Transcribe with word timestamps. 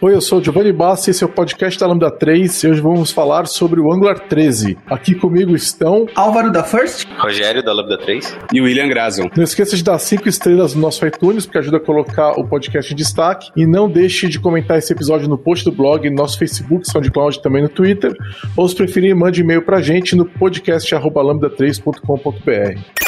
Oi, 0.00 0.14
eu 0.14 0.20
sou 0.20 0.38
o 0.38 0.44
Giovanni 0.44 0.72
Bassi, 0.72 1.10
esse 1.10 1.24
é 1.24 1.26
o 1.26 1.28
podcast 1.28 1.76
da 1.76 1.84
Lambda 1.84 2.08
3 2.08 2.62
e 2.62 2.68
hoje 2.68 2.80
vamos 2.80 3.10
falar 3.10 3.48
sobre 3.48 3.80
o 3.80 3.92
Angular 3.92 4.28
13. 4.28 4.78
Aqui 4.86 5.12
comigo 5.12 5.56
estão 5.56 6.06
Álvaro 6.14 6.52
da 6.52 6.62
First, 6.62 7.08
Rogério 7.18 7.64
da 7.64 7.72
Lambda 7.72 7.98
3 7.98 8.38
e 8.52 8.60
William 8.60 8.86
Grazion. 8.86 9.26
Não 9.36 9.42
esqueça 9.42 9.76
de 9.76 9.82
dar 9.82 9.98
5 9.98 10.28
estrelas 10.28 10.72
no 10.72 10.80
nosso 10.80 11.04
iTunes, 11.04 11.46
porque 11.46 11.58
ajuda 11.58 11.78
a 11.78 11.80
colocar 11.80 12.38
o 12.38 12.46
podcast 12.46 12.92
em 12.92 12.96
destaque. 12.96 13.50
E 13.56 13.66
não 13.66 13.90
deixe 13.90 14.28
de 14.28 14.38
comentar 14.38 14.78
esse 14.78 14.92
episódio 14.92 15.28
no 15.28 15.36
post 15.36 15.64
do 15.64 15.72
blog, 15.72 16.08
no 16.08 16.14
nosso 16.14 16.38
Facebook, 16.38 16.88
SoundCloud 16.88 17.42
também 17.42 17.64
no 17.64 17.68
Twitter. 17.68 18.14
Ou 18.56 18.68
se 18.68 18.76
preferir, 18.76 19.16
mande 19.16 19.40
e-mail 19.40 19.62
pra 19.62 19.82
gente 19.82 20.14
no 20.14 20.24
podcast.lambda3.com.br. 20.24 23.07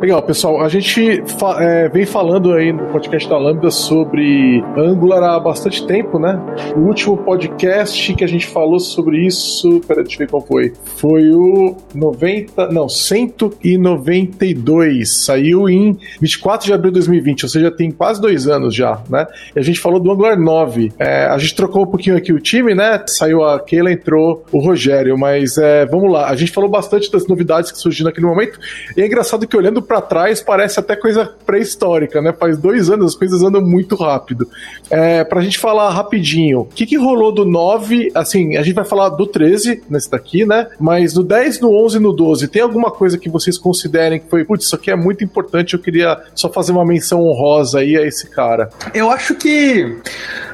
Legal, 0.00 0.22
pessoal. 0.22 0.62
A 0.62 0.68
gente 0.70 1.22
fa 1.38 1.62
é, 1.62 1.86
vem 1.90 2.06
falando 2.06 2.54
aí 2.54 2.72
no 2.72 2.86
podcast 2.86 3.28
da 3.28 3.36
Lambda 3.36 3.70
sobre 3.70 4.64
Angular 4.74 5.22
há 5.22 5.38
bastante 5.38 5.86
tempo, 5.86 6.18
né? 6.18 6.40
O 6.74 6.86
último 6.86 7.18
podcast 7.18 8.14
que 8.14 8.24
a 8.24 8.26
gente 8.26 8.46
falou 8.46 8.80
sobre 8.80 9.26
isso, 9.26 9.82
peraí, 9.86 10.04
deixa 10.04 10.16
eu 10.16 10.20
ver 10.20 10.30
qual 10.30 10.40
foi. 10.40 10.72
Foi 10.96 11.28
o 11.28 11.76
90, 11.94 12.68
não, 12.68 12.88
192. 12.88 15.22
Saiu 15.22 15.68
em 15.68 15.98
24 16.18 16.66
de 16.66 16.72
abril 16.72 16.92
de 16.92 16.94
2020, 16.94 17.42
ou 17.42 17.48
seja, 17.50 17.70
tem 17.70 17.90
quase 17.90 18.22
dois 18.22 18.48
anos 18.48 18.74
já, 18.74 19.02
né? 19.06 19.26
E 19.54 19.58
a 19.58 19.62
gente 19.62 19.78
falou 19.78 20.00
do 20.00 20.10
Angular 20.10 20.40
9. 20.40 20.94
É, 20.98 21.26
a 21.26 21.36
gente 21.36 21.54
trocou 21.54 21.82
um 21.82 21.86
pouquinho 21.86 22.16
aqui 22.16 22.32
o 22.32 22.40
time, 22.40 22.74
né? 22.74 23.04
Saiu 23.06 23.44
a 23.44 23.60
Keila, 23.60 23.92
entrou 23.92 24.46
o 24.50 24.60
Rogério, 24.60 25.18
mas 25.18 25.58
é, 25.58 25.84
vamos 25.84 26.10
lá. 26.10 26.30
A 26.30 26.36
gente 26.36 26.52
falou 26.52 26.70
bastante 26.70 27.12
das 27.12 27.26
novidades 27.26 27.70
que 27.70 27.76
surgiram 27.76 28.08
naquele 28.08 28.26
momento. 28.26 28.58
E 28.96 29.02
é 29.02 29.06
engraçado 29.06 29.46
que 29.46 29.54
olhando 29.54 29.89
para 29.90 30.00
trás 30.00 30.40
parece 30.40 30.78
até 30.78 30.94
coisa 30.94 31.34
pré-histórica, 31.44 32.22
né? 32.22 32.32
Faz 32.32 32.56
dois 32.56 32.88
anos 32.88 33.06
as 33.06 33.14
coisas 33.16 33.42
andam 33.42 33.60
muito 33.60 33.96
rápido. 33.96 34.46
É, 34.88 35.24
pra 35.24 35.40
gente 35.40 35.58
falar 35.58 35.90
rapidinho, 35.90 36.60
o 36.60 36.64
que, 36.64 36.86
que 36.86 36.96
rolou 36.96 37.32
do 37.32 37.44
9? 37.44 38.12
Assim, 38.14 38.56
a 38.56 38.62
gente 38.62 38.76
vai 38.76 38.84
falar 38.84 39.08
do 39.08 39.26
13 39.26 39.82
nesse 39.90 40.08
daqui, 40.08 40.46
né? 40.46 40.68
Mas 40.78 41.14
no 41.14 41.24
10, 41.24 41.60
no 41.60 41.74
11 41.84 41.96
e 41.96 42.00
no 42.00 42.12
12, 42.12 42.46
tem 42.46 42.62
alguma 42.62 42.92
coisa 42.92 43.18
que 43.18 43.28
vocês 43.28 43.58
considerem 43.58 44.20
que 44.20 44.30
foi, 44.30 44.44
putz, 44.44 44.66
isso 44.66 44.76
aqui 44.76 44.92
é 44.92 44.96
muito 44.96 45.24
importante, 45.24 45.74
eu 45.74 45.80
queria 45.80 46.16
só 46.36 46.48
fazer 46.48 46.70
uma 46.70 46.84
menção 46.84 47.22
honrosa 47.22 47.80
aí 47.80 47.96
a 47.96 48.06
esse 48.06 48.30
cara? 48.30 48.70
Eu 48.94 49.10
acho 49.10 49.34
que. 49.34 49.98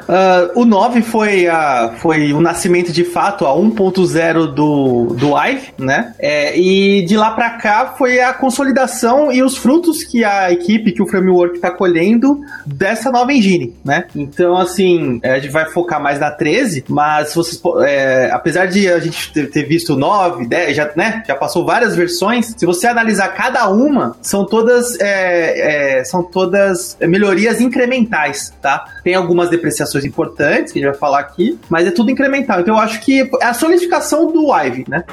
Uh, 0.07 0.61
o 0.61 0.65
9 0.65 1.03
foi, 1.03 1.49
a, 1.49 1.95
foi 1.99 2.33
o 2.33 2.41
nascimento 2.41 2.93
de 2.93 3.03
fato, 3.03 3.45
a 3.45 3.51
1.0 3.51 4.55
do, 4.55 5.07
do 5.15 5.37
Ive, 5.37 5.75
né? 5.77 6.15
É, 6.19 6.57
e 6.57 7.05
de 7.05 7.17
lá 7.17 7.33
para 7.33 7.51
cá 7.59 7.95
foi 7.99 8.21
a 8.21 8.33
consolidação 8.33 9.26
e 9.33 9.43
os 9.43 9.57
frutos 9.57 10.03
que 10.05 10.25
a 10.25 10.51
equipe, 10.51 10.93
que 10.93 11.03
o 11.03 11.07
framework 11.07 11.57
está 11.57 11.71
colhendo 11.71 12.41
dessa 12.65 13.11
nova 13.11 13.33
engine, 13.33 13.75
né? 13.85 14.05
Então, 14.15 14.57
assim, 14.57 15.21
a 15.23 15.39
gente 15.39 15.53
vai 15.53 15.67
focar 15.67 16.03
mais 16.03 16.19
na 16.19 16.31
13, 16.31 16.85
mas 16.89 17.35
vocês, 17.35 17.61
é, 17.85 18.31
apesar 18.33 18.67
de 18.67 18.89
a 18.89 18.99
gente 18.99 19.33
ter, 19.33 19.65
visto 19.65 19.97
9, 19.97 20.47
10, 20.47 20.77
já, 20.77 20.91
né, 20.97 21.23
já 21.27 21.35
passou 21.35 21.65
várias 21.65 21.97
versões, 21.97 22.55
se 22.57 22.67
você 22.67 22.87
analisar 22.87 23.29
cada 23.29 23.69
uma, 23.69 24.17
são 24.21 24.45
todas, 24.45 24.99
é, 25.01 25.99
é, 26.01 26.05
são 26.05 26.23
todas 26.23 26.97
melhorias 27.01 27.61
incrementais, 27.61 28.53
tá? 28.61 28.85
Tem 29.03 29.15
algumas 29.15 29.51
depreciações 29.51 30.05
importantes 30.05 30.73
que 30.73 30.79
a 30.79 30.83
gente 30.83 30.91
vai 30.91 30.99
falar 30.99 31.21
aqui, 31.21 31.59
mas 31.69 31.87
é 31.87 31.91
tudo 31.91 32.11
incremental. 32.11 32.61
Então 32.61 32.75
eu 32.75 32.81
acho 32.81 33.01
que 33.01 33.29
é 33.41 33.47
a 33.47 33.55
solidificação 33.55 34.31
do 34.33 34.55
Ivy, 34.55 34.85
né? 34.89 35.05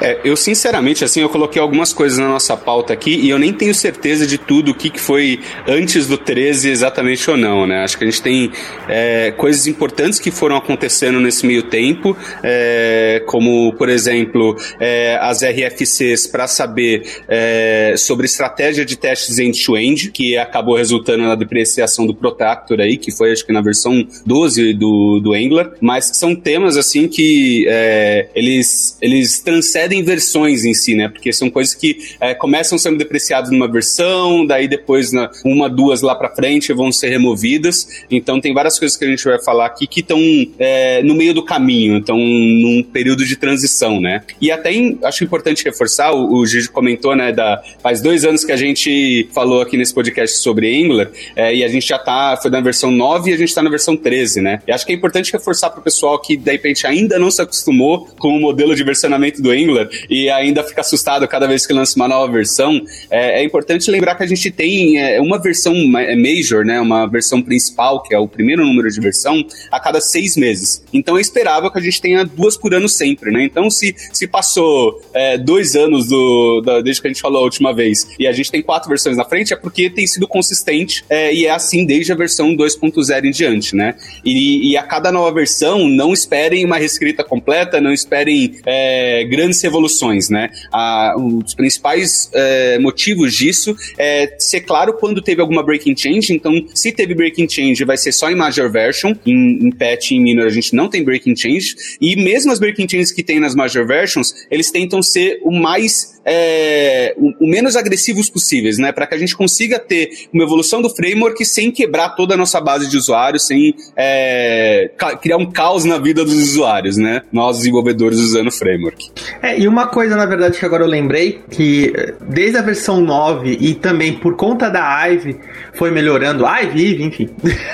É, 0.00 0.18
eu 0.24 0.34
sinceramente, 0.34 1.04
assim, 1.04 1.20
eu 1.20 1.28
coloquei 1.28 1.60
algumas 1.60 1.92
coisas 1.92 2.18
na 2.18 2.28
nossa 2.28 2.56
pauta 2.56 2.92
aqui 2.92 3.14
e 3.14 3.28
eu 3.28 3.38
nem 3.40 3.52
tenho 3.52 3.74
certeza 3.74 4.26
de 4.26 4.38
tudo 4.38 4.70
o 4.70 4.74
que, 4.74 4.90
que 4.90 5.00
foi 5.00 5.40
antes 5.66 6.06
do 6.06 6.16
13 6.16 6.70
exatamente 6.70 7.28
ou 7.30 7.36
não, 7.36 7.66
né? 7.66 7.82
Acho 7.82 7.96
que 7.96 8.04
a 8.04 8.06
gente 8.06 8.22
tem 8.22 8.52
é, 8.88 9.32
coisas 9.32 9.66
importantes 9.66 10.18
que 10.18 10.30
foram 10.30 10.56
acontecendo 10.56 11.18
nesse 11.20 11.46
meio 11.46 11.64
tempo, 11.64 12.16
é, 12.42 13.22
como, 13.26 13.72
por 13.74 13.88
exemplo, 13.88 14.56
é, 14.78 15.18
as 15.20 15.42
RFCs 15.42 16.26
para 16.26 16.46
saber 16.46 17.02
é, 17.28 17.94
sobre 17.96 18.26
estratégia 18.26 18.84
de 18.84 18.96
testes 18.96 19.38
end-to-end, 19.38 20.08
-end, 20.08 20.12
que 20.12 20.36
acabou 20.36 20.76
resultando 20.76 21.24
na 21.24 21.34
depreciação 21.34 22.06
do 22.06 22.14
Protector 22.14 22.80
aí, 22.80 22.96
que 22.96 23.10
foi 23.10 23.32
acho 23.32 23.44
que 23.44 23.52
na 23.52 23.60
versão 23.60 24.06
12 24.26 24.74
do, 24.74 25.20
do 25.20 25.32
Angular, 25.32 25.72
mas 25.80 26.10
são 26.14 26.34
temas 26.34 26.76
assim 26.76 27.08
que 27.08 27.66
é, 27.68 28.28
eles, 28.34 28.98
eles 29.00 29.40
transcendem 29.40 30.00
em 30.00 30.02
versões 30.02 30.64
em 30.64 30.74
si, 30.74 30.94
né? 30.94 31.08
Porque 31.08 31.32
são 31.32 31.50
coisas 31.50 31.74
que 31.74 31.96
é, 32.20 32.34
começam 32.34 32.78
sendo 32.78 32.98
depreciadas 32.98 33.29
numa 33.50 33.70
versão, 33.70 34.46
daí 34.46 34.66
depois 34.66 35.12
na, 35.12 35.30
uma, 35.44 35.68
duas 35.68 36.02
lá 36.02 36.14
para 36.14 36.30
frente 36.30 36.72
vão 36.72 36.90
ser 36.92 37.08
removidas. 37.08 38.04
Então 38.10 38.40
tem 38.40 38.52
várias 38.52 38.78
coisas 38.78 38.96
que 38.96 39.04
a 39.04 39.08
gente 39.08 39.24
vai 39.24 39.42
falar 39.42 39.66
aqui 39.66 39.86
que 39.86 40.00
estão 40.00 40.20
é, 40.58 41.02
no 41.02 41.14
meio 41.14 41.34
do 41.34 41.44
caminho, 41.44 41.98
estão 41.98 42.16
num 42.18 42.82
período 42.82 43.24
de 43.24 43.36
transição, 43.36 44.00
né? 44.00 44.22
E 44.40 44.50
até 44.50 44.72
em, 44.72 44.98
acho 45.04 45.24
importante 45.24 45.64
reforçar, 45.64 46.12
o, 46.12 46.34
o 46.34 46.46
Gigi 46.46 46.68
comentou, 46.68 47.14
né? 47.14 47.32
Da, 47.32 47.62
faz 47.82 48.00
dois 48.00 48.24
anos 48.24 48.44
que 48.44 48.52
a 48.52 48.56
gente 48.56 49.28
falou 49.32 49.60
aqui 49.62 49.76
nesse 49.76 49.94
podcast 49.94 50.38
sobre 50.38 50.82
Angular 50.82 51.10
é, 51.36 51.54
e 51.54 51.64
a 51.64 51.68
gente 51.68 51.86
já 51.86 51.98
tá, 51.98 52.38
foi 52.40 52.50
na 52.50 52.60
versão 52.60 52.90
9 52.90 53.30
e 53.30 53.34
a 53.34 53.36
gente 53.36 53.54
tá 53.54 53.62
na 53.62 53.70
versão 53.70 53.96
13, 53.96 54.40
né? 54.40 54.60
E 54.66 54.72
acho 54.72 54.84
que 54.84 54.92
é 54.92 54.94
importante 54.94 55.32
reforçar 55.32 55.70
para 55.70 55.80
o 55.80 55.82
pessoal 55.82 56.18
que 56.20 56.36
de 56.36 56.50
repente 56.50 56.86
ainda 56.86 57.18
não 57.18 57.30
se 57.30 57.40
acostumou 57.40 58.08
com 58.18 58.36
o 58.36 58.40
modelo 58.40 58.74
de 58.74 58.82
versionamento 58.82 59.42
do 59.42 59.50
Angular 59.50 59.88
e 60.08 60.28
ainda 60.30 60.62
fica 60.62 60.80
assustado 60.80 61.26
cada 61.28 61.46
vez 61.46 61.66
que 61.66 61.72
lança 61.72 61.96
uma 61.96 62.08
nova 62.08 62.32
versão, 62.32 62.80
é, 63.10 63.19
é 63.20 63.44
importante 63.44 63.90
lembrar 63.90 64.14
que 64.14 64.22
a 64.22 64.26
gente 64.26 64.50
tem 64.50 64.98
é, 64.98 65.20
uma 65.20 65.38
versão 65.38 65.74
é, 65.98 66.14
major, 66.16 66.64
né, 66.64 66.80
uma 66.80 67.06
versão 67.06 67.42
principal, 67.42 68.02
que 68.02 68.14
é 68.14 68.18
o 68.18 68.28
primeiro 68.28 68.64
número 68.64 68.90
de 68.90 69.00
versão, 69.00 69.44
a 69.70 69.80
cada 69.80 70.00
seis 70.00 70.36
meses. 70.36 70.84
Então 70.92 71.16
é 71.16 71.20
esperável 71.20 71.70
que 71.70 71.78
a 71.78 71.82
gente 71.82 72.00
tenha 72.00 72.24
duas 72.24 72.56
por 72.56 72.74
ano 72.74 72.88
sempre, 72.88 73.30
né? 73.30 73.44
Então 73.44 73.70
se, 73.70 73.94
se 74.12 74.26
passou 74.26 75.00
é, 75.14 75.38
dois 75.38 75.76
anos 75.76 76.08
do, 76.08 76.60
da, 76.60 76.80
desde 76.80 77.02
que 77.02 77.08
a 77.08 77.10
gente 77.10 77.20
falou 77.20 77.40
a 77.40 77.44
última 77.44 77.72
vez 77.72 78.06
e 78.18 78.26
a 78.26 78.32
gente 78.32 78.50
tem 78.50 78.62
quatro 78.62 78.88
versões 78.88 79.16
na 79.16 79.24
frente, 79.24 79.52
é 79.52 79.56
porque 79.56 79.90
tem 79.90 80.06
sido 80.06 80.26
consistente 80.26 81.04
é, 81.08 81.34
e 81.34 81.46
é 81.46 81.50
assim 81.50 81.84
desde 81.84 82.12
a 82.12 82.16
versão 82.16 82.54
2.0 82.54 83.24
em 83.24 83.30
diante, 83.30 83.74
né? 83.74 83.94
E, 84.24 84.70
e, 84.70 84.76
a 84.76 84.82
cada 84.82 85.10
nova 85.12 85.32
versão, 85.32 85.88
não 85.88 86.12
esperem 86.12 86.64
uma 86.64 86.76
reescrita 86.76 87.24
completa, 87.24 87.80
não 87.80 87.92
esperem 87.92 88.60
é, 88.66 89.24
grandes 89.24 89.60
revoluções, 89.62 90.28
né? 90.28 90.50
Ah, 90.72 91.14
os 91.16 91.54
principais 91.54 92.30
é, 92.32 92.78
motivos 93.10 93.34
disso 93.34 93.76
é 93.98 94.36
ser 94.38 94.60
claro 94.60 94.94
quando 94.94 95.20
teve 95.20 95.40
alguma 95.40 95.62
breaking 95.62 95.96
change. 95.96 96.32
Então, 96.32 96.52
se 96.74 96.92
teve 96.92 97.14
breaking 97.14 97.48
change, 97.48 97.84
vai 97.84 97.96
ser 97.96 98.12
só 98.12 98.30
em 98.30 98.34
major 98.34 98.70
version. 98.70 99.14
Em, 99.26 99.66
em 99.66 99.70
patch 99.70 100.12
e 100.12 100.14
em 100.16 100.20
minor 100.20 100.46
a 100.46 100.50
gente 100.50 100.74
não 100.74 100.88
tem 100.88 101.02
breaking 101.02 101.36
change. 101.36 101.74
E 102.00 102.16
mesmo 102.16 102.52
as 102.52 102.58
breaking 102.58 102.88
changes 102.88 103.12
que 103.12 103.22
tem 103.22 103.40
nas 103.40 103.54
major 103.54 103.86
versions, 103.86 104.34
eles 104.50 104.70
tentam 104.70 105.02
ser 105.02 105.40
o 105.42 105.50
mais 105.50 106.20
é, 106.24 107.14
o, 107.16 107.44
o, 107.44 107.48
menos 107.48 107.76
agressivos 107.76 108.28
possíveis, 108.28 108.78
né? 108.78 108.92
Para 108.92 109.06
que 109.06 109.14
a 109.14 109.18
gente 109.18 109.36
consiga 109.36 109.78
ter 109.78 110.10
uma 110.32 110.44
evolução 110.44 110.82
do 110.82 110.90
framework 110.90 111.44
sem 111.44 111.70
quebrar 111.70 112.10
toda 112.10 112.34
a 112.34 112.36
nossa 112.36 112.60
base 112.60 112.88
de 112.88 112.96
usuários, 112.96 113.46
sem 113.46 113.74
é, 113.96 114.90
criar 115.20 115.38
um 115.38 115.50
caos 115.50 115.84
na 115.84 115.98
vida 115.98 116.24
dos 116.24 116.34
usuários, 116.34 116.96
né? 116.96 117.22
Nós 117.32 117.58
desenvolvedores 117.58 118.18
usando 118.18 118.48
o 118.48 118.52
framework. 118.52 119.10
É, 119.42 119.58
e 119.58 119.66
uma 119.66 119.86
coisa, 119.86 120.16
na 120.16 120.26
verdade, 120.26 120.58
que 120.58 120.64
agora 120.64 120.84
eu 120.84 120.88
lembrei, 120.88 121.40
que 121.50 121.92
eh, 121.94 122.14
desde 122.28 122.58
a 122.58 122.62
versão 122.62 122.89
9 122.98 123.58
e 123.60 123.74
também 123.74 124.14
por 124.14 124.34
conta 124.36 124.68
da 124.68 125.06
Ive, 125.08 125.38
foi 125.74 125.90
melhorando, 125.90 126.44
Ive, 126.46 127.02
enfim, 127.02 127.28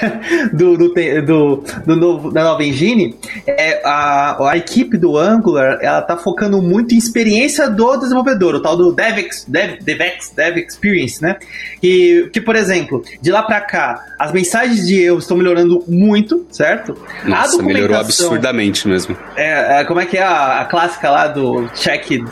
do, 0.52 0.76
do, 0.76 0.92
do, 1.24 1.64
do, 1.86 1.96
novo, 1.96 2.30
da 2.30 2.42
nova 2.44 2.64
engine, 2.64 3.16
é, 3.46 3.80
a, 3.84 4.50
a 4.50 4.56
equipe 4.56 4.96
do 4.98 5.16
Angular, 5.16 5.78
ela 5.80 6.02
tá 6.02 6.16
focando 6.16 6.60
muito 6.60 6.94
em 6.94 6.98
experiência 6.98 7.70
do 7.70 7.96
desenvolvedor 7.96 8.56
o 8.56 8.60
tal 8.60 8.76
do 8.76 8.92
DevEx, 8.92 9.44
Dev, 9.46 9.78
DevEx, 9.82 10.32
Dev 10.34 10.58
Experience, 10.58 11.22
né? 11.22 11.36
Que, 11.80 12.28
que, 12.32 12.40
por 12.40 12.56
exemplo, 12.56 13.02
de 13.20 13.30
lá 13.30 13.42
para 13.42 13.60
cá, 13.60 14.04
as 14.19 14.32
mensagens 14.32 14.86
de 14.86 15.02
erro 15.02 15.19
estão 15.19 15.36
melhorando 15.36 15.84
muito, 15.86 16.46
certo? 16.50 16.96
Nossa, 17.24 17.60
a 17.60 17.62
melhorou 17.62 17.96
absurdamente 17.96 18.88
mesmo. 18.88 19.16
É, 19.36 19.80
é, 19.80 19.84
como 19.84 20.00
é 20.00 20.06
que 20.06 20.16
é 20.16 20.22
a, 20.22 20.60
a 20.60 20.64
clássica 20.64 21.10
lá 21.10 21.28
do 21.28 21.69
check 21.74 22.24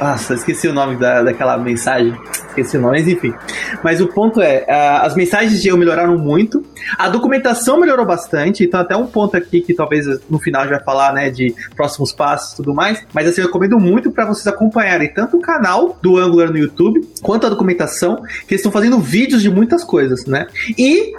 Nossa, 0.00 0.34
esqueci 0.34 0.68
o 0.68 0.72
nome 0.72 0.96
da, 0.96 1.22
daquela 1.22 1.58
mensagem. 1.58 2.16
Esqueci 2.48 2.76
o 2.76 2.80
nome, 2.80 2.98
mas 2.98 3.08
enfim. 3.08 3.34
Mas 3.82 4.00
o 4.00 4.06
ponto 4.06 4.40
é, 4.40 4.64
uh, 4.68 5.06
as 5.06 5.14
mensagens 5.14 5.60
de 5.60 5.68
eu 5.68 5.76
melhoraram 5.76 6.16
muito, 6.16 6.64
a 6.96 7.08
documentação 7.08 7.80
melhorou 7.80 8.06
bastante, 8.06 8.64
então 8.64 8.80
até 8.80 8.96
um 8.96 9.06
ponto 9.06 9.36
aqui 9.36 9.60
que 9.60 9.74
talvez 9.74 10.06
no 10.28 10.38
final 10.38 10.66
já 10.68 10.80
falar, 10.80 11.12
né, 11.12 11.30
de 11.30 11.54
próximos 11.76 12.12
passos 12.12 12.52
e 12.52 12.56
tudo 12.56 12.74
mais, 12.74 13.04
mas 13.12 13.28
assim, 13.28 13.40
eu 13.40 13.46
recomendo 13.46 13.78
muito 13.78 14.10
para 14.10 14.24
vocês 14.24 14.46
acompanharem 14.46 15.12
tanto 15.12 15.36
o 15.36 15.40
canal 15.40 15.98
do 16.00 16.16
Angular 16.16 16.50
no 16.50 16.58
YouTube, 16.58 17.00
quanto 17.22 17.46
a 17.46 17.50
documentação, 17.50 18.16
que 18.16 18.54
eles 18.54 18.60
estão 18.60 18.72
fazendo 18.72 18.98
vídeos 18.98 19.42
de 19.42 19.50
muitas 19.50 19.84
coisas, 19.84 20.26
né? 20.26 20.46
E 20.76 21.12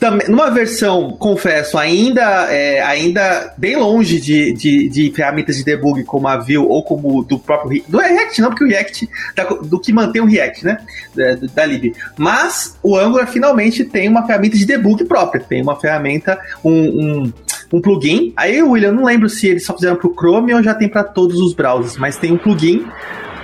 também, 0.00 0.28
numa 0.28 0.50
versão, 0.50 1.10
confesso, 1.18 1.76
ainda, 1.76 2.52
é, 2.52 2.80
ainda 2.82 3.52
bem 3.56 3.76
longe 3.76 4.20
de, 4.20 4.52
de, 4.52 4.88
de, 4.88 5.10
ferramentas 5.10 5.56
de 5.56 5.64
debug 5.64 6.04
como 6.04 6.28
a 6.28 6.36
Vue 6.36 6.58
ou 6.58 6.82
como 6.84 7.22
do 7.24 7.38
próprio 7.38 7.82
do 7.88 7.98
React, 7.98 8.40
não, 8.40 8.48
porque 8.50 8.64
o 8.64 8.68
React 8.68 9.08
da, 9.34 9.44
do 9.44 9.80
que 9.80 9.92
mantém 9.92 10.22
o 10.22 10.26
React, 10.26 10.64
né, 10.64 10.78
da, 11.14 11.34
da 11.54 11.66
lib. 11.66 11.94
Mas 12.16 12.76
o 12.82 12.96
Angular 12.96 13.26
finalmente 13.26 13.84
tem 13.84 14.08
uma 14.08 14.26
ferramenta 14.26 14.56
de 14.56 14.66
debug 14.66 15.04
própria, 15.04 15.42
tem 15.42 15.62
uma 15.62 15.78
ferramenta, 15.78 16.38
um, 16.64 16.72
um 16.72 17.32
um 17.70 17.82
plugin. 17.82 18.32
Aí, 18.34 18.62
William, 18.62 18.92
não 18.92 19.04
lembro 19.04 19.28
se 19.28 19.46
eles 19.46 19.66
só 19.66 19.74
fizeram 19.74 19.96
para 19.96 20.08
o 20.08 20.14
Chrome 20.14 20.54
ou 20.54 20.62
já 20.62 20.74
tem 20.74 20.88
para 20.88 21.04
todos 21.04 21.38
os 21.38 21.52
browsers, 21.52 21.98
mas 21.98 22.16
tem 22.16 22.32
um 22.32 22.38
plugin 22.38 22.86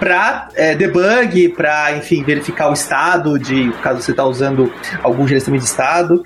para 0.05 0.49
é, 0.55 0.75
debug, 0.75 1.49
para, 1.57 1.97
enfim, 1.97 2.23
verificar 2.23 2.69
o 2.69 2.75
estado 2.75 3.39
de 3.39 3.73
caso 3.83 4.03
você 4.03 4.11
está 4.11 4.23
usando 4.23 4.71
algum 5.03 5.27
gerenciamento 5.27 5.65
de 5.65 5.71
estado. 5.71 6.23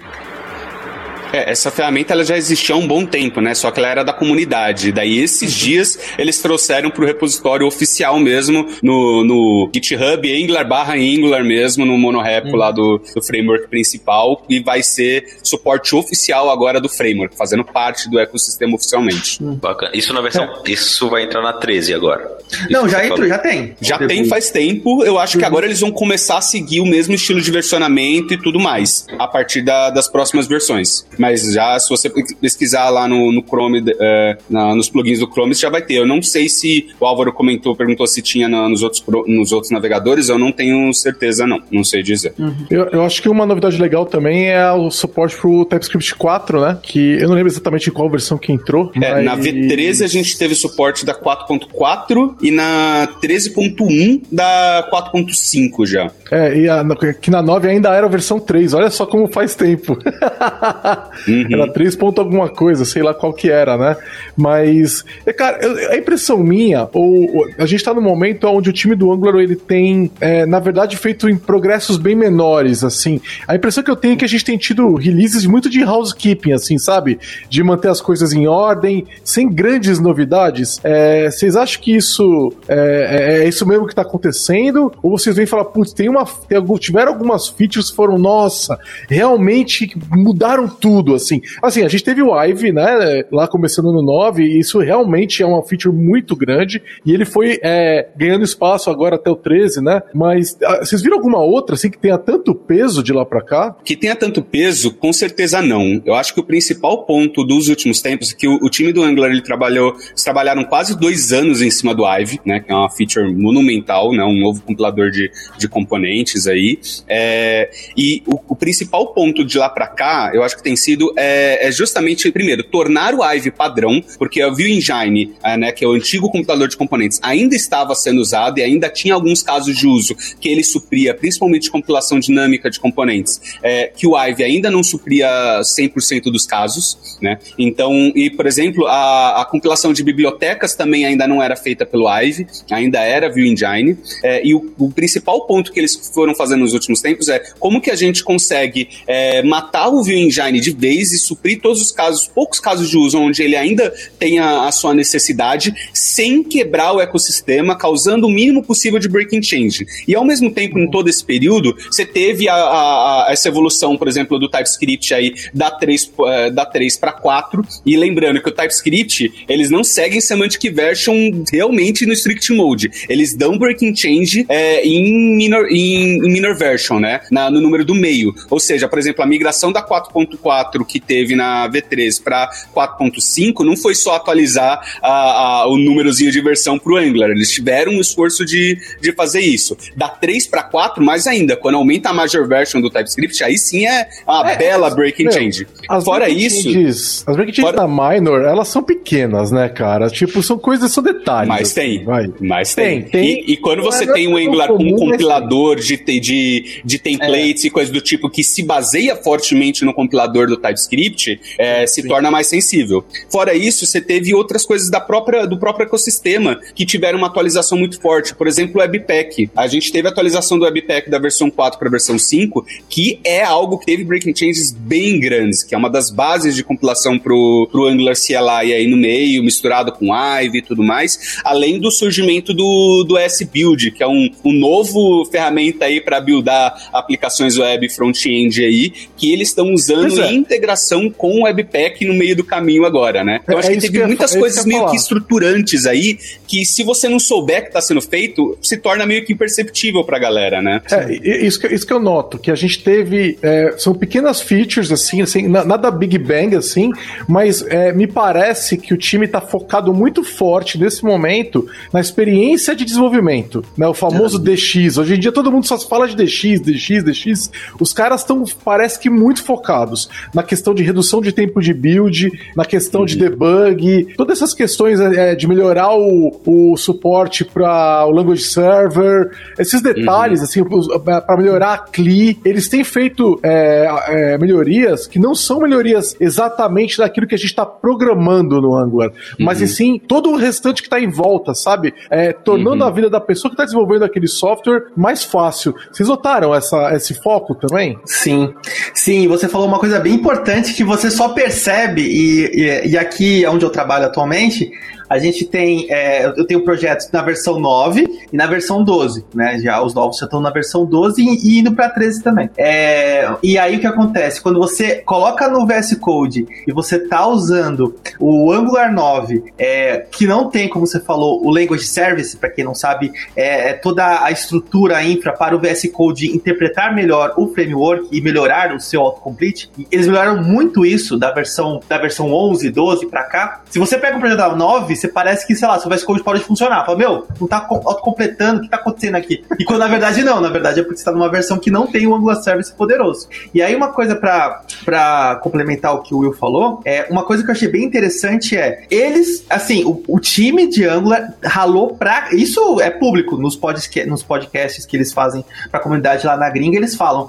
É, 1.32 1.50
essa 1.50 1.70
ferramenta 1.70 2.12
ela 2.12 2.25
já 2.25 2.36
existia 2.36 2.75
há 2.75 2.78
um 2.78 2.86
bom 2.86 3.04
tempo, 3.04 3.40
né? 3.40 3.54
Só 3.54 3.70
que 3.70 3.78
ela 3.78 3.88
era 3.88 4.04
da 4.04 4.12
comunidade. 4.12 4.92
Daí 4.92 5.19
esses 5.19 5.52
uhum. 5.52 5.58
dias 5.58 5.98
eles 6.19 6.40
trouxeram 6.40 6.90
para 6.90 7.02
o 7.02 7.06
repositório 7.06 7.66
oficial 7.66 8.19
mesmo 8.19 8.66
no, 8.82 9.25
no 9.25 9.70
GitHub 9.75 10.44
Angular 10.44 10.66
barra 10.66 10.94
Angular 10.94 11.44
mesmo, 11.44 11.84
no 11.84 11.96
monorepo 11.98 12.48
uhum. 12.48 12.56
lá 12.56 12.70
do, 12.70 13.00
do 13.14 13.22
framework 13.22 13.69
principal 13.69 14.44
e 14.48 14.60
vai 14.60 14.82
ser 14.82 15.38
suporte 15.42 15.94
oficial 15.94 16.50
agora 16.50 16.80
do 16.80 16.88
framework, 16.88 17.36
fazendo 17.36 17.64
parte 17.64 18.10
do 18.10 18.19
ecossistema 18.19 18.75
oficialmente. 18.75 19.42
Uhum. 19.42 19.56
Bacana. 19.56 19.92
Isso 19.94 20.12
na 20.12 20.20
versão, 20.20 20.44
então, 20.44 20.62
isso 20.66 21.08
vai 21.08 21.25
entrar 21.25 21.42
na 21.42 21.52
13 21.52 21.94
agora. 21.94 22.38
Não, 22.70 22.88
já 22.88 23.06
entrou, 23.06 23.26
já 23.26 23.38
tem. 23.38 23.76
Já 23.80 23.98
tem 23.98 24.25
faz 24.26 24.50
tempo. 24.50 25.04
Eu 25.04 25.19
acho 25.19 25.36
que 25.36 25.44
uhum. 25.44 25.48
agora 25.48 25.66
eles 25.66 25.80
vão 25.80 25.90
começar 25.90 26.38
a 26.38 26.40
seguir 26.40 26.80
o 26.80 26.86
mesmo 26.86 27.14
estilo 27.14 27.40
de 27.40 27.50
versionamento 27.50 28.32
e 28.32 28.38
tudo 28.38 28.58
mais 28.58 29.06
a 29.19 29.26
partir 29.26 29.62
da, 29.62 29.90
das 29.90 30.08
próximas 30.08 30.46
versões. 30.46 31.06
Mas 31.18 31.52
já, 31.52 31.78
se 31.78 31.88
você 31.88 32.10
pesquisar 32.40 32.88
lá 32.90 33.08
no, 33.08 33.32
no 33.32 33.42
Chrome, 33.42 33.82
é, 34.00 34.38
na, 34.48 34.74
nos 34.74 34.88
plugins 34.88 35.18
do 35.18 35.30
Chrome, 35.30 35.54
já 35.54 35.70
vai 35.70 35.82
ter. 35.82 35.94
Eu 35.94 36.06
não 36.06 36.22
sei 36.22 36.48
se 36.48 36.88
o 37.00 37.04
Álvaro 37.04 37.32
comentou, 37.32 37.74
perguntou 37.74 38.06
se 38.06 38.22
tinha 38.22 38.48
na, 38.48 38.68
nos, 38.68 38.82
outros, 38.82 39.02
nos 39.26 39.52
outros 39.52 39.70
navegadores, 39.70 40.28
eu 40.28 40.38
não 40.38 40.52
tenho 40.52 40.92
certeza, 40.92 41.46
não. 41.46 41.60
Não 41.70 41.84
sei 41.84 42.02
dizer. 42.02 42.34
Uhum. 42.38 42.66
Eu, 42.70 42.84
eu 42.86 43.02
acho 43.02 43.20
que 43.20 43.28
uma 43.28 43.44
novidade 43.46 43.80
legal 43.80 44.06
também 44.06 44.50
é 44.50 44.70
o 44.72 44.90
suporte 44.90 45.36
pro 45.36 45.64
TypeScript 45.64 46.14
4, 46.14 46.60
né? 46.60 46.78
Que 46.82 47.14
eu 47.20 47.28
não 47.28 47.34
lembro 47.34 47.50
exatamente 47.50 47.90
qual 47.90 48.08
versão 48.10 48.38
que 48.38 48.52
entrou. 48.52 48.90
É, 48.94 49.14
mas... 49.14 49.24
Na 49.24 49.36
V13 49.36 50.04
a 50.04 50.08
gente 50.08 50.38
teve 50.38 50.54
suporte 50.54 51.04
da 51.04 51.14
4.4 51.14 52.36
e 52.42 52.50
na 52.50 53.08
13.1 53.22 54.22
da 54.30 54.88
4.5 54.92 55.86
já. 55.86 56.10
É, 56.30 56.56
e 56.58 56.68
a, 56.68 56.84
que 57.20 57.30
na 57.30 57.42
9 57.42 57.68
ainda 57.68 57.94
era 57.94 58.06
a 58.06 58.10
versão 58.10 58.38
3. 58.38 58.74
Olha 58.74 58.90
só 58.90 59.06
como 59.06 59.28
faz 59.28 59.54
tempo. 59.54 59.98
Uhum. 61.26 61.46
Era 61.50 61.72
3 61.72 61.96
ponto 61.96 62.20
alguma 62.20 62.49
coisa, 62.49 62.84
sei 62.84 63.02
lá 63.02 63.14
qual 63.14 63.32
que 63.32 63.50
era, 63.50 63.76
né? 63.76 63.96
Mas, 64.37 65.05
é, 65.26 65.32
cara, 65.32 65.58
a 65.90 65.96
impressão 65.96 66.38
minha, 66.38 66.88
ou, 66.93 67.49
a 67.58 67.66
gente 67.66 67.82
tá 67.82 67.93
num 67.93 68.00
momento 68.00 68.46
onde 68.46 68.70
o 68.70 68.72
time 68.72 68.94
do 68.94 69.12
Angular, 69.12 69.43
ele 69.43 69.56
tem, 69.56 70.10
é, 70.20 70.46
na 70.46 70.58
verdade, 70.58 70.96
feito 70.96 71.28
em 71.28 71.37
progressos 71.37 71.96
bem 71.96 72.14
menores, 72.14 72.84
assim. 72.84 73.20
A 73.46 73.55
impressão 73.55 73.82
que 73.82 73.90
eu 73.90 73.96
tenho 73.96 74.14
é 74.14 74.16
que 74.16 74.25
a 74.25 74.28
gente 74.28 74.44
tem 74.44 74.56
tido 74.56 74.94
releases 74.94 75.44
muito 75.46 75.69
de 75.69 75.82
housekeeping, 75.82 76.52
assim, 76.52 76.78
sabe? 76.78 77.19
De 77.49 77.62
manter 77.62 77.88
as 77.88 78.00
coisas 78.00 78.32
em 78.32 78.46
ordem, 78.46 79.06
sem 79.25 79.49
grandes 79.49 79.99
novidades. 79.99 80.81
É, 80.82 81.31
vocês 81.31 81.56
acham 81.56 81.81
que 81.81 81.96
isso 81.96 82.52
é, 82.69 83.38
é, 83.38 83.44
é 83.44 83.49
isso 83.49 83.66
mesmo 83.66 83.87
que 83.87 83.94
tá 83.94 84.02
acontecendo? 84.02 84.93
Ou 85.02 85.19
vocês 85.19 85.37
vêm 85.37 85.46
falar, 85.46 85.66
putz, 85.66 85.93
tem 85.93 86.08
uma, 86.08 86.25
tem, 86.25 86.62
tiveram 86.78 87.12
algumas 87.12 87.49
features 87.49 87.90
que 87.90 87.96
foram, 87.96 88.19
nossa, 88.19 88.78
realmente 89.08 89.96
mudaram 90.11 90.69
tudo? 90.69 90.97
Tudo, 90.98 91.14
assim. 91.14 91.40
Assim, 91.62 91.84
a 91.84 91.88
gente 91.88 92.02
teve 92.02 92.22
o 92.22 92.34
Ive, 92.42 92.72
né, 92.72 93.24
lá 93.30 93.46
começando 93.46 93.92
no 93.92 94.02
9, 94.02 94.42
e 94.42 94.58
isso 94.58 94.80
realmente 94.80 95.42
é 95.42 95.46
uma 95.46 95.62
feature 95.62 95.94
muito 95.94 96.34
grande, 96.34 96.82
e 97.06 97.12
ele 97.14 97.24
foi 97.24 97.58
é, 97.62 98.08
ganhando 98.16 98.44
espaço 98.44 98.90
agora 98.90 99.14
até 99.14 99.30
o 99.30 99.36
13, 99.36 99.80
né? 99.80 100.02
Mas 100.12 100.58
ah, 100.64 100.80
vocês 100.84 101.00
viram 101.00 101.16
alguma 101.16 101.38
outra, 101.38 101.76
assim, 101.76 101.88
que 101.90 101.98
tenha 101.98 102.18
tanto 102.18 102.54
peso 102.54 103.02
de 103.02 103.12
lá 103.12 103.24
para 103.24 103.42
cá? 103.42 103.76
Que 103.84 103.96
tenha 103.96 104.16
tanto 104.16 104.42
peso, 104.42 104.92
com 104.92 105.12
certeza 105.12 105.62
não. 105.62 106.02
Eu 106.04 106.14
acho 106.14 106.34
que 106.34 106.40
o 106.40 106.44
principal 106.44 107.04
ponto 107.04 107.44
dos 107.44 107.68
últimos 107.68 108.00
tempos 108.00 108.32
é 108.32 108.36
que 108.36 108.48
o, 108.48 108.58
o 108.62 108.68
time 108.68 108.92
do 108.92 109.02
Angular, 109.02 109.30
ele 109.30 109.42
trabalhou, 109.42 109.94
eles 109.94 110.24
trabalharam 110.24 110.64
quase 110.64 110.98
dois 110.98 111.32
anos 111.32 111.62
em 111.62 111.70
cima 111.70 111.94
do 111.94 112.04
Ive, 112.04 112.40
né, 112.44 112.60
que 112.60 112.72
é 112.72 112.74
uma 112.74 112.90
feature 112.90 113.32
monumental, 113.32 114.12
né, 114.12 114.24
um 114.24 114.38
novo 114.38 114.62
compilador 114.62 115.10
de, 115.10 115.30
de 115.56 115.68
componentes 115.68 116.48
aí, 116.48 116.78
é, 117.06 117.70
e 117.96 118.22
o, 118.26 118.40
o 118.48 118.56
principal 118.56 119.12
ponto 119.12 119.44
de 119.44 119.58
lá 119.58 119.68
para 119.68 119.86
cá, 119.86 120.32
eu 120.34 120.42
acho 120.42 120.56
que 120.56 120.62
tem 120.62 120.74
sido 120.74 120.88
é, 121.17 121.69
é, 121.69 121.73
justamente, 121.73 122.31
primeiro, 122.31 122.62
tornar 122.62 123.14
o 123.14 123.25
Ive 123.25 123.50
padrão, 123.50 124.02
porque 124.19 124.43
o 124.44 124.55
Vue 124.55 124.73
Engine, 124.73 125.35
é, 125.43 125.56
né, 125.56 125.73
que 125.73 125.85
é 125.85 125.88
o 125.88 125.93
antigo 125.93 126.31
computador 126.31 126.69
de 126.69 126.76
componentes, 126.76 127.19
ainda 127.23 127.55
estava 127.56 127.94
sendo 127.94 128.20
usado 128.20 128.58
e 128.58 128.62
ainda 128.62 128.88
tinha 128.88 129.14
alguns 129.14 129.43
casos 129.43 129.76
de 129.76 129.87
uso 129.87 130.14
que 130.40 130.49
ele 130.49 130.62
supria, 130.62 131.14
principalmente 131.14 131.70
compilação 131.70 132.19
dinâmica 132.19 132.70
de 132.70 132.79
componentes, 132.79 133.40
é, 133.62 133.87
que 133.94 134.06
o 134.06 134.17
Ive 134.17 134.44
ainda 134.44 134.70
não 134.70 134.82
supria 134.82 135.61
100% 135.62 136.25
dos 136.25 136.46
casos, 136.46 137.19
né? 137.20 137.38
Então, 137.58 138.12
e 138.14 138.31
por 138.31 138.46
exemplo, 138.46 138.87
a, 138.87 139.43
a, 139.43 139.44
compilação 139.44 139.93
de 139.93 140.02
bibliotecas 140.02 140.75
também 140.75 141.05
ainda 141.05 141.26
não 141.26 141.43
era 141.43 141.56
feita 141.56 141.85
pelo 141.85 142.08
Ive, 142.08 142.46
ainda 142.70 143.00
era 143.00 143.31
Vue 143.31 143.49
Engine, 143.49 143.96
é, 144.23 144.46
e 144.46 144.55
o, 144.55 144.73
o, 144.79 144.90
principal 144.90 145.46
ponto 145.46 145.73
que 145.73 145.81
eles 145.81 146.11
foram 146.14 146.35
fazendo 146.35 146.61
nos 146.61 146.73
últimos 146.73 147.00
tempos 147.00 147.29
é 147.29 147.40
como 147.58 147.81
que 147.81 147.90
a 147.90 147.96
gente 147.96 148.23
consegue 148.23 148.88
é, 149.06 149.43
matar 149.43 149.88
o 149.88 150.02
Vue 150.02 150.19
Engine 150.19 150.61
de 150.61 150.70
vez 150.78 151.12
e 151.12 151.19
suprir 151.19 151.60
todos 151.60 151.82
os 151.82 151.92
casos, 151.92 152.28
poucos 152.28 152.60
casos 152.60 152.88
de 152.88 152.96
uso 152.96 153.19
onde 153.19 153.42
ele 153.42 153.56
ainda 153.56 153.92
tem 154.19 154.38
a, 154.38 154.69
a 154.69 154.72
sua 154.72 154.94
necessidade, 154.94 155.75
sem 155.92 156.42
quebrar 156.42 156.92
o 156.92 157.00
ecossistema, 157.00 157.76
causando 157.76 158.26
o 158.26 158.30
mínimo 158.30 158.62
possível 158.62 158.98
de 158.98 159.08
breaking 159.08 159.42
change. 159.42 159.86
E 160.06 160.14
ao 160.14 160.25
mesmo 160.25 160.50
tempo, 160.50 160.78
em 160.78 160.90
todo 160.90 161.08
esse 161.08 161.25
período, 161.25 161.76
você 161.90 162.06
teve 162.06 162.49
a, 162.49 162.54
a, 162.54 163.26
essa 163.30 163.49
evolução, 163.49 163.97
por 163.97 164.06
exemplo, 164.08 164.38
do 164.38 164.49
TypeScript 164.49 165.12
aí 165.12 165.35
da 165.52 165.70
3, 165.70 166.12
uh, 166.18 166.54
da 166.54 166.64
3 166.64 166.97
para 166.97 167.12
4. 167.12 167.62
E 167.85 167.97
lembrando 167.97 168.40
que 168.40 168.49
o 168.49 168.52
TypeScript, 168.52 169.47
eles 169.49 169.70
não 169.70 169.82
seguem 169.82 170.20
semantic 170.20 170.73
version 170.73 171.42
realmente 171.52 172.06
no 172.06 172.12
strict 172.12 172.52
mode. 172.52 172.90
Eles 173.08 173.35
dão 173.35 173.58
breaking 173.58 173.94
change 173.94 174.47
é, 174.49 174.85
em, 174.87 175.37
minor, 175.37 175.66
em, 175.70 176.18
em 176.18 176.32
minor 176.32 176.56
version, 176.56 176.99
né? 176.99 177.20
Na, 177.30 177.50
no 177.50 177.61
número 177.61 177.85
do 177.85 177.94
meio. 177.94 178.35
Ou 178.50 178.61
seja, 178.61 178.88
por 178.88 178.99
exemplo, 178.99 179.23
a 179.23 179.26
migração 179.26 179.73
da 179.73 179.82
4.4 179.87 180.67
4 180.68 180.84
que 180.84 181.00
teve 181.00 181.34
na 181.34 181.68
V3 181.68 182.22
para 182.22 182.50
4.5 182.75 183.64
não 183.64 183.76
foi 183.76 183.94
só 183.94 184.14
atualizar 184.16 184.80
a, 185.02 185.10
a, 185.10 185.68
o 185.68 185.76
númerozinho 185.76 186.30
de 186.30 186.40
versão 186.40 186.78
para 186.78 186.92
o 186.92 186.96
Angular. 186.96 187.30
Eles 187.30 187.50
tiveram 187.50 187.92
um 187.92 188.00
esforço 188.00 188.44
de, 188.44 188.78
de 189.00 189.12
fazer 189.12 189.40
isso. 189.40 189.76
Da 189.96 190.08
3 190.08 190.46
para 190.46 190.62
4, 190.62 191.02
mais 191.02 191.26
ainda. 191.26 191.56
Quando 191.56 191.76
aumenta 191.76 192.10
a 192.10 192.12
major 192.12 192.46
version 192.46 192.80
do 192.80 192.90
TypeScript, 192.90 193.42
aí 193.42 193.58
sim 193.58 193.87
é 193.87 194.08
uma 194.26 194.50
é, 194.50 194.56
bela 194.56 194.90
breaking 194.90 195.25
meu, 195.25 195.32
change. 195.32 195.66
Fora 196.04 196.26
breaking 196.26 196.44
isso. 196.44 196.72
Changes, 196.72 197.25
as 197.26 197.37
breaking 197.37 197.54
changes 197.54 197.75
fora... 197.75 197.76
da 197.76 197.88
minor, 197.88 198.42
elas 198.42 198.68
são 198.68 198.82
pequenas, 198.82 199.50
né, 199.50 199.68
cara? 199.68 200.08
Tipo, 200.10 200.42
são 200.42 200.58
coisas, 200.58 200.92
são 200.92 201.02
detalhes. 201.02 201.48
Mas 201.48 201.70
assim, 201.70 201.75
tem. 201.75 202.04
Vai. 202.04 202.32
Mas 202.40 202.75
tem. 202.75 203.02
tem, 203.02 203.10
tem. 203.10 203.44
E, 203.44 203.52
e, 203.52 203.56
quando 203.56 203.82
você 203.82 204.10
tem 204.12 204.28
um 204.28 204.37
Angular 204.37 204.68
com 204.68 204.82
um 204.82 204.96
compilador 204.96 205.76
de, 205.76 205.96
de, 205.96 206.80
de 206.84 206.98
templates 206.98 207.64
é. 207.64 207.68
e 207.68 207.70
coisas 207.70 207.92
do 207.92 208.00
tipo 208.00 208.28
que 208.28 208.42
se 208.42 208.62
baseia 208.62 209.16
fortemente 209.16 209.84
no 209.84 209.92
compilador 209.92 210.48
do 210.49 210.57
TypeScript, 210.57 211.40
é, 211.59 211.87
se 211.87 212.02
Sim. 212.02 212.09
torna 212.09 212.31
mais 212.31 212.47
sensível. 212.47 213.05
Fora 213.31 213.55
isso, 213.55 213.87
você 213.87 214.00
teve 214.00 214.35
outras 214.35 214.64
coisas 214.64 214.90
da 214.90 215.00
própria, 215.00 215.47
do 215.47 215.59
próprio 215.59 215.87
ecossistema 215.87 216.61
que 216.75 216.85
tiveram 216.85 217.19
uma 217.19 217.26
atualização 217.26 217.78
muito 217.78 218.00
forte. 218.00 218.35
Por 218.35 218.47
exemplo, 218.47 218.76
o 218.76 218.81
Webpack. 218.81 219.50
A 219.57 219.67
gente 219.67 219.93
teve 219.93 220.09
a 220.09 220.11
atualização 220.11 220.59
do 220.59 220.64
Webpack 220.64 221.11
da 221.11 221.19
versão 221.19 221.50
4 221.50 221.78
para 221.78 221.88
a 221.88 221.90
versão 221.90 222.19
5, 222.19 222.64
que 222.88 223.21
é 223.25 223.43
algo 223.43 223.78
que 223.78 223.87
teve 223.87 224.05
breaking 224.05 224.35
changes 224.35 224.73
bem 224.73 225.19
grandes, 225.21 225.62
que 225.62 225.75
é 225.75 225.78
uma 225.78 225.90
das 225.90 226.11
bases 226.11 226.55
de 226.55 226.62
compilação 226.62 227.19
pro, 227.19 227.69
pro 227.71 227.87
Angular 227.87 228.14
CLI 228.14 228.73
aí 228.73 228.87
no 228.87 228.97
meio, 228.97 229.43
misturado 229.43 229.93
com 229.93 230.14
Ive 230.14 230.59
e 230.59 230.62
tudo 230.62 230.83
mais, 230.83 231.38
além 231.45 231.78
do 231.78 231.90
surgimento 231.90 232.55
do, 232.55 233.05
do 233.05 233.17
S-Build, 233.17 233.90
que 233.93 234.02
é 234.02 234.09
um, 234.09 234.31
um 234.45 234.52
novo 234.52 235.25
ferramenta 235.26 235.85
aí 235.85 236.00
para 236.00 236.21
buildar 236.21 236.88
aplicações 236.93 237.59
web 237.59 237.88
front-end 237.88 238.64
aí, 238.64 238.93
que 239.17 239.33
eles 239.33 239.49
estão 239.49 239.73
usando 239.73 240.21
é. 240.23 240.33
em 240.33 240.38
integração 240.38 241.11
com 241.11 241.40
o 241.40 241.42
Webpack 241.45 242.04
no 242.07 242.14
meio 242.14 242.37
do 242.37 242.45
caminho 242.45 242.85
agora, 242.85 243.23
né? 243.25 243.40
Então 243.42 243.57
É, 243.57 243.59
acho 243.61 243.71
é 243.71 243.75
que 243.75 243.80
teve 243.80 243.99
que 243.99 244.07
muitas 244.07 244.35
é 244.35 244.38
coisas 244.38 244.59
eu 244.64 244.66
meio 244.66 244.87
que 244.90 244.97
estruturantes 244.97 245.87
aí 245.87 246.18
que 246.47 246.64
se 246.64 246.83
você 246.83 247.09
não 247.09 247.18
souber 247.18 247.62
que 247.62 247.68
está 247.68 247.80
sendo 247.80 248.00
feito, 248.00 248.57
se 248.62 248.76
torna 248.76 249.04
meio 249.04 249.25
que 249.25 249.33
imperceptível 249.33 250.04
pra 250.04 250.18
galera, 250.18 250.62
né? 250.62 250.80
É, 250.90 251.12
isso, 251.45 251.61
que, 251.61 251.66
isso 251.75 251.87
que 251.87 251.92
eu 251.92 252.00
noto, 252.00 252.38
que 252.38 252.50
a 252.50 252.54
gente 252.54 252.83
teve. 252.83 253.38
é, 253.42 253.75
são 253.78 253.95
pequenas 253.95 254.40
features, 254.40 254.90
assim, 254.92 255.21
assim, 255.23 255.47
na- 255.49 255.64
nada 255.64 255.90
Big 255.90 256.16
Bang, 256.18 256.54
assim, 256.57 256.90
mas 257.28 257.62
é, 257.62 257.92
me 257.92 258.07
parece 258.07 258.76
que 258.78 258.95
o 258.95 258.97
time 258.97 259.26
está 259.26 259.40
focado 259.40 259.92
muito 259.92 260.23
forte 260.25 260.78
nesse 260.78 261.04
momento 261.04 261.68
na 261.92 262.00
experiência 262.00 262.75
de 262.75 262.85
desenvolvimento, 262.85 263.64
né? 263.76 263.87
O 263.87 263.95
famoso 263.95 264.38
DX. 264.38 264.97
Hoje 264.99 265.14
em 265.14 265.18
dia 265.18 265.33
todo 265.33 265.50
mundo 265.50 265.66
só 265.66 265.78
fala 265.78 266.09
de 266.09 266.16
DX, 266.16 266.61
DX, 266.61 267.02
DX. 267.04 267.50
Os 267.80 267.92
caras 267.92 268.21
estão, 268.21 268.45
parece 268.64 268.99
que, 268.99 269.11
muito 269.11 269.42
focados 269.42 270.09
na 270.35 270.42
questão 270.42 270.75
de 270.75 270.82
redução 270.82 271.20
de 271.20 271.32
tempo 271.32 271.61
de 271.61 271.73
build, 271.73 272.30
na 272.56 272.64
questão 272.64 273.04
de 273.04 273.16
debug, 273.16 274.14
todas 274.16 274.38
essas 274.38 274.54
questões 274.54 275.00
é, 275.00 275.35
de 275.35 275.47
melhorar 275.47 275.94
o, 275.94 276.40
o 276.44 276.76
suporte 276.76 277.44
para 277.44 278.04
o 278.06 278.11
language 278.11 278.42
server, 278.42 279.30
esses 279.58 279.82
detalhes, 279.82 280.42
assim, 280.42 280.62
para 280.64 281.37
melhorar 281.37 281.75
a 281.75 281.78
CLI, 281.78 282.38
eles 282.44 282.68
têm 282.68 282.85
feito 282.85 283.38
é, 283.42 283.88
é, 284.08 284.38
melhorias 284.38 285.06
que 285.06 285.18
não 285.18 285.35
são 285.35 285.61
melhorias 285.61 286.16
exatamente 286.20 286.99
daquilo 286.99 287.26
que 287.26 287.35
a 287.35 287.38
gente 287.38 287.50
está 287.50 287.66
programando 287.66 288.61
no 288.61 288.76
Angular, 288.76 289.11
mas 289.38 289.61
e 289.61 289.68
sim 289.68 289.99
todo 289.99 290.30
o 290.30 290.37
restante 290.37 290.82
que 290.82 290.87
está 290.87 291.00
em 291.00 291.11
volta, 291.11 291.54
sabe? 291.54 291.94
É, 292.11 292.32
tornando 292.32 292.85
a 292.85 292.90
vida 292.90 293.11
da 293.11 293.20
pessoa 293.20 293.50
que 293.50 293.54
está 293.54 293.64
desenvolvendo 293.64 294.04
aquele 294.04 294.26
software 294.26 294.87
mais 294.97 295.23
fácil. 295.25 295.75
Vocês 295.92 296.08
notaram 296.08 296.54
essa, 296.54 296.94
esse 296.94 297.14
foco 297.14 297.54
também? 297.54 297.99
Sim, 298.04 298.52
sim, 298.94 299.28
você 299.28 299.49
falou 299.49 299.66
uma 299.66 299.78
coisa 299.78 299.99
bem 299.99 300.17
importante 300.18 300.75
que 300.75 300.84
você 300.84 301.10
só 301.10 301.30
percebe, 301.30 302.02
e, 302.02 302.50
e, 302.54 302.88
e 302.90 302.98
aqui 302.98 303.46
onde 303.46 303.64
eu 303.64 303.70
trabalho 303.70 304.06
atualmente, 304.06 304.70
a 305.08 305.18
gente 305.18 305.44
tem, 305.44 305.86
é, 305.90 306.26
eu 306.26 306.44
tenho 306.46 306.64
projetos 306.64 307.10
na 307.10 307.22
versão 307.22 307.58
9 307.58 308.26
e 308.32 308.36
na 308.36 308.46
versão 308.46 308.82
12, 308.84 309.24
né? 309.34 309.58
Já 309.58 309.82
os 309.82 309.94
novos 309.94 310.18
já 310.18 310.26
estão 310.26 310.40
na 310.40 310.50
versão 310.50 310.84
12 310.84 311.22
e, 311.22 311.48
e 311.48 311.58
indo 311.60 311.72
para 311.72 311.88
13 311.88 312.22
também. 312.22 312.50
É, 312.56 313.28
e 313.42 313.56
aí 313.58 313.76
o 313.76 313.80
que 313.80 313.86
acontece? 313.86 314.40
Quando 314.40 314.58
você 314.58 314.96
coloca 314.96 315.48
no 315.48 315.66
VS 315.66 315.96
Code 316.00 316.46
e 316.66 316.72
você 316.72 316.98
tá 316.98 317.26
usando 317.26 317.94
o 318.18 318.52
Angular 318.52 318.92
9, 318.92 319.52
é, 319.56 320.06
que 320.10 320.26
não 320.26 320.50
tem, 320.50 320.68
como 320.68 320.86
você 320.86 321.00
falou, 321.00 321.44
o 321.44 321.50
Language 321.50 321.86
Service, 321.86 322.36
para 322.36 322.50
quem 322.50 322.64
não 322.64 322.74
sabe, 322.74 323.12
é, 323.34 323.70
é 323.70 323.72
toda 323.72 324.22
a 324.22 324.30
estrutura 324.30 324.98
a 324.98 325.04
infra 325.04 325.32
para 325.32 325.56
o 325.56 325.58
VS 325.58 325.88
Code 325.92 326.34
interpretar 326.34 326.94
melhor 326.94 327.34
o 327.36 327.48
framework 327.48 328.08
e 328.10 328.20
melhorar 328.20 328.74
o 328.74 328.80
seu 328.80 329.00
autocomplete. 329.00 329.70
Eles 329.90 330.06
melhoraram 330.06 330.42
muito 330.42 330.84
isso 330.84 331.16
da 331.16 331.30
versão 331.30 331.80
da 331.88 331.98
versão 331.98 332.32
11, 332.32 332.70
12 332.70 333.06
para 333.06 333.24
cá. 333.24 333.62
Se 333.70 333.78
você 333.78 333.96
pega 333.96 334.16
um 334.16 334.20
projeto 334.20 334.38
da 334.38 334.54
9, 334.54 334.98
você 335.00 335.09
parece 335.09 335.47
que, 335.47 335.55
sei 335.55 335.67
lá, 335.69 335.78
seu 335.78 335.90
VS 335.90 336.05
Code 336.05 336.23
pode 336.23 336.40
funcionar. 336.40 336.85
Fala, 336.85 336.99
meu, 336.99 337.26
não 337.40 337.47
tá 337.49 337.61
co- 337.61 337.76
autocompletando, 337.85 338.59
o 338.59 338.62
que 338.62 338.69
tá 338.69 338.76
acontecendo 338.76 339.14
aqui? 339.17 339.45
E 339.59 339.64
quando 339.64 339.81
na 339.81 339.88
verdade 339.88 340.23
não, 340.23 340.40
na 340.40 340.49
verdade 340.49 340.81
é 340.81 340.83
porque 340.83 340.99
você 340.99 341.05
tá 341.05 341.12
numa 341.12 341.31
versão 341.31 341.59
que 341.59 341.71
não 341.71 341.87
tem 341.87 342.07
o 342.07 342.14
Angular 342.14 342.37
Service 342.43 342.73
poderoso. 342.73 343.28
E 343.55 343.62
aí 343.62 343.75
uma 343.75 343.88
coisa 343.93 344.14
pra 344.17 345.37
complementar 345.43 345.95
o 345.95 346.02
que 346.02 346.14
o 346.14 346.19
Will 346.19 346.33
falou, 346.33 346.81
é 346.85 347.07
uma 347.11 347.25
coisa 347.25 347.43
que 347.43 347.50
eu 347.50 347.55
achei 347.55 347.69
bem 347.69 347.85
interessante 347.85 348.57
é, 348.57 348.85
eles, 348.90 349.45
assim, 349.49 349.85
o, 349.85 350.02
o 350.09 350.19
time 350.21 350.69
de 350.69 350.85
Angular 350.87 351.33
ralou 351.45 351.95
pra, 351.95 352.28
isso 352.33 352.81
é 352.81 352.90
público 352.90 353.37
nos, 353.37 353.57
podca 353.57 354.05
nos 354.07 354.23
podcasts 354.23 354.85
que 354.87 354.97
eles 354.97 355.12
fazem 355.12 355.45
pra 355.71 355.81
comunidade 355.81 356.26
lá 356.26 356.37
na 356.37 356.49
gringa, 356.50 356.76
eles 356.76 356.95
falam, 356.95 357.28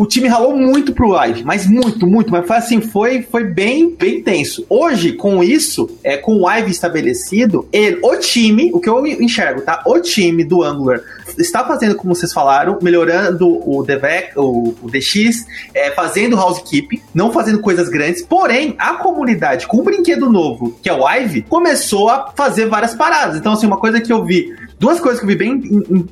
o 0.00 0.06
time 0.06 0.28
ralou 0.28 0.56
muito 0.56 0.94
pro 0.94 1.08
Live, 1.08 1.44
mas 1.44 1.66
muito, 1.66 2.06
muito, 2.06 2.32
mas 2.32 2.46
foi 2.46 2.56
assim, 2.56 2.80
foi, 2.80 3.20
foi 3.20 3.44
bem, 3.44 3.94
bem 3.94 4.22
tenso. 4.22 4.64
Hoje, 4.66 5.12
com 5.12 5.44
isso, 5.44 5.90
é, 6.02 6.16
com 6.16 6.36
o 6.36 6.40
Live 6.40 6.70
estabelecido, 6.70 7.68
ele, 7.70 7.98
o 8.02 8.16
time, 8.16 8.70
o 8.72 8.80
que 8.80 8.88
eu 8.88 9.06
enxergo, 9.06 9.60
tá? 9.60 9.82
O 9.84 10.00
time 10.00 10.42
do 10.42 10.62
Angular 10.62 11.02
está 11.36 11.66
fazendo, 11.66 11.94
como 11.96 12.14
vocês 12.14 12.32
falaram, 12.32 12.78
melhorando 12.80 13.46
o 13.46 13.82
DevEx, 13.82 14.34
o, 14.36 14.74
o 14.80 14.90
DX, 14.90 15.46
é, 15.74 15.90
fazendo 15.90 16.34
housekeeping, 16.34 17.02
não 17.12 17.30
fazendo 17.30 17.60
coisas 17.60 17.90
grandes, 17.90 18.22
porém, 18.22 18.74
a 18.78 18.94
comunidade, 18.94 19.66
com 19.66 19.80
um 19.80 19.84
brinquedo 19.84 20.32
novo, 20.32 20.78
que 20.82 20.88
é 20.88 20.94
o 20.94 21.06
Ive, 21.06 21.42
começou 21.42 22.08
a 22.08 22.32
fazer 22.34 22.66
várias 22.66 22.94
paradas. 22.94 23.36
Então, 23.36 23.52
assim, 23.52 23.66
uma 23.66 23.76
coisa 23.76 24.00
que 24.00 24.10
eu 24.10 24.24
vi 24.24 24.56
duas 24.80 24.98
coisas 24.98 25.20
que 25.20 25.26
eu 25.26 25.28
vi 25.28 25.36
bem 25.36 25.60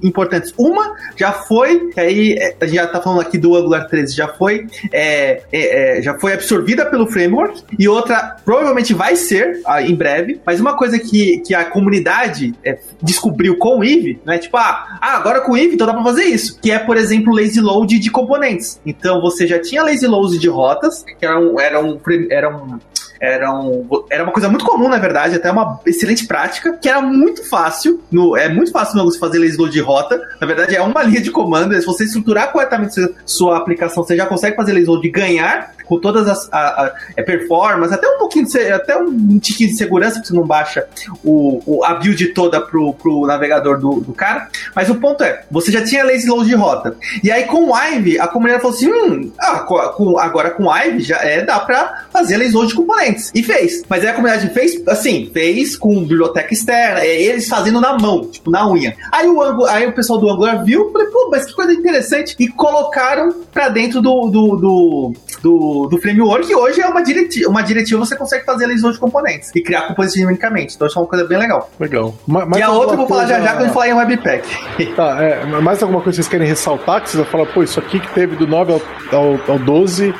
importantes. 0.02 0.52
Uma 0.58 0.94
já 1.16 1.32
foi, 1.32 1.88
que 1.88 1.98
aí 1.98 2.34
é, 2.34 2.54
a 2.60 2.66
gente 2.66 2.76
já 2.76 2.86
tá 2.86 3.00
falando 3.00 3.22
aqui 3.22 3.38
do 3.38 3.56
Angular 3.56 3.88
13, 3.88 4.14
já 4.14 4.28
foi, 4.28 4.66
é, 4.92 5.42
é, 5.50 5.98
é, 5.98 6.02
já 6.02 6.18
foi 6.18 6.34
absorvida 6.34 6.84
pelo 6.84 7.06
framework, 7.06 7.64
e 7.78 7.88
outra 7.88 8.36
provavelmente 8.44 8.92
vai 8.92 9.16
ser 9.16 9.62
ah, 9.64 9.80
em 9.80 9.94
breve, 9.94 10.38
mas 10.44 10.60
uma 10.60 10.76
coisa 10.76 10.98
que, 10.98 11.38
que 11.40 11.54
a 11.54 11.64
comunidade 11.64 12.54
é, 12.62 12.78
descobriu 13.02 13.56
com 13.56 13.78
o 13.78 13.84
Eve, 13.84 14.20
né? 14.24 14.36
Tipo, 14.36 14.58
ah, 14.58 14.98
ah, 15.00 15.16
agora 15.16 15.40
com 15.40 15.52
o 15.52 15.56
Eve 15.56 15.74
então 15.74 15.86
dá 15.86 15.94
pra 15.94 16.04
fazer 16.04 16.24
isso, 16.24 16.60
que 16.60 16.70
é, 16.70 16.78
por 16.78 16.98
exemplo, 16.98 17.34
lazy 17.34 17.60
load 17.60 17.98
de 17.98 18.10
componentes. 18.10 18.78
Então 18.84 19.22
você 19.22 19.46
já 19.46 19.58
tinha 19.58 19.82
lazy 19.82 20.06
load 20.06 20.38
de 20.38 20.48
rotas, 20.48 21.04
que 21.18 21.24
era 21.24 21.40
um, 21.40 21.58
era 21.58 21.82
um, 21.82 21.98
era 22.30 22.54
um 22.54 22.78
era, 23.20 23.52
um, 23.52 23.86
era 24.10 24.22
uma 24.22 24.32
coisa 24.32 24.48
muito 24.48 24.64
comum, 24.64 24.88
na 24.88 24.98
verdade, 24.98 25.36
até 25.36 25.50
uma 25.50 25.80
excelente 25.86 26.26
prática, 26.26 26.72
que 26.80 26.88
era 26.88 27.00
muito 27.00 27.44
fácil, 27.48 28.02
no, 28.10 28.36
é 28.36 28.48
muito 28.48 28.70
fácil 28.70 28.96
no 28.96 29.04
você 29.04 29.18
fazer 29.18 29.38
load 29.38 29.72
de 29.72 29.80
rota, 29.80 30.20
na 30.40 30.46
verdade 30.46 30.76
é 30.76 30.82
uma 30.82 31.02
linha 31.04 31.20
de 31.20 31.30
comando, 31.30 31.74
se 31.74 31.86
você 31.86 32.04
estruturar 32.04 32.52
corretamente 32.52 32.94
sua, 32.94 33.10
sua 33.24 33.56
aplicação, 33.56 34.02
você 34.02 34.16
já 34.16 34.26
consegue 34.26 34.56
fazer 34.56 34.72
lazy 34.72 34.86
load 34.86 35.06
e 35.06 35.10
ganhar 35.10 35.72
com 35.88 35.98
todas 35.98 36.28
as 36.28 36.48
a, 36.52 36.58
a, 36.84 36.92
é, 37.16 37.22
performance, 37.22 37.92
até 37.94 38.06
um 38.08 38.18
pouquinho 38.18 38.46
de, 38.46 38.58
até 38.72 38.96
um 38.96 39.38
tiquinho 39.38 39.70
de 39.70 39.76
segurança, 39.76 40.14
porque 40.16 40.28
você 40.28 40.34
não 40.34 40.46
baixa 40.46 40.86
o, 41.24 41.60
o- 41.66 41.84
a 41.84 41.94
build 41.94 42.26
toda 42.34 42.60
pro, 42.60 42.92
pro 42.94 43.26
navegador 43.26 43.78
do, 43.78 44.00
do 44.00 44.12
cara, 44.12 44.48
mas 44.74 44.88
o 44.90 44.94
ponto 44.96 45.22
é, 45.24 45.42
você 45.50 45.70
já 45.72 45.84
tinha 45.84 46.04
lazy 46.04 46.28
load 46.28 46.48
de 46.48 46.54
rota, 46.54 46.96
e 47.22 47.30
aí 47.30 47.44
com 47.44 47.70
o 47.70 47.76
Ive, 47.76 48.18
a 48.18 48.28
comunidade 48.28 48.62
falou 48.62 48.76
assim, 48.76 48.90
hum, 48.92 49.32
ah, 49.40 49.60
com, 49.60 50.18
agora 50.18 50.50
com 50.50 50.64
o 50.64 50.76
Ive 50.76 51.00
já 51.00 51.16
é, 51.18 51.42
dá 51.44 51.58
pra 51.60 52.04
fazer 52.12 52.36
lazy 52.36 52.52
load 52.54 52.68
de 52.68 52.74
componentes, 52.74 53.30
e 53.34 53.42
fez, 53.42 53.82
mas 53.88 54.02
aí 54.04 54.10
a 54.10 54.14
comunidade 54.14 54.48
fez, 54.52 54.82
assim, 54.88 55.30
fez 55.32 55.76
com 55.76 56.00
biblioteca 56.00 56.52
externa, 56.52 57.00
é, 57.00 57.20
eles 57.22 57.48
fazendo 57.48 57.80
na 57.80 57.96
mão, 57.98 58.26
tipo, 58.26 58.50
na 58.50 58.68
unha. 58.68 58.94
Aí 59.12 59.26
o, 59.28 59.64
aí 59.66 59.86
o 59.86 59.92
pessoal 59.92 60.18
do 60.18 60.28
Angular 60.28 60.64
viu, 60.64 60.90
falei, 60.92 61.06
pô, 61.08 61.28
mas 61.30 61.44
que 61.46 61.52
coisa 61.52 61.72
interessante, 61.72 62.34
e 62.38 62.48
colocaram 62.48 63.32
pra 63.52 63.68
dentro 63.68 64.00
do, 64.02 64.28
do, 64.28 64.56
do, 64.56 65.12
do, 65.42 65.77
do 65.86 65.98
framework, 66.00 66.50
e 66.50 66.54
hoje 66.54 66.80
é 66.80 66.86
uma 66.86 67.02
diretiva, 67.02 67.48
uma 67.50 67.62
diretiva 67.62 67.98
você 68.04 68.16
consegue 68.16 68.44
fazer 68.44 68.66
lazy 68.66 68.82
load 68.82 68.94
de 68.94 69.00
componentes, 69.00 69.50
e 69.54 69.62
criar 69.62 69.82
componentes 69.88 70.14
dinamicamente, 70.14 70.74
então 70.74 70.86
isso 70.86 70.98
é 70.98 71.02
uma 71.02 71.08
coisa 71.08 71.24
bem 71.26 71.38
legal. 71.38 71.70
Legal. 71.78 72.14
Ma- 72.26 72.46
e 72.58 72.62
a 72.62 72.70
outra 72.70 72.94
eu 72.94 72.98
vou 72.98 73.06
falar 73.08 73.26
já 73.26 73.34
coisa- 73.36 73.46
já 73.46 73.52
quando 73.52 73.60
a 73.60 73.64
gente 73.64 73.74
falar 73.74 73.88
em 73.88 73.94
Webpack. 73.94 74.94
Tá, 74.94 75.16
é, 75.22 75.46
mais 75.60 75.82
alguma 75.82 76.00
coisa 76.00 76.16
que 76.16 76.22
vocês 76.24 76.28
querem 76.28 76.46
ressaltar? 76.48 77.02
Que 77.02 77.10
vocês 77.10 77.22
vão 77.22 77.30
falar, 77.30 77.46
pô, 77.52 77.62
isso 77.62 77.78
aqui 77.78 78.00
que 78.00 78.08
teve 78.14 78.36
do 78.36 78.46
9 78.46 78.72
ao, 78.72 79.18
ao, 79.18 79.40
ao 79.52 79.58
12, 79.58 80.14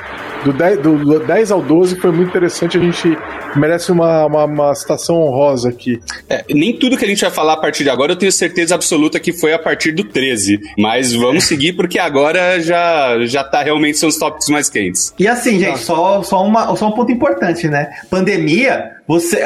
do 0.45 0.53
10, 0.53 0.79
do, 0.81 0.97
do 0.99 1.19
10 1.21 1.51
ao 1.51 1.61
12 1.63 1.97
foi 1.97 2.13
muito 2.13 2.29
interessante. 2.29 2.79
A 2.79 2.81
gente 2.81 3.17
merece 3.59 3.93
uma, 3.93 4.25
uma, 4.27 4.45
uma 4.45 4.75
citação 4.75 5.17
honrosa 5.21 5.69
aqui. 5.69 6.01
É, 6.29 6.45
nem 6.51 6.73
tudo 6.77 6.97
que 6.97 7.05
a 7.05 7.09
gente 7.09 7.21
vai 7.23 7.31
falar 7.31 7.55
a 7.55 7.57
partir 7.57 7.85
de 7.85 7.91
agora 7.91 8.13
eu 8.13 8.17
tenho 8.17 8.33
certeza 8.33 8.75
absoluta 8.75 9.19
que 9.21 9.33
foi 9.33 9.53
a 9.53 9.59
partir 9.59 9.93
do 9.93 10.05
13. 10.05 10.61
Mas 10.79 11.13
vamos 11.13 11.45
seguir 11.45 11.73
porque 11.75 11.99
agora 11.99 12.61
já, 12.61 13.19
já 13.27 13.43
tá 13.45 13.63
realmente 13.63 13.99
são 13.99 14.09
os 14.09 14.17
tópicos 14.17 14.49
mais 14.49 14.69
quentes. 14.69 15.13
E 15.19 15.27
assim, 15.27 15.59
gente, 15.59 15.79
só, 15.81 16.23
só, 16.23 16.43
uma, 16.45 16.75
só 16.77 16.89
um 16.89 16.93
ponto 16.93 17.11
importante, 17.13 17.69
né? 17.69 17.89
Pandemia, 18.11 18.93
você. 19.07 19.43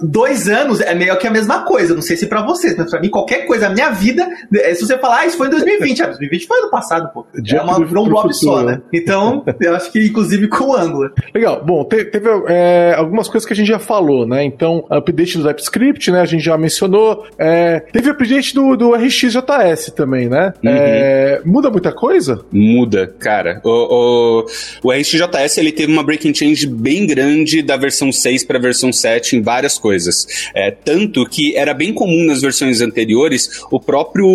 Dois 0.00 0.48
anos 0.48 0.80
é 0.80 0.94
meio 0.94 1.16
que 1.18 1.26
a 1.26 1.30
mesma 1.30 1.64
coisa. 1.64 1.94
Não 1.94 2.02
sei 2.02 2.16
se 2.16 2.26
pra 2.26 2.42
vocês, 2.44 2.76
mas 2.76 2.90
pra 2.90 3.00
mim, 3.00 3.08
qualquer 3.08 3.46
coisa, 3.46 3.66
a 3.66 3.70
minha 3.70 3.90
vida. 3.90 4.28
é, 4.54 4.74
Se 4.74 4.86
você 4.86 4.98
falar, 4.98 5.20
ah, 5.20 5.26
isso 5.26 5.36
foi 5.36 5.46
em 5.46 5.50
2020. 5.50 6.02
Ah, 6.02 6.06
2020 6.06 6.46
foi 6.46 6.58
ano 6.58 6.70
passado, 6.70 7.10
pô. 7.12 7.26
Dia 7.42 7.58
é 7.58 7.62
uma, 7.62 7.84
virou 7.84 8.04
um 8.06 8.08
blob 8.08 8.32
só, 8.34 8.62
né? 8.62 8.80
Então, 8.92 9.44
eu 9.60 9.74
acho 9.74 9.90
que 9.90 10.04
inclusive 10.06 10.48
com 10.48 10.64
o 10.64 10.76
Angular. 10.76 11.10
Legal. 11.34 11.62
Bom, 11.64 11.84
te- 11.84 12.04
teve 12.04 12.28
é, 12.48 12.94
algumas 12.96 13.28
coisas 13.28 13.47
que 13.48 13.54
a 13.54 13.56
gente 13.56 13.68
já 13.68 13.78
falou, 13.78 14.26
né? 14.26 14.44
Então, 14.44 14.84
update 14.90 15.38
do 15.38 15.44
TypeScript, 15.44 16.10
né? 16.10 16.20
A 16.20 16.26
gente 16.26 16.44
já 16.44 16.56
mencionou. 16.56 17.26
É, 17.38 17.80
teve 17.80 18.10
update 18.10 18.54
do, 18.54 18.76
do 18.76 18.94
RxJS 18.94 19.92
também, 19.96 20.28
né? 20.28 20.52
É, 20.64 21.40
muda 21.44 21.70
muita 21.70 21.92
coisa? 21.92 22.44
Muda, 22.52 23.06
cara. 23.18 23.60
O, 23.64 24.44
o, 24.84 24.88
o 24.88 24.92
RxJS 24.92 25.58
ele 25.58 25.72
teve 25.72 25.90
uma 25.90 26.02
breaking 26.02 26.34
change 26.34 26.66
bem 26.66 27.06
grande 27.06 27.62
da 27.62 27.76
versão 27.76 28.12
6 28.12 28.44
para 28.44 28.58
a 28.58 28.60
versão 28.60 28.92
7 28.92 29.36
em 29.36 29.42
várias 29.42 29.78
coisas. 29.78 30.26
É, 30.54 30.70
tanto 30.70 31.24
que 31.26 31.56
era 31.56 31.72
bem 31.72 31.92
comum 31.92 32.26
nas 32.26 32.42
versões 32.42 32.80
anteriores 32.80 33.62
o 33.70 33.80
próprio 33.80 34.28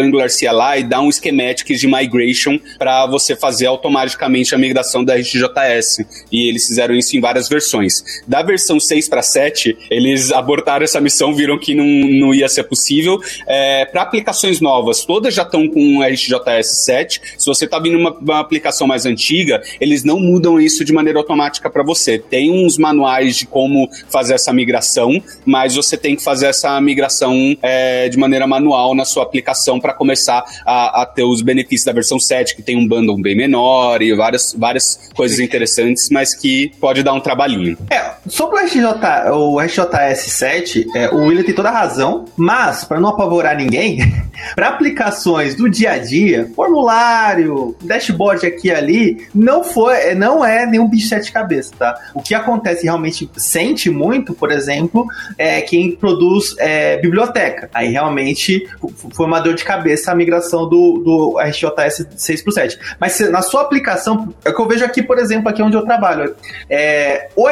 Angular 0.00 0.28
CLI 0.28 0.84
dar 0.84 1.00
um 1.00 1.10
schematic 1.10 1.76
de 1.76 1.86
migration 1.86 2.58
para 2.78 3.06
você 3.06 3.34
fazer 3.34 3.66
automaticamente 3.66 4.54
a 4.54 4.58
migração 4.58 5.04
da 5.04 5.16
RxJS. 5.16 5.98
E 6.30 6.48
eles 6.48 6.66
fizeram 6.66 6.94
isso 6.94 7.16
em 7.16 7.20
várias 7.20 7.48
versões. 7.48 8.22
Da 8.34 8.42
versão 8.42 8.80
6 8.80 9.08
para 9.08 9.22
7, 9.22 9.78
eles 9.88 10.32
abortaram 10.32 10.82
essa 10.82 11.00
missão, 11.00 11.32
viram 11.32 11.56
que 11.56 11.72
não, 11.72 11.84
não 11.86 12.34
ia 12.34 12.48
ser 12.48 12.64
possível. 12.64 13.20
É, 13.46 13.84
para 13.84 14.02
aplicações 14.02 14.60
novas, 14.60 15.04
todas 15.04 15.32
já 15.32 15.44
estão 15.44 15.68
com 15.68 16.02
RxJS 16.02 16.84
7. 16.84 17.20
Se 17.38 17.46
você 17.46 17.64
está 17.64 17.78
vindo 17.78 17.96
uma, 17.96 18.10
uma 18.10 18.40
aplicação 18.40 18.88
mais 18.88 19.06
antiga, 19.06 19.62
eles 19.80 20.02
não 20.02 20.18
mudam 20.18 20.60
isso 20.60 20.84
de 20.84 20.92
maneira 20.92 21.20
automática 21.20 21.70
para 21.70 21.84
você. 21.84 22.18
Tem 22.18 22.50
uns 22.50 22.76
manuais 22.76 23.36
de 23.36 23.46
como 23.46 23.88
fazer 24.08 24.34
essa 24.34 24.52
migração, 24.52 25.22
mas 25.46 25.76
você 25.76 25.96
tem 25.96 26.16
que 26.16 26.24
fazer 26.24 26.46
essa 26.46 26.80
migração 26.80 27.56
é, 27.62 28.08
de 28.08 28.18
maneira 28.18 28.48
manual 28.48 28.96
na 28.96 29.04
sua 29.04 29.22
aplicação 29.22 29.78
para 29.78 29.94
começar 29.94 30.42
a, 30.66 31.02
a, 31.02 31.06
ter 31.06 31.22
os 31.22 31.40
benefícios 31.40 31.84
da 31.84 31.92
versão 31.92 32.18
7, 32.18 32.56
que 32.56 32.62
tem 32.62 32.76
um 32.76 32.88
bundle 32.88 33.16
bem 33.22 33.36
menor 33.36 34.02
e 34.02 34.12
várias, 34.12 34.52
várias 34.58 35.08
coisas 35.14 35.38
interessantes, 35.38 36.08
mas 36.10 36.34
que 36.34 36.72
pode 36.80 37.00
dar 37.04 37.12
um 37.12 37.20
trabalhinho. 37.20 37.78
É, 37.88 38.23
sobre 38.28 38.60
o, 38.60 38.64
RJ, 38.64 38.84
o 39.32 39.60
RJS 39.60 40.20
7, 40.32 40.86
é, 40.94 41.10
o 41.10 41.26
William 41.26 41.42
tem 41.42 41.54
toda 41.54 41.68
a 41.68 41.72
razão, 41.72 42.24
mas, 42.36 42.84
para 42.84 43.00
não 43.00 43.10
apavorar 43.10 43.56
ninguém, 43.56 43.98
para 44.54 44.68
aplicações 44.68 45.54
do 45.54 45.68
dia 45.68 45.92
a 45.92 45.98
dia, 45.98 46.50
formulário, 46.54 47.76
dashboard 47.82 48.46
aqui 48.46 48.68
e 48.68 48.70
ali, 48.70 49.28
não 49.34 49.62
foi, 49.62 50.14
não 50.14 50.44
é 50.44 50.66
nenhum 50.66 50.88
bicho 50.88 51.04
de 51.04 51.08
sete 51.08 51.32
cabeças, 51.32 51.72
tá? 51.72 51.94
O 52.14 52.22
que 52.22 52.34
acontece 52.34 52.84
realmente 52.84 53.28
sente 53.36 53.90
muito, 53.90 54.34
por 54.34 54.50
exemplo, 54.50 55.06
é 55.36 55.60
quem 55.60 55.94
produz 55.94 56.54
é, 56.58 56.96
biblioteca. 56.98 57.68
Aí 57.74 57.90
realmente 57.90 58.68
foi 59.12 59.26
uma 59.26 59.40
dor 59.40 59.54
de 59.54 59.64
cabeça 59.64 60.12
a 60.12 60.14
migração 60.14 60.68
do, 60.68 60.98
do 60.98 61.38
RxJS 61.40 62.06
6 62.16 62.42
para 62.42 62.52
7. 62.52 62.78
Mas 62.98 63.18
na 63.30 63.42
sua 63.42 63.62
aplicação, 63.62 64.34
é 64.44 64.50
o 64.50 64.54
que 64.54 64.60
eu 64.60 64.68
vejo 64.68 64.84
aqui, 64.84 65.02
por 65.02 65.18
exemplo, 65.18 65.48
aqui 65.48 65.62
onde 65.62 65.76
eu 65.76 65.82
trabalho. 65.82 66.34
É, 66.68 67.28
o 67.36 67.48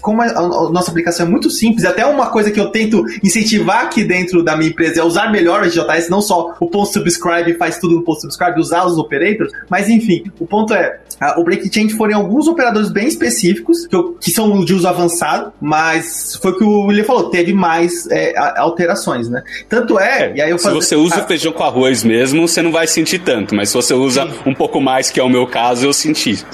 Como 0.00 0.22
a, 0.22 0.26
a, 0.26 0.70
nossa 0.70 0.90
aplicação 0.90 1.26
é 1.26 1.28
muito 1.28 1.50
simples, 1.50 1.84
até 1.84 2.04
uma 2.06 2.28
coisa 2.28 2.50
que 2.50 2.60
eu 2.60 2.70
tento 2.70 3.04
incentivar 3.22 3.84
aqui 3.84 4.04
dentro 4.04 4.42
da 4.42 4.56
minha 4.56 4.70
empresa 4.70 5.00
é 5.00 5.04
usar 5.04 5.30
melhor 5.30 5.62
o 5.62 5.66
RxJS, 5.66 6.08
não 6.08 6.20
só 6.20 6.54
o 6.60 6.68
ponto 6.68 6.92
subscribe 6.92 7.54
faz 7.54 7.78
tudo 7.78 7.96
no 7.96 8.02
ponto 8.02 8.20
subscribe, 8.20 8.60
usar 8.60 8.84
os 8.84 8.98
operators, 8.98 9.52
mas 9.68 9.88
enfim, 9.88 10.24
o 10.38 10.46
ponto 10.46 10.74
é, 10.74 10.98
a, 11.20 11.40
o 11.40 11.44
break 11.44 11.72
change 11.72 11.94
foram 11.94 12.16
alguns 12.16 12.46
operadores 12.46 12.90
bem 12.90 13.06
específicos, 13.06 13.86
que, 13.86 13.96
eu, 13.96 14.16
que 14.20 14.30
são 14.30 14.64
de 14.64 14.74
uso 14.74 14.86
avançado, 14.86 15.52
mas 15.60 16.38
foi 16.40 16.52
o 16.52 16.58
que 16.58 16.64
o 16.64 16.86
William 16.86 17.04
falou, 17.04 17.30
teve 17.30 17.52
mais 17.52 18.06
é, 18.10 18.34
alterações, 18.58 19.28
né? 19.28 19.42
Tanto 19.68 19.98
é, 19.98 20.06
é 20.06 20.36
e 20.36 20.40
aí 20.40 20.50
eu 20.50 20.58
Se 20.58 20.70
você 20.70 20.96
usa 20.96 21.22
o 21.22 21.26
feijão 21.26 21.52
com 21.52 21.64
arroz 21.64 22.04
mesmo, 22.04 22.46
você 22.46 22.62
não 22.62 22.72
vai 22.72 22.86
sentir 22.86 23.18
tanto, 23.20 23.54
mas 23.54 23.70
se 23.70 23.74
você 23.74 23.94
usa 23.94 24.22
Sim. 24.22 24.50
um 24.50 24.54
pouco 24.54 24.80
mais, 24.80 25.10
que 25.10 25.20
é 25.20 25.22
o 25.22 25.28
meu 25.28 25.46
caso, 25.46 25.86
eu 25.86 25.92
senti. 25.92 26.44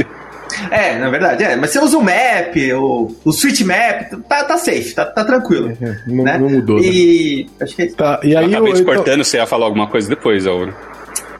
É, 0.70 0.98
na 0.98 1.10
verdade, 1.10 1.44
é. 1.44 1.56
Mas 1.56 1.70
você 1.70 1.78
usa 1.78 1.98
o 1.98 2.02
map, 2.02 2.56
o, 2.74 3.14
o 3.24 3.32
switch 3.32 3.60
map, 3.62 4.10
tá, 4.28 4.44
tá 4.44 4.58
safe, 4.58 4.94
tá, 4.94 5.04
tá 5.04 5.24
tranquilo. 5.24 5.76
É, 5.80 5.96
não, 6.06 6.24
né? 6.24 6.38
não, 6.38 6.48
mudou. 6.48 6.78
E. 6.80 7.46
Né? 7.48 7.64
Acho 7.64 7.76
que 7.76 7.82
é 7.82 7.86
isso. 7.86 7.96
Tá, 7.96 8.20
e 8.22 8.36
aí 8.36 8.44
eu 8.44 8.50
acabei 8.50 8.72
eu, 8.72 8.76
te 8.76 8.84
cortando, 8.84 9.18
eu... 9.18 9.24
você 9.24 9.36
ia 9.36 9.46
falar 9.46 9.66
alguma 9.66 9.86
coisa 9.86 10.08
depois, 10.08 10.46
Auro. 10.46 10.74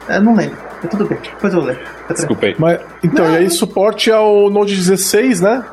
Eu 0.09 0.21
não 0.21 0.35
lembro. 0.35 0.57
Mas 0.81 0.91
tudo 0.91 1.05
bem, 1.05 1.17
depois 1.21 1.53
eu 1.53 1.61
vou 1.61 1.69
ler. 1.69 1.79
Tá 2.07 2.13
Desculpa 2.13 2.45
aí. 2.45 2.55
Mas, 2.57 2.79
então, 3.03 3.25
não, 3.25 3.33
e 3.33 3.37
aí 3.37 3.49
suporte 3.49 4.11
ao 4.11 4.49
Node 4.49 4.75
16, 4.75 5.41
né? 5.41 5.63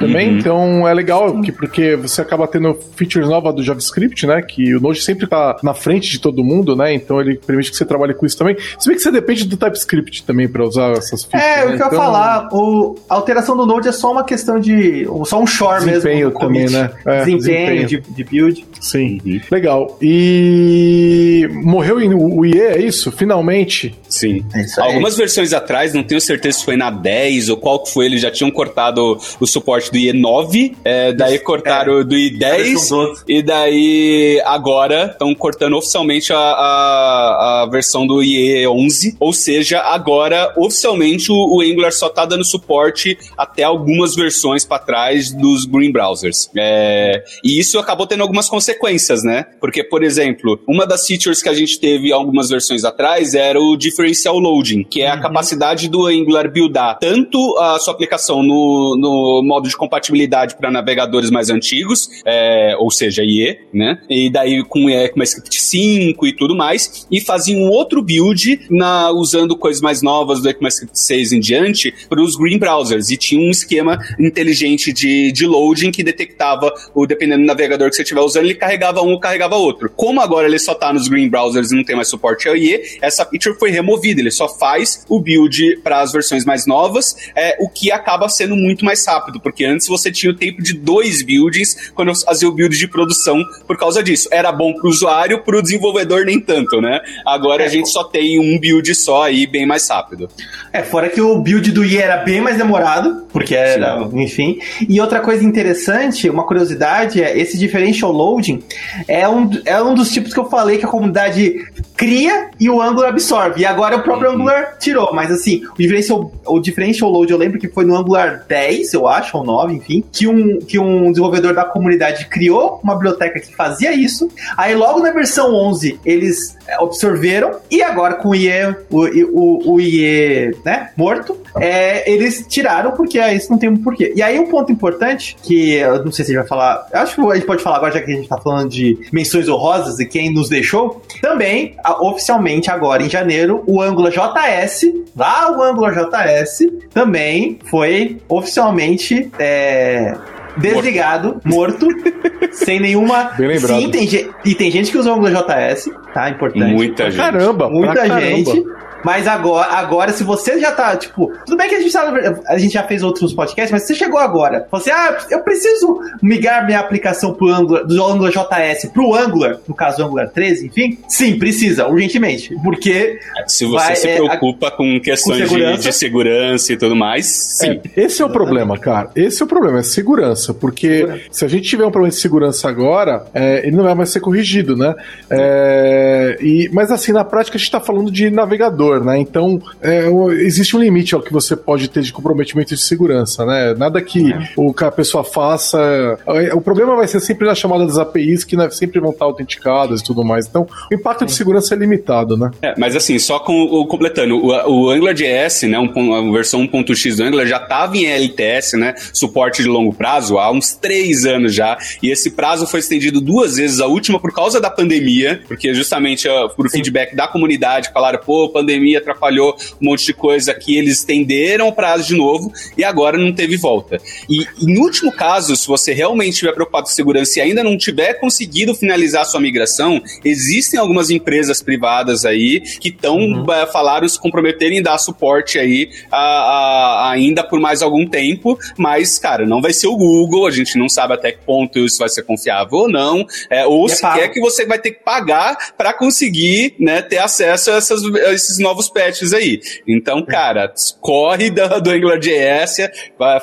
Também. 0.00 0.30
Uhum. 0.30 0.38
Então 0.38 0.88
é 0.88 0.94
legal 0.94 1.40
que, 1.42 1.52
porque 1.52 1.94
você 1.94 2.22
acaba 2.22 2.48
tendo 2.48 2.74
features 2.96 3.28
novas 3.28 3.54
do 3.54 3.62
JavaScript, 3.62 4.26
né? 4.26 4.40
Que 4.40 4.74
o 4.74 4.80
Node 4.80 5.02
sempre 5.02 5.26
tá 5.26 5.58
na 5.62 5.74
frente 5.74 6.10
de 6.10 6.18
todo 6.18 6.42
mundo, 6.42 6.74
né? 6.74 6.94
Então 6.94 7.20
ele 7.20 7.36
permite 7.36 7.70
que 7.70 7.76
você 7.76 7.84
trabalhe 7.84 8.14
com 8.14 8.24
isso 8.24 8.38
também. 8.38 8.56
Se 8.78 8.88
bem 8.88 8.96
que 8.96 9.02
você 9.02 9.12
depende 9.12 9.46
do 9.46 9.56
TypeScript 9.56 10.24
também 10.24 10.48
para 10.48 10.64
usar 10.64 10.92
essas 10.92 11.24
features. 11.24 11.44
É, 11.44 11.56
né? 11.58 11.64
o 11.64 11.68
que 11.68 11.74
então... 11.74 11.86
eu 11.88 11.92
ia 11.92 11.98
falar, 11.98 12.48
o, 12.50 12.96
a 13.08 13.14
alteração 13.14 13.56
do 13.56 13.66
Node 13.66 13.88
é 13.88 13.92
só 13.92 14.10
uma 14.10 14.24
questão 14.24 14.58
de. 14.58 15.06
só 15.26 15.40
um 15.40 15.46
shore 15.46 15.84
desempenho 15.84 16.28
mesmo. 16.28 16.40
também, 16.40 16.70
né? 16.70 16.90
É, 17.06 17.24
desempenho, 17.24 17.36
desempenho. 17.38 17.86
De, 17.86 18.00
de, 18.00 18.24
build. 18.24 18.66
Sim. 18.80 19.20
Uhum. 19.24 19.40
Legal. 19.50 19.98
E 20.00 21.48
morreu 21.62 21.96
o 21.96 22.46
IE, 22.46 22.58
é 22.58 22.80
isso? 22.80 23.12
Finalmente. 23.12 23.94
Sim. 24.08 24.44
É 24.54 24.80
Algumas 24.80 25.16
versões 25.16 25.52
atrás, 25.52 25.92
não 25.92 26.02
tenho 26.02 26.20
certeza 26.20 26.58
se 26.58 26.64
foi 26.64 26.76
na 26.76 26.90
10 26.90 27.50
ou 27.50 27.56
qual 27.56 27.82
que 27.82 27.92
foi, 27.92 28.06
eles 28.06 28.22
já 28.22 28.30
tinham 28.30 28.50
cortado 28.50 29.18
o 29.38 29.46
suporte 29.46 29.89
do 29.90 29.98
IE9, 29.98 30.76
é, 30.84 31.12
daí 31.12 31.38
cortaram 31.38 32.00
é, 32.00 32.04
do 32.04 32.14
IE10, 32.14 33.22
e 33.28 33.42
daí 33.42 34.40
agora 34.44 35.06
estão 35.12 35.34
cortando 35.34 35.76
oficialmente 35.76 36.32
a, 36.32 36.38
a, 36.38 37.62
a, 37.62 37.66
versão 37.66 38.06
do 38.06 38.16
IE11, 38.16 39.16
ou 39.18 39.32
seja, 39.32 39.80
agora 39.80 40.52
oficialmente 40.56 41.30
o, 41.30 41.56
o 41.56 41.60
Angular 41.60 41.92
só 41.92 42.08
tá 42.08 42.24
dando 42.24 42.44
suporte 42.44 43.18
até 43.36 43.62
algumas 43.62 44.14
versões 44.14 44.64
para 44.64 44.78
trás 44.78 45.32
dos 45.32 45.64
Green 45.64 45.92
Browsers. 45.92 46.50
É, 46.56 47.22
e 47.44 47.58
isso 47.58 47.78
acabou 47.78 48.06
tendo 48.06 48.22
algumas 48.22 48.48
consequências, 48.48 49.22
né? 49.22 49.46
Porque, 49.60 49.82
por 49.82 50.02
exemplo, 50.02 50.60
uma 50.68 50.86
das 50.86 51.06
features 51.06 51.42
que 51.42 51.48
a 51.48 51.54
gente 51.54 51.78
teve 51.78 52.12
algumas 52.12 52.48
versões 52.48 52.84
atrás 52.84 53.34
era 53.34 53.60
o 53.60 53.76
Differential 53.76 54.38
Loading, 54.38 54.84
que 54.84 55.02
é 55.02 55.10
a 55.10 55.14
uhum. 55.14 55.20
capacidade 55.20 55.88
do 55.88 56.06
Angular 56.06 56.50
buildar 56.50 56.98
tanto 57.00 57.58
a 57.58 57.78
sua 57.78 57.94
aplicação 57.94 58.42
no, 58.42 58.96
no 58.98 59.42
modo 59.44 59.68
de 59.68 59.76
compatibilidade 59.80 60.56
para 60.56 60.70
navegadores 60.70 61.30
mais 61.30 61.48
antigos, 61.48 62.10
é, 62.26 62.74
ou 62.78 62.90
seja, 62.90 63.24
IE, 63.24 63.58
né? 63.72 63.98
E 64.08 64.30
daí 64.30 64.62
com, 64.62 64.88
é, 64.90 65.08
com 65.08 65.20
ECMAScript 65.20 65.62
5 65.62 66.26
e 66.26 66.36
tudo 66.36 66.54
mais, 66.54 67.06
e 67.10 67.20
fazia 67.20 67.56
um 67.56 67.68
outro 67.70 68.02
build 68.02 68.60
na, 68.70 69.10
usando 69.10 69.56
coisas 69.56 69.80
mais 69.80 70.02
novas 70.02 70.42
do 70.42 70.48
ECMAScript 70.48 70.98
6 70.98 71.32
em 71.32 71.40
diante 71.40 71.94
para 72.08 72.20
os 72.20 72.36
green 72.36 72.58
browsers. 72.58 73.10
E 73.10 73.16
tinha 73.16 73.40
um 73.40 73.50
esquema 73.50 73.98
inteligente 74.18 74.92
de, 74.92 75.32
de 75.32 75.46
loading 75.46 75.90
que 75.90 76.02
detectava, 76.02 76.72
o, 76.94 77.06
dependendo 77.06 77.42
do 77.42 77.46
navegador 77.46 77.88
que 77.88 77.96
você 77.96 78.02
estiver 78.02 78.20
usando, 78.20 78.44
ele 78.44 78.54
carregava 78.54 79.00
um 79.00 79.12
ou 79.12 79.20
carregava 79.20 79.56
outro. 79.56 79.90
Como 79.96 80.20
agora 80.20 80.46
ele 80.46 80.58
só 80.58 80.72
está 80.72 80.92
nos 80.92 81.08
green 81.08 81.28
browsers 81.28 81.70
e 81.70 81.76
não 81.76 81.84
tem 81.84 81.96
mais 81.96 82.08
suporte 82.08 82.48
ao 82.48 82.56
IE, 82.56 82.98
essa 83.00 83.24
feature 83.24 83.58
foi 83.58 83.70
removida. 83.70 84.20
Ele 84.20 84.30
só 84.30 84.48
faz 84.48 85.04
o 85.08 85.20
build 85.20 85.80
para 85.82 86.00
as 86.00 86.12
versões 86.12 86.44
mais 86.44 86.66
novas, 86.66 87.16
é, 87.34 87.56
o 87.60 87.68
que 87.68 87.90
acaba 87.90 88.28
sendo 88.28 88.56
muito 88.56 88.84
mais 88.84 89.06
rápido, 89.06 89.40
porque 89.40 89.64
antes 89.70 89.86
você 89.86 90.10
tinha 90.10 90.32
o 90.32 90.34
tempo 90.34 90.62
de 90.62 90.74
dois 90.74 91.22
builds 91.22 91.90
quando 91.94 92.14
fazia 92.24 92.48
o 92.48 92.52
build 92.52 92.76
de 92.76 92.88
produção 92.88 93.42
por 93.66 93.76
causa 93.76 94.02
disso. 94.02 94.28
Era 94.30 94.52
bom 94.52 94.72
para 94.74 94.86
o 94.86 94.90
usuário, 94.90 95.42
para 95.42 95.58
o 95.58 95.62
desenvolvedor 95.62 96.24
nem 96.24 96.40
tanto, 96.40 96.80
né? 96.80 97.00
Agora 97.26 97.62
é. 97.62 97.66
a 97.66 97.68
gente 97.68 97.88
só 97.88 98.04
tem 98.04 98.38
um 98.38 98.58
build 98.58 98.94
só 98.94 99.24
aí, 99.24 99.46
bem 99.46 99.66
mais 99.66 99.88
rápido. 99.88 100.28
É, 100.72 100.82
fora 100.82 101.08
que 101.08 101.20
o 101.20 101.38
build 101.38 101.70
do 101.72 101.84
IE 101.84 101.98
era 101.98 102.18
bem 102.18 102.40
mais 102.40 102.56
demorado, 102.56 103.26
porque 103.32 103.54
era, 103.54 104.08
Sim. 104.08 104.20
enfim. 104.20 104.58
E 104.88 105.00
outra 105.00 105.20
coisa 105.20 105.44
interessante, 105.44 106.28
uma 106.28 106.44
curiosidade, 106.44 107.22
é 107.22 107.38
esse 107.38 107.58
differential 107.58 108.12
loading 108.12 108.62
é 109.06 109.28
um, 109.28 109.50
é 109.64 109.82
um 109.82 109.94
dos 109.94 110.10
tipos 110.12 110.32
que 110.32 110.40
eu 110.40 110.48
falei 110.48 110.78
que 110.78 110.84
a 110.84 110.88
comunidade 110.88 111.66
cria 111.96 112.50
e 112.58 112.68
o 112.68 112.80
Angular 112.80 113.10
absorve. 113.10 113.62
E 113.62 113.66
agora 113.66 113.96
o 113.96 114.02
próprio 114.02 114.30
uhum. 114.30 114.36
Angular 114.36 114.76
tirou, 114.78 115.12
mas 115.12 115.30
assim, 115.30 115.62
o 115.64 115.76
differential, 115.76 116.32
o 116.46 116.60
differential 116.60 117.10
load 117.10 117.32
eu 117.32 117.38
lembro 117.38 117.58
que 117.58 117.68
foi 117.68 117.84
no 117.84 117.96
Angular 117.96 118.44
10, 118.48 118.94
eu 118.94 119.06
acho, 119.06 119.36
ou 119.36 119.44
9, 119.44 119.49
enfim 119.70 120.04
que 120.12 120.26
um, 120.26 120.58
que 120.58 120.78
um 120.78 121.10
desenvolvedor 121.10 121.54
da 121.54 121.64
comunidade 121.64 122.26
criou 122.26 122.80
uma 122.82 122.94
biblioteca 122.94 123.40
que 123.40 123.54
fazia 123.54 123.92
isso. 123.92 124.28
Aí 124.56 124.74
logo 124.74 125.00
na 125.00 125.10
versão 125.10 125.54
11 125.54 126.00
eles 126.04 126.56
é, 126.66 126.74
absorveram 126.74 127.56
e 127.70 127.82
agora 127.82 128.14
com 128.14 128.30
o 128.30 128.34
IE, 128.34 128.50
o, 128.90 129.06
o, 129.32 129.74
o 129.74 129.80
IE 129.80 130.56
né, 130.64 130.90
morto, 130.96 131.36
é, 131.56 132.10
eles 132.10 132.44
tiraram 132.48 132.92
porque 132.92 133.18
é, 133.18 133.34
isso 133.34 133.50
não 133.50 133.58
tem 133.58 133.68
um 133.68 133.76
porquê. 133.76 134.12
E 134.14 134.22
aí 134.22 134.38
um 134.38 134.46
ponto 134.46 134.70
importante 134.70 135.36
que 135.42 135.74
eu 135.74 136.04
não 136.04 136.12
sei 136.12 136.24
se 136.24 136.32
a 136.32 136.34
gente 136.34 136.40
vai 136.40 136.48
falar, 136.48 136.86
acho 136.92 137.14
que 137.14 137.20
a 137.20 137.34
gente 137.34 137.46
pode 137.46 137.62
falar 137.62 137.76
agora 137.76 137.92
já 137.92 138.00
que 138.00 138.10
a 138.10 138.14
gente 138.14 138.28
tá 138.28 138.38
falando 138.38 138.68
de 138.68 138.98
menções 139.12 139.48
honrosas 139.48 139.98
e 139.98 140.06
quem 140.06 140.32
nos 140.32 140.48
deixou, 140.48 141.02
também 141.20 141.76
oficialmente 142.00 142.70
agora 142.70 143.02
em 143.02 143.10
janeiro 143.10 143.62
o 143.66 143.80
Angular 143.80 144.12
JS, 144.12 144.92
lá 145.16 145.56
o 145.56 145.62
Angular 145.62 145.92
JS 145.92 146.60
também 146.92 147.58
foi 147.70 148.18
oficialmente 148.28 149.30
é, 149.40 150.14
desligado, 150.56 151.40
morto, 151.44 151.86
sem 152.52 152.80
nenhuma. 152.80 153.32
Bem 153.36 153.48
lembrado. 153.48 153.80
Sim, 153.80 153.90
tem, 153.90 154.30
e 154.44 154.54
tem 154.54 154.70
gente 154.70 154.90
que 154.90 154.98
usa 154.98 155.10
o 155.10 155.14
Angular 155.14 155.44
JS, 155.44 155.90
tá? 156.12 156.30
Importante. 156.30 156.74
Muita 156.74 157.10
gente. 157.10 157.16
Caramba, 157.16 157.68
muita 157.68 158.20
gente. 158.20 158.64
Mas 159.04 159.26
agora, 159.26 159.72
agora, 159.72 160.12
se 160.12 160.22
você 160.22 160.58
já 160.60 160.72
tá, 160.72 160.96
tipo, 160.96 161.32
tudo 161.46 161.56
bem 161.56 161.68
que 161.68 161.74
a 161.74 161.80
gente, 161.80 161.92
tá, 161.92 162.40
a 162.46 162.58
gente 162.58 162.72
já 162.74 162.82
fez 162.82 163.02
outros 163.02 163.32
podcasts, 163.32 163.72
mas 163.72 163.86
você 163.86 163.94
chegou 163.94 164.18
agora, 164.18 164.66
você, 164.70 164.90
ah, 164.90 165.18
eu 165.30 165.40
preciso 165.40 165.98
migrar 166.22 166.66
minha 166.66 166.80
aplicação 166.80 167.32
pro 167.34 167.48
Angular, 167.48 167.86
do 167.86 168.04
Angular 168.04 168.30
JS 168.30 168.90
pro 168.92 169.14
Angular, 169.14 169.58
no 169.66 169.74
caso 169.74 170.02
Angular 170.04 170.28
13, 170.28 170.66
enfim, 170.66 170.98
sim, 171.08 171.38
precisa, 171.38 171.86
urgentemente, 171.88 172.54
porque... 172.62 173.18
Se 173.46 173.64
você 173.64 173.86
vai, 173.86 173.96
se 173.96 174.08
é, 174.08 174.16
preocupa 174.16 174.66
é, 174.66 174.70
com 174.70 175.00
questões 175.00 175.42
com 175.42 175.48
segurança. 175.48 175.76
De, 175.76 175.82
de, 175.82 175.92
segurança 175.92 176.72
e 176.72 176.76
tudo 176.76 176.96
mais, 176.96 177.26
sim. 177.26 177.80
É, 177.96 178.02
esse 178.04 178.22
é 178.22 178.24
o 178.24 178.30
problema, 178.30 178.78
cara, 178.78 179.10
esse 179.14 179.40
é 179.42 179.44
o 179.44 179.48
problema, 179.48 179.80
é 179.80 179.82
segurança. 179.82 180.10
segurança, 180.10 180.54
porque 180.54 181.22
se 181.30 181.44
a 181.44 181.48
gente 181.48 181.68
tiver 181.68 181.84
um 181.84 181.90
problema 181.90 182.10
de 182.10 182.20
segurança 182.20 182.68
agora, 182.68 183.24
é, 183.34 183.66
ele 183.66 183.76
não 183.76 183.84
vai 183.84 183.94
mais 183.94 184.10
ser 184.10 184.20
corrigido, 184.20 184.76
né? 184.76 184.94
É, 185.28 186.36
e, 186.40 186.68
mas 186.72 186.90
assim, 186.90 187.12
na 187.12 187.24
prática 187.24 187.56
a 187.56 187.58
gente 187.58 187.66
está 187.66 187.80
falando 187.80 188.10
de 188.10 188.30
navegador, 188.30 188.89
né? 188.98 189.18
Então 189.18 189.62
é, 189.80 190.08
existe 190.40 190.76
um 190.76 190.80
limite 190.80 191.14
ao 191.14 191.22
que 191.22 191.32
você 191.32 191.54
pode 191.54 191.88
ter 191.88 192.02
de 192.02 192.12
comprometimento 192.12 192.74
de 192.74 192.80
segurança, 192.80 193.44
né? 193.44 193.74
Nada 193.74 194.00
que, 194.00 194.32
é. 194.32 194.48
o, 194.56 194.72
que 194.72 194.84
a 194.84 194.90
pessoa 194.90 195.22
faça. 195.22 196.18
É, 196.26 196.54
o 196.54 196.60
problema 196.60 196.96
vai 196.96 197.06
ser 197.06 197.20
sempre 197.20 197.46
na 197.46 197.54
chamada 197.54 197.86
das 197.86 197.98
APIs, 197.98 198.44
que 198.44 198.56
né, 198.56 198.68
sempre 198.70 199.00
vão 199.00 199.10
estar 199.10 199.24
autenticadas 199.24 200.00
e 200.00 200.04
tudo 200.04 200.24
mais. 200.24 200.46
Então, 200.46 200.66
o 200.90 200.94
impacto 200.94 201.24
de 201.24 201.32
segurança 201.32 201.74
é 201.74 201.78
limitado, 201.78 202.36
né? 202.36 202.50
É, 202.62 202.74
mas 202.78 202.96
assim, 202.96 203.18
só 203.18 203.38
com, 203.38 203.86
completando, 203.86 204.36
o, 204.36 204.48
o 204.48 204.90
AngularJS, 204.90 205.62
né, 205.62 205.78
um, 205.78 206.14
a 206.14 206.32
versão 206.32 206.66
1.x 206.66 207.16
do 207.16 207.22
Angular 207.22 207.46
já 207.46 207.58
estava 207.58 207.96
em 207.96 208.06
LTS, 208.06 208.74
né? 208.76 208.94
Suporte 209.12 209.62
de 209.62 209.68
longo 209.68 209.92
prazo 209.92 210.38
há 210.38 210.50
uns 210.50 210.72
três 210.72 211.24
anos 211.24 211.54
já. 211.54 211.76
E 212.02 212.10
esse 212.10 212.30
prazo 212.30 212.66
foi 212.66 212.80
estendido 212.80 213.20
duas 213.20 213.56
vezes, 213.56 213.80
a 213.80 213.86
última 213.86 214.18
por 214.18 214.32
causa 214.32 214.60
da 214.60 214.70
pandemia, 214.70 215.42
porque 215.46 215.74
justamente 215.74 216.28
uh, 216.28 216.48
por 216.54 216.68
Sim. 216.68 216.78
feedback 216.78 217.14
da 217.14 217.28
comunidade, 217.28 217.90
falaram, 217.92 218.18
pô, 218.24 218.48
pandemia 218.48 218.79
atrapalhou 218.96 219.56
um 219.80 219.86
monte 219.86 220.06
de 220.06 220.14
coisa 220.14 220.52
aqui, 220.52 220.76
eles 220.76 220.98
estenderam 220.98 221.68
o 221.68 221.72
prazo 221.72 222.08
de 222.08 222.16
novo 222.16 222.52
e 222.76 222.84
agora 222.84 223.18
não 223.18 223.32
teve 223.32 223.56
volta. 223.56 224.00
E 224.28 224.46
em 224.60 224.78
último 224.78 225.12
caso, 225.12 225.56
se 225.56 225.66
você 225.66 225.92
realmente 225.92 226.34
estiver 226.34 226.52
preocupado 226.52 226.84
com 226.84 226.92
segurança 226.92 227.38
e 227.38 227.42
ainda 227.42 227.62
não 227.62 227.76
tiver 227.76 228.14
conseguido 228.14 228.74
finalizar 228.74 229.22
a 229.22 229.24
sua 229.24 229.40
migração, 229.40 230.00
existem 230.24 230.78
algumas 230.78 231.10
empresas 231.10 231.62
privadas 231.62 232.24
aí 232.24 232.60
que 232.60 232.88
estão, 232.88 233.16
uhum. 233.16 233.42
uh, 233.42 233.72
falaram, 233.72 234.08
se 234.08 234.18
comprometerem 234.18 234.78
em 234.78 234.82
dar 234.82 234.98
suporte 234.98 235.58
aí 235.58 235.90
a, 236.10 236.18
a, 236.18 237.10
ainda 237.10 237.42
por 237.42 237.60
mais 237.60 237.82
algum 237.82 238.06
tempo, 238.06 238.58
mas, 238.76 239.18
cara, 239.18 239.46
não 239.46 239.60
vai 239.60 239.72
ser 239.72 239.86
o 239.88 239.96
Google, 239.96 240.46
a 240.46 240.50
gente 240.50 240.78
não 240.78 240.88
sabe 240.88 241.14
até 241.14 241.32
que 241.32 241.44
ponto 241.44 241.78
isso 241.78 241.98
vai 241.98 242.08
ser 242.08 242.22
confiável 242.22 242.78
ou 242.78 242.88
não, 242.88 243.26
é, 243.48 243.66
ou 243.66 243.86
é 243.86 243.88
se 243.88 244.02
quer 244.02 244.28
que 244.28 244.40
você 244.40 244.64
vai 244.64 244.78
ter 244.78 244.92
que 244.92 245.04
pagar 245.04 245.74
para 245.76 245.92
conseguir 245.92 246.74
né, 246.78 247.02
ter 247.02 247.18
acesso 247.18 247.70
a, 247.70 247.74
essas, 247.74 248.02
a, 248.04 248.32
esses 248.32 248.58
novos 248.58 248.69
patches 248.88 249.32
aí. 249.32 249.60
Então, 249.86 250.24
cara, 250.24 250.72
corre 251.00 251.50
do, 251.50 251.80
do 251.80 251.90
AngularJS, 251.90 252.76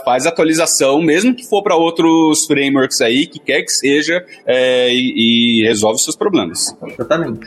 faz 0.03 0.25
atualização, 0.25 1.01
mesmo 1.01 1.35
que 1.35 1.47
for 1.47 1.61
para 1.61 1.75
outros 1.75 2.45
frameworks 2.45 3.01
aí, 3.01 3.25
que 3.25 3.39
quer 3.39 3.61
que 3.63 3.71
seja, 3.71 4.23
é, 4.45 4.93
e, 4.93 5.61
e, 5.61 5.67
resolve 5.67 5.99
seus 5.99 6.15
problemas. 6.15 6.75
Exatamente. 6.93 7.39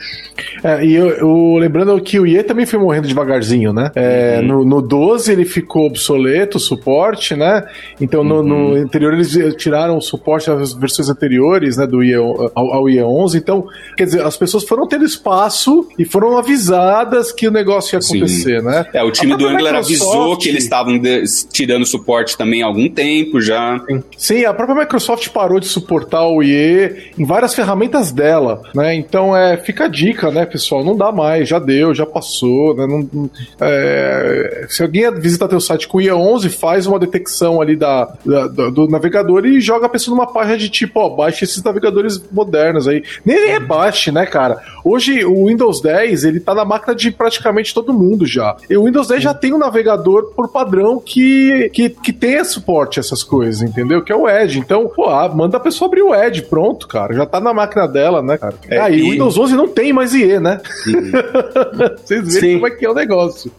É, 0.63 0.85
e 0.85 0.93
eu, 0.93 1.09
eu, 1.09 1.57
lembrando 1.57 1.99
que 2.01 2.19
o 2.19 2.25
IE 2.25 2.43
também 2.43 2.65
foi 2.65 2.79
morrendo 2.79 3.07
devagarzinho, 3.07 3.73
né? 3.73 3.91
É, 3.95 4.39
uhum. 4.39 4.47
no, 4.47 4.65
no 4.65 4.81
12 4.81 5.31
ele 5.31 5.45
ficou 5.45 5.85
obsoleto, 5.85 6.57
o 6.57 6.59
suporte, 6.59 7.35
né? 7.35 7.65
Então 7.99 8.23
no, 8.23 8.43
no 8.43 8.55
uhum. 8.55 8.75
anterior 8.75 9.13
eles 9.13 9.31
tiraram 9.55 9.97
o 9.97 10.01
suporte 10.01 10.49
às 10.49 10.73
versões 10.73 11.09
anteriores, 11.09 11.77
né, 11.77 11.87
do 11.87 12.03
IE, 12.03 12.15
ao, 12.15 12.51
ao 12.55 12.83
IE11. 12.85 13.35
Então, 13.35 13.65
quer 13.95 14.05
dizer, 14.05 14.21
as 14.21 14.37
pessoas 14.37 14.63
foram 14.63 14.87
tendo 14.87 15.05
espaço 15.05 15.87
e 15.97 16.05
foram 16.05 16.37
avisadas 16.37 17.31
que 17.31 17.47
o 17.47 17.51
negócio 17.51 17.70
ia 17.73 17.99
acontecer, 17.99 18.59
Sim. 18.59 18.65
né? 18.65 18.85
É, 18.93 19.03
o 19.03 19.11
time 19.11 19.35
do 19.35 19.47
Angular 19.47 19.73
Microsoft... 19.73 20.01
avisou 20.01 20.37
que 20.37 20.49
eles 20.49 20.63
estavam 20.63 20.99
tirando 21.51 21.85
suporte 21.85 22.37
também 22.37 22.63
há 22.63 22.65
algum 22.65 22.89
tempo 22.89 23.41
já. 23.41 23.79
Sim. 23.87 24.03
Sim, 24.17 24.45
a 24.45 24.53
própria 24.53 24.79
Microsoft 24.79 25.29
parou 25.29 25.59
de 25.59 25.67
suportar 25.67 26.25
o 26.27 26.41
IE 26.41 27.11
em 27.17 27.25
várias 27.25 27.53
ferramentas 27.53 28.11
dela, 28.11 28.61
né? 28.75 28.95
Então, 28.95 29.35
é, 29.35 29.57
fica 29.57 29.85
a 29.85 29.87
dica, 29.87 30.31
né, 30.31 30.45
pessoal? 30.45 30.83
Não 30.83 30.95
dá 30.95 31.11
mais, 31.11 31.47
já 31.47 31.59
deu, 31.59 31.93
já 31.93 32.05
passou, 32.05 32.75
né? 32.75 32.87
Não, 32.87 33.29
é, 33.59 34.65
se 34.69 34.81
alguém 34.81 35.11
visitar 35.19 35.47
teu 35.47 35.59
site 35.59 35.87
com 35.87 35.97
o 35.97 36.01
IE11, 36.01 36.49
faz 36.49 36.87
uma 36.87 36.99
detecção 36.99 37.61
ali 37.61 37.75
da, 37.75 38.05
da, 38.25 38.47
do 38.69 38.87
navegador 38.87 39.45
e 39.45 39.59
joga 39.59 39.85
a 39.85 39.89
pessoa 39.89 40.15
numa 40.15 40.31
página 40.31 40.57
de 40.57 40.69
tipo, 40.69 40.99
ó, 40.99 41.09
baixe 41.09 41.43
esses 41.43 41.63
navegadores 41.63 42.21
modernos 42.31 42.87
aí. 42.87 43.03
Nem 43.25 43.51
é 43.51 43.59
baixe, 43.59 44.11
né, 44.11 44.25
cara? 44.25 44.61
Hoje 44.83 45.23
o 45.25 45.47
Windows 45.47 45.81
10, 45.81 46.23
ele 46.23 46.39
tá 46.39 46.55
na 46.55 46.65
máquina 46.65 46.95
de 46.95 47.11
praticamente 47.11 47.60
todo 47.69 47.93
mundo 47.93 48.25
já. 48.25 48.55
E 48.69 48.75
o 48.75 48.85
Windows 48.85 49.07
10 49.07 49.23
já 49.23 49.33
tem 49.33 49.53
um 49.53 49.57
navegador 49.57 50.31
por 50.35 50.47
padrão 50.49 50.99
que, 50.99 51.69
que, 51.73 51.89
que 51.89 52.13
tenha 52.13 52.43
suporte 52.43 52.99
a 52.99 53.01
essas 53.01 53.23
coisas, 53.23 53.61
entendeu? 53.61 54.01
Que 54.01 54.11
é 54.11 54.15
o 54.15 54.29
Edge. 54.29 54.59
Então, 54.59 54.87
pô, 54.87 55.05
ah, 55.09 55.29
manda 55.29 55.57
a 55.57 55.59
pessoa 55.59 55.87
abrir 55.87 56.01
o 56.01 56.15
Edge, 56.15 56.43
pronto, 56.43 56.87
cara. 56.87 57.13
Já 57.13 57.25
tá 57.25 57.39
na 57.39 57.53
máquina 57.53 57.87
dela, 57.87 58.21
né, 58.21 58.37
cara? 58.37 58.55
É, 58.67 58.79
Aí 58.79 58.93
ah, 58.93 58.97
e... 58.97 59.01
o 59.01 59.11
Windows 59.11 59.37
11 59.37 59.55
não 59.55 59.67
tem 59.67 59.93
mais 59.93 60.13
IE, 60.13 60.39
né? 60.39 60.59
Vocês 62.03 62.33
verem 62.33 62.55
como 62.55 62.67
é 62.67 62.71
que 62.71 62.85
é 62.85 62.89
o 62.89 62.93
negócio. 62.93 63.51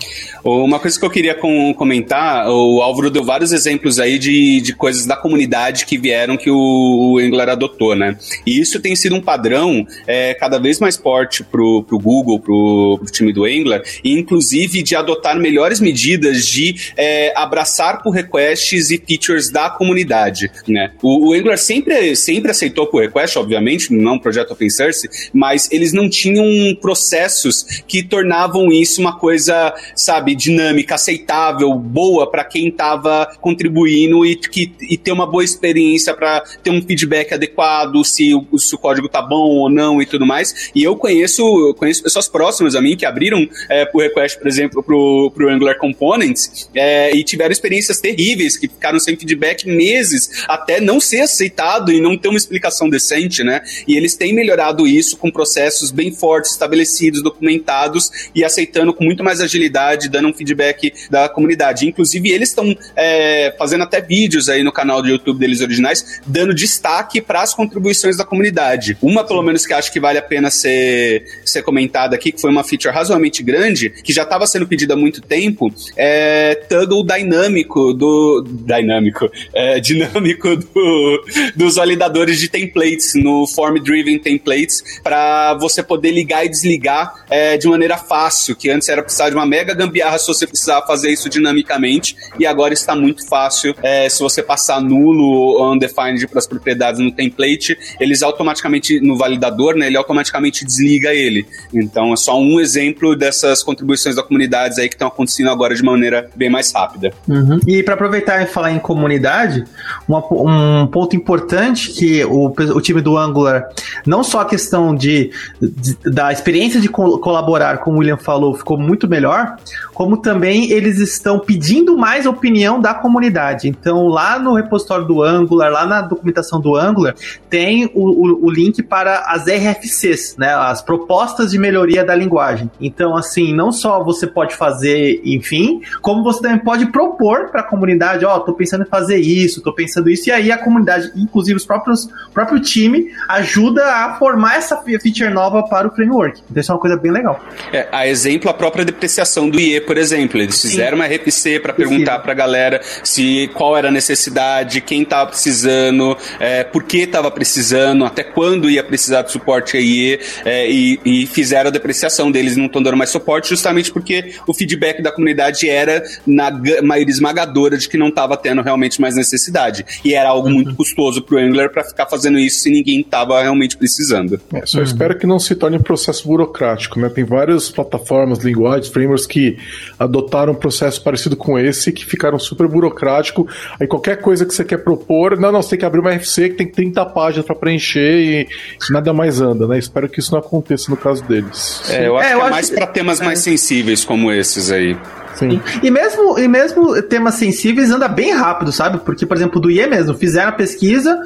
Uma 0.45 0.79
coisa 0.79 0.99
que 0.99 1.05
eu 1.05 1.11
queria 1.11 1.35
com, 1.35 1.73
comentar, 1.75 2.49
o 2.49 2.83
Álvaro 2.83 3.11
deu 3.11 3.23
vários 3.23 3.53
exemplos 3.53 4.01
aí 4.01 4.19
de, 4.19 4.61
de 4.61 4.75
coisas 4.75 5.07
da 5.07 5.17
comunidade 5.17 5.87
que 5.87 5.97
vieram 5.97 6.37
que 6.37 6.51
o, 6.51 6.57
o 6.57 7.19
Angular 7.19 7.49
adotou, 7.49 7.95
né? 7.95 8.17
E 8.47 8.61
isso 8.61 8.81
tem 8.81 8.97
sido 8.97 9.15
um 9.15 9.21
padrão 9.21 9.87
é, 10.07 10.35
cada 10.35 10.59
vez 10.59 10.81
mais 10.81 10.97
forte 10.97 11.45
pro, 11.45 11.83
pro 11.85 11.99
Google, 11.99 12.41
pro, 12.41 12.99
pro 13.01 13.13
time 13.13 13.33
do 13.33 13.45
Angular, 13.45 13.83
e 14.03 14.13
inclusive 14.13 14.83
de 14.83 14.95
adotar 14.95 15.39
melhores 15.39 15.81
medidas 15.81 16.47
de 16.47 16.75
é, 16.97 17.33
abraçar 17.37 18.03
por 18.03 18.11
requests 18.11 18.91
e 18.91 18.99
features 18.99 19.51
da 19.51 19.71
comunidade, 19.71 20.51
né? 20.67 20.93
O, 21.03 21.29
o, 21.29 21.33
Angular 21.33 21.59
sempre, 21.59 22.15
sempre 22.17 22.51
aceitou 22.51 22.87
por 22.87 23.03
request, 23.03 23.39
obviamente, 23.39 23.93
não 23.93 24.19
projeto 24.19 24.53
open 24.53 24.71
source, 24.71 25.09
mas 25.33 25.69
eles 25.71 25.93
não 25.93 26.09
tinham 26.09 26.75
processos 26.77 27.65
que 27.87 28.03
tornavam 28.03 28.71
isso 28.71 29.01
uma 29.01 29.19
coisa, 29.19 29.75
sabe, 29.95 30.35
dinâmica, 30.35 30.95
aceitável, 30.95 31.75
boa 31.75 32.31
para 32.31 32.45
quem 32.45 32.69
estava 32.69 33.27
contribuindo 33.41 34.25
e, 34.25 34.37
que, 34.37 34.73
e 34.81 34.97
ter 34.97 35.13
uma 35.13 35.27
boa 35.27 35.45
experiência 35.45 36.15
para 36.15 36.41
ter 36.63 36.71
um 36.71 36.83
feedback 36.83 37.33
adequado, 37.33 38.05
se 38.05 38.35
o, 38.35 38.59
se 38.59 38.75
o 38.75 38.79
código 38.79 39.09
tá 39.09 39.23
bom 39.23 39.59
ou 39.59 39.71
não 39.71 40.01
e 40.01 40.07
tudo 40.07 40.27
mais. 40.27 40.71
E 40.75 40.83
eu 40.83 40.97
conheço, 40.97 41.43
eu 41.43 41.75
conheço 41.75 42.03
pessoas 42.03 42.29
próximas 42.29 42.75
a 42.75 42.81
mim 42.81 42.97
que 42.97 43.07
abriram 43.07 43.49
é, 43.73 43.87
por 43.87 44.03
request, 44.03 44.39
por 44.39 44.47
exemplo, 44.47 44.83
pro, 44.83 45.33
pro 45.35 45.49
Angular 45.49 45.79
Components 45.79 46.69
é, 46.75 47.15
e 47.17 47.25
tiveram 47.25 47.51
experiências 47.51 48.01
terríveis, 48.01 48.57
que 48.57 48.69
ficaram 48.69 48.99
sem 48.99 49.17
feedback 49.17 49.67
meses 49.67 50.45
até 50.47 50.81
não 50.81 51.01
ser 51.01 51.21
aceitado 51.21 51.91
e 51.91 52.01
não 52.01 52.17
ter 52.17 52.29
uma 52.29 52.37
explicação 52.37 52.89
decente, 52.89 53.43
né? 53.43 53.63
E 53.89 53.97
eles 53.97 54.15
têm 54.15 54.35
melhorado 54.35 54.87
isso 54.87 55.17
com 55.17 55.31
processos 55.31 55.91
bem 55.91 56.13
fortes, 56.13 56.51
estabelecidos, 56.51 57.23
documentados 57.23 58.31
e 58.35 58.45
aceitando 58.45 58.93
com 58.93 59.05
muito 59.05 59.25
mais 59.25 59.41
agilidade, 59.41 60.11
dando 60.11 60.29
um 60.29 60.35
feedback 60.35 60.93
da 61.11 61.29
comunidade. 61.29 61.89
Inclusive, 61.89 62.31
eles 62.31 62.51
estão 62.51 62.77
é, 62.95 63.55
fazendo 63.59 63.85
até 63.85 64.01
vídeos 64.01 64.49
aí 64.49 64.63
no 64.63 64.73
canal 64.73 65.01
do 65.01 65.09
YouTube 65.09 65.39
deles 65.39 65.61
originais, 65.63 66.21
dando 66.27 66.55
destaque 66.55 67.21
para 67.21 67.41
as 67.41 67.55
contribuições 67.55 68.17
da 68.19 68.25
comunidade. 68.25 68.99
Uma, 69.01 69.25
pelo 69.25 69.43
menos, 69.43 69.65
que 69.65 69.73
acho 69.73 69.91
que 69.91 70.01
vale 70.01 70.19
a 70.19 70.23
pena 70.23 70.51
ser, 70.51 71.25
ser 71.45 71.63
comentada 71.63 72.15
aqui, 72.15 72.33
que 72.33 72.41
foi 72.41 72.51
uma 72.51 72.63
feature 72.63 72.93
razoavelmente 72.93 73.43
grande, 73.43 73.62
que 74.03 74.13
já 74.13 74.23
estava 74.23 74.47
sendo 74.47 74.67
pedida 74.67 74.95
há 74.95 74.97
muito 74.97 75.21
tempo, 75.21 75.73
é 75.97 76.55
toggle 76.69 77.05
dinâmico 77.05 77.93
do. 77.93 78.45
Dinâmico. 78.65 79.31
É, 79.55 79.81
dinâmico 79.81 80.57
do, 80.57 81.25
dos 81.57 81.77
validadores 81.77 82.39
de 82.39 82.49
templates, 82.49 83.15
no 83.15 83.47
Form 83.47 83.79
Driven 83.79 84.19
Templates, 84.19 85.01
para 85.03 85.55
você 85.55 85.83
poder 85.83 86.11
ligar 86.11 86.45
e 86.45 86.49
desligar 86.49 87.25
é, 87.31 87.57
de 87.57 87.69
maneira 87.69 87.97
fácil, 87.97 88.57
que 88.57 88.71
antes 88.71 88.89
era 88.89 89.03
precisar 89.03 89.31
de 89.31 89.37
uma 89.37 89.47
mega 89.47 89.75
gambiarra 89.75 90.19
se 90.19 90.27
você 90.27 90.47
precisar 90.47 90.83
fazer 90.83 91.11
isso 91.11 91.29
dinamicamente, 91.29 92.17
e 92.39 92.47
agora 92.47 92.75
está 92.75 92.95
muito 92.95 93.27
fácil. 93.27 93.75
É, 93.83 94.09
se 94.09 94.21
você 94.21 94.43
passar 94.43 94.81
nulo 94.81 95.25
ou 95.25 95.73
undefined 95.73 96.27
para 96.27 96.39
as 96.39 96.47
propriedades 96.47 97.01
no 97.01 97.13
template, 97.13 97.77
eles 98.01 98.23
automaticamente, 98.23 99.01
no 99.01 99.17
validador, 99.17 99.75
né, 99.75 99.87
ele 99.87 99.97
automaticamente 99.97 100.65
desliga 100.65 101.15
ele. 101.15 101.47
Então 101.73 102.13
é 102.13 102.17
só 102.17 102.39
um 102.39 102.61
exemplo 102.61 103.17
dessas 103.53 103.65
contribuições 103.65 104.17
da 104.17 104.23
comunidade 104.23 104.81
aí 104.81 104.89
que 104.89 104.95
estão 104.95 105.09
acontecendo 105.09 105.51
agora 105.51 105.75
de 105.75 105.83
maneira 105.83 106.29
bem 106.35 106.51
mais 106.51 106.73
rápida. 106.73 107.13
Uhum. 107.29 107.61
E 107.67 107.83
para 107.83 107.95
aproveitar 107.95 108.43
e 108.43 108.47
falar 108.47 108.73
em 108.73 108.79
comunidade, 108.79 109.65
uma, 110.09 110.23
um 110.33 110.87
ponto 110.87 111.15
importante 111.15 111.93
que 111.93 112.25
o, 112.25 112.47
o 112.47 112.81
time 112.81 113.01
do 113.01 113.17
Angular, 113.17 113.69
não 114.07 114.25
só 114.25 114.41
a 114.41 114.45
questão 114.45 114.95
de, 114.95 115.31
de 115.61 115.93
da 116.11 116.33
experiência 116.33 116.81
de 116.81 116.89
co 116.89 117.19
colaborar, 117.19 117.79
como 117.79 117.97
o 117.97 118.01
William 118.01 118.17
falou, 118.17 118.55
ficou 118.55 118.79
muito 118.79 119.07
melhor, 119.07 119.57
como 120.03 120.17
também 120.17 120.73
eles 120.73 120.99
estão 120.99 121.39
pedindo 121.39 121.97
mais 121.97 122.27
opinião 122.27 122.81
da 122.81 122.93
comunidade. 122.93 123.69
Então, 123.69 124.09
lá 124.09 124.37
no 124.37 124.55
repositório 124.55 125.07
do 125.07 125.23
Angular, 125.23 125.71
lá 125.71 125.87
na 125.87 126.01
documentação 126.03 126.61
do 126.61 126.75
Angular, 126.75 127.15
tem 127.49 127.89
o, 127.95 128.01
o, 128.11 128.47
o 128.47 128.51
link 128.51 128.83
para 128.83 129.21
as 129.29 129.47
RFCs, 129.47 130.35
né, 130.37 130.53
as 130.53 130.83
propostas 130.83 131.53
de 131.53 131.59
melhoria 131.59 132.05
da 132.05 132.17
linguagem. 132.17 132.69
Então, 132.81 133.17
assim, 133.17 133.55
não 133.55 133.71
só 133.71 134.03
você 134.03 134.27
pode 134.27 134.57
fazer, 134.57 135.23
enfim, 135.25 135.81
como 136.01 136.25
você 136.25 136.43
também 136.43 136.59
pode 136.59 136.87
propor 136.87 137.51
para 137.53 137.61
a 137.61 137.65
comunidade, 137.65 138.25
ó, 138.25 138.37
oh, 138.37 138.41
tô 138.41 138.55
pensando 138.55 138.83
em 138.83 138.89
fazer 138.89 139.19
isso, 139.19 139.63
tô 139.63 139.73
pensando 139.73 140.11
isso, 140.11 140.31
e 140.31 140.33
aí 140.33 140.51
a 140.51 140.59
comunidade, 140.59 141.13
inclusive 141.15 141.57
os 141.57 141.65
próprios 141.65 142.09
próprio 142.35 142.59
time, 142.59 143.09
ajuda 143.29 143.85
a 143.85 144.17
formar 144.19 144.57
essa 144.57 144.77
feature 144.79 145.31
nova 145.31 145.63
para 145.63 145.87
o 145.87 145.95
framework. 145.95 146.43
Então, 146.51 146.61
isso 146.61 146.73
é 146.73 146.75
uma 146.75 146.81
coisa 146.81 146.97
bem 146.97 147.13
legal. 147.13 147.41
É, 147.73 147.87
a 147.93 148.09
exemplo, 148.09 148.51
a 148.51 148.55
própria 148.55 148.85
depreciação 148.85 149.49
do 149.49 149.61
IE, 149.61 149.81
por 149.83 149.92
exemplo. 149.97 150.41
Eles 150.41 150.61
fizeram 150.61 150.97
Sim. 150.97 151.03
uma 151.03 151.07
RFC 151.07 151.61
para 151.61 151.73
perguntar 151.73 152.19
para 152.21 152.33
a 152.33 152.35
galera 152.35 152.81
se 153.03 153.51
qual 153.55 153.77
era 153.77 153.89
a 153.89 153.91
necessidade, 153.91 154.81
quem 154.81 155.03
estava 155.03 155.31
precisando, 155.31 156.17
é, 156.39 156.65
por 156.65 156.85
que 156.85 156.99
estava 156.99 157.31
precisando, 157.31 158.05
até 158.05 158.23
quando 158.23 158.71
ia 158.71 158.83
precisar 158.83 159.23
de 159.23 159.33
suporte 159.33 159.77
aí, 159.77 160.19
é, 160.45 160.71
e, 160.71 161.01
e, 161.05 161.27
fizeram 161.27 161.69
a 161.69 161.73
depreciação 161.73 162.31
deles, 162.31 162.57
não 162.57 162.67
estão 162.67 162.83
dando 162.83 162.97
mais 162.97 163.11
suporte, 163.11 163.49
justamente 163.49 163.93
porque 163.93 164.35
o 164.47 164.55
feedback 164.55 165.03
da 165.03 165.13
comunidade 165.13 165.69
era, 165.69 166.03
na 166.27 166.51
maioria 166.83 167.13
esmagadora, 167.13 167.77
de 167.77 167.89
que 167.89 167.97
não 167.97 168.09
estava 168.09 168.37
tendo 168.37 168.63
realmente 168.63 169.01
mais 169.01 169.15
necessidade. 169.15 169.85
E 170.05 170.15
era 170.15 170.29
algo 170.29 170.51
muito 170.51 170.75
custoso 170.75 171.23
para 171.23 171.37
o 171.37 171.39
Angular 171.39 171.71
para 171.71 171.85
ficar 171.85 172.07
fazendo 172.07 172.39
isso 172.39 172.61
se 172.61 172.71
ninguém 172.71 173.01
estava 173.01 173.41
realmente 173.43 173.77
precisando. 173.77 174.41
É, 174.53 174.65
só 174.67 174.79
uhum. 174.79 174.85
espero 174.85 175.19
que 175.19 175.27
não 175.27 175.39
se 175.39 175.55
torne 175.55 175.77
um 175.77 175.83
processo 175.83 176.27
burocrático, 176.27 176.99
né? 176.99 177.09
Tem 177.09 177.25
várias 177.25 177.71
plataformas, 177.71 178.39
linguagens, 178.41 178.89
frameworks 178.89 179.27
que 179.27 179.59
adotaram 179.99 180.53
um 180.53 180.57
processo 180.57 181.03
parecido 181.03 181.37
com 181.37 181.59
esse, 181.59 181.93
que 181.93 182.05
ficaram 182.05 182.39
super 182.39 182.67
burocrático. 182.67 183.47
Aí 183.81 183.87
qualquer 183.87 184.17
coisa 184.21 184.45
que 184.45 184.55
você 184.55 184.65
quer 184.65 184.79
propor, 184.79 185.39
não, 185.39 185.53
não, 185.53 185.63
você 185.63 185.71
tem 185.71 185.79
que 185.81 185.85
abrir 185.85 186.01
uma 186.01 186.11
RFC 186.11 186.51
que 186.51 186.57
tem 186.57 186.67
30 186.67 187.05
páginas 187.07 187.47
para 187.47 187.55
preencher 187.55 188.21
e 188.21 188.49
nada 188.91 189.13
mais 189.13 189.41
anda, 189.41 189.67
né? 189.67 189.79
Espero 189.79 190.09
que 190.09 190.21
isso 190.21 190.33
não 190.33 190.39
aconteça 190.39 190.91
no 190.91 190.97
caso 190.97 191.23
deles. 191.25 191.83
É, 191.91 192.07
eu 192.07 192.17
acho 192.17 192.29
é, 192.29 192.35
eu 192.35 192.41
que 192.41 192.47
é 192.47 192.51
mais 192.51 192.71
para 192.71 192.87
temas 192.87 193.21
mais 193.21 193.39
é. 193.41 193.43
sensíveis 193.43 194.05
como 194.05 194.31
esses 194.33 194.71
aí. 194.71 194.97
Sim. 195.35 195.61
E 195.83 195.91
mesmo, 195.91 196.39
e 196.39 196.47
mesmo 196.47 197.01
temas 197.03 197.35
sensíveis 197.35 197.91
anda 197.91 198.09
bem 198.09 198.33
rápido, 198.33 198.71
sabe? 198.73 198.99
Porque, 198.99 199.27
por 199.27 199.37
exemplo, 199.37 199.61
do 199.61 199.71
IE 199.71 199.87
mesmo, 199.87 200.15
fizeram 200.15 200.51
a 200.51 200.53
pesquisa, 200.53 201.19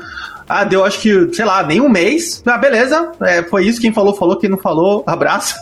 ah, 0.49 0.65
deu 0.65 0.85
acho 0.85 1.01
que, 1.01 1.35
sei 1.35 1.45
lá, 1.45 1.63
nem 1.63 1.81
um 1.81 1.89
mês. 1.89 2.43
Ah, 2.47 2.57
beleza. 2.57 3.13
É, 3.21 3.43
foi 3.43 3.67
isso. 3.67 3.81
Quem 3.81 3.93
falou, 3.93 4.15
falou. 4.15 4.37
Quem 4.37 4.49
não 4.49 4.59
falou, 4.59 5.03
abraço. 5.07 5.55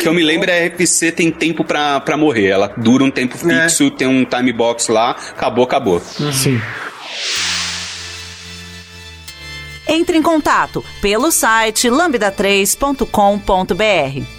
que 0.00 0.08
eu 0.08 0.14
me 0.14 0.22
lembro, 0.22 0.50
a 0.50 0.54
RFC 0.54 1.12
tem 1.12 1.30
tempo 1.30 1.64
pra, 1.64 2.00
pra 2.00 2.16
morrer. 2.16 2.48
Ela 2.48 2.72
dura 2.76 3.04
um 3.04 3.10
tempo 3.10 3.34
é. 3.34 3.68
fixo, 3.68 3.84
é. 3.84 3.90
tem 3.90 4.08
um 4.08 4.24
time 4.24 4.52
box 4.52 4.88
lá. 4.88 5.10
Acabou, 5.10 5.64
acabou. 5.64 6.02
Uhum. 6.18 6.32
Sim. 6.32 6.60
Entre 9.88 10.18
em 10.18 10.22
contato 10.22 10.84
pelo 11.00 11.30
site 11.30 11.88
lambda3.com.br. 11.88 14.35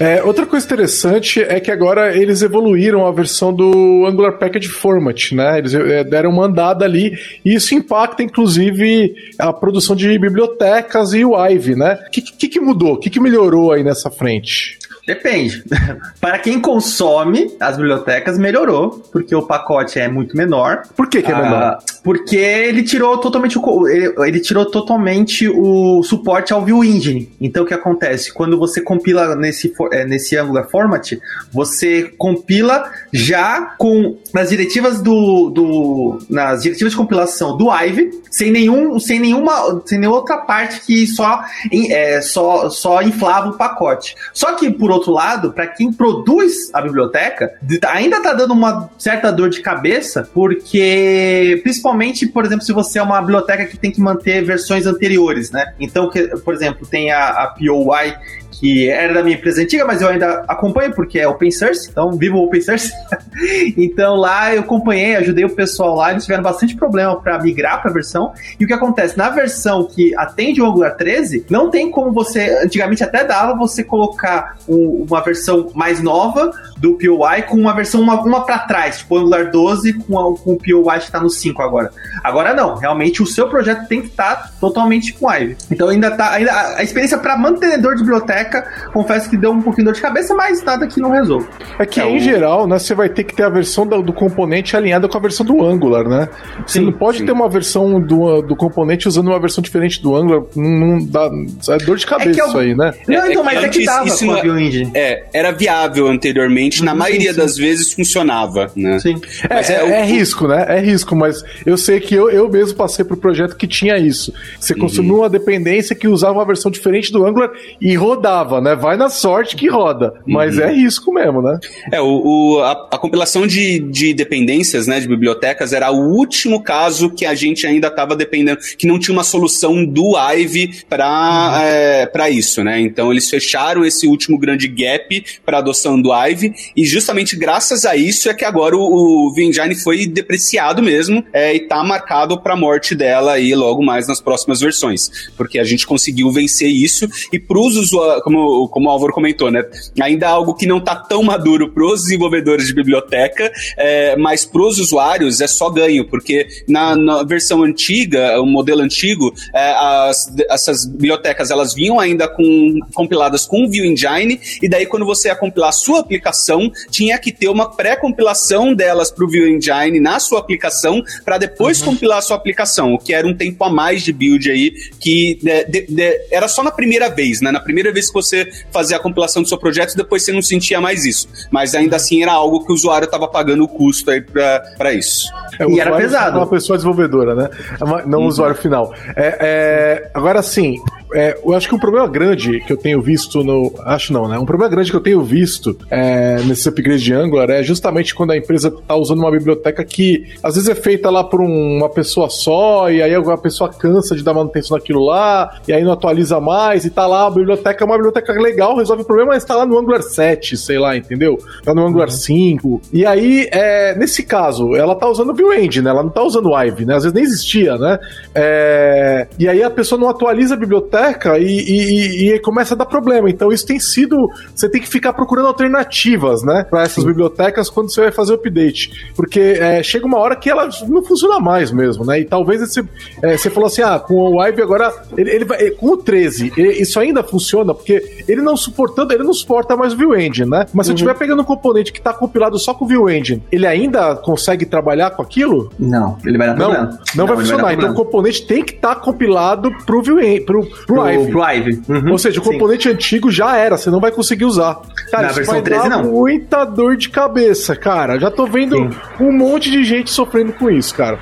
É, 0.00 0.22
outra 0.22 0.46
coisa 0.46 0.64
interessante 0.64 1.40
é 1.40 1.58
que 1.60 1.70
agora 1.70 2.16
eles 2.16 2.42
evoluíram 2.42 3.06
a 3.06 3.12
versão 3.12 3.52
do 3.52 4.06
Angular 4.06 4.38
Package 4.38 4.68
Format, 4.68 5.32
né? 5.32 5.58
Eles 5.58 5.74
é, 5.74 6.04
deram 6.04 6.30
uma 6.30 6.46
andada 6.46 6.84
ali 6.84 7.18
e 7.44 7.54
isso 7.54 7.74
impacta, 7.74 8.22
inclusive, 8.22 9.14
a 9.38 9.52
produção 9.52 9.96
de 9.96 10.18
bibliotecas 10.18 11.12
e 11.12 11.24
o 11.24 11.36
Ive, 11.48 11.74
né? 11.74 11.98
O 12.06 12.10
que, 12.10 12.22
que, 12.22 12.48
que 12.48 12.60
mudou? 12.60 12.94
O 12.94 12.98
que, 12.98 13.10
que 13.10 13.20
melhorou 13.20 13.72
aí 13.72 13.82
nessa 13.82 14.10
frente? 14.10 14.78
Depende. 15.08 15.64
Para 16.20 16.38
quem 16.38 16.60
consome 16.60 17.50
as 17.58 17.78
bibliotecas, 17.78 18.38
melhorou, 18.38 19.02
porque 19.10 19.34
o 19.34 19.40
pacote 19.40 19.98
é 19.98 20.06
muito 20.06 20.36
menor. 20.36 20.82
Por 20.94 21.08
que, 21.08 21.22
que 21.22 21.32
é 21.32 21.34
ah, 21.34 21.42
menor? 21.42 21.78
Porque 22.08 22.38
ele 22.38 22.82
tirou 22.84 23.18
totalmente 23.18 23.58
o 23.58 23.86
ele, 23.86 24.14
ele, 24.26 24.40
tirou 24.40 24.64
totalmente 24.64 25.46
o 25.46 26.02
suporte 26.02 26.54
ao 26.54 26.64
View 26.64 26.82
Engine. 26.82 27.30
Então 27.38 27.64
o 27.64 27.66
que 27.66 27.74
acontece? 27.74 28.32
Quando 28.32 28.58
você 28.58 28.80
compila 28.80 29.36
nesse, 29.36 29.70
é, 29.92 30.06
nesse 30.06 30.34
Angular 30.34 30.66
Format, 30.70 31.18
você 31.52 32.04
compila 32.16 32.90
já 33.12 33.60
com 33.76 34.16
nas 34.32 34.48
diretivas 34.48 35.02
do, 35.02 35.50
do 35.50 36.18
nas 36.30 36.62
diretivas 36.62 36.94
de 36.94 36.96
compilação 36.96 37.58
do 37.58 37.70
Ive, 37.70 38.22
sem 38.30 38.50
nenhum 38.50 38.98
sem 38.98 39.20
nenhuma 39.20 39.82
sem 39.84 39.98
nenhuma 39.98 40.16
outra 40.16 40.38
parte 40.38 40.80
que 40.86 41.06
só 41.06 41.44
é, 41.90 42.22
só 42.22 42.70
só 42.70 43.02
inflava 43.02 43.50
o 43.50 43.58
pacote. 43.58 44.14
Só 44.32 44.54
que 44.54 44.70
por 44.70 44.90
outro 44.90 45.12
lado, 45.12 45.52
para 45.52 45.66
quem 45.66 45.92
produz 45.92 46.70
a 46.72 46.80
biblioteca, 46.80 47.52
ainda 47.86 48.22
tá 48.22 48.32
dando 48.32 48.54
uma 48.54 48.88
certa 48.96 49.30
dor 49.30 49.50
de 49.50 49.60
cabeça, 49.60 50.26
porque 50.32 51.60
principalmente, 51.62 51.97
por 52.32 52.44
exemplo, 52.44 52.64
se 52.64 52.72
você 52.72 52.98
é 52.98 53.02
uma 53.02 53.20
biblioteca 53.20 53.66
que 53.66 53.76
tem 53.76 53.90
que 53.90 54.00
manter 54.00 54.44
versões 54.44 54.86
anteriores, 54.86 55.50
né? 55.50 55.74
Então, 55.78 56.08
que, 56.08 56.26
por 56.38 56.54
exemplo, 56.54 56.86
tem 56.86 57.10
a, 57.10 57.28
a 57.28 57.46
POY 57.48 58.14
que 58.58 58.88
era 58.88 59.14
da 59.14 59.22
minha 59.22 59.36
empresa 59.36 59.62
antiga, 59.62 59.84
mas 59.84 60.02
eu 60.02 60.08
ainda 60.08 60.44
acompanho 60.48 60.92
porque 60.92 61.18
é 61.18 61.28
open 61.28 61.50
source, 61.50 61.88
então 61.88 62.12
vivo 62.12 62.38
open 62.38 62.60
source. 62.60 62.90
então 63.76 64.16
lá 64.16 64.54
eu 64.54 64.60
acompanhei, 64.60 65.16
ajudei 65.16 65.44
o 65.44 65.50
pessoal 65.50 65.94
lá, 65.94 66.10
eles 66.10 66.24
tiveram 66.24 66.42
bastante 66.42 66.74
problema 66.74 67.20
para 67.20 67.38
migrar 67.38 67.80
para 67.80 67.90
a 67.90 67.94
versão. 67.94 68.32
E 68.58 68.64
o 68.64 68.66
que 68.66 68.72
acontece? 68.72 69.16
Na 69.16 69.30
versão 69.30 69.84
que 69.84 70.14
atende 70.16 70.60
o 70.60 70.66
Angular 70.66 70.96
13, 70.96 71.46
não 71.48 71.70
tem 71.70 71.90
como 71.90 72.12
você, 72.12 72.58
antigamente 72.64 73.04
até 73.04 73.24
dava 73.24 73.54
você 73.54 73.84
colocar 73.84 74.56
um, 74.68 75.06
uma 75.08 75.20
versão 75.20 75.70
mais 75.74 76.02
nova 76.02 76.50
do 76.78 76.94
POI 76.94 77.42
com 77.42 77.56
uma 77.56 77.74
versão 77.74 78.00
uma, 78.00 78.20
uma 78.20 78.44
para 78.44 78.58
trás, 78.60 78.98
tipo 78.98 79.14
o 79.14 79.18
Angular 79.18 79.50
12 79.50 79.92
com, 79.94 80.18
a, 80.18 80.36
com 80.36 80.52
o 80.52 80.56
POI 80.56 80.98
que 80.98 81.04
está 81.04 81.20
no 81.20 81.30
5 81.30 81.62
agora. 81.62 81.90
Agora 82.24 82.54
não, 82.54 82.74
realmente 82.74 83.22
o 83.22 83.26
seu 83.26 83.48
projeto 83.48 83.86
tem 83.86 84.00
que 84.00 84.08
estar 84.08 84.34
tá 84.34 84.50
totalmente 84.60 85.12
com 85.12 85.30
Ive. 85.30 85.56
Então 85.70 85.88
ainda 85.88 86.10
tá 86.10 86.32
ainda 86.32 86.52
a 86.76 86.82
experiência 86.82 87.18
para 87.18 87.36
mantenedor 87.36 87.94
de 87.94 88.02
biblioteca 88.02 88.47
confesso 88.92 89.28
que 89.28 89.36
deu 89.36 89.52
um 89.52 89.62
pouquinho 89.62 89.86
de 89.86 89.92
dor 89.92 89.94
de 89.94 90.00
cabeça, 90.00 90.34
mas 90.34 90.62
nada 90.62 90.86
que 90.86 91.00
não 91.00 91.10
resolve. 91.10 91.46
É 91.78 91.86
que, 91.86 92.00
é 92.00 92.08
em 92.08 92.16
o... 92.16 92.20
geral, 92.20 92.66
né, 92.66 92.78
você 92.78 92.94
vai 92.94 93.08
ter 93.08 93.24
que 93.24 93.34
ter 93.34 93.44
a 93.44 93.48
versão 93.48 93.86
do, 93.86 94.02
do, 94.02 94.12
componente 94.12 94.76
alinhada 94.76 95.08
com 95.08 95.16
a 95.16 95.20
versão 95.20 95.44
do 95.44 95.64
Angular, 95.64 96.08
né? 96.08 96.28
Você 96.66 96.78
sim, 96.78 96.84
não 96.84 96.92
pode 96.92 97.18
sim. 97.18 97.26
ter 97.26 97.32
uma 97.32 97.48
versão 97.48 98.00
do, 98.00 98.42
do 98.42 98.56
componente 98.56 99.08
usando 99.08 99.28
uma 99.28 99.40
versão 99.40 99.62
diferente 99.62 100.02
do 100.02 100.16
Angular. 100.16 100.42
Não, 100.56 101.04
dá, 101.04 101.30
é 101.68 101.78
dor 101.78 101.96
de 101.96 102.04
é 102.04 102.08
cabeça 102.08 102.40
é 102.40 102.42
eu... 102.42 102.46
isso 102.46 102.58
aí, 102.58 102.74
né? 102.74 102.94
Não, 103.06 103.24
é, 103.24 103.30
então, 103.30 103.44
mas 103.44 103.62
é 103.62 103.68
que 103.68 103.84
dava 103.84 104.06
isso 104.06 104.26
com 104.26 104.32
a 104.32 104.62
Engine. 104.62 104.90
É, 104.94 105.24
era 105.32 105.50
viável 105.52 106.06
anteriormente, 106.08 106.82
na 106.82 106.92
uhum, 106.92 106.98
maioria 106.98 107.32
sim, 107.32 107.38
das 107.38 107.56
vezes 107.56 107.92
funcionava, 107.92 108.70
né? 108.74 108.98
Sim. 108.98 109.20
É, 109.48 109.72
é, 109.72 110.00
é, 110.00 110.04
risco, 110.04 110.46
né? 110.46 110.64
É 110.68 110.80
risco, 110.80 111.14
mas 111.14 111.42
eu 111.64 111.76
sei 111.76 112.00
que 112.00 112.14
eu, 112.14 112.30
eu 112.30 112.48
mesmo 112.48 112.76
passei 112.76 113.04
pro 113.04 113.16
projeto 113.16 113.56
que 113.56 113.66
tinha 113.66 113.96
isso. 113.98 114.32
Você 114.58 114.74
uhum. 114.74 114.80
consumiu 114.80 115.16
uma 115.18 115.28
dependência 115.28 115.94
que 115.94 116.08
usava 116.08 116.34
uma 116.34 116.44
versão 116.44 116.70
diferente 116.70 117.12
do 117.12 117.26
Angular 117.26 117.50
e 117.80 117.94
rodava 117.94 118.37
né? 118.60 118.74
Vai 118.74 118.96
na 118.96 119.08
sorte 119.08 119.56
que 119.56 119.68
roda. 119.68 120.14
Mas 120.26 120.56
uhum. 120.56 120.64
é 120.64 120.72
risco 120.72 121.12
mesmo, 121.12 121.42
né? 121.42 121.58
É, 121.92 122.00
o, 122.00 122.06
o 122.24 122.60
a, 122.60 122.72
a, 122.92 122.98
compilação 122.98 123.46
de, 123.46 123.78
de 123.78 124.12
dependências, 124.14 124.86
né, 124.86 125.00
de 125.00 125.08
bibliotecas, 125.08 125.72
era 125.72 125.90
o 125.90 126.14
último 126.14 126.62
caso 126.62 127.10
que 127.10 127.24
a 127.24 127.34
gente 127.34 127.66
ainda 127.66 127.88
estava 127.88 128.16
dependendo, 128.16 128.60
que 128.76 128.86
não 128.86 128.98
tinha 128.98 129.12
uma 129.12 129.24
solução 129.24 129.84
do 129.84 130.16
Ive 130.16 130.84
para 130.88 131.06
uhum. 131.06 131.62
é, 131.62 132.06
pra 132.06 132.30
isso, 132.30 132.62
né? 132.62 132.80
Então 132.80 133.10
eles 133.10 133.28
fecharam 133.28 133.84
esse 133.84 134.06
último 134.06 134.38
grande 134.38 134.68
gap 134.68 135.24
para 135.44 135.58
adoção 135.58 136.00
do 136.00 136.12
Ive 136.12 136.52
e 136.76 136.84
justamente 136.84 137.36
graças 137.36 137.84
a 137.84 137.96
isso 137.96 138.28
é 138.28 138.34
que 138.34 138.44
agora 138.44 138.76
o, 138.76 139.28
o 139.28 139.32
Vengine 139.32 139.74
foi 139.74 140.06
depreciado 140.06 140.82
mesmo 140.82 141.24
é, 141.32 141.54
e 141.54 141.60
tá 141.60 141.82
marcado 141.82 142.40
para 142.40 142.54
a 142.54 142.56
morte 142.56 142.94
dela 142.94 143.32
aí 143.32 143.54
logo 143.54 143.82
mais 143.82 144.08
nas 144.08 144.20
próximas 144.20 144.60
versões, 144.60 145.30
porque 145.36 145.58
a 145.58 145.64
gente 145.64 145.86
conseguiu 145.86 146.30
vencer 146.30 146.68
isso 146.68 147.08
e 147.32 147.38
para 147.38 147.58
os 147.58 147.76
usuários 147.76 148.22
como, 148.28 148.68
como 148.68 148.88
o 148.88 148.90
Álvaro 148.90 149.12
comentou, 149.12 149.50
né? 149.50 149.64
Ainda 150.00 150.28
algo 150.28 150.54
que 150.54 150.66
não 150.66 150.78
está 150.78 150.94
tão 150.94 151.22
maduro 151.22 151.70
para 151.72 151.84
os 151.84 152.02
desenvolvedores 152.02 152.66
de 152.66 152.74
biblioteca, 152.74 153.50
é, 153.76 154.16
mas 154.16 154.44
para 154.44 154.60
os 154.60 154.78
usuários 154.78 155.40
é 155.40 155.46
só 155.46 155.70
ganho, 155.70 156.06
porque 156.06 156.46
na, 156.68 156.94
na 156.94 157.22
versão 157.22 157.62
antiga, 157.62 158.38
o 158.40 158.44
modelo 158.44 158.82
antigo, 158.82 159.32
é, 159.54 159.70
as, 159.72 160.30
essas 160.50 160.84
bibliotecas 160.84 161.50
elas 161.50 161.72
vinham 161.72 161.98
ainda 161.98 162.28
com, 162.28 162.78
compiladas 162.94 163.46
com 163.46 163.64
o 163.64 163.70
View 163.70 163.86
Engine, 163.86 164.38
e 164.62 164.68
daí 164.68 164.84
quando 164.84 165.06
você 165.06 165.28
ia 165.28 165.36
compilar 165.36 165.70
a 165.70 165.72
sua 165.72 166.00
aplicação, 166.00 166.70
tinha 166.90 167.18
que 167.18 167.32
ter 167.32 167.48
uma 167.48 167.74
pré-compilação 167.74 168.74
delas 168.74 169.10
para 169.10 169.24
o 169.24 169.28
View 169.28 169.48
Engine 169.48 169.98
na 170.00 170.20
sua 170.20 170.38
aplicação, 170.38 171.02
para 171.24 171.38
depois 171.38 171.80
uhum. 171.80 171.92
compilar 171.92 172.18
a 172.18 172.22
sua 172.22 172.36
aplicação, 172.36 172.92
o 172.92 172.98
que 172.98 173.14
era 173.14 173.26
um 173.26 173.34
tempo 173.34 173.64
a 173.64 173.70
mais 173.70 174.02
de 174.02 174.12
build 174.12 174.50
aí, 174.50 174.72
que 175.00 175.38
de, 175.42 175.64
de, 175.64 175.86
de, 175.86 176.26
era 176.30 176.46
só 176.46 176.62
na 176.62 176.70
primeira 176.70 177.08
vez, 177.08 177.40
né? 177.40 177.50
Na 177.50 177.60
primeira 177.60 177.90
vez 177.90 178.08
que 178.08 178.17
você 178.22 178.50
fazia 178.70 178.96
a 178.96 179.00
compilação 179.00 179.42
do 179.42 179.48
seu 179.48 179.58
projeto, 179.58 179.96
depois 179.96 180.24
você 180.24 180.32
não 180.32 180.42
sentia 180.42 180.80
mais 180.80 181.04
isso. 181.04 181.28
Mas 181.50 181.74
ainda 181.74 181.96
assim 181.96 182.22
era 182.22 182.32
algo 182.32 182.64
que 182.64 182.72
o 182.72 182.74
usuário 182.74 183.06
estava 183.06 183.28
pagando 183.28 183.64
o 183.64 183.68
custo 183.68 184.10
aí 184.10 184.20
para 184.20 184.92
isso. 184.92 185.32
É, 185.58 185.68
e 185.68 185.80
era 185.80 185.96
pesado. 185.96 186.38
Uma 186.38 186.46
pessoa 186.46 186.76
desenvolvedora, 186.76 187.34
né? 187.34 187.50
É 187.74 188.06
não 188.06 188.18
o 188.18 188.22
uhum. 188.22 188.28
usuário 188.28 188.56
final. 188.56 188.92
É, 189.16 189.38
é, 189.40 190.10
agora 190.14 190.42
sim, 190.42 190.76
é, 191.12 191.38
eu 191.44 191.54
acho 191.54 191.68
que 191.68 191.74
um 191.74 191.78
problema 191.78 192.06
grande 192.06 192.60
que 192.60 192.72
eu 192.72 192.76
tenho 192.76 193.00
visto 193.00 193.42
no. 193.42 193.72
Acho 193.84 194.12
não, 194.12 194.28
né? 194.28 194.38
Um 194.38 194.44
problema 194.44 194.70
grande 194.70 194.90
que 194.90 194.96
eu 194.96 195.00
tenho 195.00 195.22
visto 195.22 195.76
é, 195.90 196.36
nesses 196.42 196.66
upgrades 196.66 197.02
de 197.02 197.14
Angular 197.14 197.50
é 197.50 197.62
justamente 197.62 198.14
quando 198.14 198.32
a 198.32 198.36
empresa 198.36 198.68
está 198.68 198.94
usando 198.94 199.20
uma 199.20 199.30
biblioteca 199.30 199.84
que 199.84 200.26
às 200.42 200.54
vezes 200.54 200.68
é 200.68 200.74
feita 200.74 201.08
lá 201.10 201.24
por 201.24 201.40
um, 201.40 201.78
uma 201.78 201.88
pessoa 201.88 202.28
só, 202.28 202.90
e 202.90 203.02
aí 203.02 203.14
a 203.14 203.36
pessoa 203.36 203.70
cansa 203.70 204.14
de 204.14 204.22
dar 204.22 204.34
manutenção 204.34 204.76
naquilo 204.76 205.04
lá, 205.04 205.58
e 205.66 205.72
aí 205.72 205.82
não 205.82 205.92
atualiza 205.92 206.40
mais, 206.40 206.84
e 206.84 206.90
tá 206.90 207.06
lá, 207.06 207.26
a 207.26 207.30
biblioteca 207.30 207.82
é 207.82 207.86
uma 207.86 207.96
biblioteca 207.96 208.32
legal, 208.32 208.76
resolve 208.76 209.02
o 209.02 209.06
problema, 209.06 209.32
mas 209.32 209.44
tá 209.44 209.56
lá 209.56 209.64
no 209.64 209.78
Angular 209.78 210.02
7, 210.02 210.56
sei 210.56 210.78
lá, 210.78 210.96
entendeu? 210.96 211.38
Tá 211.64 211.74
no 211.74 211.86
Angular 211.86 212.08
uhum. 212.08 212.14
5. 212.14 212.82
E 212.92 213.06
aí, 213.06 213.48
é, 213.50 213.94
nesse 213.96 214.22
caso, 214.22 214.74
ela 214.74 214.94
tá 214.94 215.08
usando 215.08 215.32
o 215.32 215.52
Engine, 215.52 215.84
né? 215.84 215.90
Ela 215.90 216.02
não 216.02 216.10
tá 216.10 216.22
usando 216.22 216.50
o 216.50 216.62
Ive, 216.62 216.84
né? 216.84 216.96
Às 216.96 217.04
vezes 217.04 217.14
nem 217.14 217.24
existia, 217.24 217.76
né? 217.76 217.98
É, 218.34 219.26
e 219.38 219.48
aí 219.48 219.62
a 219.62 219.70
pessoa 219.70 220.00
não 220.00 220.08
atualiza 220.08 220.54
a 220.54 220.58
biblioteca 220.58 220.97
biblioteca 220.98 221.38
e, 221.38 221.44
e, 221.44 222.34
e, 222.34 222.38
começa 222.40 222.74
a 222.74 222.76
dar 222.76 222.86
problema. 222.86 223.30
Então 223.30 223.52
isso 223.52 223.66
tem 223.66 223.78
sido. 223.78 224.16
Você 224.54 224.68
tem 224.68 224.80
que 224.80 224.88
ficar 224.88 225.12
procurando 225.12 225.46
alternativas, 225.46 226.42
né? 226.42 226.64
Para 226.68 226.82
essas 226.82 227.02
Sim. 227.02 227.08
bibliotecas 227.08 227.70
quando 227.70 227.92
você 227.92 228.02
vai 228.02 228.12
fazer 228.12 228.32
o 228.32 228.36
update. 228.36 229.12
Porque 229.14 229.40
é, 229.40 229.82
chega 229.82 230.06
uma 230.06 230.18
hora 230.18 230.36
que 230.36 230.50
ela 230.50 230.68
não 230.88 231.02
funciona 231.02 231.38
mais 231.38 231.70
mesmo, 231.70 232.04
né? 232.04 232.20
E 232.20 232.24
talvez 232.24 232.60
esse, 232.62 232.84
é, 233.22 233.36
você 233.36 233.50
falou 233.50 233.68
assim: 233.68 233.82
ah, 233.82 233.98
com 233.98 234.14
o 234.14 234.44
Ive 234.44 234.62
agora. 234.62 234.92
Ele, 235.16 235.30
ele 235.30 235.44
vai, 235.44 235.70
com 235.70 235.92
o 235.92 235.96
13, 235.96 236.52
ele, 236.56 236.72
isso 236.72 236.98
ainda 236.98 237.22
funciona, 237.22 237.74
porque 237.74 238.24
ele 238.26 238.40
não 238.40 238.56
suportando, 238.56 239.12
ele 239.12 239.22
não 239.22 239.32
suporta 239.32 239.76
mais 239.76 239.92
o 239.92 239.96
View 239.96 240.16
Engine, 240.16 240.48
né? 240.48 240.66
Mas 240.72 240.86
se 240.86 240.92
uhum. 240.92 240.94
eu 240.94 240.96
estiver 240.96 241.14
pegando 241.14 241.42
um 241.42 241.44
componente 241.44 241.92
que 241.92 241.98
está 241.98 242.12
compilado 242.12 242.58
só 242.58 242.74
com 242.74 242.84
o 242.84 242.88
View 242.88 243.08
Engine, 243.08 243.42
ele 243.50 243.66
ainda 243.66 244.16
consegue 244.16 244.64
trabalhar 244.64 245.10
com 245.10 245.22
aquilo? 245.22 245.70
Não, 245.78 246.16
ele 246.24 246.38
vai 246.38 246.48
dar 246.48 246.56
não, 246.56 246.66
problema. 246.66 246.90
Não, 246.90 246.98
não 247.16 247.26
vai 247.26 247.36
funcionar. 247.36 247.62
Vai 247.62 247.74
então 247.74 247.90
o 247.90 247.94
componente 247.94 248.46
tem 248.46 248.64
que 248.64 248.74
estar 248.74 248.94
tá 248.94 249.00
compilado 249.00 249.70
pro 249.84 250.02
View 250.02 250.20
Engine, 250.20 250.40
pro, 250.40 250.66
pro, 250.88 250.96
pro 250.96 251.08
Ive. 251.12 251.30
Pro 251.30 251.44
Ive. 251.44 251.82
Uhum. 251.88 252.12
Ou 252.12 252.18
seja, 252.18 252.40
o 252.40 252.42
componente 252.42 252.84
Sim. 252.84 252.94
antigo 252.94 253.30
já 253.30 253.56
era, 253.56 253.76
você 253.76 253.90
não 253.90 254.00
vai 254.00 254.10
conseguir 254.10 254.46
usar. 254.46 254.80
Cara, 255.10 255.24
Na 255.24 255.28
isso 255.28 255.36
versão 255.36 255.54
vai 255.54 255.62
13 255.62 255.88
dar 255.88 256.02
não. 256.02 256.10
muita 256.10 256.64
dor 256.64 256.96
de 256.96 257.10
cabeça, 257.10 257.76
cara. 257.76 258.18
Já 258.18 258.30
tô 258.30 258.46
vendo 258.46 258.76
Sim. 258.76 258.90
um 259.20 259.30
monte 259.30 259.70
de 259.70 259.84
gente 259.84 260.10
sofrendo 260.10 260.52
com 260.54 260.70
isso, 260.70 260.94
cara. 260.94 261.18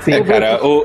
Sim, 0.00 0.12
é, 0.12 0.22
cara, 0.22 0.64
o, 0.64 0.84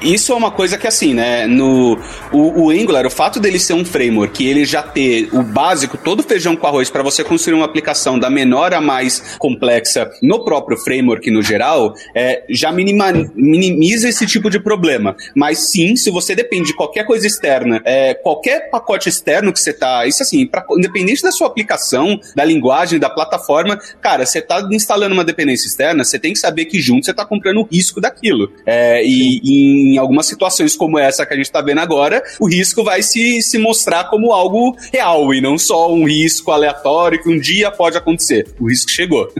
isso 0.00 0.32
é 0.32 0.34
uma 0.34 0.50
coisa 0.50 0.76
que, 0.76 0.86
assim, 0.86 1.14
né? 1.14 1.46
No, 1.46 1.98
o, 2.32 2.64
o, 2.64 2.70
Angular, 2.70 3.06
o 3.06 3.10
fato 3.10 3.40
dele 3.40 3.58
ser 3.58 3.74
um 3.74 3.84
framework, 3.84 4.46
ele 4.46 4.64
já 4.64 4.82
ter 4.82 5.28
o 5.32 5.42
básico, 5.42 5.96
todo 5.96 6.22
feijão 6.22 6.56
com 6.56 6.66
arroz, 6.66 6.90
para 6.90 7.02
você 7.02 7.24
construir 7.24 7.54
uma 7.54 7.64
aplicação 7.64 8.18
da 8.18 8.30
menor 8.30 8.74
a 8.74 8.80
mais 8.80 9.36
complexa 9.38 10.10
no 10.22 10.44
próprio 10.44 10.76
framework 10.78 11.30
no 11.30 11.42
geral, 11.42 11.94
é, 12.14 12.44
já 12.48 12.70
minima, 12.72 13.12
minimiza 13.34 14.08
esse 14.08 14.26
tipo 14.26 14.50
de 14.50 14.60
problema. 14.60 15.16
Mas 15.34 15.70
sim, 15.70 15.96
se 15.96 16.10
você 16.10 16.34
depende 16.34 16.68
de 16.68 16.74
qualquer 16.74 17.04
coisa 17.04 17.26
externa, 17.26 17.80
é, 17.84 18.14
qualquer 18.14 18.70
pacote 18.70 19.08
externo 19.08 19.52
que 19.52 19.60
você 19.60 19.72
tá. 19.72 20.06
Isso 20.06 20.22
assim, 20.22 20.46
pra, 20.46 20.64
independente 20.76 21.22
da 21.22 21.30
sua 21.30 21.46
aplicação, 21.46 22.18
da 22.34 22.44
linguagem, 22.44 22.98
da 22.98 23.10
plataforma, 23.10 23.78
cara, 24.00 24.26
você 24.26 24.40
tá 24.40 24.66
instalando 24.72 25.14
uma 25.14 25.24
dependência 25.24 25.66
externa, 25.66 26.04
você 26.04 26.18
tem 26.18 26.32
que 26.32 26.38
saber 26.38 26.66
que 26.66 26.80
junto 26.80 27.06
você 27.06 27.14
tá 27.14 27.24
comprando 27.24 27.60
o 27.60 27.64
risco 27.64 28.00
daquilo. 28.00 28.52
É, 28.64 29.02
e, 29.04 29.40
e 29.42 29.85
em 29.94 29.98
algumas 29.98 30.26
situações 30.26 30.76
como 30.76 30.98
essa 30.98 31.24
que 31.24 31.32
a 31.32 31.36
gente 31.36 31.46
está 31.46 31.60
vendo 31.60 31.80
agora, 31.80 32.22
o 32.40 32.48
risco 32.48 32.84
vai 32.84 33.02
se, 33.02 33.42
se 33.42 33.58
mostrar 33.58 34.04
como 34.04 34.32
algo 34.32 34.76
real 34.92 35.32
e 35.32 35.40
não 35.40 35.58
só 35.58 35.92
um 35.92 36.06
risco 36.06 36.50
aleatório 36.50 37.22
que 37.22 37.28
um 37.28 37.38
dia 37.38 37.70
pode 37.70 37.96
acontecer. 37.96 38.46
O 38.60 38.68
risco 38.68 38.90
chegou. 38.90 39.32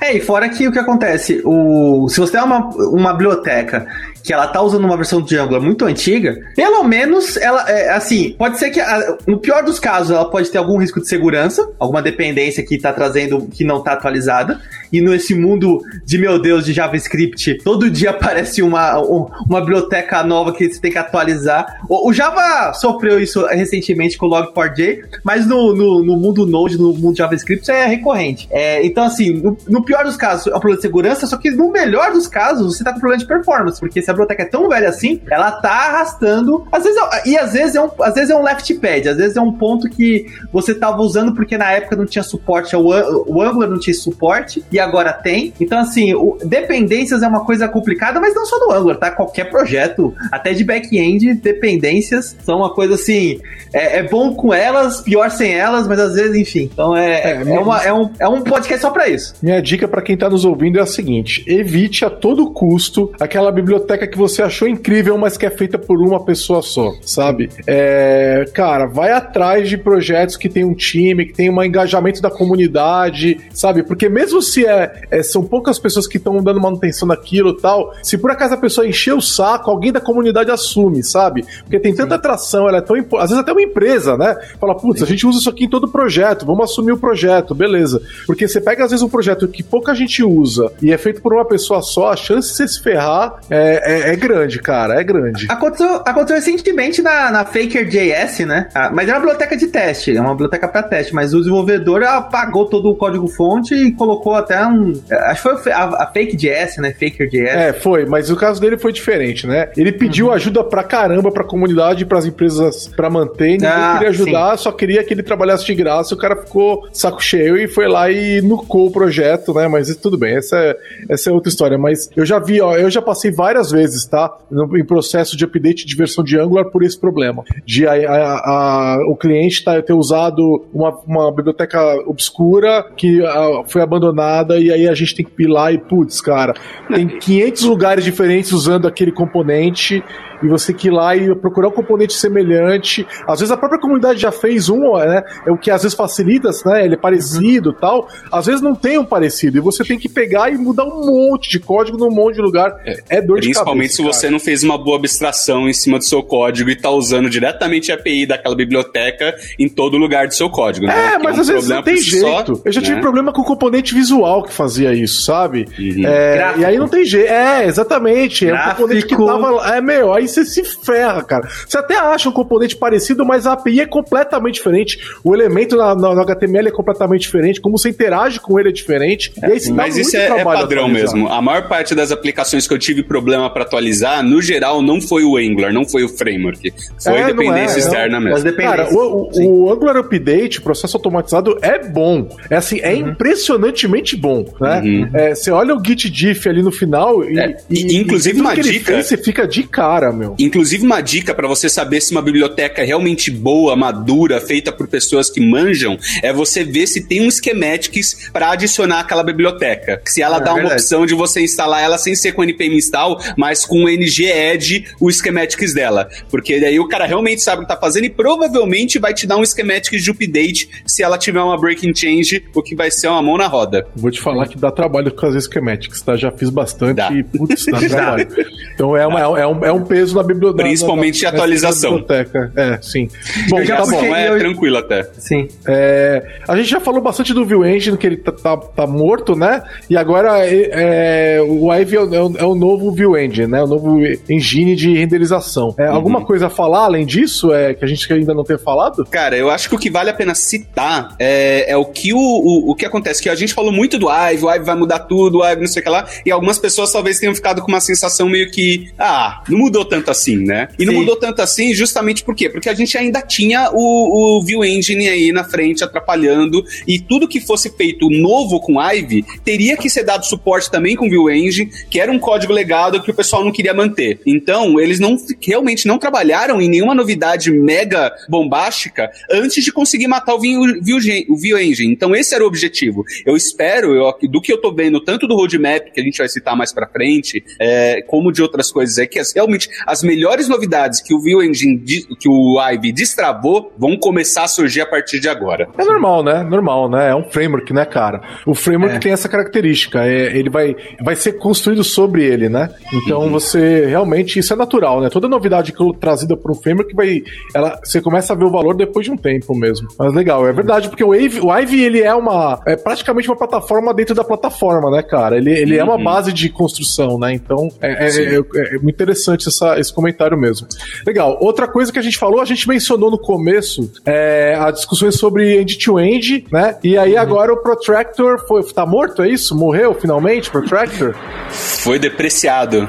É, 0.00 0.16
e 0.16 0.20
fora 0.20 0.48
que 0.48 0.66
o 0.66 0.72
que 0.72 0.78
acontece, 0.78 1.40
o, 1.44 2.08
se 2.08 2.20
você 2.20 2.32
tem 2.32 2.42
uma, 2.42 2.68
uma 2.90 3.12
biblioteca 3.12 3.86
que 4.24 4.32
ela 4.32 4.46
tá 4.46 4.62
usando 4.62 4.86
uma 4.86 4.96
versão 4.96 5.20
de 5.20 5.36
Angular 5.36 5.60
muito 5.60 5.84
antiga, 5.84 6.34
pelo 6.56 6.82
menos 6.82 7.36
ela, 7.36 7.70
é, 7.70 7.90
assim, 7.90 8.34
pode 8.38 8.58
ser 8.58 8.70
que, 8.70 8.80
no 9.26 9.38
pior 9.38 9.62
dos 9.62 9.78
casos, 9.78 10.10
ela 10.10 10.24
pode 10.24 10.50
ter 10.50 10.56
algum 10.56 10.78
risco 10.78 10.98
de 10.98 11.06
segurança, 11.06 11.70
alguma 11.78 12.00
dependência 12.00 12.64
que 12.64 12.78
tá 12.78 12.90
trazendo 12.90 13.46
que 13.48 13.64
não 13.64 13.82
tá 13.82 13.92
atualizada, 13.92 14.58
e 14.90 15.00
nesse 15.00 15.34
mundo 15.34 15.82
de, 16.06 16.16
meu 16.16 16.38
Deus, 16.38 16.64
de 16.64 16.72
JavaScript, 16.72 17.58
todo 17.62 17.90
dia 17.90 18.10
aparece 18.14 18.62
uma, 18.62 18.98
uma 18.98 19.60
biblioteca 19.60 20.22
nova 20.22 20.52
que 20.52 20.72
você 20.72 20.80
tem 20.80 20.90
que 20.90 20.98
atualizar. 20.98 21.80
O, 21.88 22.08
o 22.08 22.12
Java 22.12 22.72
sofreu 22.72 23.20
isso 23.20 23.44
recentemente 23.46 24.16
com 24.16 24.26
o 24.26 24.30
Log4j, 24.30 25.00
mas 25.22 25.46
no, 25.46 25.74
no, 25.74 26.02
no, 26.02 26.16
mundo 26.16 26.46
Node, 26.46 26.78
no 26.78 26.94
mundo 26.94 27.16
JavaScript, 27.16 27.70
é 27.70 27.86
recorrente. 27.86 28.48
É, 28.50 28.86
então, 28.86 29.04
assim, 29.04 29.34
no, 29.34 29.56
no, 29.68 29.84
pior 29.84 30.04
dos 30.04 30.16
casos, 30.16 30.46
é 30.46 30.50
um 30.50 30.60
problema 30.60 30.76
de 30.76 30.82
segurança, 30.82 31.26
só 31.26 31.36
que 31.36 31.50
no 31.50 31.70
melhor 31.70 32.12
dos 32.12 32.26
casos, 32.26 32.74
você 32.74 32.84
tá 32.84 32.92
com 32.92 33.00
problema 33.00 33.20
de 33.20 33.26
performance, 33.26 33.80
porque 33.80 34.00
se 34.00 34.10
a 34.10 34.13
biblioteca 34.14 34.42
é 34.42 34.46
tão 34.46 34.68
velha 34.68 34.88
assim, 34.88 35.20
ela 35.30 35.50
tá 35.52 35.70
arrastando. 35.70 36.66
Às 36.70 36.84
vezes, 36.84 37.00
é, 37.12 37.28
e 37.28 37.36
às 37.36 37.52
vezes, 37.52 37.74
é 37.74 37.82
um, 37.82 37.90
às 38.00 38.14
vezes 38.14 38.30
é 38.30 38.36
um 38.36 38.42
left 38.42 38.72
pad, 38.74 39.08
às 39.08 39.16
vezes 39.16 39.36
é 39.36 39.40
um 39.40 39.52
ponto 39.52 39.88
que 39.88 40.26
você 40.52 40.74
tava 40.74 41.02
usando 41.02 41.34
porque 41.34 41.58
na 41.58 41.72
época 41.72 41.96
não 41.96 42.06
tinha 42.06 42.22
suporte 42.22 42.74
ao 42.74 42.84
o 42.84 43.42
Angular 43.42 43.68
não 43.68 43.78
tinha 43.78 43.94
suporte 43.94 44.64
e 44.70 44.78
agora 44.78 45.12
tem. 45.12 45.52
Então, 45.60 45.78
assim, 45.78 46.14
o, 46.14 46.38
dependências 46.44 47.22
é 47.22 47.26
uma 47.26 47.44
coisa 47.44 47.68
complicada, 47.68 48.20
mas 48.20 48.34
não 48.34 48.44
só 48.44 48.58
do 48.58 48.72
Angular, 48.72 48.96
tá? 48.96 49.10
Qualquer 49.10 49.50
projeto, 49.50 50.14
até 50.30 50.52
de 50.52 50.64
back-end, 50.64 51.34
dependências 51.34 52.36
são 52.44 52.58
uma 52.58 52.72
coisa 52.72 52.94
assim. 52.94 53.40
É, 53.72 53.98
é, 53.98 54.02
bom 54.02 54.34
com 54.34 54.52
elas, 54.52 55.00
pior 55.00 55.30
sem 55.30 55.52
elas, 55.52 55.88
mas 55.88 55.98
às 55.98 56.14
vezes, 56.14 56.36
enfim. 56.36 56.70
Então 56.72 56.96
é, 56.96 57.20
é, 57.20 57.42
é, 57.42 57.58
uma, 57.58 57.82
é, 57.82 57.92
um, 57.92 58.10
é 58.18 58.28
um 58.28 58.42
podcast 58.42 58.82
só 58.82 58.90
pra 58.90 59.08
isso. 59.08 59.34
Minha 59.42 59.60
dica 59.60 59.88
para 59.88 60.02
quem 60.02 60.16
tá 60.16 60.28
nos 60.28 60.44
ouvindo 60.44 60.78
é 60.78 60.82
a 60.82 60.86
seguinte: 60.86 61.44
evite 61.46 62.04
a 62.04 62.10
todo 62.10 62.52
custo 62.52 63.12
aquela 63.20 63.50
biblioteca 63.50 64.03
que 64.06 64.18
você 64.18 64.42
achou 64.42 64.68
incrível, 64.68 65.16
mas 65.18 65.36
que 65.36 65.46
é 65.46 65.50
feita 65.50 65.78
por 65.78 66.00
uma 66.00 66.24
pessoa 66.24 66.62
só, 66.62 66.94
sabe? 67.02 67.50
É, 67.66 68.44
cara, 68.52 68.86
vai 68.86 69.12
atrás 69.12 69.68
de 69.68 69.76
projetos 69.76 70.36
que 70.36 70.48
tem 70.48 70.64
um 70.64 70.74
time, 70.74 71.26
que 71.26 71.32
tem 71.32 71.50
um 71.50 71.62
engajamento 71.62 72.20
da 72.20 72.30
comunidade, 72.30 73.40
sabe? 73.52 73.82
Porque 73.82 74.08
mesmo 74.08 74.42
se 74.42 74.66
é, 74.66 75.02
é 75.10 75.22
são 75.22 75.44
poucas 75.44 75.78
pessoas 75.78 76.06
que 76.06 76.16
estão 76.16 76.42
dando 76.42 76.60
manutenção 76.60 77.08
naquilo 77.08 77.50
e 77.50 77.56
tal, 77.60 77.94
se 78.02 78.18
por 78.18 78.30
acaso 78.30 78.54
a 78.54 78.58
pessoa 78.58 78.86
encher 78.86 79.14
o 79.14 79.20
saco, 79.20 79.70
alguém 79.70 79.92
da 79.92 80.00
comunidade 80.00 80.50
assume, 80.50 81.02
sabe? 81.02 81.44
Porque 81.62 81.80
tem 81.80 81.94
tanta 81.94 82.14
atração, 82.14 82.68
ela 82.68 82.78
é 82.78 82.80
tão 82.80 82.96
às 82.96 83.30
vezes 83.30 83.38
até 83.38 83.52
uma 83.52 83.62
empresa, 83.62 84.16
né? 84.16 84.36
Fala, 84.60 84.74
putz, 84.74 85.02
a 85.02 85.06
gente 85.06 85.26
usa 85.26 85.38
isso 85.38 85.50
aqui 85.50 85.64
em 85.64 85.68
todo 85.68 85.88
projeto, 85.88 86.46
vamos 86.46 86.70
assumir 86.70 86.92
o 86.92 86.98
projeto, 86.98 87.54
beleza. 87.54 88.00
Porque 88.26 88.46
você 88.46 88.60
pega 88.60 88.84
às 88.84 88.90
vezes 88.90 89.02
um 89.02 89.08
projeto 89.08 89.48
que 89.48 89.62
pouca 89.62 89.94
gente 89.94 90.22
usa 90.22 90.72
e 90.82 90.92
é 90.92 90.98
feito 90.98 91.20
por 91.20 91.32
uma 91.32 91.44
pessoa 91.44 91.82
só, 91.82 92.10
a 92.10 92.16
chance 92.16 92.50
de 92.50 92.56
você 92.56 92.68
se 92.68 92.82
ferrar 92.82 93.40
é, 93.50 93.93
é, 93.93 93.93
é 94.00 94.16
grande, 94.16 94.60
cara, 94.60 95.00
é 95.00 95.04
grande. 95.04 95.46
Aconteceu, 95.48 96.02
aconteceu 96.04 96.36
recentemente 96.36 97.02
na, 97.02 97.30
na 97.30 97.44
Faker.js, 97.44 98.40
né? 98.46 98.68
Ah, 98.74 98.90
mas 98.92 99.08
é 99.08 99.12
uma 99.12 99.20
biblioteca 99.20 99.56
de 99.56 99.66
teste, 99.66 100.16
é 100.16 100.20
uma 100.20 100.32
biblioteca 100.32 100.68
para 100.68 100.82
teste, 100.82 101.14
mas 101.14 101.34
o 101.34 101.38
desenvolvedor 101.38 102.02
apagou 102.02 102.66
todo 102.66 102.90
o 102.90 102.96
código-fonte 102.96 103.74
e 103.74 103.92
colocou 103.92 104.34
até 104.34 104.64
um. 104.66 104.92
Acho 105.10 105.56
que 105.56 105.62
foi 105.62 105.72
a, 105.72 105.84
a 105.84 106.06
Fake.js, 106.12 106.76
né? 106.78 106.92
Faker.js. 106.92 107.48
É, 107.48 107.72
foi, 107.72 108.06
mas 108.06 108.30
o 108.30 108.36
caso 108.36 108.60
dele 108.60 108.76
foi 108.76 108.92
diferente, 108.92 109.46
né? 109.46 109.68
Ele 109.76 109.92
pediu 109.92 110.26
uhum. 110.26 110.32
ajuda 110.32 110.64
pra 110.64 110.82
caramba 110.82 111.30
pra 111.30 111.44
comunidade 111.44 112.04
pras 112.04 112.26
empresas 112.26 112.88
pra 112.88 113.08
manter, 113.08 113.52
ninguém 113.52 113.68
ah, 113.68 113.94
queria 113.94 114.08
ajudar, 114.10 114.56
sim. 114.56 114.64
só 114.64 114.72
queria 114.72 115.02
que 115.02 115.12
ele 115.12 115.22
trabalhasse 115.22 115.64
de 115.64 115.74
graça, 115.74 116.14
o 116.14 116.18
cara 116.18 116.36
ficou 116.36 116.88
saco 116.92 117.22
cheio 117.22 117.56
e 117.56 117.66
foi 117.66 117.88
lá 117.88 118.10
e 118.10 118.40
nucou 118.42 118.86
o 118.86 118.90
projeto, 118.90 119.52
né? 119.54 119.68
Mas 119.68 119.94
tudo 119.96 120.18
bem, 120.18 120.36
essa 120.36 120.56
é, 120.56 120.76
essa 121.08 121.30
é 121.30 121.32
outra 121.32 121.48
história. 121.48 121.78
Mas 121.78 122.10
eu 122.16 122.24
já 122.24 122.38
vi, 122.38 122.60
ó, 122.60 122.76
eu 122.76 122.90
já 122.90 123.02
passei 123.02 123.30
várias 123.30 123.70
vezes, 123.70 123.83
tá? 124.08 124.36
No, 124.50 124.76
em 124.76 124.84
processo 124.84 125.36
de 125.36 125.44
update 125.44 125.86
de 125.86 125.96
versão 125.96 126.22
de 126.24 126.38
Angular 126.38 126.66
por 126.66 126.82
esse 126.82 126.98
problema. 126.98 127.42
De 127.64 127.86
a, 127.86 127.92
a, 127.92 128.94
a, 128.94 128.98
o 129.08 129.16
cliente 129.16 129.64
tá, 129.64 129.80
ter 129.82 129.92
usado 129.92 130.64
uma, 130.72 130.90
uma 131.06 131.32
biblioteca 131.32 131.80
obscura 132.06 132.84
que 132.96 133.20
foi 133.66 133.82
abandonada 133.82 134.58
e 134.58 134.70
aí 134.70 134.88
a 134.88 134.94
gente 134.94 135.14
tem 135.14 135.24
que 135.24 135.46
lá 135.46 135.72
e, 135.72 135.78
putz, 135.78 136.20
cara, 136.20 136.54
tem 136.92 137.06
500 137.06 137.62
lugares 137.64 138.04
diferentes 138.04 138.52
usando 138.52 138.86
aquele 138.86 139.12
componente 139.12 140.02
e 140.44 140.48
você 140.48 140.72
que 140.72 140.88
ir 140.88 140.90
lá 140.90 141.16
e 141.16 141.34
procurar 141.34 141.68
um 141.68 141.72
componente 141.72 142.12
semelhante. 142.14 143.06
Às 143.26 143.40
vezes 143.40 143.50
a 143.50 143.56
própria 143.56 143.80
comunidade 143.80 144.20
já 144.20 144.30
fez 144.30 144.68
um, 144.68 144.96
né? 144.98 145.22
É 145.46 145.50
o 145.50 145.56
que 145.56 145.70
às 145.70 145.82
vezes 145.82 145.96
facilita, 145.96 146.50
né? 146.66 146.84
Ele 146.84 146.94
é 146.94 146.98
parecido 146.98 147.70
uhum. 147.70 147.76
tal. 147.80 148.08
Às 148.30 148.46
vezes 148.46 148.60
não 148.60 148.74
tem 148.74 148.98
um 148.98 149.04
parecido. 149.04 149.58
E 149.58 149.60
você 149.60 149.84
tem 149.84 149.98
que 149.98 150.08
pegar 150.08 150.50
e 150.50 150.56
mudar 150.56 150.84
um 150.84 151.06
monte 151.06 151.48
de 151.50 151.58
código 151.58 151.96
num 151.96 152.10
monte 152.10 152.36
de 152.36 152.42
lugar. 152.42 152.76
É, 152.84 153.18
é 153.18 153.20
dor 153.22 153.40
de 153.40 153.46
Principalmente 153.46 153.94
se 153.94 154.02
cara. 154.02 154.12
você 154.12 154.30
não 154.30 154.38
fez 154.38 154.62
uma 154.62 154.76
boa 154.76 154.96
abstração 154.96 155.68
em 155.68 155.72
cima 155.72 155.98
do 155.98 156.04
seu 156.04 156.22
código 156.22 156.68
e 156.70 156.76
tá 156.76 156.90
usando 156.90 157.30
diretamente 157.30 157.90
a 157.90 157.94
API 157.94 158.26
daquela 158.26 158.54
biblioteca 158.54 159.34
em 159.58 159.68
todo 159.68 159.96
lugar 159.96 160.28
do 160.28 160.34
seu 160.34 160.50
código. 160.50 160.86
Né? 160.86 161.14
É, 161.14 161.18
mas 161.18 161.34
é 161.34 161.38
um 161.38 161.40
às 161.40 161.48
vezes 161.48 161.68
não 161.68 161.82
tem 161.82 161.96
jeito. 161.96 162.56
Só, 162.56 162.62
Eu 162.64 162.72
já 162.72 162.80
tive 162.80 162.96
né? 162.96 163.00
problema 163.00 163.32
com 163.32 163.40
o 163.40 163.44
componente 163.44 163.94
visual 163.94 164.42
que 164.42 164.52
fazia 164.52 164.92
isso, 164.92 165.22
sabe? 165.22 165.66
Uhum. 165.78 166.06
É, 166.06 166.54
e 166.58 166.64
aí 166.64 166.78
não 166.78 166.88
tem 166.88 167.04
jeito. 167.04 167.30
É, 167.30 167.66
exatamente. 167.66 168.46
Gráfico. 168.46 168.68
É 168.68 168.72
um 168.72 168.76
componente 168.76 169.06
que 169.06 169.16
tava. 169.16 169.76
É, 169.76 169.80
meu, 169.80 170.12
aí 170.12 170.28
você 170.34 170.44
se 170.44 170.64
ferra, 170.64 171.22
cara. 171.22 171.48
Você 171.66 171.78
até 171.78 171.96
acha 171.96 172.28
um 172.28 172.32
componente 172.32 172.76
parecido, 172.76 173.24
mas 173.24 173.46
a 173.46 173.52
API 173.52 173.80
é 173.80 173.86
completamente 173.86 174.54
diferente. 174.54 174.98
O 175.22 175.34
elemento 175.34 175.76
na, 175.76 175.94
na, 175.94 176.14
no 176.14 176.20
HTML 176.20 176.68
é 176.68 176.70
completamente 176.70 177.22
diferente. 177.22 177.60
Como 177.60 177.78
você 177.78 177.88
interage 177.88 178.40
com 178.40 178.58
ele 178.58 178.68
é 178.68 178.72
diferente. 178.72 179.32
É, 179.42 179.46
aí, 179.46 179.70
mas 179.70 179.96
isso 179.96 180.16
é, 180.16 180.26
é 180.26 180.44
padrão 180.44 180.88
mesmo. 180.88 181.28
A 181.28 181.40
maior 181.40 181.68
parte 181.68 181.94
das 181.94 182.10
aplicações 182.12 182.66
que 182.66 182.74
eu 182.74 182.78
tive 182.78 183.02
problema 183.02 183.50
para 183.50 183.62
atualizar, 183.62 184.22
no 184.22 184.40
geral, 184.40 184.82
não 184.82 185.00
foi 185.00 185.24
o 185.24 185.36
Angular, 185.36 185.72
não 185.72 185.86
foi 185.86 186.04
o 186.04 186.08
framework. 186.08 186.72
Foi 187.00 187.18
é, 187.18 187.26
dependência 187.26 187.76
é, 187.76 187.78
externa 187.78 188.20
não. 188.20 188.32
mesmo. 188.32 188.54
Cara, 188.56 188.88
o, 188.92 189.30
o, 189.32 189.64
o, 189.64 189.72
Angular 189.72 189.96
Update, 189.96 190.60
processo 190.60 190.96
automatizado, 190.96 191.58
é 191.60 191.78
bom. 191.78 192.28
É 192.50 192.56
assim, 192.56 192.80
é 192.80 192.94
uhum. 192.94 193.10
impressionantemente 193.10 194.16
bom. 194.16 194.44
Né? 194.60 194.80
Uhum. 194.80 195.10
É, 195.14 195.34
você 195.34 195.50
olha 195.50 195.74
o 195.74 195.84
Git 195.84 196.10
diff 196.10 196.48
ali 196.48 196.62
no 196.62 196.72
final 196.72 197.24
e, 197.24 197.38
é, 197.38 197.56
e 197.70 197.96
inclusive 197.96 198.40
uma 198.40 198.54
dica. 198.54 198.92
Fez, 198.92 199.06
você 199.06 199.16
fica 199.16 199.46
de 199.46 199.62
cara, 199.64 200.12
meu. 200.12 200.23
Meu. 200.24 200.36
Inclusive, 200.38 200.84
uma 200.84 201.00
dica 201.00 201.34
para 201.34 201.46
você 201.46 201.68
saber 201.68 202.00
se 202.00 202.12
uma 202.12 202.22
biblioteca 202.22 202.82
é 202.82 202.84
realmente 202.84 203.30
boa, 203.30 203.76
madura, 203.76 204.40
feita 204.40 204.72
por 204.72 204.88
pessoas 204.88 205.30
que 205.30 205.40
manjam, 205.40 205.98
é 206.22 206.32
você 206.32 206.64
ver 206.64 206.86
se 206.86 207.06
tem 207.06 207.20
um 207.26 207.30
schematics 207.30 208.30
para 208.32 208.50
adicionar 208.50 209.00
aquela 209.00 209.22
biblioteca. 209.22 210.00
Se 210.06 210.22
ela 210.22 210.38
É, 210.38 210.40
dá 210.40 210.50
uma 210.52 210.60
verdade. 210.60 210.80
opção 210.82 211.06
de 211.06 211.14
você 211.14 211.40
instalar 211.42 211.82
ela 211.82 211.98
sem 211.98 212.14
ser 212.14 212.32
com 212.32 212.42
npm 212.42 212.74
install, 212.76 213.18
mas 213.36 213.64
com 213.64 213.84
o 213.84 213.88
ng-add 213.88 214.86
o 215.00 215.10
schematics 215.10 215.74
dela. 215.74 216.08
Porque 216.30 216.60
daí 216.60 216.78
o 216.80 216.88
cara 216.88 217.06
realmente 217.06 217.42
sabe 217.42 217.58
o 217.62 217.66
que 217.66 217.68
tá 217.68 217.76
fazendo 217.80 218.04
e 218.04 218.10
provavelmente 218.10 218.98
vai 218.98 219.12
te 219.14 219.26
dar 219.26 219.36
um 219.36 219.44
schematics 219.44 220.02
de 220.02 220.10
update 220.10 220.68
se 220.86 221.02
ela 221.02 221.18
tiver 221.18 221.40
uma 221.40 221.58
breaking 221.58 221.94
change, 221.94 222.44
o 222.54 222.62
que 222.62 222.74
vai 222.74 222.90
ser 222.90 223.08
uma 223.08 223.22
mão 223.22 223.36
na 223.36 223.46
roda. 223.46 223.86
Vou 223.96 224.10
te 224.10 224.20
falar 224.20 224.46
que 224.48 224.56
dá 224.58 224.70
trabalho 224.70 225.12
com 225.12 225.26
as 225.26 225.44
schematics, 225.44 226.00
tá? 226.02 226.16
Já 226.16 226.30
fiz 226.30 226.50
bastante 226.50 226.96
Dá. 226.96 227.10
e, 227.12 227.22
putz, 227.22 227.64
dá 227.66 227.78
trabalho. 227.88 228.28
Então 228.74 228.96
é, 228.96 229.06
uma, 229.06 229.20
é, 229.20 229.46
um, 229.46 229.64
é 229.64 229.72
um 229.72 229.84
peso 229.84 230.03
na 230.12 230.22
biblioteca. 230.22 230.62
Principalmente 230.64 231.22
na, 231.22 231.28
atualização. 231.30 231.90
biblioteca. 231.98 232.52
É, 232.56 232.78
sim. 232.82 233.08
Bom, 233.48 233.62
já 233.64 233.76
tá 233.76 233.86
bom. 233.86 234.14
é 234.14 234.28
eu- 234.28 234.38
tranquilo 234.38 234.76
até. 234.78 235.04
Sim. 235.18 235.48
É, 235.66 236.22
a 236.48 236.56
gente 236.56 236.68
já 236.70 236.80
falou 236.80 237.00
bastante 237.00 237.32
do 237.32 237.44
View 237.44 237.64
Engine, 237.64 237.96
que 237.96 238.06
ele 238.06 238.16
tá, 238.16 238.32
tá- 238.32 238.56
tá 238.56 238.86
morto, 238.86 239.34
né? 239.36 239.62
E 239.88 239.96
agora 239.96 240.38
é, 240.46 241.40
o 241.40 241.72
Ivy 241.72 241.96
é, 241.96 242.00
o- 242.00 242.14
é 242.14 242.20
o- 242.22 242.36
é 242.38 242.44
o 242.44 242.54
novo 242.54 242.90
View 242.92 243.16
Engine, 243.16 243.46
né? 243.46 243.62
O 243.62 243.66
novo 243.66 243.98
engine 244.28 244.74
de 244.76 244.94
renderização. 244.96 245.74
É, 245.78 245.86
Alguma 245.86 246.24
coisa 246.24 246.46
a 246.46 246.50
falar 246.50 246.84
além 246.84 247.06
disso 247.06 247.52
é, 247.52 247.74
que 247.74 247.84
a 247.84 247.88
gente 247.88 248.12
ainda 248.12 248.34
não 248.34 248.44
tem 248.44 248.58
falado? 248.58 249.04
Cara, 249.10 249.36
eu 249.36 249.50
acho 249.50 249.68
que 249.68 249.74
o 249.74 249.78
que 249.78 249.90
vale 249.90 250.10
a 250.10 250.14
pena 250.14 250.34
citar 250.34 251.14
é, 251.18 251.70
é 251.70 251.76
o 251.76 251.84
que 251.84 252.12
o, 252.12 252.18
o, 252.18 252.70
o 252.70 252.74
que 252.74 252.84
acontece, 252.84 253.22
que 253.22 253.28
a 253.28 253.34
gente 253.34 253.54
falou 253.54 253.72
muito 253.72 253.98
do 253.98 254.08
Ive, 254.10 254.44
o 254.44 254.50
Ive 254.52 254.64
vai 254.64 254.74
mudar 254.74 255.00
tudo, 255.00 255.38
o 255.38 255.44
Ive 255.48 255.60
não 255.60 255.68
sei 255.68 255.80
o 255.80 255.84
que 255.84 255.90
lá, 255.90 256.06
e 256.26 256.30
algumas 256.30 256.58
pessoas 256.58 256.90
talvez 256.92 257.18
tenham 257.18 257.34
ficado 257.34 257.62
com 257.62 257.68
uma 257.68 257.80
sensação 257.80 258.28
meio 258.28 258.50
que, 258.50 258.90
ah, 258.98 259.42
não 259.48 259.58
mudou 259.58 259.84
tanto 259.84 259.93
assim, 260.10 260.36
né? 260.36 260.68
E 260.78 260.84
não 260.84 260.92
Sim. 260.92 261.00
mudou 261.00 261.16
tanto 261.16 261.42
assim 261.42 261.74
justamente 261.74 262.22
por 262.22 262.34
quê? 262.34 262.48
Porque 262.48 262.68
a 262.68 262.74
gente 262.74 262.96
ainda 262.96 263.20
tinha 263.22 263.70
o, 263.72 264.38
o 264.38 264.44
View 264.44 264.64
Engine 264.64 265.08
aí 265.08 265.32
na 265.32 265.44
frente 265.44 265.84
atrapalhando, 265.84 266.64
e 266.86 266.98
tudo 266.98 267.28
que 267.28 267.40
fosse 267.40 267.70
feito 267.70 268.08
novo 268.10 268.60
com 268.60 268.80
Ive 268.80 269.24
teria 269.44 269.76
que 269.76 269.90
ser 269.90 270.04
dado 270.04 270.26
suporte 270.26 270.70
também 270.70 270.96
com 270.96 271.08
View 271.08 271.30
Engine, 271.30 271.70
que 271.90 272.00
era 272.00 272.10
um 272.10 272.18
código 272.18 272.52
legado 272.52 273.02
que 273.02 273.10
o 273.10 273.14
pessoal 273.14 273.44
não 273.44 273.52
queria 273.52 273.74
manter. 273.74 274.20
Então, 274.26 274.80
eles 274.80 274.98
não 274.98 275.16
realmente 275.40 275.86
não 275.86 275.98
trabalharam 275.98 276.60
em 276.60 276.68
nenhuma 276.68 276.94
novidade 276.94 277.50
mega 277.50 278.12
bombástica 278.28 279.10
antes 279.30 279.64
de 279.64 279.72
conseguir 279.72 280.06
matar 280.06 280.34
o 280.34 280.40
View, 280.40 280.82
View, 280.82 280.98
o 281.28 281.36
View 281.36 281.58
Engine. 281.58 281.92
Então, 281.92 282.14
esse 282.14 282.34
era 282.34 282.44
o 282.44 282.46
objetivo. 282.46 283.04
Eu 283.24 283.36
espero, 283.36 283.94
eu, 283.94 284.28
do 284.28 284.40
que 284.40 284.52
eu 284.52 284.60
tô 284.60 284.72
vendo, 284.72 285.00
tanto 285.00 285.26
do 285.26 285.34
roadmap, 285.34 285.92
que 285.92 286.00
a 286.00 286.04
gente 286.04 286.18
vai 286.18 286.28
citar 286.28 286.56
mais 286.56 286.72
pra 286.72 286.86
frente, 286.86 287.44
é, 287.60 288.02
como 288.02 288.32
de 288.32 288.42
outras 288.42 288.70
coisas, 288.70 288.98
é 288.98 289.06
que 289.06 289.20
realmente 289.34 289.68
as 289.86 290.02
melhores 290.02 290.48
novidades 290.48 291.00
que 291.02 291.14
o 291.14 291.20
View 291.20 291.42
Engine, 291.42 291.78
que 292.18 292.28
o 292.28 292.60
Ivy 292.72 292.92
destravou, 292.92 293.72
vão 293.78 293.96
começar 293.96 294.44
a 294.44 294.48
surgir 294.48 294.80
a 294.80 294.86
partir 294.86 295.20
de 295.20 295.28
agora. 295.28 295.68
É 295.78 295.84
normal, 295.84 296.22
né? 296.22 296.42
Normal, 296.42 296.88
né? 296.88 297.10
É 297.10 297.14
um 297.14 297.24
framework, 297.24 297.72
né, 297.72 297.84
cara? 297.84 298.20
O 298.46 298.54
framework 298.54 298.96
É. 298.96 298.98
tem 298.98 299.12
essa 299.12 299.28
característica. 299.28 300.04
é- 300.04 300.36
ele 300.36 300.50
vai, 300.50 300.74
vai 301.02 301.14
ser 301.16 301.32
construído 301.34 301.82
sobre 301.84 302.24
ele, 302.24 302.48
né? 302.48 302.68
Então 302.92 303.28
você 303.30 303.86
realmente, 303.86 304.38
isso 304.38 304.52
é 304.52 304.56
natural, 304.56 305.00
né? 305.00 305.08
Toda 305.08 305.28
novidade 305.28 305.72
que 305.72 305.80
eu- 305.80 305.92
trazida 305.92 306.36
por 306.36 306.50
um 306.50 306.54
framework 306.54 306.94
vai. 306.94 307.22
Ela, 307.54 307.78
você 307.82 308.00
começa 308.00 308.32
a 308.32 308.36
ver 308.36 308.44
o 308.44 308.50
valor 308.50 308.74
depois 308.76 309.04
de 309.06 309.12
um 309.12 309.16
tempo 309.16 309.54
mesmo. 309.54 309.88
Mas 309.98 310.12
legal, 310.14 310.46
é 310.46 310.52
verdade, 310.52 310.88
porque 310.88 311.04
o 311.04 311.14
Ivy, 311.14 311.40
o 311.40 311.56
Ivy 311.56 311.82
ele 311.82 312.00
é 312.02 312.14
uma. 312.14 312.60
É 312.66 312.76
praticamente 312.76 313.28
uma 313.28 313.36
plataforma 313.36 313.92
dentro 313.94 314.14
da 314.14 314.24
plataforma, 314.24 314.90
né, 314.90 315.02
cara? 315.02 315.36
Ele, 315.36 315.50
ele 315.50 315.76
é 315.76 315.84
uma 315.84 315.98
base 315.98 316.32
de 316.32 316.48
construção, 316.48 317.18
né? 317.18 317.32
Então 317.32 317.68
é, 317.80 318.06
é- 318.06 318.34
é- 318.36 318.76
é 318.76 318.78
muito 318.78 318.94
interessante 318.94 319.48
essa- 319.48 319.73
esse 319.78 319.92
comentário 319.92 320.36
mesmo. 320.38 320.66
Legal. 321.06 321.36
Outra 321.40 321.66
coisa 321.68 321.92
que 321.92 321.98
a 321.98 322.02
gente 322.02 322.18
falou, 322.18 322.40
a 322.40 322.44
gente 322.44 322.68
mencionou 322.68 323.10
no 323.10 323.18
começo 323.18 323.90
é, 324.04 324.56
as 324.58 324.74
discussões 324.76 325.16
sobre 325.16 325.58
end-to-end, 325.60 326.46
né? 326.50 326.76
E 326.82 326.96
aí 326.98 327.16
agora 327.16 327.52
o 327.52 327.56
Protractor 327.58 328.46
foi, 328.46 328.62
tá 328.72 328.84
morto, 328.86 329.22
é 329.22 329.28
isso? 329.28 329.54
Morreu 329.56 329.94
finalmente, 329.94 330.50
Protractor? 330.50 331.14
Foi 331.50 331.98
depreciado. 331.98 332.88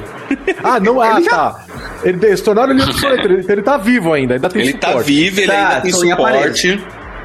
Ah, 0.62 0.80
não, 0.80 1.00
ah, 1.00 1.20
tá. 1.22 1.64
Ele, 2.02 2.36
se 2.36 2.42
tornaram 2.42 2.72
ele 2.72 2.82
obsoleto, 2.82 3.26
ele, 3.26 3.44
ele 3.48 3.62
tá 3.62 3.76
vivo 3.76 4.12
ainda, 4.12 4.34
ainda 4.34 4.48
tem 4.48 4.62
Ele 4.62 4.72
tá 4.74 4.88
suporte. 4.88 5.06
vivo, 5.06 5.40
ele 5.40 5.46
Tá, 5.46 5.68
ainda 5.68 5.80
tem 5.80 5.90
tô 5.92 5.98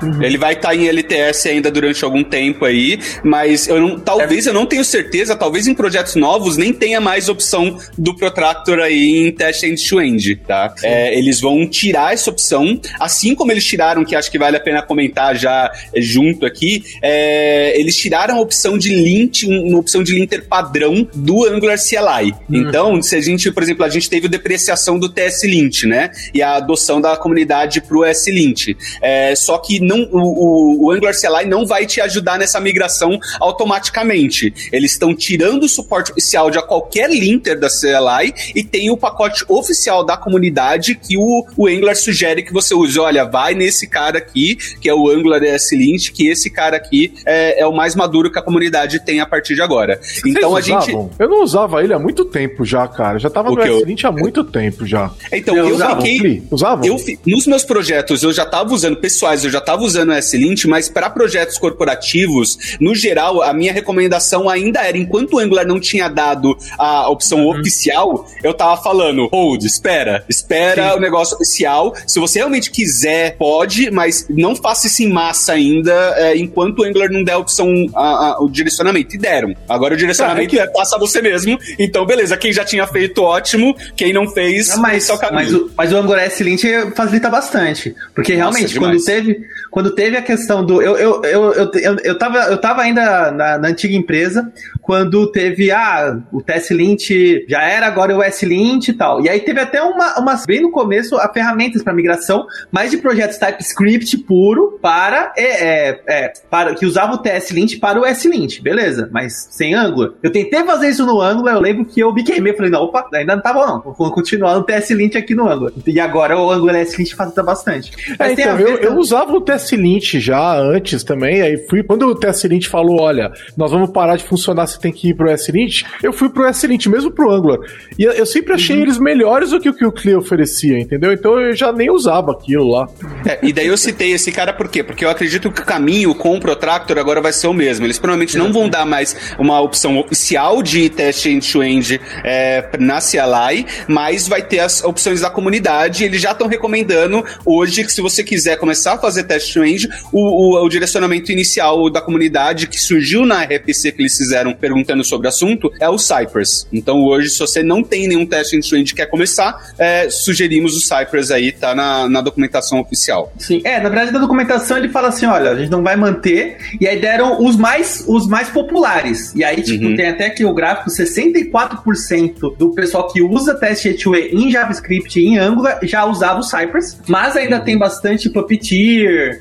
suporte. 0.02 0.26
Ele 0.26 0.38
vai 0.38 0.54
estar 0.54 0.76
em 0.76 0.88
LTS 0.88 1.48
ainda 1.48 1.72
durante 1.72 2.04
algum 2.04 2.24
tempo 2.24 2.66
aí, 2.66 3.00
mas 3.24 3.68
eu 3.68 3.80
não, 3.80 4.00
talvez 4.00 4.46
eu 4.48 4.54
não 4.54 4.66
tenho 4.66 4.84
certeza, 4.84 5.36
talvez 5.36 5.68
em 5.68 5.74
projetos 5.74 6.16
novos 6.16 6.58
nem 6.58 6.74
tenha 6.74 7.00
mais 7.00 7.30
opção 7.30 7.78
do 7.98 8.16
Protractor 8.16 8.80
aí 8.80 9.28
em 9.28 9.32
teste 9.32 9.66
end-to-end, 9.66 10.36
tá? 10.48 10.74
É, 10.84 11.18
eles 11.18 11.40
vão 11.40 11.68
tirar 11.68 12.14
essa 12.14 12.30
opção, 12.30 12.80
assim 13.00 13.36
como 13.36 13.52
eles 13.52 13.64
tiraram, 13.66 14.04
que 14.04 14.16
acho 14.16 14.30
que 14.32 14.38
vale 14.38 14.58
a 14.58 14.60
pena 14.60 14.82
comentar 14.82 15.36
já 15.36 15.72
é, 15.94 16.02
junto 16.02 16.46
aqui, 16.46 16.84
é, 17.02 17.80
eles 17.80 17.96
tiraram 17.96 18.38
a 18.38 18.40
opção 18.42 18.78
de 18.78 18.94
lint, 18.96 19.44
um- 19.44 19.70
uma 19.70 19.80
opção 19.80 20.04
de 20.04 20.14
linter 20.14 20.46
padrão 20.48 21.08
do 21.14 21.46
Angular 21.46 21.78
CLI. 21.78 22.34
Então, 22.52 23.02
se 23.02 23.16
a 23.16 23.22
gente, 23.22 23.52
por 23.52 23.64
exemplo, 23.64 23.86
a 23.86 23.90
gente 23.90 24.10
teve 24.10 24.28
a 24.28 24.30
depreciação 24.30 24.98
do 25.00 25.10
TS 25.10 25.44
Lint, 25.46 25.84
né? 25.84 26.12
E 26.34 26.42
a 26.42 26.56
adoção 26.56 27.00
da 27.02 27.16
comunidade 27.18 27.82
pro 27.82 28.04
S-Lint. 28.04 28.76
É, 29.02 29.36
só 29.36 29.58
que 29.58 29.80
não, 29.96 30.08
o, 30.12 30.20
o- 30.20 30.86
o 30.86 30.92
Angular 30.92 31.14
CLI 31.14 31.46
não 31.48 31.66
vai 31.66 31.86
te 31.86 32.00
ajudar 32.02 32.38
nessa 32.40 32.60
migração 32.60 33.20
automaticamente. 33.40 34.54
Eles 34.72 34.92
estão 34.92 35.16
tirando 35.16 35.64
o 35.64 35.70
suporte 35.70 36.12
oficial 36.12 36.50
de 36.52 36.62
qualquer 36.66 37.10
linter 37.10 37.60
da 37.60 37.68
CLI 37.70 38.34
e 38.56 38.64
tem 38.64 38.90
o 38.90 38.98
pacote 38.98 39.44
oficial 39.48 40.04
da 40.06 40.18
comunidade 40.18 40.96
que 40.96 41.18
o, 41.18 41.46
o 41.58 41.68
Angular 41.68 41.96
sugere 41.96 42.44
que 42.44 42.54
você 42.54 42.74
use. 42.74 43.00
Olha, 43.00 43.26
vai 43.26 43.54
nesse 43.54 43.88
cara 43.88 44.18
aqui, 44.18 44.56
que 44.80 44.90
é 44.90 44.94
o 44.94 45.10
Angular 45.10 45.44
S-Lint, 45.44 46.12
que 46.12 46.28
esse 46.28 46.50
cara 46.50 46.78
aqui 46.78 47.14
é, 47.26 47.62
é 47.62 47.68
o 47.68 47.74
mais 47.74 47.96
maduro 47.96 48.32
que 48.32 48.40
a 48.40 48.42
comunidade 48.42 49.04
tem 49.04 49.20
a 49.20 49.26
partir 49.26 49.56
de 49.56 49.62
agora. 49.62 50.00
Então 50.26 50.56
a 50.56 50.62
Vocês 50.62 50.66
gente. 50.66 50.90
usavam? 50.92 51.12
Eu 51.20 51.30
não 51.30 51.44
usava 51.44 51.84
ele 51.84 51.94
há 51.94 52.00
muito 52.00 52.26
tempo 52.26 52.64
já, 52.66 52.88
cara. 52.88 53.20
Já 53.20 53.30
tava 53.30 53.50
O 53.52 53.56
no 53.56 53.62
que 53.62 53.68
eu- 53.68 53.82
S20 53.86 54.06
há 54.06 54.12
muito 54.12 54.44
tempo 54.44 54.86
já. 54.86 55.12
Então, 55.32 55.56
Eu 55.56 55.70
eu, 55.70 55.76
usava, 55.76 56.02
fiquei. 56.02 56.18
Fli, 56.20 56.44
Usavam? 56.52 56.86
Eu, 56.86 56.98
nos 57.26 57.48
meus 57.48 57.64
projetos, 57.64 58.24
eu 58.24 58.32
já 58.34 58.44
estava 58.44 58.74
usando, 58.74 58.98
pessoais, 58.98 59.44
eu 59.44 59.50
já 59.50 59.60
estava 59.82 59.86
usando 59.86 60.10
o 60.10 60.14
S-Lint, 60.14 60.66
mas 60.66 60.90
para 60.90 61.10
projetos 61.10 61.58
corporativos, 61.58 62.58
no 62.80 62.96
geral, 62.96 63.42
a 63.42 63.54
minha 63.54 63.74
recomendação 63.74 64.50
ainda 64.50 64.82
era, 64.82 64.98
enquanto 64.98 65.34
o 65.34 65.40
Angular 65.40 65.66
não 65.66 65.80
tinha 65.80 66.08
dado 66.08 66.58
a 66.78 67.10
opção 67.10 67.48
oficial, 67.48 68.28
eu 68.44 68.54
tava 68.54 68.82
falando, 68.82 69.28
hold, 69.32 69.64
espera, 69.64 70.24
espera 70.30 70.96
o 70.96 71.00
negócio 71.00 71.36
oficial. 71.36 71.94
Se 72.08 72.20
você 72.20 72.40
realmente 72.40 72.72
quiser, 72.72 73.36
pode, 73.38 73.90
mas 73.92 74.26
não 74.30 74.56
faça 74.56 74.88
isso 74.88 75.04
em 75.04 75.10
massa 75.12 75.54
ainda, 75.54 75.92
é, 76.18 76.38
enquanto 76.38 76.80
o 76.80 76.84
Angular 76.84 77.10
não 77.12 77.24
der 77.24 77.34
a 77.34 77.38
opção, 77.38 77.68
a- 77.96 78.02
a- 78.36 78.44
o 78.44 78.50
direcionamento. 78.50 79.16
E 79.16 79.18
deram. 79.20 79.54
Agora 79.68 79.94
o 79.94 79.98
direcionamento 79.98 80.56
Ah, 80.56 80.60
é 80.60 80.64
é, 80.64 80.68
passa 80.68 80.98
você 80.98 81.22
mesmo. 81.22 81.58
Então, 81.80 82.06
beleza, 82.06 82.38
quem 82.38 82.52
já 82.54 82.64
tinha 82.64 82.86
feito, 82.88 83.22
ótimo. 83.24 83.76
Quem 83.96 84.14
não 84.14 84.28
fez, 84.30 84.70
Não, 84.70 84.78
mas, 84.82 85.10
é 85.10 85.32
mas, 85.32 85.54
o, 85.54 85.72
mas 85.76 85.92
o 85.92 85.98
Angular 85.98 86.24
S-Lint 86.26 86.64
facilita 86.96 87.30
bastante. 87.30 87.96
Porque 88.14 88.34
Nossa, 88.34 88.42
realmente, 88.58 88.74
demais. 88.74 88.94
quando 89.04 89.06
teve, 89.06 89.42
quando 89.72 89.96
teve 89.96 90.18
a 90.18 90.22
questão 90.22 90.66
do. 90.66 90.82
Eu, 90.82 90.98
eu, 90.98 91.22
eu, 91.24 91.54
eu, 91.54 91.72
eu, 91.74 91.96
eu, 92.04 92.18
tava, 92.18 92.40
eu 92.40 92.58
tava 92.58 92.82
ainda 92.82 93.32
na, 93.32 93.58
na 93.58 93.68
antiga 93.70 93.96
empresa, 93.96 94.52
quando 94.82 95.32
teve. 95.32 95.72
Ah, 95.72 96.20
o 96.32 96.42
TS-Lint 96.42 97.10
já 97.48 97.64
era, 97.64 97.88
agora 97.88 98.12
é 98.12 98.16
o 98.16 98.22
S-Lint 98.22 98.90
e 98.90 98.94
tal. 98.94 99.22
E 99.22 99.30
aí 99.30 99.40
teve 99.40 99.62
até 99.62 99.82
uma, 99.82 100.20
umas. 100.20 100.46
Bem 100.46 100.62
no 100.62 100.72
começo, 100.72 101.16
a 101.16 101.32
ferramentas 101.32 101.82
para 101.82 101.94
migração, 101.94 102.46
mais 102.70 102.92
de 102.92 102.98
projetos 102.98 103.38
TypeScript 103.38 104.18
puro 104.20 104.78
para. 104.82 105.32
É, 105.38 105.90
é, 105.90 106.02
é, 106.06 106.34
para 106.50 106.76
que 106.76 106.86
usava 106.86 107.14
o 107.14 107.18
TS-Lint 107.20 107.80
para 107.80 108.00
o 108.00 108.06
S-Lint. 108.06 108.62
Beleza, 108.62 109.10
mas 109.12 109.48
sem 109.52 109.74
Angular. 109.74 110.12
Eu 110.22 110.32
tentei 110.32 110.66
fazer 110.66 110.90
isso 110.90 111.06
no 111.06 111.22
Angular, 111.22 111.56
eu 111.56 111.62
lembro 111.62 111.86
que 111.86 112.02
eu 112.02 112.14
me 112.14 112.26
queimei. 112.26 112.54
Falei, 112.54 112.72
não, 112.72 112.84
opa, 112.84 113.08
ainda 113.14 113.38
não 113.38 113.42
tá 113.42 113.54
bom, 113.54 113.66
não. 113.66 113.94
Vou 113.98 114.12
continuar 114.12 114.56
no 114.56 114.64
TS-Lint 114.64 115.16
aqui 115.16 115.34
no 115.34 115.50
Angular. 115.50 115.72
E 115.88 115.98
agora 115.98 116.38
o 116.38 116.52
Angular 116.52 116.76
S-Lint 116.76 117.16
facilita 117.16 117.42
bastante. 117.42 117.92
É, 118.20 118.34
então, 118.34 118.60
eu, 118.60 118.78
eu 118.78 118.98
usava 118.98 119.32
o 119.32 119.40
TS-Lint 119.62 120.20
já 120.20 120.58
antes 120.58 121.04
também, 121.04 121.42
aí 121.42 121.58
fui, 121.70 121.84
quando 121.84 122.08
o 122.08 122.16
TS-Lint 122.16 122.68
falou, 122.68 123.02
olha, 123.02 123.32
nós 123.56 123.72
vamos 123.72 123.92
parar 123.92 124.16
de 124.16 124.24
funcionar, 124.24 124.68
você 124.68 124.80
tem 124.80 124.92
que 124.92 125.10
ir 125.10 125.14
pro 125.14 125.30
S-Lint, 125.30 125.84
eu 126.02 126.12
fui 126.12 126.30
pro 126.30 126.46
S-Lint, 126.46 126.88
mesmo 126.88 127.12
pro 127.12 127.32
Angular. 127.32 127.60
E 127.98 128.04
eu, 128.04 128.12
eu 128.12 128.26
sempre 128.26 128.54
achei 128.54 128.72
Uhum. 128.76 128.82
eles 128.84 128.98
melhores 128.98 129.50
do 129.50 129.60
que 129.60 129.70
o 129.70 129.74
que 129.74 129.86
o 129.86 129.92
Clear 129.92 130.18
oferecia, 130.18 130.80
entendeu? 130.80 131.12
Então 131.12 131.40
eu 131.40 131.56
já 131.56 131.72
nem 131.72 131.90
usava 131.90 132.32
aquilo 132.32 132.70
lá. 132.70 132.88
É, 133.26 133.40
e 133.44 133.52
daí 133.52 133.68
eu 133.68 133.78
citei 133.78 134.12
esse 134.14 134.32
cara 134.32 134.54
por 134.54 134.68
quê? 134.70 134.84
Porque 134.84 135.04
eu 135.04 135.10
acredito 135.10 135.52
que 135.52 135.62
o 135.62 135.66
caminho 135.66 136.16
com 136.16 136.36
o 136.36 136.40
Protractor 136.40 136.98
agora 136.98 137.22
vai 137.22 137.34
ser 137.34 137.48
o 137.48 137.54
mesmo. 137.54 137.86
Eles 137.86 138.00
provavelmente 138.00 138.38
não 138.38 138.52
vão 138.52 138.70
dar 138.70 138.86
mais 138.86 139.16
uma 139.38 139.60
opção 139.60 140.00
oficial 140.00 140.64
de 140.64 140.90
teste 140.90 141.30
end-to-end 141.30 142.00
é, 142.24 142.68
na 142.80 143.00
CLI, 143.00 143.66
mas 143.88 144.28
vai 144.28 144.42
ter 144.42 144.60
as 144.60 144.84
opções 144.84 145.22
da 145.22 145.30
comunidade. 145.30 146.04
Eles 146.06 146.22
já 146.22 146.32
estão 146.32 146.48
recomendando 146.48 147.24
hoje 147.46 147.84
que 147.84 147.92
se 147.92 148.02
você 148.02 148.24
quiser 148.24 148.58
começar 148.58 148.94
a 148.94 148.98
fazer 148.98 149.24
teste 149.24 149.51
Range, 149.60 149.90
o, 150.12 150.20
o, 150.20 150.66
o, 150.66 150.70
direcionamento 150.70 151.32
inicial 151.32 151.90
da 151.90 152.02
comunidade 152.02 152.68
que 152.68 152.80
surgiu 152.80 153.26
na 153.26 153.44
RPC 153.44 153.92
que 153.92 154.02
eles 154.02 154.16
fizeram 154.16 154.54
perguntando 154.54 155.04
sobre 155.04 155.28
o 155.28 155.30
assunto 155.30 155.72
é 155.80 155.90
o 155.90 155.98
Cypress. 155.98 156.68
Então 156.72 157.04
hoje, 157.04 157.30
se 157.30 157.40
você 157.40 157.64
não 157.64 157.84
tem 157.84 158.08
nenhum 158.08 158.26
teste 158.26 158.56
end-to-end 158.56 158.92
e 158.92 158.96
quer 158.96 159.06
começar, 159.08 159.74
é, 159.78 160.10
sugerimos 160.10 160.76
o 160.76 160.80
Cypress 160.80 161.32
aí, 161.32 161.52
tá 161.52 161.76
na, 161.76 162.08
na 162.10 162.22
documentação 162.22 162.80
oficial. 162.80 163.32
Sim, 163.38 163.62
é, 163.64 163.80
na 163.80 163.90
verdade, 163.90 164.12
na 164.12 164.20
documentação 164.20 164.78
ele 164.78 164.90
fala 164.90 165.10
assim: 165.10 165.26
olha, 165.26 165.52
a 165.52 165.56
gente 165.56 165.70
não 165.70 165.84
vai 165.84 165.96
manter, 165.96 166.58
e 166.80 166.88
aí 166.88 167.00
deram 167.00 167.44
os 167.44 167.56
mais, 167.56 168.04
os 168.08 168.28
mais 168.28 168.50
populares. 168.50 169.34
E 169.36 169.44
aí, 169.44 169.62
tipo, 169.62 169.86
uhum. 169.86 169.96
tem 169.96 170.08
até 170.08 170.28
aqui 170.28 170.46
o 170.46 170.54
gráfico: 170.54 170.90
64% 170.90 172.58
do 172.58 172.72
pessoal 172.74 173.08
que 173.12 173.22
usa 173.22 173.56
teste 173.56 173.90
gateway 173.90 174.30
em 174.32 174.52
JavaScript 174.52 175.20
e 175.20 175.28
em 175.28 175.38
Angular 175.38 175.80
já 175.84 176.06
usava 176.06 176.40
o 176.40 176.44
Cypress, 176.44 176.98
mas 177.08 177.36
ainda 177.36 177.58
uhum. 177.58 177.64
tem 177.64 177.78
bastante 177.78 178.30
Puppeteer, 178.30 179.41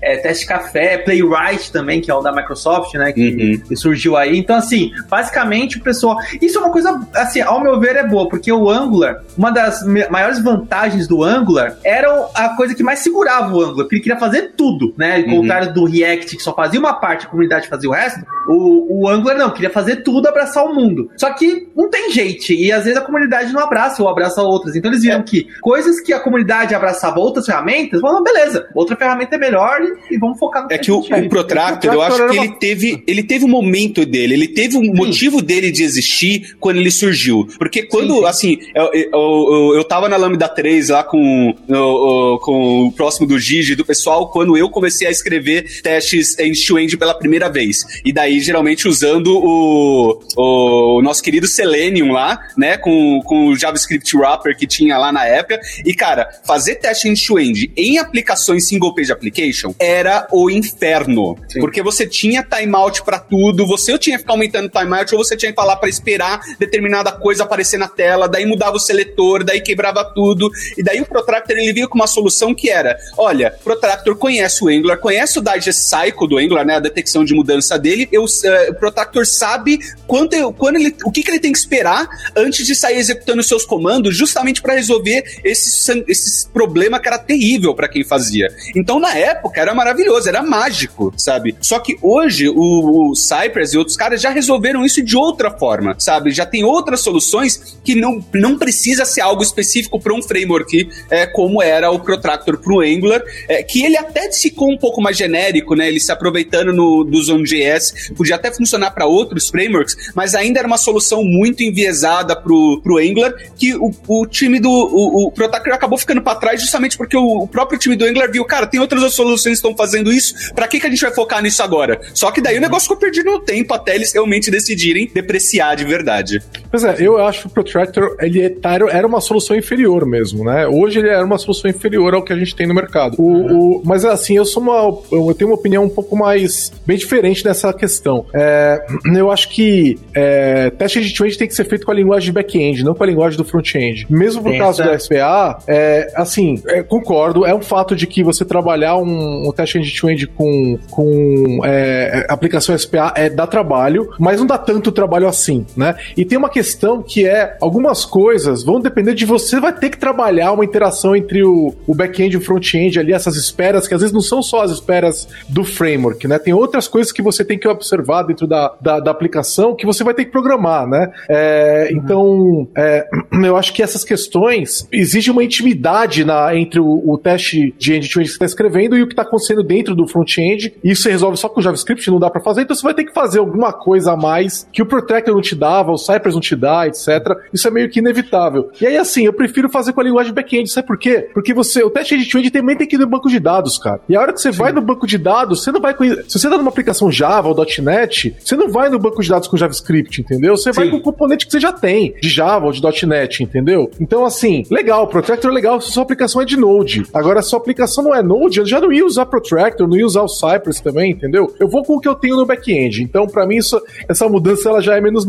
é, 0.00 0.16
Teste 0.18 0.46
Café, 0.46 0.98
Playwright 0.98 1.72
também, 1.72 2.00
que 2.00 2.10
é 2.10 2.14
o 2.14 2.20
da 2.20 2.32
Microsoft, 2.32 2.94
né? 2.94 3.12
Que, 3.12 3.62
uhum. 3.68 3.76
surgiu 3.76 4.16
aí. 4.16 4.38
Então, 4.38 4.56
assim, 4.56 4.90
basicamente 5.08 5.78
o 5.78 5.82
pessoal. 5.82 6.16
Isso 6.40 6.58
é 6.58 6.60
uma 6.60 6.70
coisa, 6.70 7.00
assim, 7.14 7.40
ao 7.40 7.62
meu 7.62 7.78
ver, 7.78 7.96
é 7.96 8.06
boa, 8.06 8.28
porque 8.28 8.50
o 8.52 8.70
Angular, 8.70 9.22
uma 9.36 9.50
das 9.50 9.82
maiores 10.10 10.40
vantagens 10.42 11.06
do 11.06 11.22
Angular 11.22 11.76
era 11.84 12.08
a 12.34 12.50
coisa 12.56 12.74
que 12.74 12.82
mais 12.82 13.00
segurava 13.00 13.54
o 13.54 13.60
Angular, 13.60 13.84
porque 13.84 13.96
ele 13.96 14.02
queria 14.02 14.18
fazer 14.18 14.52
tudo, 14.56 14.94
né? 14.96 15.16
Ao 15.16 15.22
uhum. 15.22 15.40
contrário 15.40 15.72
do 15.72 15.84
React, 15.84 16.36
que 16.36 16.42
só 16.42 16.54
fazia 16.54 16.78
uma 16.78 16.94
parte, 16.94 17.26
a 17.26 17.28
comunidade 17.28 17.68
fazia 17.68 17.88
o 17.88 17.92
resto, 17.92 18.24
o, 18.48 19.02
o 19.02 19.08
Angular 19.08 19.36
não, 19.36 19.50
queria 19.50 19.70
fazer 19.70 19.96
tudo, 19.96 20.28
abraçar 20.28 20.64
o 20.64 20.74
mundo. 20.74 21.10
Só 21.16 21.32
que 21.34 21.68
não 21.76 21.90
tem 21.90 22.10
jeito, 22.10 22.52
e 22.52 22.72
às 22.72 22.84
vezes 22.84 22.98
a 22.98 23.04
comunidade 23.04 23.52
não 23.52 23.60
abraça 23.60 24.02
ou 24.02 24.08
abraça 24.08 24.42
outras. 24.42 24.76
Então 24.76 24.90
eles 24.90 25.02
viram 25.02 25.20
é. 25.20 25.22
que 25.22 25.48
coisas 25.60 26.00
que 26.00 26.12
a 26.12 26.20
comunidade 26.20 26.74
abraçava 26.74 27.18
outras 27.18 27.46
ferramentas, 27.46 28.00
falaram, 28.00 28.22
beleza, 28.22 28.68
outra 28.74 28.96
ferramenta 28.96 29.36
é 29.36 29.38
melhor 29.38 29.80
e 30.10 30.18
vamos 30.18 30.38
focar 30.38 30.64
no 30.64 30.72
É 30.72 30.78
que 30.78 30.90
o, 30.90 30.98
o 30.98 31.28
Protractor, 31.28 31.92
eu 31.92 32.02
acho 32.02 32.28
que 32.28 32.36
ele 32.36 32.48
teve, 32.56 33.02
ele 33.06 33.22
teve 33.22 33.44
um 33.44 33.48
momento 33.48 34.04
dele, 34.04 34.34
ele 34.34 34.48
teve 34.48 34.76
um 34.76 34.82
sim. 34.82 34.94
motivo 34.94 35.42
dele 35.42 35.70
de 35.70 35.82
existir 35.82 36.56
quando 36.60 36.78
ele 36.78 36.90
surgiu. 36.90 37.48
Porque 37.58 37.82
quando, 37.82 38.14
sim, 38.14 38.20
sim. 38.20 38.26
assim, 38.26 38.58
eu, 38.74 38.90
eu, 38.92 39.10
eu, 39.12 39.74
eu 39.76 39.84
tava 39.84 40.08
na 40.08 40.16
Lambda 40.16 40.48
3 40.48 40.88
lá 40.90 41.04
com, 41.04 41.54
o, 41.68 42.38
com 42.38 42.86
o 42.86 42.92
próximo 42.92 43.26
do 43.26 43.38
Gigi, 43.38 43.74
do 43.74 43.84
pessoal, 43.84 44.30
quando 44.30 44.56
eu 44.56 44.68
comecei 44.70 45.06
a 45.06 45.10
escrever 45.10 45.82
testes 45.82 46.38
end-to-end 46.38 46.96
pela 46.96 47.14
primeira 47.14 47.48
vez. 47.48 47.78
E 48.04 48.12
daí, 48.12 48.40
geralmente, 48.40 48.88
usando 48.88 49.36
o, 49.36 50.20
o 50.36 51.02
nosso 51.02 51.22
querido 51.22 51.46
Selenium 51.46 52.12
lá, 52.12 52.38
né, 52.56 52.76
com, 52.76 53.20
com 53.24 53.48
o 53.48 53.56
JavaScript 53.56 54.16
Wrapper 54.16 54.56
que 54.56 54.66
tinha 54.66 54.96
lá 54.98 55.12
na 55.12 55.24
época. 55.24 55.60
E, 55.84 55.94
cara, 55.94 56.28
fazer 56.46 56.76
teste 56.76 57.08
end-to-end 57.08 57.70
em 57.76 57.98
aplicações 57.98 58.66
single 58.66 58.94
page 58.94 59.12
application 59.12 59.74
era 59.78 60.26
o 60.32 60.50
inferno. 60.50 61.36
Sim. 61.48 61.60
Porque 61.60 61.82
você 61.82 62.06
tinha 62.06 62.42
timeout 62.42 63.02
para 63.02 63.18
tudo, 63.18 63.66
você 63.66 63.96
tinha 63.98 64.16
que 64.16 64.22
ficar 64.22 64.32
aumentando 64.32 64.68
timeout, 64.68 65.14
ou 65.14 65.24
você 65.24 65.36
tinha 65.36 65.52
que 65.52 65.56
falar 65.56 65.76
para 65.76 65.88
esperar 65.88 66.40
determinada 66.58 67.12
coisa 67.12 67.44
aparecer 67.44 67.78
na 67.78 67.88
tela, 67.88 68.28
daí 68.28 68.44
mudava 68.44 68.76
o 68.76 68.80
seletor, 68.80 69.44
daí 69.44 69.60
quebrava 69.60 70.04
tudo. 70.04 70.50
E 70.76 70.82
daí 70.82 71.00
o 71.00 71.06
Protractor 71.06 71.56
ele 71.56 71.72
veio 71.72 71.88
com 71.88 71.96
uma 71.96 72.06
solução 72.06 72.54
que 72.54 72.70
era: 72.70 72.96
olha, 73.16 73.54
Protractor 73.62 74.16
conhece 74.16 74.64
o 74.64 74.68
Angular, 74.68 74.98
conhece 74.98 75.38
o 75.38 75.42
Digest 75.42 75.88
Cycle 75.88 76.28
do 76.28 76.38
Angular, 76.38 76.64
né? 76.64 76.76
A 76.76 76.80
detecção 76.80 77.24
de 77.24 77.34
mudança 77.34 77.78
dele. 77.78 78.08
Eu, 78.10 78.24
uh, 78.24 78.70
o 78.70 78.74
Protractor 78.74 79.26
sabe 79.26 79.78
quando, 80.06 80.52
quando 80.54 80.76
ele, 80.76 80.94
o 81.04 81.10
que, 81.10 81.22
que 81.22 81.30
ele 81.30 81.40
tem 81.40 81.52
que 81.52 81.58
esperar 81.58 82.08
antes 82.36 82.66
de 82.66 82.74
sair 82.74 82.96
executando 82.96 83.42
seus 83.42 83.64
comandos, 83.64 84.16
justamente 84.16 84.60
para 84.60 84.74
resolver 84.74 85.24
esse, 85.44 86.04
esse 86.08 86.48
problema 86.48 87.00
que 87.00 87.08
era 87.08 87.18
terrível 87.18 87.74
para 87.74 87.88
quem 87.88 88.04
fazia. 88.04 88.48
Então, 88.74 88.98
na 88.98 89.16
época, 89.16 89.60
era 89.60 89.67
maravilhoso, 89.74 90.28
era 90.28 90.42
mágico, 90.42 91.12
sabe? 91.16 91.56
Só 91.60 91.78
que 91.78 91.96
hoje 92.02 92.48
o, 92.48 93.10
o 93.10 93.14
Cypress 93.14 93.74
e 93.74 93.78
outros 93.78 93.96
caras 93.96 94.20
já 94.20 94.30
resolveram 94.30 94.84
isso 94.84 95.02
de 95.02 95.16
outra 95.16 95.50
forma, 95.50 95.94
sabe? 95.98 96.30
Já 96.30 96.46
tem 96.46 96.64
outras 96.64 97.00
soluções 97.00 97.78
que 97.84 97.94
não, 97.94 98.24
não 98.34 98.58
precisa 98.58 99.04
ser 99.04 99.20
algo 99.20 99.42
específico 99.42 100.00
para 100.00 100.14
um 100.14 100.22
framework, 100.22 100.88
é, 101.10 101.26
como 101.26 101.62
era 101.62 101.90
o 101.90 102.00
Protractor 102.00 102.58
para 102.58 102.72
o 102.72 102.80
Angular, 102.80 103.22
é, 103.48 103.62
que 103.62 103.84
ele 103.84 103.96
até 103.96 104.30
ficou 104.32 104.70
um 104.70 104.78
pouco 104.78 105.00
mais 105.00 105.16
genérico, 105.16 105.74
né? 105.74 105.88
Ele 105.88 106.00
se 106.00 106.12
aproveitando 106.12 106.72
no, 106.72 107.04
do 107.04 107.22
Zone.js, 107.22 108.12
podia 108.16 108.36
até 108.36 108.52
funcionar 108.52 108.90
para 108.90 109.06
outros 109.06 109.48
frameworks, 109.48 110.12
mas 110.14 110.34
ainda 110.34 110.58
era 110.60 110.68
uma 110.68 110.78
solução 110.78 111.22
muito 111.24 111.62
enviesada 111.62 112.36
pro, 112.36 112.80
pro 112.82 112.98
Angular, 112.98 113.34
que 113.56 113.74
o, 113.74 113.92
o 114.06 114.26
time 114.26 114.60
do 114.60 114.70
o, 114.70 115.26
o 115.26 115.32
Protractor 115.32 115.72
acabou 115.72 115.98
ficando 115.98 116.22
para 116.22 116.38
trás 116.38 116.60
justamente 116.60 116.96
porque 116.96 117.16
o, 117.16 117.42
o, 117.42 117.48
próprio 117.48 117.78
time 117.78 117.96
do 117.96 118.04
Angular 118.04 118.30
viu, 118.30 118.44
cara, 118.44 118.66
tem 118.66 118.80
outras 118.80 119.12
soluções 119.14 119.57
estão 119.58 119.76
fazendo 119.76 120.12
isso, 120.12 120.52
para 120.54 120.66
que, 120.66 120.80
que 120.80 120.86
a 120.86 120.90
gente 120.90 121.00
vai 121.00 121.12
focar 121.12 121.42
nisso 121.42 121.62
agora? 121.62 122.00
Só 122.14 122.30
que 122.30 122.40
daí 122.40 122.58
o 122.58 122.60
negócio 122.60 122.82
ficou 122.82 122.96
perdido 122.96 123.30
no 123.30 123.40
tempo 123.40 123.74
até 123.74 123.94
eles 123.94 124.12
realmente 124.12 124.50
decidirem 124.50 125.10
depreciar 125.12 125.76
de 125.76 125.84
verdade. 125.84 126.42
Pois 126.70 126.84
é, 126.84 126.96
eu 126.98 127.18
acho 127.18 127.42
que 127.42 127.46
o 127.46 127.50
Protractor 127.50 128.16
ele 128.20 128.42
é, 128.42 128.48
tá, 128.48 128.78
era 128.90 129.06
uma 129.06 129.20
solução 129.20 129.56
inferior 129.56 130.06
mesmo, 130.06 130.44
né? 130.44 130.66
Hoje 130.66 130.98
ele 130.98 131.08
era 131.08 131.24
uma 131.24 131.38
solução 131.38 131.70
inferior 131.70 132.14
ao 132.14 132.22
que 132.22 132.32
a 132.32 132.36
gente 132.36 132.54
tem 132.54 132.66
no 132.66 132.74
mercado. 132.74 133.16
O, 133.18 133.78
o, 133.78 133.82
mas 133.84 134.04
assim, 134.04 134.36
eu 134.36 134.44
sou 134.44 134.62
uma. 134.62 134.98
Eu 135.10 135.34
tenho 135.34 135.50
uma 135.50 135.56
opinião 135.56 135.84
um 135.84 135.88
pouco 135.88 136.16
mais. 136.16 136.72
bem 136.86 136.96
diferente 136.96 137.42
dessa 137.42 137.72
questão. 137.72 138.26
É, 138.34 138.84
eu 139.16 139.30
acho 139.30 139.48
que 139.48 139.98
é, 140.14 140.70
teste 140.70 141.00
de 141.00 141.24
end 141.24 141.38
tem 141.38 141.48
que 141.48 141.54
ser 141.54 141.64
feito 141.64 141.84
com 141.84 141.92
a 141.92 141.94
linguagem 141.94 142.26
de 142.26 142.32
back-end, 142.32 142.84
não 142.84 142.94
com 142.94 143.02
a 143.02 143.06
linguagem 143.06 143.36
do 143.36 143.44
front-end. 143.44 144.06
Mesmo 144.10 144.42
por 144.42 144.56
causa 144.56 144.84
do 144.84 145.00
SPA, 145.00 145.58
é, 145.66 146.12
assim, 146.14 146.62
é, 146.66 146.82
concordo, 146.82 147.46
é 147.46 147.54
um 147.54 147.62
fato 147.62 147.94
de 147.94 148.06
que 148.06 148.22
você 148.22 148.44
trabalhar 148.44 148.96
um, 148.96 149.47
um 149.48 149.52
teste 149.52 149.80
de 149.80 150.06
end 150.06 150.26
com, 150.28 150.78
com 150.90 151.60
é, 151.64 152.26
aplicação 152.28 152.76
SPA 152.76 153.12
é, 153.16 153.28
dá 153.28 153.46
trabalho, 153.46 154.10
mas 154.18 154.38
não 154.38 154.46
dá 154.46 154.58
tanto 154.58 154.92
trabalho 154.92 155.26
assim, 155.26 155.66
né? 155.76 155.96
E 156.16 156.24
tem 156.24 156.38
uma 156.38 156.48
questão 156.48 157.02
que 157.02 157.26
é, 157.26 157.56
algumas 157.60 158.04
coisas 158.04 158.62
vão 158.62 158.80
depender 158.80 159.14
de 159.14 159.24
você, 159.24 159.60
vai 159.60 159.72
ter 159.72 159.90
que 159.90 159.98
trabalhar 159.98 160.52
uma 160.52 160.64
interação 160.64 161.14
entre 161.14 161.42
o, 161.42 161.74
o 161.86 161.94
back-end 161.94 162.34
e 162.34 162.38
o 162.38 162.40
front-end 162.40 162.98
ali, 162.98 163.12
essas 163.12 163.36
esperas, 163.36 163.86
que 163.86 163.94
às 163.94 164.00
vezes 164.00 164.12
não 164.12 164.20
são 164.20 164.42
só 164.42 164.62
as 164.62 164.70
esperas 164.70 165.28
do 165.48 165.64
framework, 165.64 166.26
né? 166.26 166.38
Tem 166.38 166.52
outras 166.52 166.86
coisas 166.88 167.12
que 167.12 167.22
você 167.22 167.44
tem 167.44 167.58
que 167.58 167.68
observar 167.68 168.22
dentro 168.22 168.46
da, 168.46 168.74
da, 168.80 169.00
da 169.00 169.10
aplicação 169.10 169.74
que 169.74 169.86
você 169.86 170.04
vai 170.04 170.14
ter 170.14 170.26
que 170.26 170.30
programar, 170.30 170.86
né? 170.86 171.10
É, 171.28 171.88
uhum. 171.90 171.98
Então, 171.98 172.68
é, 172.76 173.06
eu 173.44 173.56
acho 173.56 173.72
que 173.72 173.82
essas 173.82 174.04
questões 174.04 174.86
exigem 174.92 175.32
uma 175.32 175.44
intimidade 175.44 176.24
na, 176.24 176.54
entre 176.54 176.80
o, 176.80 177.02
o 177.06 177.18
teste 177.18 177.74
de 177.78 177.94
end-to-end 177.94 178.24
que 178.24 178.28
você 178.28 178.34
está 178.34 178.46
escrevendo 178.46 178.96
e 178.96 179.02
o 179.02 179.06
que 179.06 179.12
está 179.12 179.22
acontecendo 179.22 179.37
dentro 179.66 179.94
do 179.94 180.06
front-end. 180.06 180.74
Isso 180.82 181.02
você 181.02 181.10
resolve 181.10 181.36
só 181.36 181.48
com 181.48 181.60
JavaScript, 181.60 182.10
não 182.10 182.18
dá 182.18 182.30
para 182.30 182.42
fazer, 182.42 182.62
então 182.62 182.74
você 182.74 182.82
vai 182.82 182.94
ter 182.94 183.04
que 183.04 183.12
fazer 183.12 183.38
alguma 183.38 183.72
coisa 183.72 184.12
a 184.12 184.16
mais 184.16 184.68
que 184.72 184.82
o 184.82 184.86
Protractor 184.86 185.34
não 185.34 185.40
te 185.40 185.54
dava, 185.54 185.92
o 185.92 185.98
Cypress 185.98 186.34
não 186.34 186.40
te 186.40 186.56
dá, 186.56 186.86
etc. 186.86 187.08
Isso 187.52 187.66
é 187.66 187.70
meio 187.70 187.88
que 187.88 187.98
inevitável. 187.98 188.70
E 188.80 188.86
aí, 188.86 188.96
assim, 188.96 189.24
eu 189.24 189.32
prefiro 189.32 189.68
fazer 189.68 189.92
com 189.92 190.00
a 190.00 190.04
linguagem 190.04 190.32
back-end, 190.32 190.70
sabe 190.70 190.86
por 190.86 190.98
quê? 190.98 191.28
Porque 191.32 191.54
você, 191.54 191.82
o 191.82 191.90
teste 191.90 192.14
end-to-end 192.14 192.50
também 192.50 192.76
tem 192.76 192.86
que 192.86 192.96
ir 192.96 192.98
no 192.98 193.06
banco 193.06 193.28
de 193.28 193.38
dados, 193.38 193.78
cara. 193.78 194.00
E 194.08 194.16
a 194.16 194.20
hora 194.20 194.32
que 194.32 194.40
você 194.40 194.52
Sim. 194.52 194.58
vai 194.58 194.72
no 194.72 194.80
banco 194.80 195.06
de 195.06 195.18
dados, 195.18 195.62
você 195.62 195.72
não 195.72 195.80
vai 195.80 195.94
com. 195.94 196.04
Se 196.04 196.38
você 196.38 196.48
tá 196.48 196.56
numa 196.56 196.70
aplicação 196.70 197.10
Java 197.10 197.48
ou 197.48 197.56
.NET, 197.82 198.36
você 198.38 198.56
não 198.56 198.68
vai 198.68 198.88
no 198.88 198.98
banco 198.98 199.22
de 199.22 199.28
dados 199.28 199.48
com 199.48 199.56
JavaScript, 199.56 200.20
entendeu? 200.20 200.56
Você 200.56 200.72
Sim. 200.72 200.80
vai 200.80 200.90
com 200.90 200.96
o 200.96 201.02
componente 201.02 201.46
que 201.46 201.52
você 201.52 201.60
já 201.60 201.72
tem, 201.72 202.14
de 202.20 202.28
Java 202.28 202.66
ou 202.66 202.72
de 202.72 203.06
.NET, 203.06 203.42
entendeu? 203.42 203.90
Então, 204.00 204.24
assim, 204.24 204.64
legal, 204.70 205.06
Protractor 205.06 205.50
é 205.50 205.54
legal 205.54 205.80
se 205.80 205.92
sua 205.92 206.02
aplicação 206.02 206.42
é 206.42 206.44
de 206.44 206.56
Node. 206.56 207.04
Agora, 207.12 207.42
se 207.42 207.50
sua 207.50 207.58
aplicação 207.58 208.04
não 208.04 208.14
é 208.14 208.22
Node, 208.22 208.58
eu 208.58 208.66
já 208.66 208.80
não 208.80 208.92
ia 208.92 209.04
usar 209.04 209.26
Protractor, 209.28 209.86
não 209.86 209.96
ia 209.96 210.06
usar 210.06 210.22
o 210.22 210.28
Cypress 210.28 210.80
também, 210.80 211.12
entendeu? 211.12 211.54
Eu 211.58 211.68
vou 211.68 211.84
com 211.84 211.96
o 211.96 212.00
que 212.00 212.08
eu 212.08 212.14
tenho 212.14 212.36
no 212.36 212.46
back-end. 212.46 213.02
Então, 213.02 213.26
para 213.26 213.46
mim, 213.46 213.56
isso, 213.56 213.80
essa 214.08 214.28
mudança 214.28 214.68
ela 214.68 214.80
já 214.80 214.96
é 214.96 215.00
menos, 215.00 215.24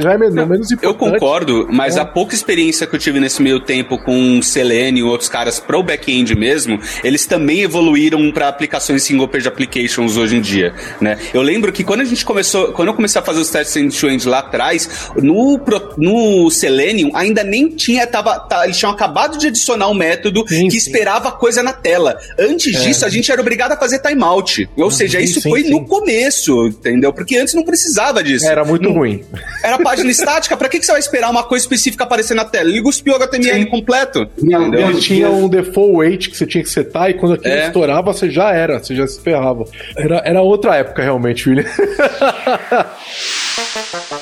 já 0.00 0.12
é 0.12 0.18
menos, 0.18 0.34
não, 0.34 0.46
menos 0.46 0.70
importante. 0.70 1.02
Eu 1.02 1.12
concordo, 1.12 1.68
mas 1.70 1.96
é. 1.96 2.00
a 2.00 2.04
pouca 2.04 2.34
experiência 2.34 2.86
que 2.86 2.94
eu 2.94 3.00
tive 3.00 3.20
nesse 3.20 3.42
meio 3.42 3.60
tempo 3.60 3.98
com 4.04 4.40
Selenium 4.42 5.06
e 5.06 5.10
outros 5.10 5.28
caras 5.28 5.60
pro 5.60 5.82
back-end 5.82 6.34
mesmo, 6.34 6.78
eles 7.04 7.26
também 7.26 7.62
evoluíram 7.62 8.30
para 8.32 8.48
aplicações 8.48 9.02
single 9.02 9.28
page 9.28 9.46
applications 9.46 10.16
hoje 10.16 10.36
em 10.36 10.40
dia, 10.40 10.74
né? 11.00 11.18
Eu 11.32 11.42
lembro 11.42 11.72
que 11.72 11.84
quando 11.84 12.00
a 12.00 12.04
gente 12.04 12.24
começou, 12.24 12.72
quando 12.72 12.88
eu 12.88 12.94
comecei 12.94 13.20
a 13.20 13.24
fazer 13.24 13.40
os 13.40 13.50
testes 13.50 13.76
end-to-end 13.76 14.28
lá 14.28 14.40
atrás, 14.40 15.10
no, 15.16 15.60
no 15.96 16.50
Selenium 16.50 17.10
ainda 17.14 17.44
nem 17.44 17.68
tinha, 17.68 18.06
tava, 18.06 18.38
tá, 18.40 18.64
eles 18.64 18.76
tinham 18.76 18.92
acabado 18.92 19.38
de 19.38 19.48
adicionar 19.48 19.88
um 19.88 19.94
método 19.94 20.44
sim, 20.48 20.68
que 20.68 20.80
sim. 20.80 20.90
esperava 20.90 21.32
coisa 21.32 21.62
na 21.62 21.72
tela. 21.72 22.18
Antes 22.38 22.74
é. 22.74 22.80
disso, 22.80 23.04
a 23.04 23.08
gente 23.08 23.21
era 23.30 23.40
obrigado 23.40 23.72
a 23.72 23.76
fazer 23.76 24.00
timeout. 24.00 24.68
Ou 24.76 24.90
seja, 24.90 25.18
sim, 25.18 25.24
isso 25.24 25.42
foi 25.42 25.64
no 25.64 25.84
começo, 25.84 26.66
entendeu? 26.66 27.12
Porque 27.12 27.36
antes 27.36 27.54
não 27.54 27.62
precisava 27.62 28.22
disso. 28.22 28.46
Era 28.46 28.64
muito 28.64 28.88
não, 28.88 28.94
ruim. 28.94 29.22
Era 29.62 29.78
página 29.78 30.10
estática, 30.10 30.56
pra 30.56 30.68
que, 30.68 30.78
que 30.78 30.86
você 30.86 30.92
vai 30.92 31.00
esperar 31.00 31.30
uma 31.30 31.44
coisa 31.44 31.64
específica 31.64 32.04
aparecer 32.04 32.34
na 32.34 32.44
tela? 32.44 32.70
Liga 32.70 32.88
o 32.88 33.14
HTML 33.14 33.66
completo. 33.66 34.28
Não, 34.40 34.72
ele 34.74 35.00
tinha 35.00 35.30
um 35.30 35.48
default 35.48 35.96
weight 35.96 36.30
que 36.30 36.36
você 36.36 36.46
tinha 36.46 36.64
que 36.64 36.70
setar 36.70 37.10
e 37.10 37.14
quando 37.14 37.34
aquilo 37.34 37.54
é. 37.54 37.66
estourava, 37.66 38.12
você 38.12 38.30
já 38.30 38.52
era, 38.52 38.78
você 38.78 38.94
já 38.94 39.06
se 39.06 39.20
ferrava. 39.20 39.64
Era, 39.96 40.22
era 40.24 40.42
outra 40.42 40.76
época, 40.76 41.02
realmente, 41.02 41.48
William. 41.48 41.66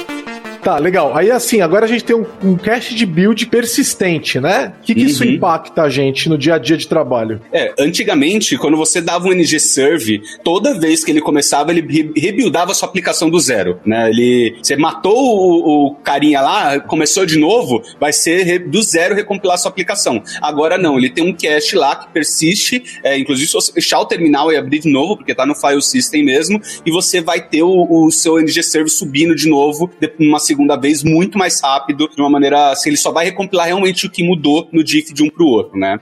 Tá, 0.61 0.77
legal. 0.77 1.15
Aí 1.17 1.31
assim, 1.31 1.59
agora 1.61 1.85
a 1.85 1.87
gente 1.87 2.03
tem 2.03 2.15
um, 2.15 2.25
um 2.43 2.55
cache 2.55 2.93
de 2.93 3.05
build 3.05 3.47
persistente, 3.47 4.39
né? 4.39 4.73
O 4.79 4.83
que, 4.85 4.93
que 4.93 5.01
isso 5.05 5.23
Uhum. 5.23 5.31
impacta 5.31 5.81
a 5.81 5.89
gente 5.89 6.29
no 6.29 6.37
dia 6.37 6.55
a 6.55 6.57
dia 6.59 6.77
de 6.77 6.87
trabalho? 6.87 7.41
É, 7.51 7.73
antigamente, 7.79 8.57
quando 8.57 8.77
você 8.77 9.01
dava 9.01 9.27
um 9.27 9.31
NG 9.31 9.59
Serve, 9.59 10.21
toda 10.43 10.79
vez 10.79 11.03
que 11.03 11.11
ele 11.11 11.21
começava, 11.21 11.71
ele 11.71 11.81
re- 11.81 12.11
rebuildava 12.15 12.71
a 12.71 12.75
sua 12.75 12.87
aplicação 12.87 13.29
do 13.29 13.39
zero, 13.39 13.79
né? 13.85 14.09
Ele, 14.09 14.55
você 14.61 14.75
matou 14.75 15.15
o, 15.17 15.87
o 15.87 15.95
carinha 15.95 16.41
lá, 16.41 16.79
começou 16.79 17.25
de 17.25 17.39
novo, 17.39 17.81
vai 17.99 18.13
ser 18.13 18.59
do 18.67 18.81
zero 18.83 19.15
recompilar 19.15 19.55
a 19.55 19.57
sua 19.57 19.69
aplicação. 19.71 20.21
Agora 20.41 20.77
não, 20.77 20.97
ele 20.97 21.09
tem 21.09 21.23
um 21.23 21.33
cache 21.33 21.75
lá 21.75 21.95
que 21.95 22.11
persiste, 22.13 22.83
é, 23.03 23.17
inclusive 23.17 23.47
se 23.47 23.53
você 23.53 23.71
fechar 23.73 23.99
o 23.99 24.05
terminal 24.05 24.51
e 24.51 24.57
abrir 24.57 24.79
de 24.79 24.89
novo, 24.89 25.17
porque 25.17 25.33
tá 25.33 25.45
no 25.45 25.55
file 25.55 25.81
system 25.81 26.23
mesmo, 26.23 26.61
e 26.85 26.91
você 26.91 27.19
vai 27.19 27.41
ter 27.47 27.63
o, 27.63 27.87
o 27.89 28.11
seu 28.11 28.39
NG 28.39 28.61
Serve 28.61 28.89
subindo 28.89 29.35
de 29.35 29.49
novo, 29.49 29.89
de- 29.99 30.11
uma 30.19 30.39
segunda 30.51 30.75
vez, 30.75 31.03
muito 31.03 31.37
mais 31.37 31.61
rápido, 31.61 32.09
de 32.15 32.21
uma 32.21 32.29
maneira, 32.29 32.71
assim, 32.71 32.89
ele 32.89 32.97
só 32.97 33.11
vai 33.11 33.25
recompilar 33.25 33.67
realmente 33.67 34.05
o 34.05 34.09
que 34.09 34.23
mudou 34.23 34.67
no 34.71 34.83
diff 34.83 35.13
de 35.13 35.23
um 35.23 35.29
pro 35.29 35.45
outro, 35.45 35.77
né? 35.79 35.99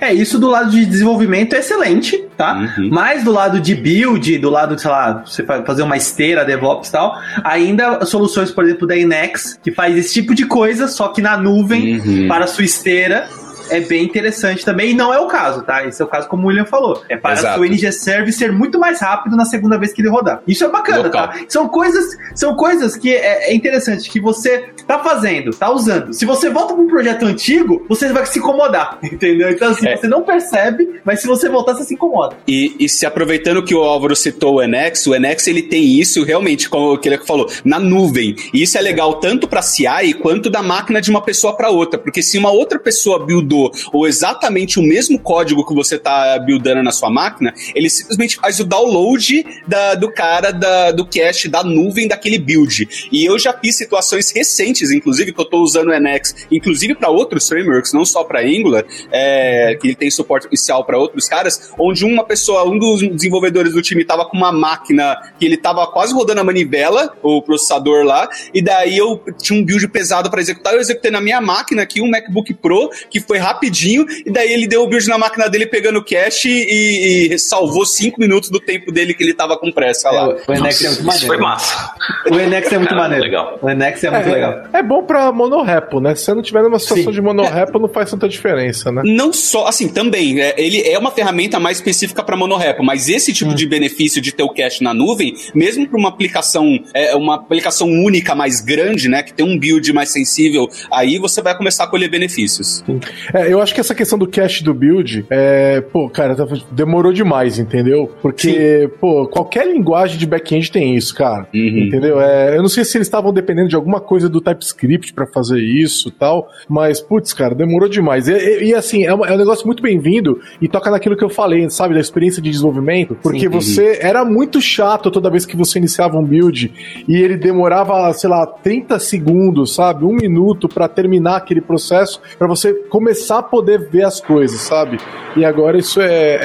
É, 0.00 0.12
isso 0.12 0.38
do 0.38 0.48
lado 0.48 0.70
de 0.70 0.84
desenvolvimento 0.86 1.54
é 1.54 1.58
excelente, 1.58 2.16
tá? 2.36 2.54
Uhum. 2.78 2.88
Mas 2.92 3.24
do 3.24 3.32
lado 3.32 3.58
de 3.60 3.74
build, 3.74 4.38
do 4.38 4.50
lado, 4.50 4.78
sei 4.78 4.90
lá, 4.90 5.22
você 5.26 5.42
fa- 5.42 5.62
fazer 5.64 5.82
uma 5.82 5.96
esteira, 5.96 6.44
DevOps 6.44 6.88
e 6.88 6.92
tal, 6.92 7.18
ainda 7.42 8.04
soluções, 8.06 8.50
por 8.50 8.64
exemplo, 8.64 8.86
da 8.86 8.96
Inex, 8.96 9.58
que 9.62 9.70
faz 9.72 9.96
esse 9.96 10.12
tipo 10.14 10.34
de 10.34 10.46
coisa, 10.46 10.86
só 10.88 11.08
que 11.08 11.20
na 11.22 11.36
nuvem, 11.36 11.98
Uhum. 12.00 12.28
para 12.28 12.44
a 12.44 12.48
sua 12.48 12.64
esteira, 12.64 13.28
é 13.70 13.80
bem 13.80 14.04
interessante 14.04 14.64
também, 14.64 14.90
e 14.90 14.94
não 14.94 15.12
é 15.12 15.18
o 15.18 15.26
caso, 15.26 15.62
tá? 15.62 15.86
Esse 15.86 16.00
é 16.02 16.04
o 16.04 16.08
caso 16.08 16.28
como 16.28 16.44
o 16.44 16.46
William 16.48 16.64
falou. 16.64 17.02
É 17.08 17.16
para 17.16 17.32
Exato. 17.34 17.60
o 17.60 17.64
NG 17.64 17.90
Serve 17.92 18.32
ser 18.32 18.52
muito 18.52 18.78
mais 18.78 19.00
rápido 19.00 19.36
na 19.36 19.44
segunda 19.44 19.78
vez 19.78 19.92
que 19.92 20.00
ele 20.02 20.08
rodar. 20.08 20.42
Isso 20.46 20.64
é 20.64 20.68
bacana, 20.68 21.02
Local. 21.04 21.28
tá? 21.28 21.40
São 21.48 21.68
coisas, 21.68 22.16
são 22.34 22.54
coisas 22.56 22.96
que 22.96 23.14
é, 23.14 23.50
é 23.50 23.54
interessante, 23.54 24.10
que 24.10 24.20
você 24.20 24.66
tá 24.86 24.98
fazendo, 24.98 25.50
tá 25.52 25.70
usando. 25.70 26.12
Se 26.12 26.24
você 26.24 26.50
volta 26.50 26.74
para 26.74 26.82
um 26.82 26.88
projeto 26.88 27.24
antigo, 27.24 27.84
você 27.88 28.12
vai 28.12 28.26
se 28.26 28.38
incomodar, 28.38 28.98
entendeu? 29.04 29.50
Então, 29.50 29.70
assim, 29.70 29.86
É. 29.88 29.96
você 29.96 30.08
não 30.08 30.22
percebe, 30.22 31.00
mas 31.04 31.20
se 31.20 31.26
você 31.26 31.48
voltar, 31.48 31.74
você 31.74 31.84
se 31.84 31.94
incomoda. 31.94 32.36
E, 32.46 32.74
e 32.78 32.88
se 32.88 33.06
aproveitando 33.06 33.62
que 33.64 33.74
o 33.74 33.82
Álvaro 33.82 34.14
citou 34.16 34.54
o 34.56 34.62
Enex, 34.62 35.06
o 35.06 35.14
Enex 35.14 35.46
ele 35.46 35.62
tem 35.62 35.84
isso 35.98 36.22
realmente, 36.24 36.68
como 36.68 36.94
o 36.94 36.98
que 36.98 37.08
ele 37.08 37.18
falou, 37.18 37.48
na 37.64 37.78
nuvem. 37.78 38.34
E 38.52 38.62
isso 38.62 38.76
é 38.78 38.80
legal 38.80 39.14
tanto 39.14 39.46
para 39.48 39.62
CI 39.62 40.14
quanto 40.20 40.48
da 40.50 40.62
máquina 40.62 41.00
de 41.00 41.10
uma 41.10 41.22
pessoa 41.22 41.56
para 41.56 41.70
outra, 41.70 41.98
porque 41.98 42.22
se 42.22 42.38
uma 42.38 42.50
outra 42.50 42.78
pessoa 42.78 43.24
buildou 43.24 43.59
ou 43.92 44.06
exatamente 44.06 44.78
o 44.78 44.82
mesmo 44.82 45.18
código 45.18 45.66
que 45.66 45.74
você 45.74 45.98
tá 45.98 46.38
buildando 46.38 46.82
na 46.82 46.92
sua 46.92 47.10
máquina, 47.10 47.52
ele 47.74 47.90
simplesmente 47.90 48.36
faz 48.36 48.60
o 48.60 48.64
download 48.64 49.44
da- 49.66 49.94
do 49.94 50.12
cara 50.12 50.52
da- 50.52 50.92
do 50.92 51.04
cache 51.06 51.48
da 51.48 51.62
nuvem 51.64 52.06
daquele 52.06 52.38
build. 52.38 52.88
E 53.10 53.24
eu 53.24 53.38
já 53.38 53.52
fiz 53.52 53.76
situações 53.76 54.30
recentes, 54.30 54.90
inclusive, 54.90 55.32
que 55.32 55.40
eu 55.40 55.44
tô 55.44 55.58
usando 55.58 55.88
o 55.88 55.92
Enex, 55.92 56.46
inclusive 56.50 56.94
para 56.94 57.08
outros 57.10 57.48
frameworks, 57.48 57.92
não 57.92 58.04
só 58.04 58.24
para 58.24 58.40
Angular, 58.40 58.84
é, 59.10 59.76
que 59.80 59.86
ele 59.88 59.94
tem 59.96 60.10
suporte 60.10 60.46
oficial 60.46 60.84
para 60.84 60.98
outros 60.98 61.26
caras, 61.28 61.72
onde 61.78 62.04
uma 62.04 62.24
pessoa, 62.24 62.64
um 62.68 62.78
dos 62.78 63.00
desenvolvedores 63.00 63.72
do 63.72 63.82
time 63.82 64.04
tava 64.04 64.24
com 64.24 64.36
uma 64.36 64.52
máquina 64.52 65.16
que 65.38 65.44
ele 65.44 65.56
tava 65.56 65.86
quase 65.86 66.12
rodando 66.12 66.40
a 66.40 66.44
manivela, 66.44 67.12
o 67.22 67.42
processador 67.42 68.04
lá, 68.04 68.28
e 68.54 68.62
daí 68.62 68.96
eu 68.96 69.22
tinha 69.40 69.58
um 69.60 69.64
build 69.64 69.86
pesado 69.88 70.30
para 70.30 70.40
executar, 70.40 70.74
eu 70.74 70.80
executei 70.80 71.10
na 71.10 71.20
minha 71.20 71.40
máquina 71.40 71.82
aqui 71.82 72.00
um 72.00 72.08
MacBook 72.08 72.54
Pro, 72.54 72.90
que 73.10 73.20
foi 73.20 73.38
rapidinho, 73.52 74.06
e 74.24 74.30
daí 74.30 74.52
ele 74.52 74.66
deu 74.66 74.82
o 74.82 74.88
build 74.88 75.06
na 75.08 75.18
máquina 75.18 75.48
dele 75.48 75.66
pegando 75.66 76.02
cache 76.04 76.48
e, 76.48 77.32
e 77.32 77.38
salvou 77.38 77.84
cinco 77.84 78.20
minutos 78.20 78.48
do 78.50 78.60
tempo 78.60 78.90
dele 78.92 79.14
que 79.14 79.22
ele 79.22 79.34
tava 79.34 79.56
com 79.56 79.70
pressa 79.72 80.10
lá. 80.10 80.28
o 80.28 80.52
Enex 80.52 80.82
é 80.82 80.88
muito 80.88 80.98
Isso 81.00 81.04
maneiro. 81.04 81.26
foi 81.26 81.38
massa. 81.38 81.90
O 82.30 82.38
Enex 82.38 82.72
é 82.72 82.78
muito 82.78 82.90
Cara, 82.90 83.00
maneiro. 83.02 83.24
legal. 83.24 83.58
O 83.60 83.68
Enex 83.70 84.04
é 84.04 84.10
muito 84.10 84.28
legal. 84.30 84.62
É 84.72 84.82
bom 84.82 85.02
pra 85.02 85.32
monorepo, 85.32 86.00
né? 86.00 86.14
Se 86.14 86.24
você 86.24 86.34
não 86.34 86.42
tiver 86.42 86.62
numa 86.62 86.78
situação 86.78 87.04
Sim. 87.06 87.12
de 87.12 87.20
monorepo, 87.20 87.78
não 87.78 87.88
faz 87.88 88.10
tanta 88.10 88.28
diferença, 88.28 88.90
né? 88.92 89.02
Não 89.04 89.32
só, 89.32 89.66
assim, 89.66 89.88
também, 89.88 90.40
é, 90.40 90.54
ele 90.56 90.80
é 90.82 90.98
uma 90.98 91.10
ferramenta 91.10 91.58
mais 91.58 91.78
específica 91.78 92.22
para 92.22 92.36
monorepo, 92.36 92.82
mas 92.82 93.08
esse 93.08 93.32
tipo 93.32 93.54
de 93.54 93.66
benefício 93.66 94.20
de 94.20 94.32
ter 94.32 94.42
o 94.42 94.48
cache 94.50 94.82
na 94.82 94.92
nuvem, 94.94 95.34
mesmo 95.54 95.88
para 95.88 95.98
uma 95.98 96.08
aplicação, 96.08 96.78
é, 96.94 97.14
uma 97.14 97.36
aplicação 97.36 97.88
única 97.88 98.34
mais 98.34 98.60
grande, 98.60 99.08
né, 99.08 99.22
que 99.22 99.32
tem 99.32 99.44
um 99.44 99.58
build 99.58 99.92
mais 99.92 100.10
sensível, 100.10 100.68
aí 100.92 101.18
você 101.18 101.42
vai 101.42 101.56
começar 101.56 101.84
a 101.84 101.86
colher 101.86 102.08
benefícios. 102.08 102.84
É, 103.32 103.39
eu 103.48 103.60
acho 103.60 103.74
que 103.74 103.80
essa 103.80 103.94
questão 103.94 104.18
do 104.18 104.26
cache 104.26 104.62
do 104.64 104.74
build, 104.74 105.24
é, 105.30 105.80
pô, 105.80 106.08
cara, 106.08 106.34
tá- 106.34 106.46
demorou 106.70 107.12
demais, 107.12 107.58
entendeu? 107.58 108.10
Porque, 108.22 108.90
pô, 109.00 109.26
qualquer 109.28 109.66
linguagem 109.66 110.18
de 110.18 110.26
back-end 110.26 110.70
tem 110.70 110.96
isso, 110.96 111.14
cara. 111.14 111.46
Uhum. 111.54 111.86
Entendeu? 111.86 112.20
É, 112.20 112.56
eu 112.56 112.62
não 112.62 112.68
sei 112.68 112.84
se 112.84 112.96
eles 112.96 113.06
estavam 113.06 113.32
dependendo 113.32 113.68
de 113.68 113.76
alguma 113.76 114.00
coisa 114.00 114.28
do 114.28 114.40
TypeScript 114.40 115.12
pra 115.12 115.26
fazer 115.26 115.60
isso 115.60 116.08
e 116.08 116.12
tal, 116.12 116.48
mas, 116.68 117.00
putz, 117.00 117.32
cara, 117.32 117.54
demorou 117.54 117.88
demais. 117.88 118.28
E, 118.28 118.32
e- 118.32 118.64
e, 118.70 118.74
assim, 118.74 119.04
é, 119.04 119.12
uma- 119.14 119.26
é 119.26 119.32
um 119.34 119.38
negócio 119.38 119.66
muito 119.66 119.82
bem-vindo 119.82 120.40
e 120.60 120.68
toca 120.68 120.90
naquilo 120.90 121.16
que 121.16 121.24
eu 121.24 121.30
falei, 121.30 121.68
sabe, 121.70 121.94
da 121.94 122.00
experiência 122.00 122.40
de 122.42 122.50
desenvolvimento, 122.50 123.16
porque 123.22 123.40
Sim. 123.40 123.48
você 123.48 123.98
era 124.00 124.24
muito 124.24 124.60
chato 124.60 125.10
toda 125.10 125.30
vez 125.30 125.44
que 125.46 125.56
você 125.56 125.78
iniciava 125.78 126.18
um 126.18 126.24
build 126.24 126.72
e 127.08 127.16
ele 127.16 127.36
demorava, 127.36 128.12
sei 128.12 128.28
lá, 128.30 128.46
30 128.46 128.98
segundos, 128.98 129.74
sabe, 129.74 130.04
um 130.04 130.12
minuto 130.14 130.68
pra 130.68 130.88
terminar 130.88 131.36
aquele 131.36 131.60
processo, 131.60 132.20
pra 132.38 132.48
você 132.48 132.72
começar 132.88 133.19
a 133.38 133.42
poder 133.42 133.88
ver 133.90 134.04
as 134.04 134.20
coisas, 134.20 134.60
sabe? 134.60 134.98
E 135.36 135.44
agora 135.44 135.78
isso 135.78 136.00
é, 136.00 136.06
é- 136.06 136.38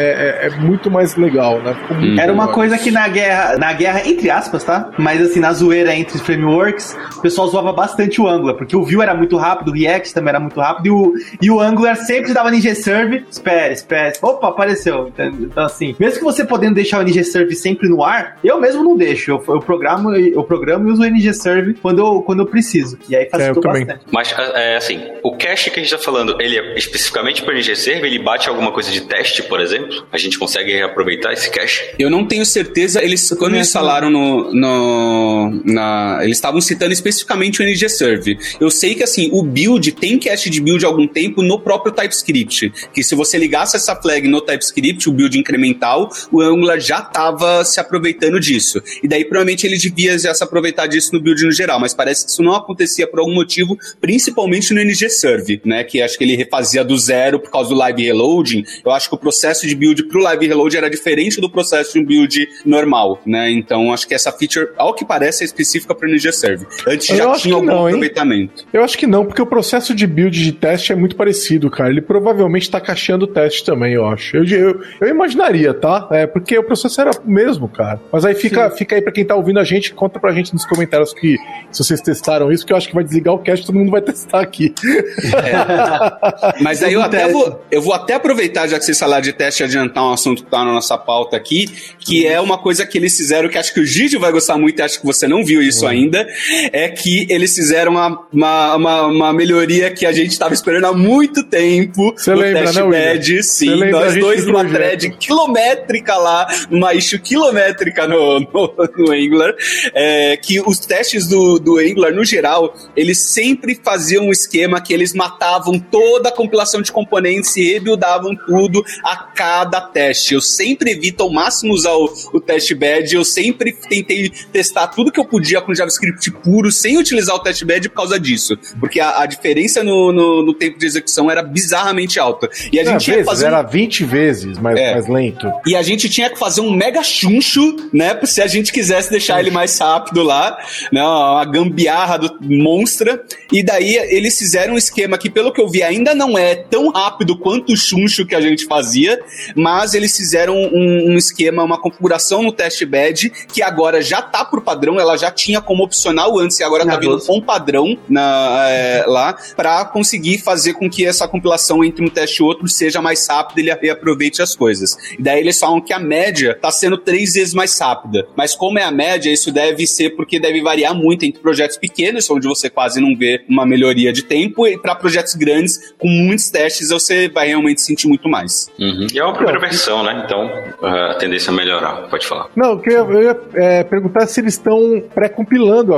é- 0.43 0.47
é 0.47 0.49
muito 0.59 0.91
mais 0.91 1.15
legal, 1.15 1.59
né? 1.61 1.75
Muito 1.89 2.21
Era 2.21 2.31
uma 2.31 2.49
coisa 2.49 2.77
que 2.77 2.91
na 2.91 3.07
guerra, 3.07 3.57
na 3.57 3.73
guerra, 3.73 4.07
entre 4.07 4.29
aspas, 4.29 4.63
tá? 4.63 4.91
Mas 4.97 5.19
assim, 5.21 5.39
na 5.39 5.51
zoeira 5.53 5.95
entre 5.95 6.19
frameworks, 6.19 6.95
o 7.17 7.21
pessoal 7.21 7.47
zoava 7.47 7.73
bastante 7.73 8.21
o 8.21 8.27
Angular, 8.27 8.55
porque 8.55 8.75
o 8.75 8.83
Vue 8.83 9.01
era 9.01 9.15
muito 9.15 9.37
rápido, 9.37 9.69
o 9.69 9.73
React 9.73 10.13
também 10.13 10.29
era 10.29 10.39
muito 10.39 10.59
rápido, 10.59 10.85
e 10.85 10.91
o, 10.91 11.13
e 11.41 11.49
o 11.51 11.59
Angular 11.59 11.95
sempre 11.95 12.31
dava 12.33 12.49
NG-Serve, 12.49 13.25
espere, 13.29 13.73
espere, 13.73 14.13
opa, 14.21 14.49
apareceu. 14.49 15.11
Então 15.17 15.63
assim, 15.65 15.95
mesmo 15.99 16.19
que 16.19 16.23
você 16.23 16.45
podendo 16.45 16.75
deixar 16.75 16.99
o 16.99 17.01
NG-Serve 17.01 17.55
sempre 17.55 17.89
no 17.89 18.03
ar, 18.03 18.37
eu 18.43 18.59
mesmo 18.61 18.83
não 18.83 18.95
deixo, 18.95 19.31
eu, 19.31 19.43
eu 19.47 19.59
programo 19.59 20.15
eu 20.15 20.43
programo 20.43 20.87
e 20.87 20.91
uso 20.91 21.01
o 21.01 21.05
NG-Serve 21.05 21.73
quando 21.81 21.99
eu, 21.99 22.21
quando 22.21 22.39
eu 22.41 22.45
preciso, 22.45 22.97
e 23.09 23.15
aí 23.15 23.27
facilitou 23.29 23.55
É, 23.55 23.57
eu 23.57 23.61
também. 23.61 23.85
bastante. 23.85 24.05
Mas, 24.11 24.35
é 24.53 24.75
assim, 24.77 25.01
o 25.23 25.35
cache 25.35 25.69
que 25.71 25.79
a 25.79 25.83
gente 25.83 25.91
tá 25.91 25.97
falando, 26.01 26.35
ele 26.39 26.57
é 26.57 26.64
especificamente 26.75 27.41
para 27.43 27.53
NG 27.53 27.75
Server, 27.75 28.05
ele 28.05 28.19
bate 28.19 28.49
alguma 28.49 28.71
coisa 28.71 28.91
de 28.91 29.01
teste, 29.01 29.43
por 29.43 29.59
exemplo? 29.59 30.05
A 30.11 30.17
gente 30.17 30.37
consegue 30.37 30.71
reaproveitar 30.71 31.33
esse 31.33 31.49
cache? 31.49 31.83
Eu 31.97 32.09
não 32.09 32.25
tenho 32.25 32.45
certeza, 32.45 33.03
eles 33.03 33.29
quando 33.37 33.53
É, 33.53 33.57
eles 33.57 33.71
falaram 33.71 34.09
no, 34.09 34.53
no 34.53 35.61
na, 35.63 36.19
eles 36.23 36.37
estavam 36.37 36.61
citando 36.61 36.93
especificamente 36.93 37.61
o 37.61 37.63
NG 37.63 37.89
Serve. 37.89 38.37
Eu 38.59 38.69
sei 38.69 38.95
que 38.95 39.03
assim, 39.03 39.29
o 39.31 39.43
build 39.43 39.91
tem 39.93 40.17
cache 40.19 40.49
de 40.49 40.61
build 40.61 40.85
há 40.85 40.87
algum 40.87 41.07
tempo 41.07 41.41
no 41.41 41.59
próprio 41.59 41.93
TypeScript, 41.93 42.71
que 42.93 43.03
se 43.03 43.15
você 43.15 43.37
ligasse 43.37 43.75
essa 43.75 43.95
flag 43.95 44.27
no 44.27 44.41
TypeScript, 44.41 45.09
o 45.09 45.11
build 45.13 45.37
incremental, 45.37 46.09
o 46.31 46.41
Angular 46.41 46.79
já 46.79 46.99
estava 46.99 47.63
se 47.63 47.79
aproveitando 47.79 48.39
disso. 48.39 48.81
E 49.03 49.07
daí 49.07 49.25
provavelmente 49.25 49.65
ele 49.65 49.77
devia 49.77 50.17
já 50.17 50.33
se 50.33 50.43
aproveitar 50.43 50.87
disso 50.87 51.11
no 51.13 51.19
build 51.19 51.43
no 51.43 51.51
geral, 51.51 51.79
mas 51.79 51.93
parece 51.93 52.25
que 52.25 52.31
isso 52.31 52.43
não 52.43 52.53
acontecia 52.53 53.07
por 53.07 53.19
algum 53.19 53.33
motivo, 53.33 53.77
principalmente 53.99 54.73
no 54.73 54.81
NG 54.81 55.09
Serve, 55.09 55.61
né, 55.65 55.83
que 55.83 56.01
acho 56.01 56.17
que 56.17 56.23
ele 56.23 56.35
refazia 56.55 56.83
do 56.83 56.97
zero 56.97 57.39
por 57.39 57.51
causa 57.51 57.69
do 57.69 57.75
live 57.75 58.03
reloading. 58.03 58.63
Eu 58.83 58.91
acho 58.91 59.09
que 59.09 59.15
o 59.15 59.17
processo 59.17 59.67
de 59.67 59.75
build 59.75 60.03
pro 60.05 60.21
live 60.21 60.47
reload 60.47 60.77
era 60.77 60.89
diferente 60.89 61.41
do 61.41 61.49
processo 61.49 61.93
de 61.93 61.99
um 61.99 62.05
build 62.05 62.47
normal, 62.65 63.19
né? 63.25 63.51
Então 63.51 63.93
acho 63.93 64.07
que 64.07 64.13
essa 64.13 64.31
feature, 64.31 64.69
ao 64.77 64.93
que 64.93 65.05
parece, 65.05 65.43
é 65.43 65.45
específica 65.45 65.93
para 65.93 66.07
o 66.07 66.11
NG 66.11 66.31
Serve. 66.31 66.65
Antes 66.87 67.09
Eu 67.09 67.17
já 67.17 67.33
tinha 67.33 67.55
algum 67.55 67.67
não, 67.67 67.81
hein? 67.81 67.95
aproveitamento. 67.95 68.65
Eu 68.71 68.83
acho 68.83 68.97
que 68.97 69.05
não, 69.05 69.25
porque 69.25 69.41
o 69.41 69.45
processo 69.45 69.93
de 69.93 70.07
build 70.07 70.43
de 70.43 70.51
teste 70.51 70.91
é 70.91 70.95
muito 70.95 71.15
parecido, 71.15 71.69
cara. 71.69 71.89
Ele 71.89 72.01
provavelmente 72.01 72.69
tá 72.69 72.79
cacheando 72.79 73.25
o 73.25 73.27
teste 73.27 73.63
também, 73.63 73.93
eu 73.93 74.05
acho. 74.07 74.37
Eu, 74.37 74.45
eu, 74.45 74.81
eu 75.01 75.07
imaginaria, 75.07 75.73
tá? 75.73 76.07
É, 76.11 76.25
porque 76.25 76.57
o 76.57 76.63
processo 76.63 77.01
era 77.01 77.11
o 77.11 77.29
mesmo, 77.29 77.67
cara. 77.67 77.99
Mas 78.11 78.25
aí 78.25 78.35
fica, 78.35 78.69
fica 78.71 78.95
aí 78.95 79.01
pra 79.01 79.11
quem 79.11 79.25
tá 79.25 79.35
ouvindo 79.35 79.59
a 79.59 79.63
gente, 79.63 79.93
conta 79.93 80.19
pra 80.19 80.31
gente 80.31 80.53
nos 80.53 80.65
comentários 80.65 81.13
que 81.13 81.37
se 81.71 81.83
vocês 81.83 82.01
testaram 82.01 82.51
isso, 82.51 82.65
que 82.65 82.71
eu 82.73 82.77
acho 82.77 82.87
que 82.87 82.95
vai 82.95 83.03
desligar 83.03 83.33
o 83.33 83.39
cast, 83.39 83.65
todo 83.65 83.75
mundo 83.75 83.91
vai 83.91 84.01
testar 84.01 84.41
aqui. 84.41 84.73
Mas 86.59 86.83
aí 86.83 86.93
eu 86.93 87.01
até 87.01 87.27
vou, 87.27 87.61
eu 87.71 87.81
vou 87.81 87.93
até 87.93 88.15
aproveitar, 88.15 88.67
já 88.67 88.77
que 88.77 88.85
vocês 88.85 88.97
falaram 88.97 89.21
de 89.21 89.33
teste, 89.33 89.63
adiantar 89.63 90.03
um 90.03 90.13
assunto 90.13 90.43
que 90.43 90.49
tá 90.49 90.63
na 90.63 90.73
nossa 90.73 90.97
pauta 90.97 91.37
aqui, 91.37 91.67
que 91.99 92.25
é 92.25 92.39
uma 92.39 92.57
coisa 92.57 92.85
que 92.85 92.97
eles 92.97 93.15
fizeram 93.15 93.49
que 93.49 93.57
acho 93.57 93.73
que 93.73 93.79
o 93.79 93.85
Gigi 93.85 94.17
vai 94.17 94.31
gostar 94.31 94.57
muito, 94.57 94.79
e 94.79 94.81
acho 94.81 94.99
que 94.99 95.05
você 95.05 95.27
não 95.27 95.43
viu 95.43 95.61
isso 95.61 95.87
ainda, 95.87 96.27
é 96.71 96.89
que 96.89 97.27
eles 97.29 97.55
fizeram 97.55 97.93
uma, 97.93 98.27
uma, 98.31 98.75
uma, 98.75 99.01
uma 99.07 99.33
melhoria 99.33 99.91
que 99.91 100.05
a 100.05 100.11
gente 100.11 100.37
tava 100.37 100.53
esperando 100.53 100.85
há 100.85 100.93
muito 100.93 101.43
tempo 101.43 102.13
Você 102.15 102.33
lembra, 102.33 102.63
teste 102.63 102.77
né, 102.77 102.83
William? 102.83 103.13
bed, 103.13 103.43
sim. 103.43 103.91
Nós 103.91 104.15
dois 104.15 104.45
numa 104.45 104.65
thread 104.65 105.09
quilométrica 105.17 106.15
lá, 106.15 106.47
uma 106.69 106.93
issue 106.93 107.19
quilométrica 107.19 108.07
no, 108.07 108.39
no, 108.39 108.75
no 108.97 109.11
Angular, 109.11 109.53
é, 109.93 110.37
que 110.37 110.61
os 110.61 110.79
testes 110.79 111.27
do, 111.27 111.59
do 111.59 111.77
Angular, 111.77 112.13
no 112.13 112.23
geral, 112.23 112.75
eles 112.95 113.19
sempre 113.19 113.79
faziam 113.83 114.25
um 114.25 114.31
esquema 114.31 114.81
que 114.81 114.93
eles 114.93 115.13
matavam 115.13 115.79
toda 115.79 116.29
a 116.29 116.31
compilação 116.35 116.81
de 116.81 116.91
componentes 116.91 117.55
e 117.57 117.73
rebuildavam 117.73 118.35
tudo 118.35 118.83
a 119.03 119.15
cada 119.15 119.81
teste. 119.81 120.33
Eu 120.33 120.41
sempre 120.41 120.91
evito 120.91 121.23
ao 121.23 121.31
máximo 121.31 121.73
usar 121.73 121.93
o, 121.93 122.13
o 122.33 122.39
test 122.39 122.73
bed, 122.73 123.15
eu 123.15 123.25
sempre 123.25 123.71
tentei 123.71 124.29
testar 124.51 124.87
tudo 124.87 125.11
que 125.11 125.19
eu 125.19 125.25
podia 125.25 125.61
com 125.61 125.73
JavaScript 125.73 126.31
puro, 126.31 126.71
sem 126.71 126.97
utilizar 126.97 127.35
o 127.35 127.39
test 127.39 127.63
bed 127.63 127.89
por 127.89 127.95
causa 127.95 128.19
disso. 128.19 128.57
Porque 128.79 128.99
a, 128.99 129.21
a 129.21 129.25
diferença 129.25 129.83
no, 129.83 130.11
no, 130.11 130.45
no, 130.45 130.53
tempo 130.53 130.77
de 130.77 130.85
execução 130.85 131.29
era 131.29 131.41
bizarramente 131.41 132.19
alta. 132.19 132.49
E 132.71 132.79
a 132.79 132.83
gente 132.83 133.09
vezes, 133.09 133.25
fazer 133.25 133.47
era 133.47 133.61
20 133.61 134.03
vezes 134.03 134.57
mais, 134.57 134.77
é. 134.77 134.93
mais 134.93 135.07
lento. 135.07 135.51
E 135.65 135.75
a 135.75 135.81
gente 135.81 136.09
tinha 136.09 136.29
que 136.29 136.37
fazer 136.37 136.61
um 136.61 136.71
mega 136.71 137.03
chuncho, 137.03 137.75
né? 137.93 138.19
Se 138.23 138.41
a 138.41 138.47
gente 138.47 138.71
quisesse 138.71 139.09
deixar 139.09 139.39
ele 139.39 139.51
mais 139.51 139.77
rápido 139.77 140.23
lá, 140.23 140.57
né? 140.91 141.01
Uma 141.01 141.45
gambiarra 141.45 142.17
do 142.17 142.37
monstra. 142.41 143.23
E 143.51 143.63
daí 143.63 143.95
eles 143.95 144.37
fizeram 144.37 144.73
um 144.73 144.77
esquema 144.77 145.17
que, 145.17 145.29
pelo 145.29 145.51
que 145.51 145.61
eu 145.61 145.69
vi, 145.69 145.83
ainda 145.83 146.13
não 146.13 146.24
é 146.37 146.55
tão 146.55 146.89
rápido 146.89 147.37
quanto 147.37 147.73
o 147.73 147.77
chuncho 147.77 148.25
que 148.25 148.35
a 148.35 148.41
gente 148.41 148.65
fazia, 148.65 149.21
mas 149.55 149.93
eles 149.93 150.15
fizeram 150.15 150.55
um, 150.55 151.11
um 151.11 151.15
esquema, 151.15 151.63
uma 151.63 151.79
configuração 151.79 152.41
no 152.41 152.51
test 152.51 152.83
bed 152.85 153.31
que 153.51 153.61
agora 153.61 154.01
já 154.01 154.21
tá 154.21 154.43
por 154.43 154.61
padrão, 154.61 154.99
ela 154.99 155.17
já 155.17 155.31
tinha 155.31 155.61
como 155.61 155.83
opcional 155.83 156.37
antes 156.39 156.59
e 156.59 156.63
agora 156.63 156.85
tá 156.85 156.97
vindo 156.97 157.19
com 157.19 157.41
padrão 157.41 157.97
na, 158.09 158.65
é, 158.69 159.05
lá 159.07 159.37
para 159.55 159.85
conseguir 159.85 160.39
fazer 160.39 160.73
com 160.73 160.89
que 160.89 161.05
essa 161.05 161.27
compilação 161.27 161.83
entre 161.83 162.03
um 162.03 162.09
teste 162.09 162.41
e 162.41 162.43
outro 162.43 162.67
seja 162.67 163.01
mais 163.01 163.27
rápida 163.27 163.61
e 163.61 163.63
ele 163.69 163.89
aproveite 163.89 164.41
as 164.41 164.55
coisas. 164.55 164.97
E 165.17 165.21
daí 165.21 165.39
eles 165.39 165.59
falam 165.59 165.81
que 165.81 165.93
a 165.93 165.99
média 165.99 166.57
tá 166.59 166.71
sendo 166.71 166.97
três 166.97 167.33
vezes 167.33 167.53
mais 167.53 167.77
rápida. 167.79 168.27
Mas 168.35 168.55
como 168.55 168.79
é 168.79 168.83
a 168.83 168.91
média, 168.91 169.31
isso 169.31 169.51
deve 169.51 169.85
ser 169.87 170.11
porque 170.11 170.39
deve 170.39 170.61
variar 170.61 170.95
muito 170.95 171.23
entre 171.23 171.41
projetos 171.41 171.77
pequenos, 171.77 172.29
onde 172.29 172.47
você 172.47 172.69
quase 172.69 172.99
não 172.99 173.15
vê 173.15 173.43
uma 173.47 173.65
melhoria 173.65 174.11
de 174.11 174.23
tempo, 174.23 174.67
e 174.67 174.77
para 174.77 174.95
projetos 174.95 175.35
grandes, 175.35 175.93
com 175.97 176.07
muitos 176.23 176.49
testes, 176.49 176.89
você 176.89 177.29
vai 177.29 177.47
realmente 177.47 177.81
sentir 177.81 178.07
muito 178.07 178.29
mais. 178.29 178.69
Uhum. 178.79 179.07
E 179.13 179.19
é 179.19 179.23
uma 179.23 179.33
primeira 179.33 179.59
versão, 179.59 180.03
né? 180.03 180.23
Então 180.25 180.49
a 180.81 181.15
tendência 181.15 181.51
é 181.51 181.53
melhorar. 181.53 182.07
Pode 182.09 182.25
falar. 182.25 182.47
Não, 182.55 182.81
eu 182.83 182.91
ia, 182.91 182.97
eu 182.97 183.23
ia 183.23 183.39
é, 183.55 183.83
perguntar 183.83 184.27
se 184.27 184.39
eles 184.39 184.53
estão 184.53 185.03
pré-compilando 185.13 185.93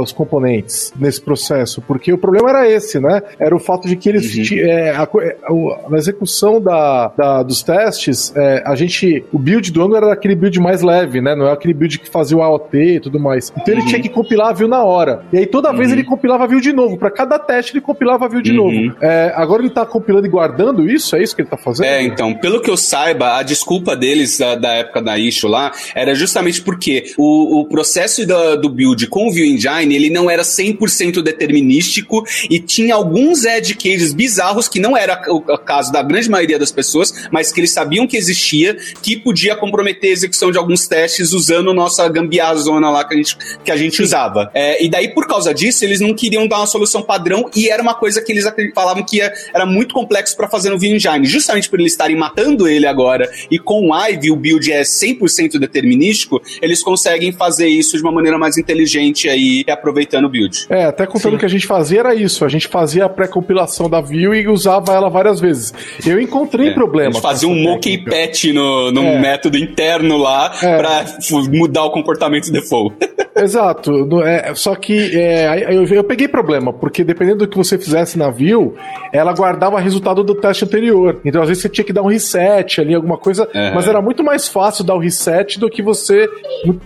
os 0.00 0.12
componentes 0.12 0.92
nesse 0.98 1.20
processo, 1.20 1.82
porque 1.82 2.12
o 2.12 2.18
problema 2.18 2.50
era 2.50 2.70
esse, 2.70 2.98
né? 3.00 3.22
Era 3.38 3.54
o 3.54 3.58
fato 3.58 3.88
de 3.88 3.96
que 3.96 4.08
eles. 4.08 4.34
Uhum. 4.34 4.58
É, 4.58 4.90
a, 4.90 5.02
a, 5.02 5.90
na 5.90 5.98
execução 5.98 6.60
da, 6.60 7.08
da 7.16 7.42
dos 7.42 7.62
testes, 7.62 8.32
é, 8.36 8.62
a 8.66 8.74
gente. 8.74 9.24
O 9.32 9.38
build 9.38 9.70
do 9.72 9.82
Angular 9.82 10.04
era 10.04 10.12
aquele 10.12 10.34
build 10.34 10.58
mais 10.60 10.82
leve, 10.82 11.20
né? 11.20 11.34
Não 11.34 11.46
é 11.46 11.52
aquele 11.52 11.74
build 11.74 11.98
que 11.98 12.08
fazia 12.08 12.36
o 12.36 12.42
AOT 12.42 12.76
e 12.76 13.00
tudo 13.00 13.18
mais. 13.18 13.52
Então 13.56 13.74
uhum. 13.74 13.80
ele 13.80 13.88
tinha 13.88 14.00
que 14.00 14.08
compilar 14.08 14.48
a 14.48 14.52
view 14.52 14.68
na 14.68 14.82
hora. 14.82 15.22
E 15.32 15.38
aí 15.38 15.46
toda 15.46 15.72
vez 15.72 15.88
uhum. 15.88 15.94
ele 15.94 16.04
compilava 16.04 16.44
a 16.44 16.46
view 16.46 16.60
de 16.60 16.72
novo. 16.72 16.98
Para 16.98 17.10
cada 17.10 17.38
teste 17.38 17.72
ele 17.72 17.80
compilava 17.80 18.24
a 18.26 18.28
view 18.28 18.42
de 18.42 18.50
uhum. 18.52 18.56
novo. 18.56 18.96
É, 19.00 19.32
agora 19.54 19.62
ele 19.62 19.70
tá 19.70 19.86
compilando 19.86 20.26
e 20.26 20.30
guardando 20.30 20.88
isso? 20.88 21.14
É 21.14 21.22
isso 21.22 21.34
que 21.34 21.42
ele 21.42 21.48
tá 21.48 21.56
fazendo? 21.56 21.86
É, 21.86 22.02
então, 22.02 22.34
pelo 22.34 22.60
que 22.60 22.68
eu 22.68 22.76
saiba, 22.76 23.38
a 23.38 23.42
desculpa 23.42 23.96
deles 23.96 24.38
da, 24.38 24.54
da 24.54 24.72
época 24.72 25.00
da 25.00 25.18
issue 25.18 25.48
lá 25.48 25.72
era 25.94 26.14
justamente 26.14 26.62
porque 26.62 27.12
o, 27.16 27.60
o 27.60 27.64
processo 27.66 28.26
do, 28.26 28.56
do 28.56 28.68
build 28.68 29.06
com 29.06 29.28
o 29.28 29.32
View 29.32 29.46
Engine 29.46 29.94
ele 29.94 30.10
não 30.10 30.28
era 30.28 30.42
100% 30.42 31.22
determinístico 31.22 32.24
e 32.50 32.58
tinha 32.58 32.94
alguns 32.94 33.44
edge 33.44 33.74
cases 33.74 34.12
bizarros 34.12 34.68
que 34.68 34.80
não 34.80 34.96
era 34.96 35.22
o, 35.28 35.36
o 35.36 35.58
caso 35.58 35.92
da 35.92 36.02
grande 36.02 36.28
maioria 36.28 36.58
das 36.58 36.72
pessoas, 36.72 37.28
mas 37.30 37.52
que 37.52 37.60
eles 37.60 37.70
sabiam 37.70 38.06
que 38.06 38.16
existia, 38.16 38.76
que 39.02 39.16
podia 39.16 39.56
comprometer 39.56 40.10
a 40.10 40.12
execução 40.12 40.50
de 40.50 40.58
alguns 40.58 40.86
testes 40.86 41.32
usando 41.32 41.72
nossa 41.72 42.08
gambiarra 42.08 42.44
lá 42.90 43.04
que 43.04 43.14
a 43.14 43.16
gente, 43.16 43.38
que 43.64 43.70
a 43.72 43.76
gente 43.76 44.02
usava. 44.02 44.50
É, 44.54 44.84
e 44.84 44.88
daí, 44.88 45.14
por 45.14 45.26
causa 45.26 45.54
disso, 45.54 45.84
eles 45.84 46.00
não 46.00 46.14
queriam 46.14 46.46
dar 46.46 46.58
uma 46.58 46.66
solução 46.66 47.02
padrão 47.02 47.48
e 47.54 47.68
era 47.68 47.82
uma 47.82 47.94
coisa 47.94 48.20
que 48.20 48.32
eles 48.32 48.44
falavam 48.74 49.04
que 49.04 49.16
ia, 49.16 49.32
era 49.52 49.66
muito 49.66 49.94
complexo 49.94 50.36
para 50.36 50.48
fazer 50.48 50.70
no 50.70 50.78
View 50.78 50.94
Engine, 50.94 51.24
justamente 51.24 51.68
por 51.68 51.80
eles 51.80 51.92
estarem 51.92 52.16
matando 52.16 52.68
ele 52.68 52.86
agora 52.86 53.28
e 53.50 53.58
com 53.58 53.90
o 53.90 54.08
Ivy 54.08 54.30
o 54.30 54.36
build 54.36 54.72
é 54.72 54.82
100% 54.82 55.58
determinístico, 55.58 56.40
eles 56.60 56.82
conseguem 56.82 57.32
fazer 57.32 57.68
isso 57.68 57.96
de 57.96 58.02
uma 58.02 58.12
maneira 58.12 58.38
mais 58.38 58.58
inteligente 58.58 59.28
aí, 59.28 59.64
aproveitando 59.68 60.26
o 60.26 60.28
build. 60.28 60.66
É, 60.68 60.84
até 60.84 61.06
contando 61.06 61.38
que 61.38 61.44
a 61.44 61.48
gente 61.48 61.66
fazia 61.66 62.00
era 62.00 62.14
isso, 62.14 62.44
a 62.44 62.48
gente 62.48 62.68
fazia 62.68 63.04
a 63.04 63.08
pré-compilação 63.08 63.88
da 63.88 64.00
view 64.00 64.34
e 64.34 64.46
usava 64.48 64.92
ela 64.92 65.08
várias 65.08 65.40
vezes. 65.40 65.72
Eu 66.06 66.20
encontrei 66.20 66.68
é, 66.68 66.74
problema. 66.74 67.10
A 67.10 67.12
gente 67.12 67.22
fazia 67.22 67.48
um 67.48 67.54
monkey 67.54 67.98
patch 68.04 68.44
no, 68.46 68.90
no 68.90 69.02
é. 69.02 69.20
método 69.20 69.56
interno 69.56 70.16
lá 70.16 70.52
é. 70.62 70.76
pra 70.76 71.04
mudar 71.50 71.84
o 71.84 71.90
comportamento 71.90 72.50
default. 72.50 72.96
Exato. 73.36 74.22
É, 74.22 74.54
só 74.54 74.74
que 74.76 75.18
é, 75.18 75.74
eu, 75.74 75.84
eu, 75.86 76.04
peguei 76.04 76.28
problema, 76.28 76.72
porque 76.72 77.02
dependendo 77.02 77.38
do 77.38 77.48
que 77.48 77.56
você 77.56 77.76
fizesse 77.76 78.16
na 78.16 78.30
view, 78.30 78.76
ela 79.12 79.23
guardava 79.32 79.76
o 79.76 79.78
resultado 79.78 80.22
do 80.22 80.34
teste 80.34 80.64
anterior. 80.64 81.20
Então, 81.24 81.42
às 81.42 81.48
vezes, 81.48 81.62
você 81.62 81.68
tinha 81.68 81.84
que 81.84 81.92
dar 81.92 82.02
um 82.02 82.08
reset 82.08 82.80
ali, 82.80 82.94
alguma 82.94 83.18
coisa, 83.18 83.44
uhum. 83.54 83.74
mas 83.74 83.88
era 83.88 84.00
muito 84.00 84.22
mais 84.22 84.48
fácil 84.48 84.84
dar 84.84 84.94
o 84.94 84.98
reset 84.98 85.58
do 85.58 85.68
que 85.68 85.82
você. 85.82 86.28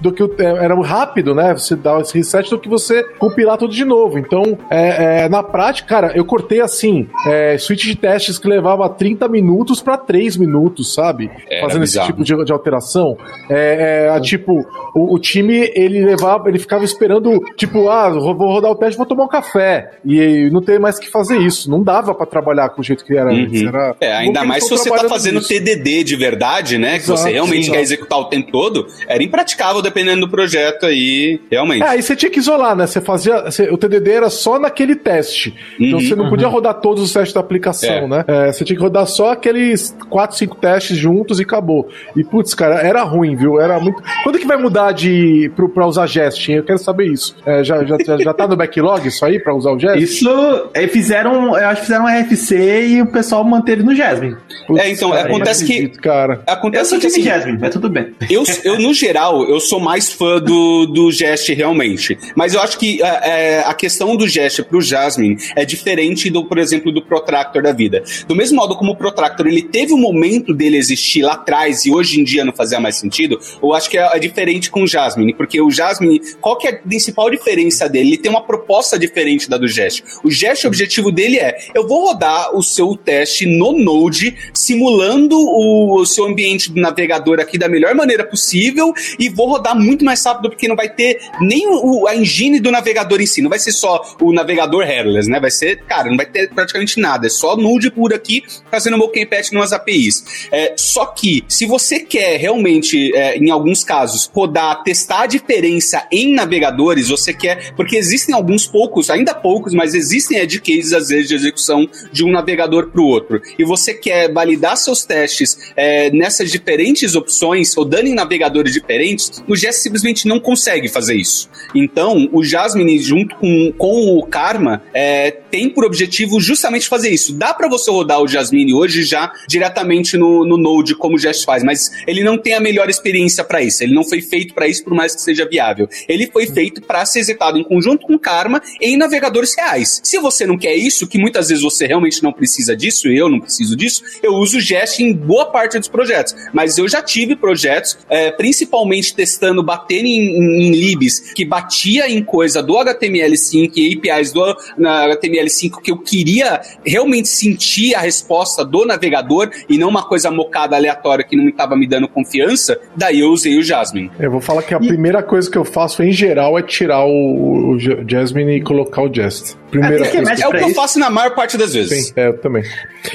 do 0.00 0.12
que 0.12 0.22
é, 0.42 0.64
Era 0.64 0.74
rápido, 0.82 1.34
né? 1.34 1.52
Você 1.54 1.76
dar 1.76 2.00
esse 2.00 2.16
reset 2.16 2.50
do 2.50 2.58
que 2.58 2.68
você 2.68 3.02
compilar 3.18 3.56
tudo 3.56 3.72
de 3.72 3.84
novo. 3.84 4.18
Então, 4.18 4.58
é, 4.70 5.24
é, 5.24 5.28
na 5.28 5.42
prática, 5.42 5.88
cara, 5.88 6.12
eu 6.14 6.24
cortei 6.24 6.60
assim, 6.60 7.08
é, 7.26 7.56
switch 7.58 7.84
de 7.84 7.96
testes 7.96 8.38
que 8.38 8.48
levava 8.48 8.88
30 8.88 9.28
minutos 9.28 9.82
para 9.82 9.96
3 9.96 10.36
minutos, 10.36 10.94
sabe? 10.94 11.30
Era 11.50 11.62
Fazendo 11.62 11.80
bizarro. 11.80 12.04
esse 12.04 12.12
tipo 12.12 12.24
de, 12.24 12.44
de 12.44 12.52
alteração. 12.52 13.16
É, 13.50 14.08
é, 14.14 14.20
tipo, 14.20 14.66
o, 14.94 15.14
o 15.14 15.18
time, 15.18 15.70
ele 15.74 16.04
levava 16.04 16.48
ele 16.48 16.58
ficava 16.58 16.84
esperando, 16.84 17.38
tipo, 17.56 17.88
ah, 17.88 18.08
vou 18.10 18.34
rodar 18.34 18.70
o 18.70 18.76
teste, 18.76 18.96
vou 18.96 19.06
tomar 19.06 19.24
um 19.24 19.28
café. 19.28 19.92
E 20.04 20.48
não 20.50 20.60
tem 20.60 20.78
mais 20.78 20.98
que 20.98 21.08
fazer 21.08 21.38
isso. 21.38 21.70
Não 21.70 21.82
dava 21.82 22.14
para 22.14 22.26
trabalhar 22.28 22.68
com 22.70 22.80
o 22.80 22.84
jeito 22.84 23.04
que 23.04 23.16
era 23.16 23.30
uhum. 23.30 23.42
antes. 23.42 23.62
Era, 23.62 23.96
é, 24.00 24.12
ainda 24.12 24.44
mais 24.44 24.64
se 24.64 24.70
você 24.70 24.90
tá 24.90 25.08
fazendo 25.08 25.36
nisso. 25.36 25.48
TDD 25.48 26.04
de 26.04 26.16
verdade, 26.16 26.78
né? 26.78 26.96
Exato, 26.96 27.02
que 27.02 27.18
você 27.18 27.32
realmente 27.32 27.64
exato. 27.64 27.76
quer 27.76 27.82
executar 27.82 28.18
o 28.18 28.24
tempo 28.26 28.50
todo. 28.50 28.86
Era 29.06 29.22
impraticável 29.22 29.82
dependendo 29.82 30.20
do 30.22 30.28
projeto 30.28 30.86
aí, 30.86 31.40
realmente. 31.50 31.82
É, 31.82 31.88
aí 31.88 32.02
você 32.02 32.14
tinha 32.14 32.30
que 32.30 32.38
isolar, 32.38 32.76
né? 32.76 32.86
Você 32.86 33.00
fazia. 33.00 33.42
Você, 33.42 33.64
o 33.70 33.76
TDD 33.76 34.10
era 34.10 34.30
só 34.30 34.58
naquele 34.58 34.94
teste. 34.94 35.54
Então 35.78 35.98
uhum, 35.98 36.04
você 36.04 36.14
não 36.14 36.24
uhum. 36.24 36.30
podia 36.30 36.48
rodar 36.48 36.74
todos 36.74 37.02
os 37.02 37.12
testes 37.12 37.32
da 37.32 37.40
aplicação, 37.40 37.88
é. 37.88 38.06
né? 38.06 38.24
É, 38.26 38.52
você 38.52 38.64
tinha 38.64 38.76
que 38.76 38.82
rodar 38.82 39.06
só 39.06 39.32
aqueles 39.32 39.96
4, 40.08 40.36
5 40.36 40.56
testes 40.56 40.96
juntos 40.96 41.40
e 41.40 41.42
acabou. 41.42 41.88
E 42.16 42.24
putz, 42.24 42.54
cara, 42.54 42.80
era 42.80 43.02
ruim, 43.02 43.36
viu? 43.36 43.60
Era 43.60 43.80
muito. 43.80 44.02
Quando 44.22 44.38
que 44.38 44.46
vai 44.46 44.56
mudar 44.56 44.92
de 44.92 45.50
pro, 45.56 45.68
pra 45.68 45.86
usar 45.86 46.06
Jest? 46.06 46.50
Eu 46.50 46.64
quero 46.64 46.78
saber 46.78 47.06
isso. 47.06 47.34
É, 47.44 47.62
já, 47.64 47.84
já, 47.84 47.96
já 48.18 48.34
tá 48.34 48.46
no 48.46 48.56
backlog 48.56 49.06
isso 49.06 49.24
aí 49.24 49.38
pra 49.38 49.54
usar 49.54 49.72
o 49.72 49.78
Jest? 49.78 49.98
Isso, 49.98 50.70
é, 50.74 50.86
fizeram, 50.86 51.56
eu 51.58 51.66
acho 51.68 51.80
que 51.80 51.86
fizeram 51.86 52.04
um 52.04 52.08
RFC 52.20 52.88
e 52.88 53.02
o 53.02 53.06
pessoal 53.06 53.44
manteve 53.44 53.82
no 53.82 53.94
Jasmine. 53.94 54.36
Putz, 54.66 54.82
é, 54.82 54.90
então, 54.90 55.10
cara, 55.10 55.28
acontece 55.28 55.64
que. 55.64 55.88
Cara. 55.88 56.42
Acontece 56.46 56.82
eu 56.82 56.86
sou 56.86 56.98
time 56.98 57.12
assim, 57.12 57.22
Jasmine, 57.22 57.58
mas 57.58 57.70
tudo 57.70 57.88
bem. 57.88 58.14
Eu, 58.30 58.44
eu, 58.64 58.78
no 58.78 58.92
geral, 58.92 59.44
eu 59.48 59.60
sou 59.60 59.80
mais 59.80 60.12
fã 60.12 60.40
do, 60.40 60.86
do 60.86 61.10
Jest 61.10 61.52
realmente. 61.52 62.18
Mas 62.34 62.54
eu 62.54 62.60
acho 62.60 62.78
que 62.78 63.02
é, 63.02 63.60
a 63.64 63.74
questão 63.74 64.16
do 64.16 64.28
Jest 64.28 64.62
pro 64.64 64.80
Jasmine 64.80 65.36
é 65.56 65.64
diferente 65.64 66.30
do, 66.30 66.44
por 66.44 66.58
exemplo, 66.58 66.92
do 66.92 67.02
Protractor 67.02 67.62
da 67.62 67.72
vida. 67.72 68.02
Do 68.26 68.34
mesmo 68.34 68.56
modo 68.56 68.76
como 68.76 68.92
o 68.92 68.96
Protractor 68.96 69.46
ele 69.46 69.62
teve 69.62 69.92
um 69.92 69.98
momento 69.98 70.52
dele 70.54 70.76
existir 70.76 71.22
lá 71.22 71.34
atrás 71.34 71.84
e 71.84 71.90
hoje 71.90 72.20
em 72.20 72.24
dia 72.24 72.44
não 72.44 72.52
fazia 72.52 72.80
mais 72.80 72.96
sentido, 72.96 73.38
eu 73.62 73.72
acho 73.74 73.88
que 73.88 73.98
é, 73.98 74.16
é 74.16 74.18
diferente 74.18 74.70
com 74.70 74.82
o 74.82 74.86
Jasmine, 74.86 75.34
porque 75.34 75.60
o 75.60 75.70
Jasmine, 75.70 76.20
qual 76.40 76.56
que 76.56 76.66
é 76.66 76.70
a 76.70 76.76
principal 76.76 77.30
diferença 77.30 77.88
dele? 77.88 78.08
Ele 78.10 78.18
tem 78.18 78.30
uma 78.30 78.42
proposta 78.42 78.98
diferente 78.98 79.48
da 79.48 79.58
do 79.58 79.68
Jest. 79.68 80.02
O 80.24 80.30
Jest, 80.30 80.64
o 80.64 80.68
objetivo 80.68 81.10
dele 81.10 81.38
é: 81.38 81.56
eu 81.74 81.86
vou 81.86 82.07
rodar 82.08 82.56
o 82.56 82.62
seu 82.62 82.96
teste 82.96 83.46
no 83.46 83.72
Node, 83.72 84.36
simulando 84.54 85.36
o, 85.36 86.00
o 86.00 86.06
seu 86.06 86.24
ambiente 86.24 86.70
do 86.72 86.80
navegador 86.80 87.40
aqui 87.40 87.58
da 87.58 87.68
melhor 87.68 87.94
maneira 87.94 88.24
possível 88.24 88.92
e 89.18 89.28
vou 89.28 89.48
rodar 89.48 89.78
muito 89.78 90.04
mais 90.04 90.24
rápido 90.24 90.50
porque 90.50 90.68
não 90.68 90.76
vai 90.76 90.88
ter 90.88 91.20
nem 91.40 91.66
o, 91.68 92.06
a 92.06 92.16
engine 92.16 92.60
do 92.60 92.70
navegador 92.70 93.20
em 93.20 93.26
si, 93.26 93.42
não 93.42 93.50
vai 93.50 93.58
ser 93.58 93.72
só 93.72 94.16
o 94.20 94.32
navegador 94.32 94.84
headless, 94.84 95.28
né? 95.28 95.38
Vai 95.38 95.50
ser, 95.50 95.84
cara, 95.84 96.08
não 96.08 96.16
vai 96.16 96.26
ter 96.26 96.48
praticamente 96.50 97.00
nada, 97.00 97.26
é 97.26 97.30
só 97.30 97.56
Node 97.56 97.90
por 97.90 98.12
aqui 98.12 98.42
fazendo 98.70 98.98
mock 98.98 99.24
patch 99.26 99.52
nas 99.52 99.72
APIs. 99.72 100.48
É, 100.50 100.74
só 100.76 101.06
que 101.06 101.44
se 101.48 101.66
você 101.66 102.00
quer 102.00 102.38
realmente, 102.38 103.14
é, 103.14 103.36
em 103.36 103.50
alguns 103.50 103.84
casos, 103.84 104.30
rodar, 104.32 104.82
testar 104.82 105.22
a 105.22 105.26
diferença 105.26 106.06
em 106.10 106.34
navegadores, 106.34 107.08
você 107.08 107.32
quer. 107.32 107.72
Porque 107.74 107.96
existem 107.96 108.34
alguns 108.34 108.66
poucos, 108.66 109.10
ainda 109.10 109.34
poucos, 109.34 109.74
mas 109.74 109.94
existem 109.94 110.38
edge 110.38 110.60
cases, 110.60 110.92
às 110.92 111.08
vezes, 111.08 111.28
de 111.28 111.34
execução 111.34 111.88
de 112.12 112.24
um 112.24 112.30
navegador 112.30 112.90
para 112.90 113.00
o 113.00 113.06
outro. 113.06 113.40
E 113.58 113.64
você 113.64 113.94
quer 113.94 114.32
validar 114.32 114.76
seus 114.76 115.04
testes 115.04 115.58
é, 115.76 116.10
nessas 116.10 116.50
diferentes 116.50 117.14
opções, 117.14 117.74
rodando 117.74 118.06
em 118.06 118.14
navegadores 118.14 118.72
diferentes, 118.72 119.42
o 119.46 119.56
Jest 119.56 119.82
simplesmente 119.82 120.26
não 120.26 120.40
consegue 120.40 120.88
fazer 120.88 121.14
isso. 121.14 121.48
Então, 121.74 122.28
o 122.32 122.42
Jasmine, 122.42 122.98
junto 122.98 123.36
com, 123.36 123.72
com 123.76 124.18
o 124.18 124.26
Karma, 124.26 124.82
é, 124.92 125.30
tem 125.30 125.68
por 125.68 125.84
objetivo 125.84 126.40
justamente 126.40 126.88
fazer 126.88 127.10
isso. 127.10 127.34
Dá 127.34 127.52
para 127.54 127.68
você 127.68 127.90
rodar 127.90 128.20
o 128.20 128.28
Jasmine 128.28 128.74
hoje 128.74 129.02
já 129.02 129.32
diretamente 129.48 130.16
no, 130.16 130.44
no 130.44 130.56
Node 130.56 130.94
como 130.94 131.16
o 131.16 131.18
Jest 131.18 131.44
faz, 131.44 131.62
mas 131.62 131.90
ele 132.06 132.22
não 132.22 132.38
tem 132.38 132.54
a 132.54 132.60
melhor 132.60 132.88
experiência 132.88 133.44
para 133.44 133.62
isso. 133.62 133.82
Ele 133.82 133.94
não 133.94 134.04
foi 134.04 134.20
feito 134.20 134.54
para 134.54 134.68
isso, 134.68 134.84
por 134.84 134.94
mais 134.94 135.14
que 135.14 135.22
seja 135.22 135.48
viável. 135.48 135.88
Ele 136.08 136.26
foi 136.30 136.46
feito 136.46 136.82
para 136.82 137.04
ser 137.06 137.20
executado 137.20 137.58
em 137.58 137.64
conjunto 137.64 138.06
com 138.06 138.18
Karma 138.18 138.60
em 138.80 138.96
navegadores 138.96 139.54
reais. 139.56 140.00
Se 140.02 140.18
você 140.18 140.46
não 140.46 140.58
quer 140.58 140.74
isso, 140.74 141.06
que 141.06 141.18
muitas 141.18 141.48
vezes 141.48 141.62
você 141.62 141.86
realmente 141.88 142.22
não 142.22 142.32
precisa 142.32 142.76
disso, 142.76 143.08
eu 143.08 143.28
não 143.28 143.40
preciso 143.40 143.76
disso, 143.76 144.02
eu 144.22 144.34
uso 144.34 144.58
o 144.58 144.60
Jest 144.60 145.02
em 145.02 145.12
boa 145.12 145.46
parte 145.46 145.78
dos 145.78 145.88
projetos. 145.88 146.34
Mas 146.52 146.78
eu 146.78 146.88
já 146.88 147.02
tive 147.02 147.34
projetos, 147.34 147.98
é, 148.08 148.30
principalmente 148.30 149.14
testando, 149.14 149.62
batendo 149.62 150.06
em, 150.06 150.20
em, 150.20 150.68
em 150.68 150.70
libs, 150.70 151.32
que 151.32 151.44
batia 151.44 152.08
em 152.08 152.22
coisa 152.22 152.62
do 152.62 152.74
HTML5 152.74 153.72
e 153.76 153.94
APIs 153.94 154.32
do 154.32 154.40
HTML5 154.78 155.82
que 155.82 155.90
eu 155.90 155.98
queria 155.98 156.60
realmente 156.84 157.28
sentir 157.28 157.94
a 157.94 158.00
resposta 158.00 158.64
do 158.64 158.84
navegador 158.84 159.50
e 159.68 159.78
não 159.78 159.88
uma 159.88 160.06
coisa 160.06 160.30
mocada 160.30 160.76
aleatória 160.76 161.24
que 161.24 161.36
não 161.36 161.48
estava 161.48 161.76
me 161.76 161.86
dando 161.86 162.08
confiança, 162.08 162.78
daí 162.96 163.20
eu 163.20 163.30
usei 163.30 163.58
o 163.58 163.62
Jasmine. 163.62 164.10
Eu 164.18 164.30
vou 164.30 164.40
falar 164.40 164.62
que 164.62 164.74
a 164.74 164.78
e... 164.78 164.86
primeira 164.86 165.22
coisa 165.22 165.50
que 165.50 165.56
eu 165.56 165.64
faço 165.64 166.02
em 166.02 166.12
geral 166.12 166.58
é 166.58 166.62
tirar 166.62 167.04
o, 167.04 167.74
o 167.74 167.78
Jasmine 167.78 168.56
e 168.56 168.60
colocar 168.60 169.02
o 169.02 169.12
Jest. 169.12 169.56
Primeira 169.70 169.96
é, 169.96 170.10
coisa. 170.10 170.44
É 170.44 170.48
o 170.48 170.50
que 170.50 170.64
eu 170.64 170.74
faço 170.74 170.98
na 170.98 171.10
maior 171.10 171.34
parte 171.34 171.56
das 171.56 171.74
vezes. 171.74 172.08
Sim, 172.08 172.12
é, 172.16 172.28
eu 172.28 172.38
também. 172.38 172.62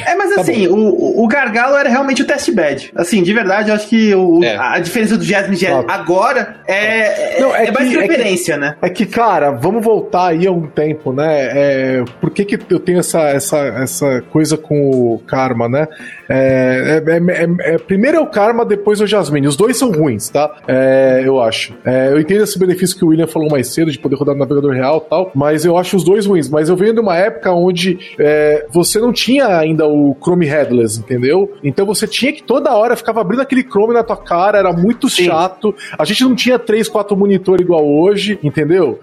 É, 0.05 0.15
mas 0.15 0.33
tá 0.33 0.41
assim, 0.41 0.67
o, 0.67 1.23
o 1.23 1.27
gargalo 1.27 1.75
era 1.75 1.89
realmente 1.89 2.21
o 2.21 2.25
test 2.25 2.51
bed. 2.51 2.91
Assim, 2.95 3.21
de 3.21 3.33
verdade, 3.33 3.69
eu 3.69 3.75
acho 3.75 3.87
que 3.87 4.13
o, 4.13 4.43
é. 4.43 4.57
a 4.57 4.79
diferença 4.79 5.17
do 5.17 5.23
Jasmine 5.23 5.43
Jasmine 5.55 5.85
agora 5.87 6.57
é, 6.67 7.39
Não, 7.39 7.55
é, 7.55 7.67
é 7.67 7.71
mais 7.71 7.89
que, 7.89 7.97
preferência, 7.97 8.53
é 8.53 8.55
que, 8.55 8.61
né? 8.61 8.75
É 8.81 8.89
que, 8.89 9.05
cara, 9.05 9.51
vamos 9.51 9.83
voltar 9.83 10.27
aí 10.27 10.47
a 10.47 10.51
um 10.51 10.67
tempo, 10.67 11.13
né? 11.13 11.49
É, 11.51 12.03
por 12.19 12.31
que, 12.31 12.45
que 12.45 12.59
eu 12.69 12.79
tenho 12.79 12.99
essa, 12.99 13.21
essa, 13.21 13.57
essa 13.57 14.21
coisa 14.29 14.57
com 14.57 14.89
o 14.89 15.19
Karma, 15.25 15.67
né? 15.67 15.87
É, 16.29 17.03
é, 17.05 17.17
é, 17.17 17.73
é, 17.73 17.77
primeiro 17.77 18.17
é 18.17 18.21
o 18.21 18.27
Karma, 18.27 18.65
depois 18.65 18.99
é 19.01 19.03
o 19.03 19.07
Jasmine. 19.07 19.47
Os 19.47 19.55
dois 19.55 19.77
são 19.77 19.91
ruins, 19.91 20.29
tá? 20.29 20.51
eu 21.23 21.41
acho. 21.41 21.73
eu 22.11 22.19
entendo 22.19 22.43
esse 22.43 22.57
benefício 22.57 22.97
que 22.97 23.05
o 23.05 23.09
William 23.09 23.27
falou 23.27 23.49
mais 23.49 23.67
cedo, 23.67 23.91
de 23.91 23.99
poder 23.99 24.15
rodar 24.15 24.33
no 24.33 24.39
navegador 24.39 24.71
real 24.73 25.03
e 25.05 25.09
tal, 25.09 25.31
mas 25.33 25.65
eu 25.65 25.77
acho 25.77 25.95
os 25.97 26.03
dois 26.03 26.25
ruins. 26.25 26.42
Mas 26.49 26.69
eu 26.69 26.75
venho 26.75 26.93
de 26.93 26.99
uma 26.99 27.15
época 27.15 27.51
onde 27.51 27.99
você 28.71 28.99
não 28.99 29.11
tinha 29.11 29.57
ainda 29.57 29.87
o 29.87 30.15
Chrome 30.21 30.45
Headless, 30.45 30.99
entendeu? 30.99 31.51
Então 31.63 31.85
você 31.85 32.07
tinha 32.07 32.31
que 32.31 32.43
toda 32.43 32.75
hora 32.75 32.95
ficava 32.95 33.21
abrindo 33.21 33.41
aquele 33.41 33.63
Chrome 33.63 33.93
na 33.93 34.03
tua 34.03 34.17
cara, 34.17 34.57
era 34.57 34.73
muito 34.73 35.09
Sim. 35.09 35.25
chato. 35.25 35.75
A 35.97 36.05
gente 36.05 36.23
não 36.23 36.35
tinha 36.35 36.57
três, 36.57 36.87
quatro 36.87 37.15
monitor 37.15 37.59
igual 37.61 37.85
hoje, 37.85 38.39
entendeu? 38.43 38.99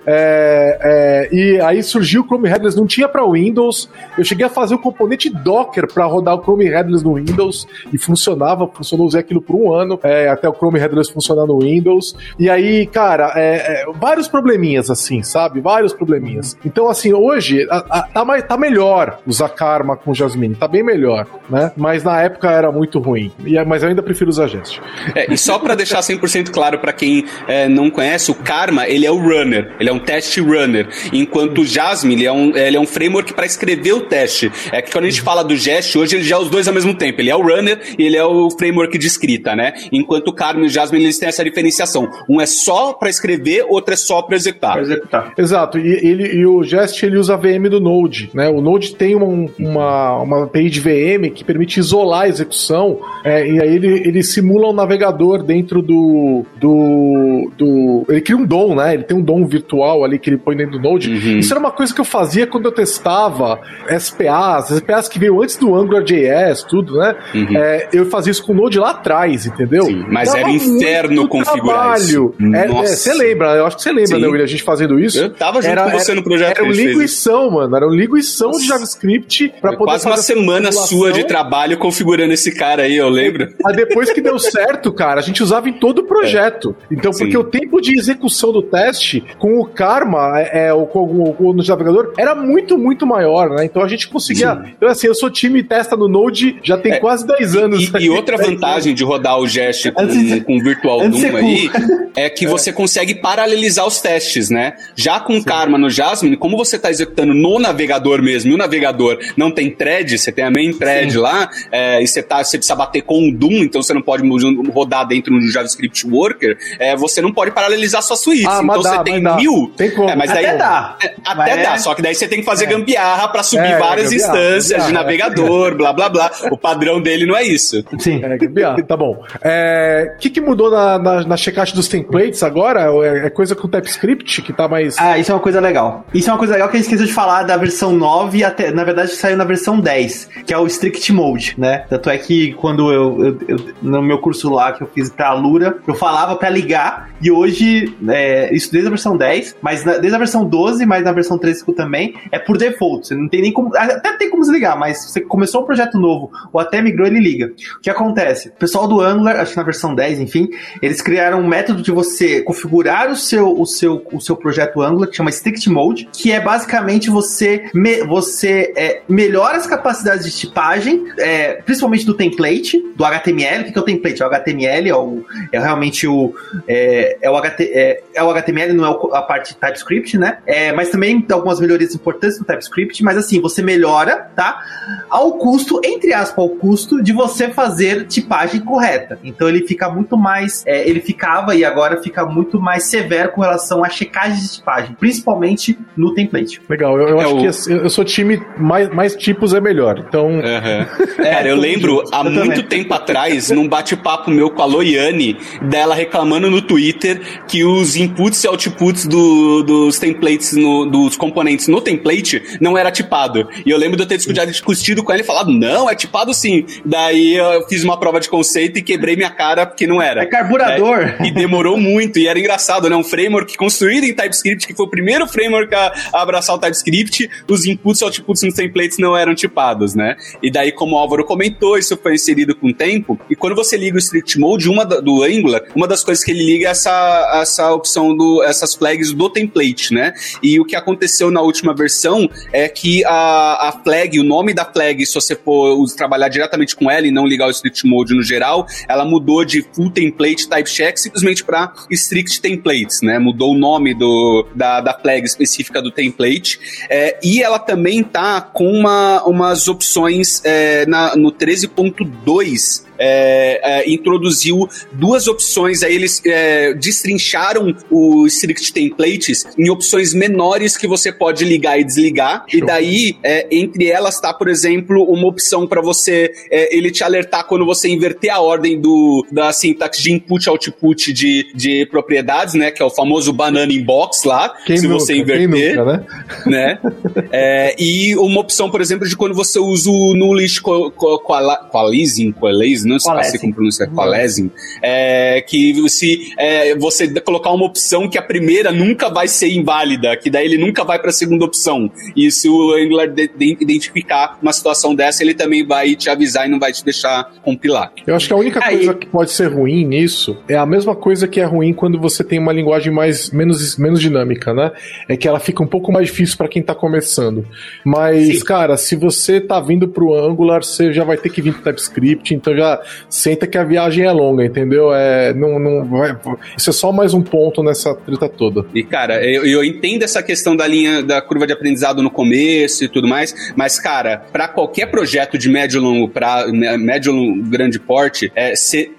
e 1.32 1.60
aí 1.62 1.82
surgiu 1.82 2.22
o 2.22 2.24
Chrome 2.24 2.48
Headless, 2.48 2.76
não 2.76 2.86
tinha 2.86 3.08
para 3.08 3.24
Windows. 3.24 3.88
Eu 4.16 4.24
cheguei 4.24 4.46
a 4.46 4.48
fazer 4.48 4.74
o 4.74 4.78
componente 4.78 5.30
Docker 5.30 5.86
para 5.92 6.04
rodar 6.04 6.34
o 6.34 6.42
Chrome 6.42 6.64
Headless 6.64 7.04
no 7.04 7.14
Windows 7.14 7.66
e 7.92 7.98
funcionava, 7.98 8.66
funcionou, 8.66 9.06
usei 9.06 9.20
aquilo 9.20 9.40
por 9.40 9.56
um 9.56 9.72
ano, 9.72 9.98
é, 10.02 10.28
até 10.28 10.48
o 10.48 10.54
Chrome 10.54 10.78
Headless 10.78 11.12
funcionar 11.12 11.46
no 11.46 11.60
Windows. 11.60 12.16
E 12.38 12.48
aí, 12.48 12.86
cara, 12.86 13.32
é, 13.36 13.82
é, 13.82 13.92
vários 13.94 14.28
probleminhas, 14.28 14.90
assim, 14.90 15.22
sabe? 15.22 15.60
Vários 15.60 15.92
probleminhas. 15.92 16.56
Então, 16.64 16.88
assim, 16.88 17.12
hoje 17.12 17.29
a, 17.70 17.76
a, 17.76 18.02
tá, 18.02 18.24
mais, 18.24 18.42
tá 18.44 18.56
melhor 18.56 19.18
usar 19.26 19.48
Karma 19.48 19.96
com 19.96 20.14
Jasmine, 20.14 20.54
tá 20.54 20.66
bem 20.66 20.82
melhor, 20.82 21.26
né? 21.48 21.72
Mas 21.76 22.02
na 22.04 22.20
época 22.20 22.50
era 22.50 22.70
muito 22.70 22.98
ruim. 22.98 23.32
E, 23.44 23.62
mas 23.64 23.82
eu 23.82 23.88
ainda 23.88 24.02
prefiro 24.02 24.30
usar 24.30 24.46
Jest. 24.46 24.80
É, 25.14 25.32
e 25.32 25.36
só 25.36 25.58
para 25.58 25.74
deixar 25.74 26.00
100% 26.00 26.50
claro 26.50 26.78
para 26.78 26.92
quem 26.92 27.24
é, 27.46 27.68
não 27.68 27.90
conhece, 27.90 28.30
o 28.30 28.34
Karma, 28.34 28.88
ele 28.88 29.06
é 29.06 29.10
o 29.10 29.18
runner, 29.18 29.74
ele 29.78 29.88
é 29.88 29.92
um 29.92 29.98
test 29.98 30.38
runner, 30.38 30.88
enquanto 31.12 31.60
o 31.60 31.64
Jasmine, 31.64 32.22
ele 32.22 32.26
é 32.26 32.32
um, 32.32 32.56
ele 32.56 32.76
é 32.76 32.80
um 32.80 32.86
framework 32.86 33.32
para 33.34 33.46
escrever 33.46 33.92
o 33.92 34.00
teste. 34.02 34.50
É 34.72 34.82
que 34.82 34.92
quando 34.92 35.04
a 35.04 35.10
gente 35.10 35.22
fala 35.22 35.42
do 35.42 35.56
Jest, 35.56 35.96
hoje 35.96 36.16
ele 36.16 36.24
já 36.24 36.36
é 36.36 36.38
os 36.38 36.50
dois 36.50 36.68
ao 36.68 36.74
mesmo 36.74 36.94
tempo. 36.94 37.20
Ele 37.20 37.30
é 37.30 37.36
o 37.36 37.42
runner 37.42 37.80
e 37.98 38.04
ele 38.04 38.16
é 38.16 38.24
o 38.24 38.50
framework 38.50 38.96
de 38.98 39.06
escrita, 39.06 39.54
né? 39.54 39.72
Enquanto 39.92 40.28
o 40.28 40.32
Carmen 40.32 40.64
e 40.64 40.66
o 40.66 40.70
Jasmine 40.70 41.04
eles 41.04 41.18
têm 41.18 41.28
essa 41.28 41.44
diferenciação. 41.44 42.08
Um 42.28 42.40
é 42.40 42.46
só 42.46 42.92
para 42.92 43.08
escrever, 43.08 43.64
outro 43.68 43.94
é 43.94 43.96
só 43.96 44.22
para 44.22 44.36
executar. 44.36 44.72
Pra 44.72 44.82
executar. 44.82 45.32
Exato. 45.36 45.78
E, 45.78 45.88
ele, 46.06 46.26
e 46.34 46.46
o 46.46 46.62
Jest 46.62 47.02
ele 47.02 47.18
usa 47.20 47.34
a 47.34 47.36
VM 47.36 47.68
do 47.70 47.80
Node, 47.80 48.30
né? 48.34 48.48
O 48.48 48.60
Node 48.60 48.94
tem 48.94 49.14
uma, 49.14 49.48
uma, 49.58 50.22
uma 50.22 50.44
API 50.44 50.70
de 50.70 50.80
VM 50.80 51.30
que 51.34 51.44
permite 51.44 51.78
isolar 51.78 52.22
a 52.22 52.28
execução 52.28 52.98
é, 53.24 53.46
e 53.46 53.60
aí 53.60 53.74
ele, 53.74 53.88
ele 54.06 54.22
simula 54.22 54.68
um 54.68 54.72
navegador 54.72 55.42
dentro 55.42 55.82
do, 55.82 56.44
do, 56.58 57.50
do. 57.56 58.04
Ele 58.08 58.20
cria 58.20 58.36
um 58.36 58.44
DOM, 58.44 58.74
né? 58.74 58.94
Ele 58.94 59.02
tem 59.02 59.16
um 59.16 59.22
DOM 59.22 59.46
virtual 59.46 60.04
ali 60.04 60.18
que 60.18 60.30
ele 60.30 60.38
põe 60.38 60.56
dentro 60.56 60.78
do 60.78 60.80
Node. 60.80 61.10
Uhum. 61.10 61.38
Isso 61.38 61.52
era 61.52 61.60
uma 61.60 61.70
coisa 61.70 61.94
que 61.94 62.00
eu 62.00 62.04
fazia 62.04 62.46
quando 62.46 62.66
eu 62.66 62.72
testava 62.72 63.60
SPAs, 63.98 64.68
SPAs 64.68 65.08
que 65.08 65.18
veio 65.18 65.42
antes 65.42 65.56
do 65.56 65.74
AngularJS, 65.74 66.64
tudo, 66.64 66.96
né? 66.98 67.14
Uhum. 67.34 67.56
É, 67.56 67.88
eu 67.92 68.06
fazia 68.06 68.30
isso 68.30 68.44
com 68.44 68.52
o 68.52 68.56
Node 68.56 68.78
lá 68.78 68.90
atrás, 68.90 69.46
entendeu? 69.46 69.84
Sim, 69.84 70.04
mas 70.08 70.28
Dava 70.28 70.40
era 70.40 70.50
inferno 70.50 71.28
configurar 71.28 71.96
trabalho. 71.96 72.34
É, 72.54 72.68
você 72.68 73.10
é, 73.10 73.14
lembra, 73.14 73.56
eu 73.56 73.66
acho 73.66 73.76
que 73.76 73.82
você 73.82 73.92
lembra, 73.92 74.16
Sim. 74.16 74.20
né, 74.20 74.28
William, 74.28 74.44
a 74.44 74.48
gente 74.48 74.62
fazendo 74.62 74.98
isso? 74.98 75.18
Eu 75.18 75.30
tava 75.30 75.60
junto 75.60 75.72
era, 75.72 75.90
com 75.90 75.98
você 75.98 76.14
no 76.14 76.22
projeto. 76.22 76.58
Era 76.58 76.68
um 76.68 76.72
linguição, 77.10 77.50
mano, 77.50 77.76
era 77.76 77.86
um 77.86 77.90
linguição 77.90 78.52
de 78.52 78.66
JavaScript 78.66 79.52
pra 79.60 79.72
poder 79.72 79.90
Quase 79.90 80.06
uma 80.06 80.16
semana 80.16 80.70
sua 80.70 81.12
de 81.12 81.24
trabalho 81.24 81.76
configurando 81.76 82.32
esse 82.32 82.54
cara 82.54 82.82
aí, 82.82 82.96
eu 82.96 83.08
lembro. 83.08 83.52
Mas 83.62 83.76
depois 83.76 84.12
que 84.12 84.20
deu 84.20 84.38
certo, 84.38 84.92
cara, 84.92 85.20
a 85.20 85.22
gente 85.22 85.42
usava 85.42 85.68
em 85.68 85.72
todo 85.72 86.00
o 86.00 86.04
projeto. 86.04 86.76
É. 86.82 86.94
Então, 86.94 87.10
porque 87.10 87.32
Sim. 87.32 87.36
o 87.36 87.44
tempo 87.44 87.80
de 87.80 87.98
execução 87.98 88.52
do 88.52 88.62
teste 88.62 89.24
com 89.38 89.58
o 89.58 89.66
Karma, 89.66 90.40
é, 90.40 90.66
é 90.66 90.74
ou 90.74 90.86
com, 90.86 91.00
o, 91.00 91.34
com 91.34 91.44
o 91.50 91.52
navegador, 91.52 92.12
era 92.16 92.34
muito, 92.34 92.78
muito 92.78 93.06
maior, 93.06 93.50
né? 93.50 93.64
Então 93.64 93.82
a 93.82 93.88
gente 93.88 94.08
conseguia. 94.08 94.54
Sim. 94.54 94.72
Então, 94.76 94.88
assim, 94.88 95.06
eu 95.06 95.14
sou 95.14 95.30
time 95.30 95.62
testa 95.62 95.96
no 95.96 96.08
Node 96.08 96.58
já 96.62 96.78
tem 96.78 96.92
é, 96.92 96.98
quase 96.98 97.26
10 97.26 97.56
anos. 97.56 97.90
E, 97.98 98.04
e 98.04 98.10
outra 98.10 98.36
vantagem 98.36 98.94
de 98.94 99.02
rodar 99.02 99.38
o 99.38 99.46
Jest 99.46 99.90
com, 99.92 100.06
com 100.44 100.56
o 100.56 100.62
Virtual 100.62 101.08
Doom 101.08 101.36
aí 101.36 101.70
é 102.16 102.30
que 102.30 102.44
é. 102.44 102.48
você 102.48 102.72
consegue 102.72 103.14
paralelizar 103.16 103.86
os 103.86 104.00
testes, 104.00 104.50
né? 104.50 104.74
Já 104.94 105.18
com 105.18 105.34
Sim. 105.34 105.42
Karma 105.42 105.78
no 105.78 105.90
Jasmine, 105.90 106.36
como 106.36 106.56
você 106.56 106.76
está 106.76 106.90
executando 107.02 107.34
no 107.34 107.58
navegador 107.58 108.22
mesmo, 108.22 108.50
e 108.50 108.54
o 108.54 108.56
navegador 108.56 109.18
não 109.36 109.50
tem 109.50 109.70
thread, 109.70 110.18
você 110.18 110.30
tem 110.30 110.44
a 110.44 110.50
main 110.50 110.72
thread 110.72 111.12
Sim. 111.12 111.18
lá, 111.18 111.48
é, 111.70 112.02
e 112.02 112.06
você, 112.06 112.22
tá, 112.22 112.42
você 112.42 112.58
precisa 112.58 112.76
bater 112.76 113.02
com 113.02 113.28
o 113.28 113.32
Doom, 113.32 113.64
então 113.64 113.82
você 113.82 113.94
não 113.94 114.02
pode 114.02 114.22
rodar 114.70 115.06
dentro 115.06 115.32
do 115.32 115.50
JavaScript 115.50 116.06
Worker, 116.06 116.56
é, 116.78 116.96
você 116.96 117.20
não 117.20 117.32
pode 117.32 117.50
paralelizar 117.50 118.02
sua 118.02 118.16
suíte. 118.16 118.46
Ah, 118.46 118.60
então 118.62 118.82
você 118.82 119.02
tem 119.04 119.22
mil. 119.36 119.72
Tem 119.76 119.90
como. 119.90 120.08
É, 120.08 120.16
mas 120.16 120.30
até 120.30 120.42
daí, 120.42 120.58
dá. 120.58 120.96
É, 121.02 121.14
até 121.24 121.62
dá, 121.62 121.78
só 121.78 121.94
que 121.94 122.02
daí 122.02 122.14
você 122.14 122.28
tem 122.28 122.40
que 122.40 122.44
fazer 122.44 122.66
gambiarra 122.66 123.28
para 123.28 123.42
subir 123.42 123.78
várias 123.78 124.12
instâncias 124.12 124.86
de 124.86 124.92
navegador, 124.92 125.74
blá 125.74 125.92
blá 125.92 126.08
blá. 126.08 126.30
O 126.50 126.56
padrão 126.56 127.00
dele 127.00 127.26
não 127.26 127.36
é 127.36 127.42
isso. 127.42 127.84
Sim. 127.98 128.20
É, 128.22 128.82
tá 128.82 128.96
bom. 128.96 129.12
O 129.12 129.26
é, 129.42 130.16
que, 130.18 130.30
que 130.30 130.40
mudou 130.40 130.70
na, 130.70 130.98
na, 130.98 131.24
na 131.24 131.36
checagem 131.36 131.74
dos 131.74 131.88
templates 131.88 132.42
agora? 132.42 132.90
É, 133.04 133.26
é, 133.26 133.30
coisa 133.30 133.54
com 133.54 133.68
TypeScript 133.68 134.42
que 134.42 134.52
tá 134.52 134.68
mais. 134.68 134.96
Ah, 134.98 135.18
isso 135.18 135.30
é 135.30 135.34
uma 135.34 135.40
coisa 135.40 135.60
legal. 135.60 136.04
Isso 136.12 136.28
é 136.28 136.32
uma 136.32 136.38
coisa 136.38 136.54
legal 136.54 136.68
que 136.68 136.76
a 136.76 136.80
gente 136.80 136.89
esqueceu 136.90 137.06
de 137.06 137.12
falar 137.12 137.44
da 137.44 137.56
versão 137.56 137.92
9 137.92 138.42
até. 138.42 138.70
Na 138.72 138.84
verdade, 138.84 139.12
saiu 139.12 139.36
na 139.36 139.44
versão 139.44 139.78
10, 139.78 140.28
que 140.46 140.52
é 140.52 140.58
o 140.58 140.66
Strict 140.66 141.12
Mode, 141.12 141.54
né? 141.56 141.84
Tanto 141.88 142.10
é 142.10 142.18
que 142.18 142.52
quando 142.54 142.92
eu, 142.92 143.24
eu, 143.24 143.38
eu 143.48 143.58
no 143.80 144.02
meu 144.02 144.18
curso 144.18 144.50
lá 144.50 144.72
que 144.72 144.82
eu 144.82 144.88
fiz 144.88 145.10
pra 145.10 145.32
Lura, 145.32 145.78
eu 145.86 145.94
falava 145.94 146.36
pra 146.36 146.50
ligar, 146.50 147.10
e 147.22 147.30
hoje, 147.30 147.94
é, 148.08 148.54
isso 148.54 148.72
desde 148.72 148.88
a 148.88 148.90
versão 148.90 149.16
10, 149.16 149.56
mas 149.60 149.84
na, 149.84 149.98
desde 149.98 150.14
a 150.14 150.18
versão 150.18 150.44
12, 150.44 150.84
mas 150.86 151.04
na 151.04 151.12
versão 151.12 151.38
13 151.38 151.64
também, 151.74 152.14
é 152.32 152.38
por 152.38 152.56
default. 152.56 153.06
Você 153.06 153.14
não 153.14 153.28
tem 153.28 153.42
nem 153.42 153.52
como. 153.52 153.76
Até 153.76 154.16
tem 154.16 154.30
como 154.30 154.42
desligar, 154.42 154.78
mas 154.78 155.04
você 155.04 155.20
começou 155.20 155.62
um 155.62 155.66
projeto 155.66 155.98
novo 155.98 156.30
ou 156.52 156.60
até 156.60 156.82
migrou, 156.82 157.06
ele 157.06 157.20
liga. 157.20 157.52
O 157.76 157.80
que 157.80 157.90
acontece? 157.90 158.48
O 158.48 158.52
pessoal 158.52 158.88
do 158.88 159.00
Angular, 159.00 159.36
acho 159.36 159.52
que 159.52 159.56
na 159.56 159.62
versão 159.62 159.94
10, 159.94 160.20
enfim, 160.20 160.48
eles 160.82 161.00
criaram 161.00 161.40
um 161.40 161.46
método 161.46 161.82
de 161.82 161.92
você 161.92 162.42
configurar 162.42 163.10
o 163.10 163.16
seu, 163.16 163.60
o 163.60 163.66
seu, 163.66 164.04
o 164.12 164.20
seu 164.20 164.36
projeto 164.36 164.82
Angular, 164.82 165.08
que 165.08 165.16
chama 165.16 165.30
Strict 165.30 165.68
Mode, 165.68 166.08
que 166.12 166.32
é 166.32 166.40
basicamente 166.40 166.79
você, 167.10 167.70
me, 167.74 168.02
você 168.04 168.72
é, 168.76 169.02
melhora 169.08 169.56
as 169.56 169.66
capacidades 169.66 170.24
de 170.24 170.38
tipagem, 170.38 171.04
é, 171.18 171.54
principalmente 171.62 172.04
do 172.04 172.14
template, 172.14 172.80
do 172.94 173.04
HTML. 173.04 173.68
O 173.68 173.72
que 173.72 173.78
é 173.78 173.82
o 173.82 173.84
template? 173.84 174.22
É 174.22 174.26
o 174.26 174.28
HTML, 174.28 174.88
é, 174.88 174.96
o, 174.96 175.24
é 175.52 175.58
realmente 175.58 176.06
o. 176.06 176.34
É, 176.66 177.18
é 177.22 177.30
o, 177.30 177.40
HT, 177.40 177.62
é, 177.72 178.02
é, 178.14 178.22
o 178.22 178.30
HTML, 178.30 178.72
não 178.72 178.84
é 178.84 179.18
a 179.18 179.22
parte 179.22 179.54
TypeScript, 179.56 180.18
né? 180.18 180.38
É, 180.46 180.72
mas 180.72 180.90
também 180.90 181.20
tem 181.20 181.34
algumas 181.34 181.60
melhorias 181.60 181.94
importantes 181.94 182.38
no 182.38 182.44
TypeScript, 182.44 183.02
mas 183.02 183.16
assim, 183.16 183.40
você 183.40 183.62
melhora, 183.62 184.30
tá? 184.34 184.62
Ao 185.08 185.32
custo, 185.38 185.80
entre 185.84 186.12
aspas, 186.12 186.38
ao 186.38 186.50
custo 186.50 187.02
de 187.02 187.12
você 187.12 187.48
fazer 187.48 188.06
tipagem 188.06 188.60
correta. 188.60 189.18
Então 189.22 189.48
ele 189.48 189.66
fica 189.66 189.88
muito 189.88 190.16
mais. 190.16 190.62
É, 190.66 190.88
ele 190.88 191.00
ficava 191.00 191.54
e 191.54 191.64
agora 191.64 192.02
fica 192.02 192.24
muito 192.26 192.60
mais 192.60 192.84
severo 192.84 193.32
com 193.32 193.40
relação 193.40 193.84
à 193.84 193.88
checagem 193.88 194.40
de 194.40 194.52
tipagem, 194.52 194.94
principalmente 194.94 195.78
no 195.96 196.14
template. 196.14 196.59
Legal, 196.68 196.98
eu, 196.98 197.08
eu 197.08 197.20
é 197.20 197.24
acho 197.24 197.36
o... 197.36 197.40
que 197.40 197.72
eu 197.72 197.90
sou 197.90 198.04
time 198.04 198.40
mais, 198.56 198.88
mais 198.90 199.16
tipos 199.16 199.54
é 199.54 199.60
melhor. 199.60 200.04
Então. 200.06 200.26
Uhum. 200.26 200.40
É, 201.20 201.34
Cara, 201.34 201.48
eu 201.48 201.56
lembro 201.56 202.02
há 202.12 202.24
eu 202.24 202.30
muito 202.30 202.62
também. 202.62 202.62
tempo 202.62 202.94
atrás, 202.94 203.50
num 203.50 203.68
bate-papo 203.68 204.30
meu 204.30 204.50
com 204.50 204.62
a 204.62 204.64
Loiane, 204.64 205.36
dela 205.60 205.94
reclamando 205.94 206.50
no 206.50 206.62
Twitter 206.62 207.20
que 207.46 207.62
os 207.62 207.94
inputs 207.94 208.42
e 208.42 208.48
outputs 208.48 209.06
do, 209.06 209.62
dos 209.62 209.98
templates, 209.98 210.52
no, 210.52 210.86
dos 210.86 211.16
componentes 211.16 211.68
no 211.68 211.80
template 211.80 212.42
não 212.58 212.76
era 212.76 212.90
tipado. 212.90 213.46
E 213.66 213.70
eu 213.70 213.76
lembro 213.76 213.96
de 213.96 214.04
eu 214.04 214.06
ter 214.06 214.16
discutido, 214.46 215.04
com 215.04 215.12
ela 215.12 215.20
e 215.20 215.24
falado, 215.24 215.50
não, 215.50 215.90
é 215.90 215.94
tipado 215.94 216.32
sim. 216.32 216.64
Daí 216.84 217.36
eu 217.36 217.66
fiz 217.68 217.84
uma 217.84 217.98
prova 217.98 218.18
de 218.18 218.28
conceito 218.28 218.78
e 218.78 218.82
quebrei 218.82 219.14
minha 219.14 219.30
cara 219.30 219.66
porque 219.66 219.86
não 219.86 220.00
era. 220.00 220.22
É 220.22 220.26
carburador. 220.26 221.00
É, 221.00 221.26
e 221.26 221.30
demorou 221.30 221.76
muito. 221.76 222.18
E 222.18 222.26
era 222.26 222.38
engraçado, 222.38 222.88
né? 222.88 222.96
Um 222.96 223.04
framework 223.04 223.56
construído 223.56 224.04
em 224.04 224.14
TypeScript, 224.14 224.66
que 224.66 224.74
foi 224.74 224.86
o 224.86 224.90
primeiro 224.90 225.26
framework 225.26 225.74
a, 225.74 225.92
a 226.14 226.22
abraçar 226.22 226.49
o 226.54 226.58
TypeScript, 226.58 227.30
os 227.48 227.64
inputs 227.66 228.00
e 228.00 228.04
outputs 228.04 228.42
nos 228.42 228.54
templates 228.54 228.98
não 228.98 229.16
eram 229.16 229.34
tipados, 229.34 229.94
né? 229.94 230.16
E 230.42 230.50
daí, 230.50 230.72
como 230.72 230.96
o 230.96 230.98
Álvaro 230.98 231.24
comentou, 231.24 231.78
isso 231.78 231.96
foi 231.96 232.14
inserido 232.14 232.54
com 232.54 232.68
o 232.68 232.74
tempo. 232.74 233.18
E 233.28 233.36
quando 233.36 233.54
você 233.54 233.76
liga 233.76 233.96
o 233.96 233.98
strict 233.98 234.38
mode, 234.38 234.68
uma 234.68 234.84
do 234.84 235.22
Angular, 235.22 235.62
uma 235.74 235.86
das 235.86 236.04
coisas 236.04 236.24
que 236.24 236.30
ele 236.30 236.44
liga 236.44 236.68
é 236.68 236.70
essa, 236.70 237.40
essa 237.42 237.72
opção 237.72 238.16
do 238.16 238.42
essas 238.42 238.74
flags 238.74 239.12
do 239.12 239.28
template, 239.28 239.92
né? 239.92 240.12
E 240.42 240.58
o 240.58 240.64
que 240.64 240.76
aconteceu 240.76 241.30
na 241.30 241.40
última 241.40 241.74
versão 241.74 242.28
é 242.52 242.68
que 242.68 243.04
a, 243.04 243.68
a 243.68 243.72
flag, 243.72 244.18
o 244.18 244.24
nome 244.24 244.54
da 244.54 244.64
flag, 244.64 245.04
se 245.04 245.14
você 245.14 245.34
for 245.34 245.84
trabalhar 245.96 246.28
diretamente 246.28 246.74
com 246.76 246.90
ela 246.90 247.06
e 247.06 247.10
não 247.10 247.26
ligar 247.26 247.48
o 247.48 247.50
strict 247.50 247.86
mode 247.86 248.14
no 248.14 248.22
geral, 248.22 248.66
ela 248.88 249.04
mudou 249.04 249.44
de 249.44 249.64
full 249.72 249.90
template 249.90 250.48
type 250.48 250.70
check 250.70 250.96
simplesmente 250.98 251.44
para 251.44 251.72
strict 251.90 252.40
templates, 252.40 253.02
né? 253.02 253.18
Mudou 253.18 253.52
o 253.52 253.58
nome 253.58 253.94
do, 253.94 254.46
da, 254.54 254.80
da 254.80 254.94
flag 254.94 255.24
específica 255.26 255.82
do 255.82 255.90
template. 255.90 256.39
É, 256.88 257.18
e 257.22 257.42
ela 257.42 257.58
também 257.58 258.02
tá 258.02 258.40
com 258.40 258.70
uma, 258.70 259.22
umas 259.24 259.68
opções 259.68 260.40
é, 260.44 260.86
na, 260.86 261.16
no 261.16 261.32
13.2 261.32 262.89
é, 263.00 263.60
é, 263.62 263.90
introduziu 263.90 264.68
duas 264.92 265.26
opções, 265.26 265.82
aí 265.82 265.94
eles 265.94 266.20
é, 266.26 266.74
destrincharam 266.74 267.74
o 267.90 268.26
Strict 268.26 268.72
Templates 268.72 269.46
em 269.58 269.70
opções 269.70 270.12
menores 270.12 270.76
que 270.76 270.86
você 270.86 271.10
pode 271.10 271.44
ligar 271.44 271.80
e 271.80 271.84
desligar, 271.84 272.44
Show. 272.46 272.60
e 272.60 272.66
daí, 272.66 273.16
é, 273.22 273.46
entre 273.50 273.86
elas 273.86 274.16
está, 274.16 274.34
por 274.34 274.48
exemplo, 274.48 275.02
uma 275.04 275.26
opção 275.26 275.66
para 275.66 275.80
você, 275.80 276.30
é, 276.50 276.76
ele 276.76 276.90
te 276.90 277.02
alertar 277.02 277.46
quando 277.46 277.64
você 277.64 277.88
inverter 277.88 278.32
a 278.32 278.40
ordem 278.40 278.78
do, 278.78 279.26
da 279.32 279.50
sintaxe 279.52 280.02
de 280.02 280.12
input 280.12 280.48
output 280.48 281.12
de, 281.12 281.52
de 281.54 281.86
propriedades, 281.86 282.54
né, 282.54 282.70
que 282.70 282.82
é 282.82 282.84
o 282.84 282.90
famoso 282.90 283.32
banana 283.32 283.72
inbox 283.72 284.24
lá, 284.24 284.54
quem 284.66 284.76
se 284.76 284.86
nunca, 284.86 285.00
você 285.00 285.16
inverter, 285.16 285.76
nunca, 285.76 285.84
né? 285.84 286.06
né? 286.46 286.78
É, 287.32 287.76
e 287.78 288.16
uma 288.16 288.40
opção, 288.40 288.70
por 288.70 288.80
exemplo, 288.80 289.08
de 289.08 289.16
quando 289.16 289.34
você 289.34 289.58
usa 289.58 289.90
o 289.90 290.14
nullish 290.14 290.60
coalizing, 290.60 292.32
coalizing, 292.32 292.89
não 292.90 292.98
sei 292.98 293.24
se 293.24 293.38
como 293.38 293.54
pronunciar, 293.54 293.88
Qualesing, 293.90 294.50
é, 294.82 295.42
que 295.42 295.88
se 295.88 296.32
é, 296.38 296.74
você 296.76 297.08
colocar 297.20 297.50
uma 297.50 297.66
opção 297.66 298.08
que 298.08 298.18
a 298.18 298.22
primeira 298.22 298.72
nunca 298.72 299.08
vai 299.08 299.28
ser 299.28 299.48
inválida, 299.48 300.16
que 300.16 300.30
daí 300.30 300.46
ele 300.46 300.58
nunca 300.58 300.84
vai 300.84 300.98
para 300.98 301.10
a 301.10 301.12
segunda 301.12 301.44
opção. 301.44 301.90
E 302.16 302.30
se 302.30 302.48
o 302.48 302.74
Angular 302.74 303.08
de, 303.08 303.28
de, 303.28 303.56
identificar 303.60 304.38
uma 304.42 304.52
situação 304.52 304.94
dessa, 304.94 305.22
ele 305.22 305.34
também 305.34 305.66
vai 305.66 305.94
te 305.94 306.10
avisar 306.10 306.46
e 306.46 306.50
não 306.50 306.58
vai 306.58 306.72
te 306.72 306.84
deixar 306.84 307.32
compilar. 307.42 307.92
Eu 308.06 308.14
acho 308.14 308.26
que 308.26 308.32
a 308.32 308.36
única 308.36 308.60
Aí... 308.64 308.76
coisa 308.76 308.94
que 308.94 309.06
pode 309.06 309.30
ser 309.30 309.46
ruim 309.48 309.84
nisso 309.84 310.36
é 310.48 310.56
a 310.56 310.66
mesma 310.66 310.94
coisa 310.94 311.26
que 311.26 311.40
é 311.40 311.44
ruim 311.44 311.72
quando 311.72 311.98
você 311.98 312.22
tem 312.24 312.38
uma 312.38 312.52
linguagem 312.52 312.92
mais 312.92 313.30
menos, 313.30 313.76
menos 313.76 314.00
dinâmica, 314.00 314.52
né? 314.52 314.72
É 315.08 315.16
que 315.16 315.28
ela 315.28 315.40
fica 315.40 315.62
um 315.62 315.66
pouco 315.66 315.92
mais 315.92 316.08
difícil 316.08 316.36
para 316.36 316.48
quem 316.48 316.62
tá 316.62 316.74
começando. 316.74 317.46
Mas, 317.84 318.38
Sim. 318.38 318.44
cara, 318.44 318.76
se 318.76 318.96
você 318.96 319.40
tá 319.40 319.60
vindo 319.60 319.88
pro 319.88 320.14
Angular, 320.14 320.62
você 320.62 320.92
já 320.92 321.04
vai 321.04 321.16
ter 321.16 321.30
que 321.30 321.42
vir 321.42 321.54
pro 321.54 321.62
TypeScript, 321.62 322.34
então 322.34 322.56
já 322.56 322.79
senta 323.08 323.46
que 323.46 323.58
a 323.58 323.64
viagem 323.64 324.04
é 324.04 324.12
longa, 324.12 324.44
entendeu? 324.44 324.92
É, 324.92 325.32
não, 325.34 325.58
não 325.58 325.84
vai, 325.84 326.16
isso 326.56 326.70
é 326.70 326.72
só 326.72 326.92
mais 326.92 327.14
um 327.14 327.22
ponto 327.22 327.62
nessa 327.62 327.94
treta 327.94 328.28
toda. 328.28 328.64
E, 328.74 328.82
cara, 328.82 329.24
eu, 329.24 329.44
eu 329.44 329.64
entendo 329.64 330.02
essa 330.02 330.22
questão 330.22 330.56
da 330.56 330.66
linha 330.66 331.02
da 331.02 331.20
curva 331.20 331.46
de 331.46 331.52
aprendizado 331.52 332.02
no 332.02 332.10
começo 332.10 332.84
e 332.84 332.88
tudo 332.88 333.08
mais, 333.08 333.52
mas, 333.56 333.78
cara, 333.78 334.22
para 334.32 334.48
qualquer 334.48 334.86
projeto 334.86 335.38
de 335.38 335.48
médio 335.48 335.80
longo 335.80 336.08
para 336.08 336.46
médio 336.78 337.12
grande 337.44 337.78
porte, 337.78 338.30
é, 338.34 338.52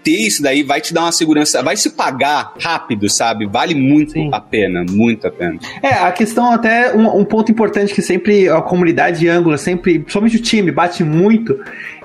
ter 0.04 0.12
isso 0.12 0.42
daí 0.42 0.64
vai 0.64 0.82
te 0.82 0.94
dar 0.94 1.02
uma 1.02 1.12
segurança, 1.12 1.62
vai 1.62 1.76
se 1.76 1.92
pagar 1.92 2.54
rápido, 2.60 3.10
sabe? 3.10 3.46
Vale 3.46 3.76
muito 3.76 4.14
Sim. 4.14 4.30
a 4.32 4.40
pena, 4.40 4.86
muito 4.90 5.28
a 5.28 5.32
pena. 5.32 5.60
É, 5.82 5.94
a 5.94 6.12
questão 6.12 6.52
até, 6.52 6.96
um, 6.96 7.20
um 7.20 7.26
ponto 7.26 7.52
importante 7.52 7.94
que 7.94 8.02
sempre 8.02 8.50
a 8.50 8.62
comunidade 8.62 9.20
de 9.20 9.30
Angular, 9.30 9.58
sempre, 9.58 10.00
principalmente 10.00 10.38
o 10.38 10.42
time, 10.42 10.72
bate 10.72 11.04
muito, 11.04 11.60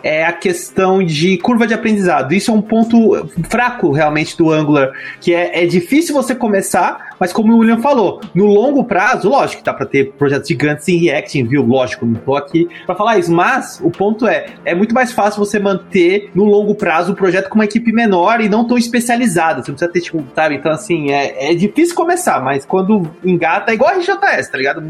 é 0.07 0.25
a 0.25 0.33
questão 0.33 1.03
de 1.03 1.37
curva 1.39 1.67
de 1.67 1.75
aprendizado. 1.75 2.33
Isso 2.33 2.53
é 2.53 2.55
um 2.55 2.63
ponto 2.63 3.29
fraco 3.51 3.91
realmente 3.91 4.37
do 4.37 4.53
Angular, 4.53 4.93
que 5.21 5.35
é, 5.35 5.65
é 5.65 5.67
difícil 5.67 6.15
você 6.15 6.33
começar, 6.33 7.16
mas 7.19 7.33
como 7.33 7.55
o 7.55 7.59
William 7.59 7.79
falou, 7.79 8.21
no 8.35 8.47
longo 8.47 8.85
prazo, 8.85 9.29
lógico 9.29 9.61
que 9.61 9.65
dá 9.65 9.75
para 9.75 9.87
ter 9.87 10.13
projetos 10.13 10.49
gigantes 10.49 10.89
em 10.89 10.99
React, 10.99 11.43
viu? 11.45 11.63
Lógico, 11.63 12.07
não 12.07 12.15
tô 12.15 12.37
aqui 12.37 12.69
para 12.85 12.95
falar 12.95 13.19
isso, 13.19 13.33
mas 13.33 13.81
o 13.83 13.91
ponto 13.91 14.27
é, 14.27 14.47
é 14.65 14.75
muito 14.75 14.95
mais 14.95 15.13
fácil 15.13 15.45
você 15.45 15.59
manter 15.59 16.31
no 16.35 16.45
longo 16.45 16.75
prazo 16.75 17.13
o 17.13 17.17
projeto 17.17 17.49
com 17.49 17.57
uma 17.57 17.65
equipe 17.65 17.93
menor 17.93 18.41
e 18.41 18.49
não 18.49 18.67
tão 18.67 18.77
especializada. 18.77 19.63
Você 19.63 19.73
precisa 19.73 19.91
ter, 19.91 20.01
tipo, 20.01 20.25
sabe? 20.35 20.57
Então, 20.57 20.73
assim, 20.73 21.11
é, 21.11 21.51
é 21.51 21.55
difícil 21.55 21.95
começar, 21.95 22.43
mas 22.43 22.65
quando 22.65 23.09
engata, 23.25 23.71
é 23.71 23.75
igual 23.75 23.91
a 23.91 23.99
RJS, 23.99 24.51
tá 24.51 24.59
ligado? 24.59 24.83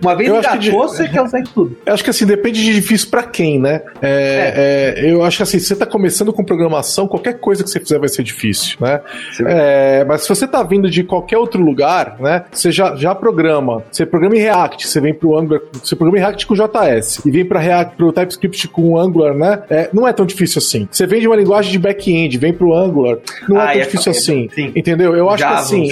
Uma 0.00 0.14
vez 0.14 0.30
engatou, 0.30 0.58
de, 0.58 0.70
você 0.70 1.08
quer 1.08 1.22
usar 1.22 1.42
tudo. 1.42 1.76
Eu 1.84 1.94
acho 1.94 2.04
que 2.04 2.10
assim, 2.10 2.26
depende 2.26 2.62
de 2.62 2.74
difícil 2.74 3.10
para 3.10 3.22
quem, 3.24 3.58
né? 3.58 3.82
É, 4.00 4.94
é. 4.96 5.12
eu 5.12 5.24
acho 5.24 5.38
que 5.38 5.42
assim, 5.42 5.58
se 5.58 5.66
você 5.66 5.76
tá 5.76 5.86
começando 5.86 6.32
com 6.32 6.44
programação, 6.44 7.06
qualquer 7.06 7.38
coisa 7.38 7.62
que 7.62 7.70
você 7.70 7.80
fizer 7.80 7.98
vai 7.98 8.08
ser 8.08 8.22
difícil, 8.22 8.76
né? 8.80 9.00
É, 9.46 10.04
mas 10.04 10.22
se 10.22 10.28
você 10.28 10.46
tá 10.46 10.62
vindo 10.62 10.90
de 10.90 11.02
qualquer 11.02 11.38
outro 11.38 11.62
lugar, 11.62 11.71
lugar, 11.72 12.16
né? 12.20 12.44
Você 12.52 12.70
já, 12.70 12.94
já 12.94 13.14
programa. 13.14 13.82
Você 13.90 14.06
programa 14.06 14.36
em 14.36 14.40
React, 14.40 14.86
você 14.86 15.00
vem 15.00 15.14
pro 15.14 15.36
Angular, 15.36 15.60
você 15.72 15.96
programa 15.96 16.18
em 16.18 16.20
React 16.20 16.46
com 16.46 16.54
JS 16.54 17.24
e 17.24 17.30
vem 17.30 17.44
para 17.44 17.58
React 17.58 17.96
pro 17.96 18.12
TypeScript 18.12 18.68
com 18.68 18.98
Angular, 18.98 19.34
né? 19.34 19.62
É, 19.68 19.90
não 19.92 20.06
é 20.06 20.12
tão 20.12 20.24
difícil 20.24 20.58
assim. 20.58 20.88
Você 20.90 21.06
vem 21.06 21.20
de 21.20 21.26
uma 21.26 21.36
linguagem 21.36 21.72
de 21.72 21.78
back-end, 21.78 22.38
vem 22.38 22.52
pro 22.52 22.74
Angular, 22.74 23.18
não 23.48 23.58
é 23.58 23.60
ah, 23.60 23.64
é 23.64 23.72
tão 23.72 23.80
é 23.80 23.84
difícil 23.84 24.12
assim. 24.12 24.48
Sim. 24.54 24.72
Entendeu? 24.74 25.16
Eu 25.16 25.28
acho 25.30 25.46
que 25.46 25.52
assim, 25.52 25.88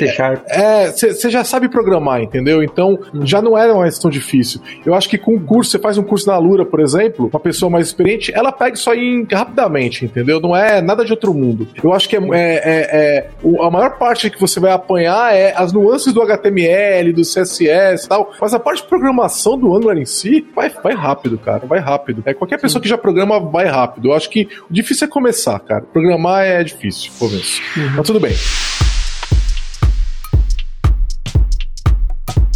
é, 0.48 0.90
você 0.90 1.30
já 1.30 1.44
sabe 1.44 1.68
programar, 1.68 2.22
entendeu? 2.22 2.62
Então, 2.62 2.98
hum. 3.14 3.26
já 3.26 3.40
não 3.42 3.56
é 3.56 3.72
mais 3.72 3.98
tão 3.98 4.10
difícil. 4.10 4.60
Eu 4.84 4.94
acho 4.94 5.08
que 5.08 5.18
com 5.18 5.34
o 5.34 5.40
curso, 5.40 5.70
você 5.70 5.78
faz 5.78 5.98
um 5.98 6.02
curso 6.02 6.28
na 6.28 6.38
Lura, 6.38 6.64
por 6.64 6.80
exemplo, 6.80 7.28
uma 7.32 7.40
pessoa 7.40 7.70
mais 7.70 7.86
experiente, 7.86 8.32
ela 8.34 8.52
pega 8.52 8.76
isso 8.76 8.90
aí 8.90 9.26
rapidamente, 9.30 10.04
entendeu? 10.04 10.40
Não 10.40 10.54
é 10.54 10.80
nada 10.80 11.04
de 11.04 11.12
outro 11.12 11.32
mundo. 11.34 11.66
Eu 11.82 11.92
acho 11.92 12.08
que 12.08 12.16
é, 12.16 12.20
é, 12.20 12.30
é, 12.32 12.90
é 12.92 13.30
a 13.60 13.70
maior 13.70 13.98
parte 13.98 14.30
que 14.30 14.40
você 14.40 14.60
vai 14.60 14.72
apanhar 14.72 15.34
é 15.34 15.54
as 15.56 15.69
nuances 15.72 16.12
do 16.12 16.22
HTML, 16.22 17.12
do 17.12 17.22
CSS 17.22 18.04
e 18.04 18.08
tal, 18.08 18.32
mas 18.40 18.54
a 18.54 18.58
parte 18.58 18.82
de 18.82 18.88
programação 18.88 19.58
do 19.58 19.74
Angular 19.74 19.98
em 19.98 20.06
si 20.06 20.46
vai, 20.54 20.68
vai 20.68 20.94
rápido, 20.94 21.38
cara, 21.38 21.66
vai 21.66 21.78
rápido. 21.78 22.22
É, 22.24 22.34
qualquer 22.34 22.60
pessoa 22.60 22.80
que 22.80 22.88
já 22.88 22.98
programa 22.98 23.40
vai 23.40 23.66
rápido. 23.66 24.08
Eu 24.08 24.14
acho 24.14 24.30
que 24.30 24.48
o 24.68 24.72
difícil 24.72 25.06
é 25.06 25.10
começar, 25.10 25.58
cara. 25.60 25.82
Programar 25.82 26.44
é 26.44 26.62
difícil, 26.62 27.10
começo. 27.18 27.60
Uhum. 27.76 27.90
Mas 27.96 28.06
tudo 28.06 28.20
bem. 28.20 28.34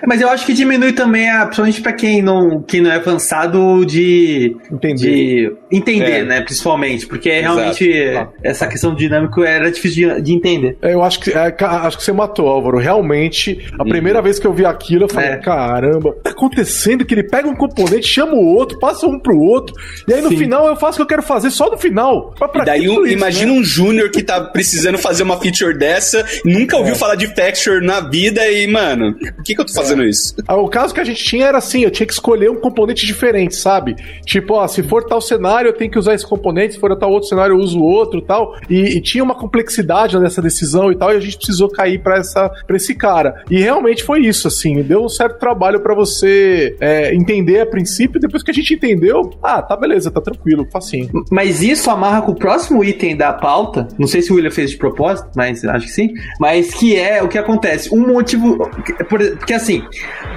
Mas 0.07 0.21
eu 0.21 0.29
acho 0.29 0.47
que 0.47 0.53
diminui 0.53 0.93
também, 0.93 1.29
a, 1.29 1.45
principalmente 1.45 1.81
para 1.81 1.93
quem 1.93 2.23
não, 2.23 2.63
quem 2.63 2.81
não 2.81 2.91
é 2.91 2.97
avançado, 2.97 3.85
de 3.85 4.57
entender, 4.71 4.97
de 4.97 5.57
entender 5.71 6.21
é. 6.21 6.25
né? 6.25 6.41
Principalmente, 6.41 7.07
porque 7.07 7.29
é 7.29 7.41
realmente 7.41 7.93
essa 8.43 8.67
questão 8.67 8.95
dinâmica 8.95 9.43
era 9.47 9.71
difícil 9.71 10.15
de, 10.15 10.23
de 10.23 10.33
entender. 10.33 10.77
É, 10.81 10.95
eu 10.95 11.03
acho 11.03 11.21
que, 11.21 11.31
é, 11.31 11.55
acho 11.61 11.99
que 11.99 12.05
você 12.05 12.13
matou, 12.13 12.49
Álvaro. 12.49 12.79
Realmente, 12.79 13.67
a 13.79 13.83
uhum. 13.83 13.89
primeira 13.89 14.23
vez 14.23 14.39
que 14.39 14.47
eu 14.47 14.53
vi 14.53 14.65
aquilo, 14.65 15.05
eu 15.05 15.09
falei, 15.09 15.31
é. 15.31 15.37
caramba, 15.37 16.17
tá 16.23 16.31
acontecendo 16.31 17.05
que 17.05 17.15
ele 17.15 17.25
pega 17.25 17.49
um 17.49 17.57
componente, 17.57 18.07
chama 18.07 18.35
o 18.35 18.45
outro, 18.45 18.79
passa 18.79 19.07
um 19.07 19.19
pro 19.19 19.39
outro, 19.39 19.75
e 20.07 20.15
aí 20.15 20.23
no 20.23 20.29
Sim. 20.31 20.37
final 20.39 20.67
eu 20.69 20.77
faço 20.77 20.95
o 20.95 20.97
que 20.97 21.03
eu 21.03 21.07
quero 21.07 21.23
fazer 21.23 21.51
só 21.51 21.71
no 21.71 21.77
final. 21.77 22.35
Pra, 22.39 22.49
pra 22.49 22.63
e 22.63 22.67
daí 22.67 22.89
um, 22.89 23.05
isso, 23.05 23.15
imagina 23.15 23.53
né? 23.53 23.59
um 23.59 23.65
júnior 23.65 24.11
que 24.11 24.23
tá 24.23 24.41
precisando 24.41 24.99
fazer 24.99 25.23
uma 25.23 25.39
feature 25.41 25.77
dessa, 25.77 26.25
nunca 26.45 26.77
ouviu 26.77 26.95
é. 26.95 26.97
falar 26.97 27.15
de 27.15 27.35
texture 27.35 27.85
na 27.85 28.01
vida 28.01 28.47
e, 28.49 28.67
mano, 28.67 29.15
por 29.15 29.43
que, 29.43 29.55
que 29.55 29.61
eu 29.61 29.67
tô 29.67 29.73
fazendo 29.73 29.96
isso? 30.05 30.35
Ah, 30.47 30.57
o 30.57 30.69
caso 30.69 30.95
que 30.95 31.01
a 31.01 31.05
gente 31.05 31.23
tinha 31.23 31.47
era 31.47 31.59
assim, 31.59 31.83
eu 31.83 31.91
tinha 31.91 32.07
que 32.07 32.13
escolher 32.13 32.51
um 32.51 32.61
componente 32.61 33.07
diferente, 33.07 33.55
sabe? 33.57 33.95
Tipo, 34.25 34.55
ó, 34.55 34.67
se 34.67 34.83
for 34.83 35.05
tal 35.05 35.21
cenário, 35.21 35.69
eu 35.69 35.73
tenho 35.73 35.91
que 35.91 35.99
usar 35.99 36.15
esse 36.15 36.27
componente, 36.27 36.75
se 36.75 36.81
for 36.81 36.97
tal 36.97 37.11
outro 37.11 37.29
cenário, 37.29 37.55
eu 37.55 37.59
uso 37.59 37.81
outro 37.81 38.21
tal. 38.21 38.55
E, 38.69 38.97
e 38.97 39.01
tinha 39.01 39.23
uma 39.23 39.35
complexidade 39.35 40.19
nessa 40.19 40.43
decisão 40.43 40.91
e 40.91 40.97
tal, 40.97 41.13
e 41.13 41.17
a 41.17 41.21
gente 41.21 41.37
precisou 41.37 41.69
cair 41.69 42.03
para 42.03 42.19
essa 42.19 42.49
pra 42.67 42.77
esse 42.77 42.95
cara. 42.95 43.43
E 43.51 43.61
realmente 43.61 44.03
foi 44.03 44.21
isso, 44.21 44.49
assim, 44.49 44.83
deu 44.83 45.05
um 45.05 45.09
certo 45.09 45.39
trabalho 45.39 45.81
para 45.81 45.95
você 45.95 46.77
é, 46.81 47.15
entender 47.15 47.61
a 47.61 47.67
princípio, 47.67 48.21
depois 48.21 48.43
que 48.43 48.51
a 48.51 48.55
gente 48.55 48.75
entendeu, 48.75 49.31
ah, 49.43 49.63
tá 49.63 49.77
beleza, 49.77 50.11
tá 50.11 50.21
tranquilo, 50.21 50.67
facinho. 50.71 51.11
Mas 51.31 51.63
isso 51.63 51.91
amarra 51.91 52.23
com 52.23 52.33
o 52.33 52.35
próximo 52.35 52.83
item 52.85 53.17
da 53.17 53.33
pauta, 53.33 53.89
não 53.99 54.07
sei 54.07 54.23
se 54.23 54.33
o 54.33 54.37
William 54.37 54.51
fez 54.51 54.71
de 54.71 54.77
propósito, 54.77 55.31
mas 55.37 55.65
acho 55.65 55.87
que 55.87 55.93
sim, 55.93 56.13
mas 56.41 56.75
que 56.75 56.97
é 56.97 57.23
o 57.23 57.29
que 57.29 57.39
acontece, 57.39 57.95
um 57.95 58.07
motivo, 58.07 58.59
porque 59.09 59.55
assim, 59.55 59.83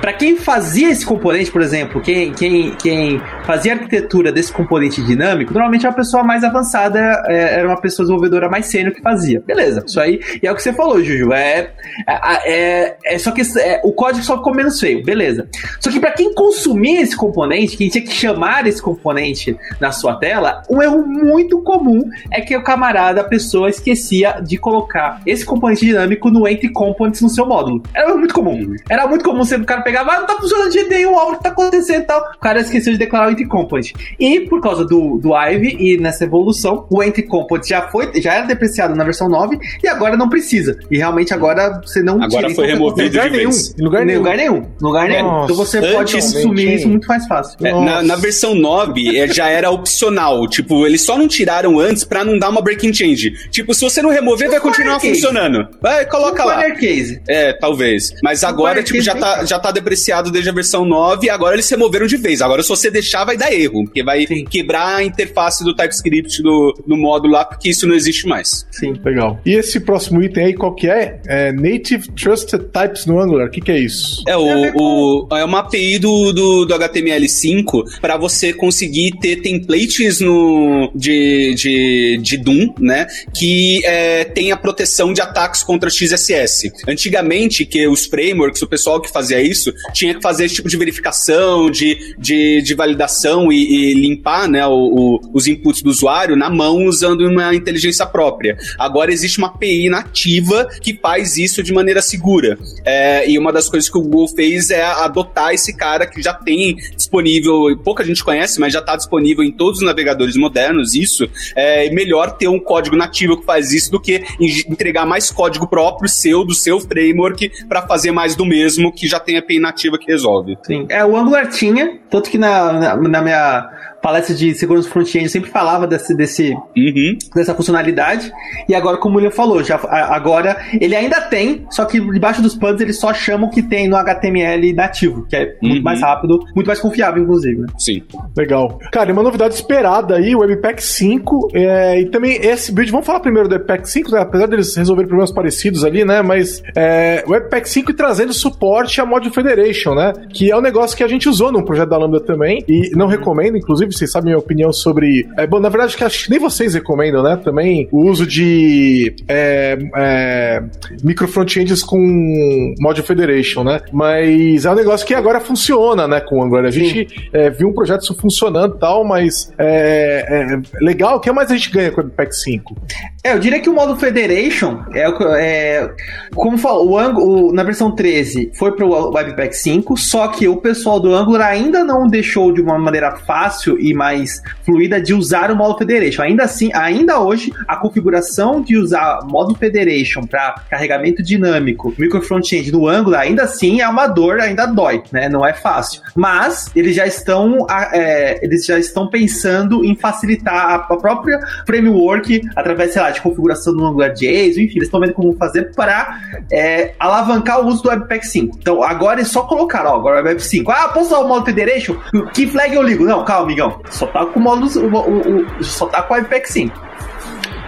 para 0.02 0.14
quem 0.14 0.38
fazia 0.38 0.90
esse 0.90 1.06
componente, 1.06 1.52
por 1.52 1.62
exemplo, 1.62 2.02
quem, 2.02 2.32
quem, 2.34 2.76
quem 2.76 3.22
fazia 3.44 3.74
a 3.74 3.76
arquitetura 3.76 4.32
desse 4.32 4.52
componente 4.52 5.02
dinâmico, 5.04 5.54
normalmente 5.54 5.86
é 5.86 5.90
uma 5.90 5.96
pessoa 5.96 6.24
mais 6.24 6.44
avançada, 6.44 7.00
é, 7.28 7.60
era 7.60 7.68
uma 7.68 7.80
pessoa 7.80 8.06
desenvolvedora 8.06 8.50
mais 8.50 8.68
sênior 8.68 8.94
que 8.94 9.02
fazia. 9.02 9.42
Beleza, 9.46 9.84
isso 9.86 10.00
aí 10.00 10.20
e 10.42 10.48
é 10.48 10.52
o 10.52 10.56
que 10.56 10.62
você 10.62 10.74
falou, 10.74 11.04
Juju. 11.04 11.34
É, 11.34 11.72
é, 12.08 12.18
é, 12.46 12.98
é 13.06 13.20
só 13.20 13.32
que 13.32 13.42
é, 13.60 13.82
o 13.84 13.92
código 13.92 14.24
só 14.24 14.38
ficou 14.38 14.54
menos 14.54 14.80
feio, 14.80 15.04
beleza. 15.04 15.48
Só 15.80 15.90
que 15.90 16.00
para 16.00 16.12
quem 16.12 16.34
consumia 16.34 17.02
esse 17.02 17.16
componente, 17.16 17.78
quem 17.78 17.90
tinha 17.90 18.04
que 18.04 18.12
chamar 18.12 18.68
esse 18.68 18.82
componente 18.82 19.58
na 19.80 19.92
sua 19.92 20.16
tela, 20.16 20.64
um 20.70 20.82
erro 20.82 21.06
muito 21.06 21.62
comum 21.62 22.02
é 22.32 22.42
que 22.42 22.56
o 22.56 22.64
camarada, 22.64 23.22
a 23.22 23.24
pessoa, 23.24 23.70
esquecia 23.70 24.40
de 24.42 24.58
colocar 24.58 25.22
esse 25.26 25.46
componente 25.46 25.86
dinâmico 25.86 26.30
no 26.30 26.48
Entry 26.48 26.72
Components 26.72 27.22
no 27.22 27.30
seu 27.30 27.46
módulo. 27.46 27.82
Era 27.94 28.16
muito 28.16 28.34
comum. 28.34 28.76
Era 28.90 29.08
muito 29.08 29.24
comum 29.24 29.39
você, 29.44 29.56
o 29.56 29.66
cara 29.66 29.82
pegava, 29.82 30.12
ah, 30.12 30.20
não 30.20 30.28
tá 30.28 30.36
funcionando 30.36 30.68
de 30.68 30.74
jeito 30.74 30.90
nenhum, 30.90 31.16
o 31.16 31.38
que 31.38 31.44
tá 31.44 31.50
acontecendo 31.50 32.02
e 32.02 32.06
tal. 32.06 32.22
O 32.36 32.40
cara 32.40 32.62
esqueceu 32.62 32.94
de 32.94 33.00
declarar 33.00 33.28
o 33.28 33.32
Entry 33.32 33.48
Component. 33.48 33.94
E 34.20 34.42
por 34.42 34.62
causa 34.62 34.86
do, 34.86 35.18
do 35.18 35.36
Ivy 35.36 35.78
e 35.80 35.98
nessa 35.98 36.26
evolução, 36.26 36.86
o 36.90 37.04
Entry 37.04 37.24
Component 37.24 37.68
já 37.68 37.90
foi, 37.90 38.12
já 38.22 38.34
era 38.34 38.46
depreciado 38.46 38.96
na 38.96 39.04
versão 39.04 39.30
9 39.30 39.58
e 39.84 39.88
agora 39.88 40.16
não 40.18 40.30
precisa. 40.30 40.78
E 40.90 40.98
realmente 40.98 41.34
agora 41.34 41.82
você 41.84 42.02
não 42.02 42.22
Agora 42.22 42.50
foi 42.50 42.68
removido 42.68 43.08
lugar 43.08 43.32
nenhum. 43.32 43.50
Em 43.50 43.84
lugar 43.84 44.06
nenhum. 44.06 44.20
Lugar 44.20 44.38
nenhum. 44.38 44.68
Lugar 44.82 45.10
nenhum. 45.10 45.44
Então 45.44 45.56
você 45.56 45.78
Antes, 45.80 45.94
pode 45.94 46.18
assumir 46.18 46.76
isso 46.76 46.88
muito 46.88 47.08
mais 47.08 47.28
fácil. 47.28 47.58
É, 47.66 47.72
na, 47.72 48.02
na, 48.02 48.16
versão 48.16 48.56
9 48.56 49.18
é, 49.18 49.28
já 49.28 49.50
era 49.50 49.70
opcional. 49.72 50.48
Tipo, 50.48 50.86
eles 50.86 51.02
só 51.02 51.18
não 51.18 51.28
tiraram 51.28 51.80
antes 51.80 52.04
pra 52.04 52.24
não 52.24 52.38
dar 52.38 52.50
uma 52.50 52.62
breaking 52.62 52.94
change. 52.94 53.32
Tipo, 53.50 53.74
se 53.74 53.82
você 53.82 54.02
não 54.02 54.10
remover, 54.10 54.50
vai 54.50 54.60
continuar 54.60 55.00
funcionando. 55.00 55.68
Vai, 55.82 56.06
coloca 56.06 56.44
lá. 56.44 56.70
Case. 56.72 57.22
É, 57.28 57.54
talvez. 57.54 58.14
Mas 58.24 58.44
agora, 58.44 58.84
tipo, 58.84 59.02
já 59.02 59.16
tá, 59.16 59.29
já 59.46 59.60
tá 59.60 59.72
depreciado 59.72 60.32
desde 60.32 60.50
a 60.50 60.54
versão 60.54 60.86
9 60.86 61.28
e 61.28 61.30
agora 61.30 61.56
eles 61.56 61.70
removeram 61.70 62.08
de 62.08 62.18
vez. 62.18 62.42
Agora, 62.42 62.62
se 62.62 62.70
você 62.70 62.90
deixar, 62.90 63.26
vai 63.26 63.38
dar 63.38 63.52
erro. 63.54 63.86
Porque 63.86 64.04
vai 64.04 64.26
Sim. 64.26 64.46
quebrar 64.46 64.98
a 64.98 65.04
interface 65.04 65.64
do 65.64 65.76
TypeScript 65.76 66.42
do, 66.42 66.74
no 66.86 66.98
módulo 66.98 67.34
lá, 67.34 67.46
porque 67.46 67.70
isso 67.70 67.88
não 67.88 67.96
existe 67.96 68.28
mais. 68.28 68.66
Sim. 68.72 68.94
Legal. 69.04 69.40
E 69.46 69.54
esse 69.54 69.80
próximo 69.80 70.22
item 70.22 70.46
aí, 70.46 70.54
qual 70.54 70.74
que 70.74 70.88
é? 70.88 71.20
é 71.28 71.52
Native 71.52 72.12
Trusted 72.12 72.66
Types 72.66 73.06
no 73.06 73.20
Angular. 73.20 73.48
O 73.48 73.52
que, 73.52 73.62
que 73.62 73.72
é 73.72 73.80
isso? 73.80 74.24
É, 74.28 74.38
o, 74.38 75.28
o, 75.28 75.28
é 75.36 75.44
uma 75.44 75.60
API 75.60 76.00
do, 76.00 76.32
do, 76.32 76.66
do 76.66 76.74
HTML5 76.74 78.00
para 78.02 78.18
você 78.18 78.54
conseguir 78.54 79.12
ter 79.20 79.38
templates 79.38 80.20
no, 80.20 80.92
de, 80.96 81.54
de, 81.56 82.20
de 82.22 82.38
Doom, 82.38 82.74
né? 82.80 83.08
Que 83.34 83.86
é, 83.86 84.24
tem 84.24 84.52
a 84.52 84.58
proteção 84.58 85.14
de 85.14 85.22
ataques 85.22 85.64
contra 85.64 85.90
XSS. 85.90 86.72
Antigamente, 86.88 87.66
que 87.66 87.88
os 87.88 88.06
frameworks, 88.06 88.62
o 88.62 88.68
pessoal 88.68 89.02
que 89.02 89.09
fazia 89.12 89.42
isso, 89.42 89.74
tinha 89.94 90.14
que 90.14 90.22
fazer 90.22 90.46
esse 90.46 90.56
tipo 90.56 90.70
de 90.70 90.78
verificação, 90.78 91.70
de, 91.70 92.16
de, 92.18 92.62
de 92.62 92.74
validação 92.74 93.52
e, 93.52 93.92
e 93.92 93.94
limpar 93.94 94.48
né, 94.48 94.66
o, 94.66 94.72
o, 94.74 95.20
os 95.34 95.48
inputs 95.48 95.82
do 95.82 95.90
usuário 95.90 96.36
na 96.36 96.50
mão 96.50 96.86
usando 96.86 97.22
uma 97.28 97.54
inteligência 97.54 98.06
própria. 98.06 98.58
Agora 98.78 99.12
existe 99.12 99.38
uma 99.38 99.48
API 99.48 99.90
nativa 99.90 100.68
que 100.82 100.94
faz 100.94 101.38
isso 101.38 101.62
de 101.64 101.74
maneira 101.74 102.02
segura. 102.02 102.58
É, 102.86 103.30
e 103.30 103.38
uma 103.38 103.52
das 103.52 103.70
coisas 103.70 103.90
que 103.90 103.98
o 103.98 104.02
Google 104.02 104.28
fez 104.28 104.70
é 104.70 104.84
adotar 104.84 105.54
esse 105.54 105.76
cara 105.76 106.06
que 106.06 106.22
já 106.22 106.34
tem 106.34 106.76
disponível, 106.96 107.78
pouca 107.84 108.04
gente 108.04 108.24
conhece, 108.24 108.60
mas 108.60 108.74
já 108.74 108.80
está 108.80 108.96
disponível 108.96 109.44
em 109.44 109.52
todos 109.52 109.80
os 109.80 109.86
navegadores 109.86 110.36
modernos. 110.36 110.96
Isso 110.96 111.30
é 111.56 111.90
melhor 111.92 112.38
ter 112.38 112.48
um 112.48 112.60
código 112.60 112.96
nativo 112.96 113.38
que 113.38 113.46
faz 113.46 113.74
isso 113.74 113.92
do 113.92 114.00
que 114.00 114.24
entregar 114.40 115.06
mais 115.06 115.32
código 115.32 115.68
próprio 115.68 116.10
seu, 116.10 116.44
do 116.44 116.54
seu 116.54 116.80
framework, 116.80 117.52
para 117.68 117.86
fazer 117.88 118.12
mais 118.12 118.36
do 118.36 118.46
mesmo 118.46 118.92
que 119.00 119.08
já 119.08 119.18
tem 119.18 119.38
a 119.38 119.40
API 119.40 119.60
nativa 119.60 119.98
que 119.98 120.12
resolve. 120.12 120.58
Sim. 120.62 120.86
É, 120.90 121.06
o 121.06 121.16
Angular 121.16 121.48
tinha, 121.48 121.98
tanto 122.10 122.30
que 122.30 122.38
na, 122.38 122.74
na, 122.74 122.96
na 122.98 123.22
minha 123.22 123.70
palestra 124.02 124.36
de 124.36 124.54
segurança 124.54 124.90
front-end 124.90 125.30
sempre 125.30 125.50
falava 125.50 125.86
desse, 125.86 126.16
desse 126.16 126.52
uhum. 126.76 127.18
dessa 127.36 127.54
funcionalidade. 127.54 128.32
E 128.68 128.76
agora, 128.76 128.98
como 128.98 129.16
o 129.16 129.18
William 129.18 129.32
falou, 129.32 129.64
já, 129.64 129.76
agora 129.76 130.58
ele 130.80 130.96
ainda 130.96 131.22
tem, 131.22 131.66
só 131.70 131.86
que 131.86 132.00
debaixo 132.00 132.42
dos 132.42 132.56
panos 132.56 132.82
ele 132.82 132.94
só 132.94 133.14
chama 133.14 133.48
o 133.48 133.50
que 133.50 133.62
tem 133.62 133.88
no 133.88 133.96
HTML 133.96 134.74
nativo, 134.74 135.26
que 135.28 135.36
é 135.36 135.56
muito 135.62 135.78
uhum. 135.78 135.84
mais 135.84 136.02
rápido, 136.02 136.40
muito 136.56 136.68
mais 136.68 136.80
confiável, 136.80 137.24
inclusive. 137.24 137.62
Né? 137.62 137.68
Sim. 137.78 138.04
Legal. 138.38 138.80
Cara, 138.92 139.12
uma 139.12 139.24
novidade 139.24 139.54
esperada 139.54 140.16
aí, 140.16 140.36
o 140.36 140.40
Webpack 140.40 140.84
5, 140.84 141.50
é, 141.54 142.02
e 142.02 142.06
também 142.10 142.36
esse 142.42 142.72
build, 142.72 142.92
vamos 142.92 143.06
falar 143.06 143.20
primeiro 143.20 143.48
do 143.48 143.54
Webpack 143.54 143.90
5, 143.90 144.12
né? 144.12 144.22
apesar 144.22 144.48
deles 144.48 144.76
resolverem 144.76 145.08
problemas 145.08 145.32
parecidos 145.32 145.84
ali, 145.84 146.06
né? 146.06 146.22
Mas 146.22 146.62
é, 146.76 147.24
o 147.28 147.32
Webpack 147.32 147.68
5 147.68 147.94
trazendo 147.94 148.34
suporte 148.34 149.02
a 149.02 149.06
Module 149.06 149.34
Federation, 149.34 149.94
né? 149.94 150.14
Que 150.30 150.52
é 150.52 150.58
um 150.58 150.62
negócio 150.62 150.96
que 150.96 151.04
a 151.04 151.08
gente 151.08 151.28
usou 151.28 151.52
num 151.52 151.64
projeto 151.64 151.90
da 151.90 151.98
Lambda 151.98 152.20
também, 152.20 152.64
e 152.68 152.92
não 152.96 153.08
recomendo, 153.08 153.58
inclusive, 153.58 153.89
vocês 153.92 154.12
sabem 154.12 154.30
minha 154.30 154.38
opinião 154.38 154.72
sobre. 154.72 155.28
É, 155.38 155.46
bom, 155.46 155.60
na 155.60 155.70
verdade, 155.70 155.96
que 155.96 156.04
acho 156.04 156.26
que 156.26 156.30
nem 156.30 156.40
vocês 156.40 156.74
recomendam, 156.74 157.24
né? 157.24 157.40
Também 157.44 157.88
o 157.92 158.10
uso 158.10 158.26
de 158.26 159.16
é, 159.28 159.78
é, 159.96 160.64
micro 161.04 161.28
front-ends 161.28 161.84
com 161.84 162.74
Module 162.80 163.06
Federation, 163.06 163.64
né? 163.64 163.82
Mas 163.92 164.66
é 164.66 164.72
um 164.72 164.76
negócio 164.76 165.06
que 165.06 165.14
agora 165.14 165.40
funciona, 165.40 166.08
né? 166.08 166.20
Com 166.20 166.40
o 166.40 166.44
Angular. 166.44 166.66
A 166.66 166.72
gente 166.72 167.30
é, 167.34 167.50
viu 167.50 167.70
um 167.70 167.74
projeto 167.74 168.02
isso 168.02 168.16
funcionando 168.16 168.76
e 168.76 168.80
tal, 168.80 169.04
mas 169.04 169.52
é, 169.58 170.26
é, 170.28 170.84
legal. 170.84 171.18
O 171.18 171.20
que 171.20 171.32
mais 171.32 171.52
a 171.52 171.56
gente 171.56 171.72
ganha 171.72 171.92
com 171.92 172.02
o 172.02 172.10
Pack 172.10 172.36
5? 172.36 172.76
É, 173.24 173.34
eu 173.34 173.40
diria 173.40 173.60
que 173.60 173.70
o 173.70 173.74
modo 173.74 173.96
Federation 173.98 174.84
é, 174.94 175.08
é 175.40 175.90
como 176.34 176.58
falou, 176.58 176.90
o, 176.90 177.54
na 177.54 177.64
versão 177.64 177.92
13 177.92 178.52
foi 178.56 178.72
para 178.72 178.86
o 178.86 179.14
Webpack 179.14 179.56
5, 179.56 179.98
só 179.98 180.28
que 180.28 180.48
o 180.48 180.58
pessoal 180.58 181.00
do 181.00 181.14
Angular 181.14 181.50
ainda 181.50 181.84
não 181.84 182.08
deixou 182.08 182.52
de 182.52 182.62
uma 182.62 182.78
maneira 182.78 183.16
fácil 183.18 183.79
e 183.80 183.94
mais 183.94 184.42
fluida 184.66 185.02
de 185.02 185.14
usar 185.14 185.52
o 185.52 185.56
módulo 185.56 185.80
Federation. 185.80 186.22
Ainda 186.22 186.44
assim, 186.44 186.70
ainda 186.74 187.20
hoje, 187.20 187.52
a 187.68 187.76
configuração 187.76 188.62
de 188.62 188.78
usar 188.78 189.20
módulo 189.24 189.58
Federation 189.58 190.26
para 190.26 190.56
carregamento 190.70 191.24
dinâmico, 191.24 191.94
micro 191.98 192.22
front-end 192.22 192.72
no 192.72 192.88
Angular, 192.88 193.22
ainda 193.22 193.44
assim 193.44 193.82
é 193.82 193.88
uma 193.88 194.08
dor, 194.08 194.40
ainda 194.40 194.66
dói, 194.66 195.04
né? 195.12 195.30
Não 195.30 195.46
é 195.46 195.54
fácil. 195.54 196.02
Mas 196.16 196.70
eles 196.76 196.96
já 196.96 197.06
estão, 197.06 197.66
é, 197.92 198.44
eles 198.44 198.66
já 198.66 198.78
estão 198.78 199.08
pensando 199.08 199.84
em 199.84 199.96
facilitar 199.96 200.74
a, 200.74 200.80
própria 200.80 201.40
framework 201.66 202.42
através, 202.56 202.94
sei 202.94 203.02
lá, 203.02 203.12
de 203.12 203.22
configuração 203.22 203.76
do 203.76 203.86
AngularJS, 203.86 204.58
enfim, 204.58 204.76
eles 204.76 204.88
estão 204.88 205.00
vendo 205.00 205.14
como 205.14 205.34
fazer 205.34 205.72
para 205.76 206.20
é, 206.52 206.94
alavancar 207.00 207.62
o 207.62 207.68
uso 207.68 207.84
do 207.84 207.90
Webpack 207.90 208.26
5. 208.26 208.58
Então 208.60 208.84
agora 208.84 209.22
é 209.22 209.24
só 209.24 209.44
colocar, 209.44 209.86
ó, 209.86 209.96
agora 209.96 210.20
é 210.20 210.24
Web 210.24 210.44
5. 210.44 210.72
Ah, 210.72 210.90
posso 210.90 211.08
usar 211.08 211.20
o 211.20 211.28
módulo 211.28 211.46
Federation? 211.46 211.96
Que 212.34 212.48
flag 212.48 212.74
eu 212.74 212.84
ligo? 212.84 213.06
Não, 213.06 213.24
calma, 213.24 213.44
amigão. 213.44 213.69
Só 213.90 214.08
tá 214.08 214.26
com 214.26 214.40
o 214.40 214.44
módulo, 214.44 214.70
o, 214.88 214.98
o, 214.98 215.60
o, 215.60 215.64
só 215.64 215.88
tá 215.88 216.02
com 216.02 216.14
o 216.14 216.18
Webpack 216.18 216.52
5. 216.52 216.80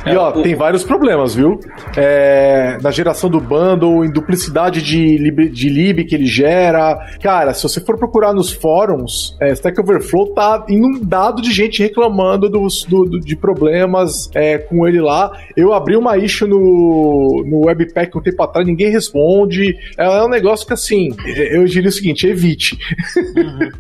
E 0.06 0.16
ó, 0.16 0.32
tem 0.32 0.56
vários 0.56 0.84
problemas, 0.84 1.36
viu? 1.36 1.60
É, 1.96 2.78
na 2.82 2.92
geração 2.92 3.30
do 3.30 3.40
bundle, 3.40 4.04
em 4.04 4.12
duplicidade 4.12 4.82
de 4.82 5.18
lib, 5.18 5.50
de 5.50 5.70
lib 5.70 6.04
que 6.06 6.16
ele 6.16 6.26
gera. 6.26 6.98
Cara, 7.22 7.54
se 7.54 7.64
você 7.64 7.80
for 7.80 7.98
procurar 7.98 8.34
nos 8.34 8.52
fóruns, 8.52 9.36
é, 9.40 9.52
Stack 9.52 9.80
Overflow 9.80 10.34
tá 10.34 10.66
inundado 10.70 11.42
de 11.42 11.52
gente 11.52 11.82
reclamando 11.82 12.50
dos, 12.50 12.84
do, 12.86 13.04
do, 13.06 13.20
de 13.20 13.36
problemas 13.36 14.30
é, 14.34 14.58
com 14.58 14.88
ele 14.88 15.00
lá. 15.00 15.32
Eu 15.56 15.74
abri 15.74 15.96
uma 15.96 16.18
issue 16.18 16.48
no, 16.48 17.44
no 17.46 17.66
Webpack 17.66 18.18
um 18.18 18.22
tempo 18.22 18.42
atrás, 18.42 18.66
ninguém 18.66 18.90
responde. 18.90 19.76
É, 19.98 20.06
é 20.06 20.24
um 20.24 20.30
negócio 20.30 20.66
que, 20.66 20.74
assim, 20.74 21.10
eu 21.52 21.66
diria 21.66 21.90
o 21.90 21.94
seguinte: 21.94 22.26
evite. 22.26 22.78
Uhum. 23.16 23.72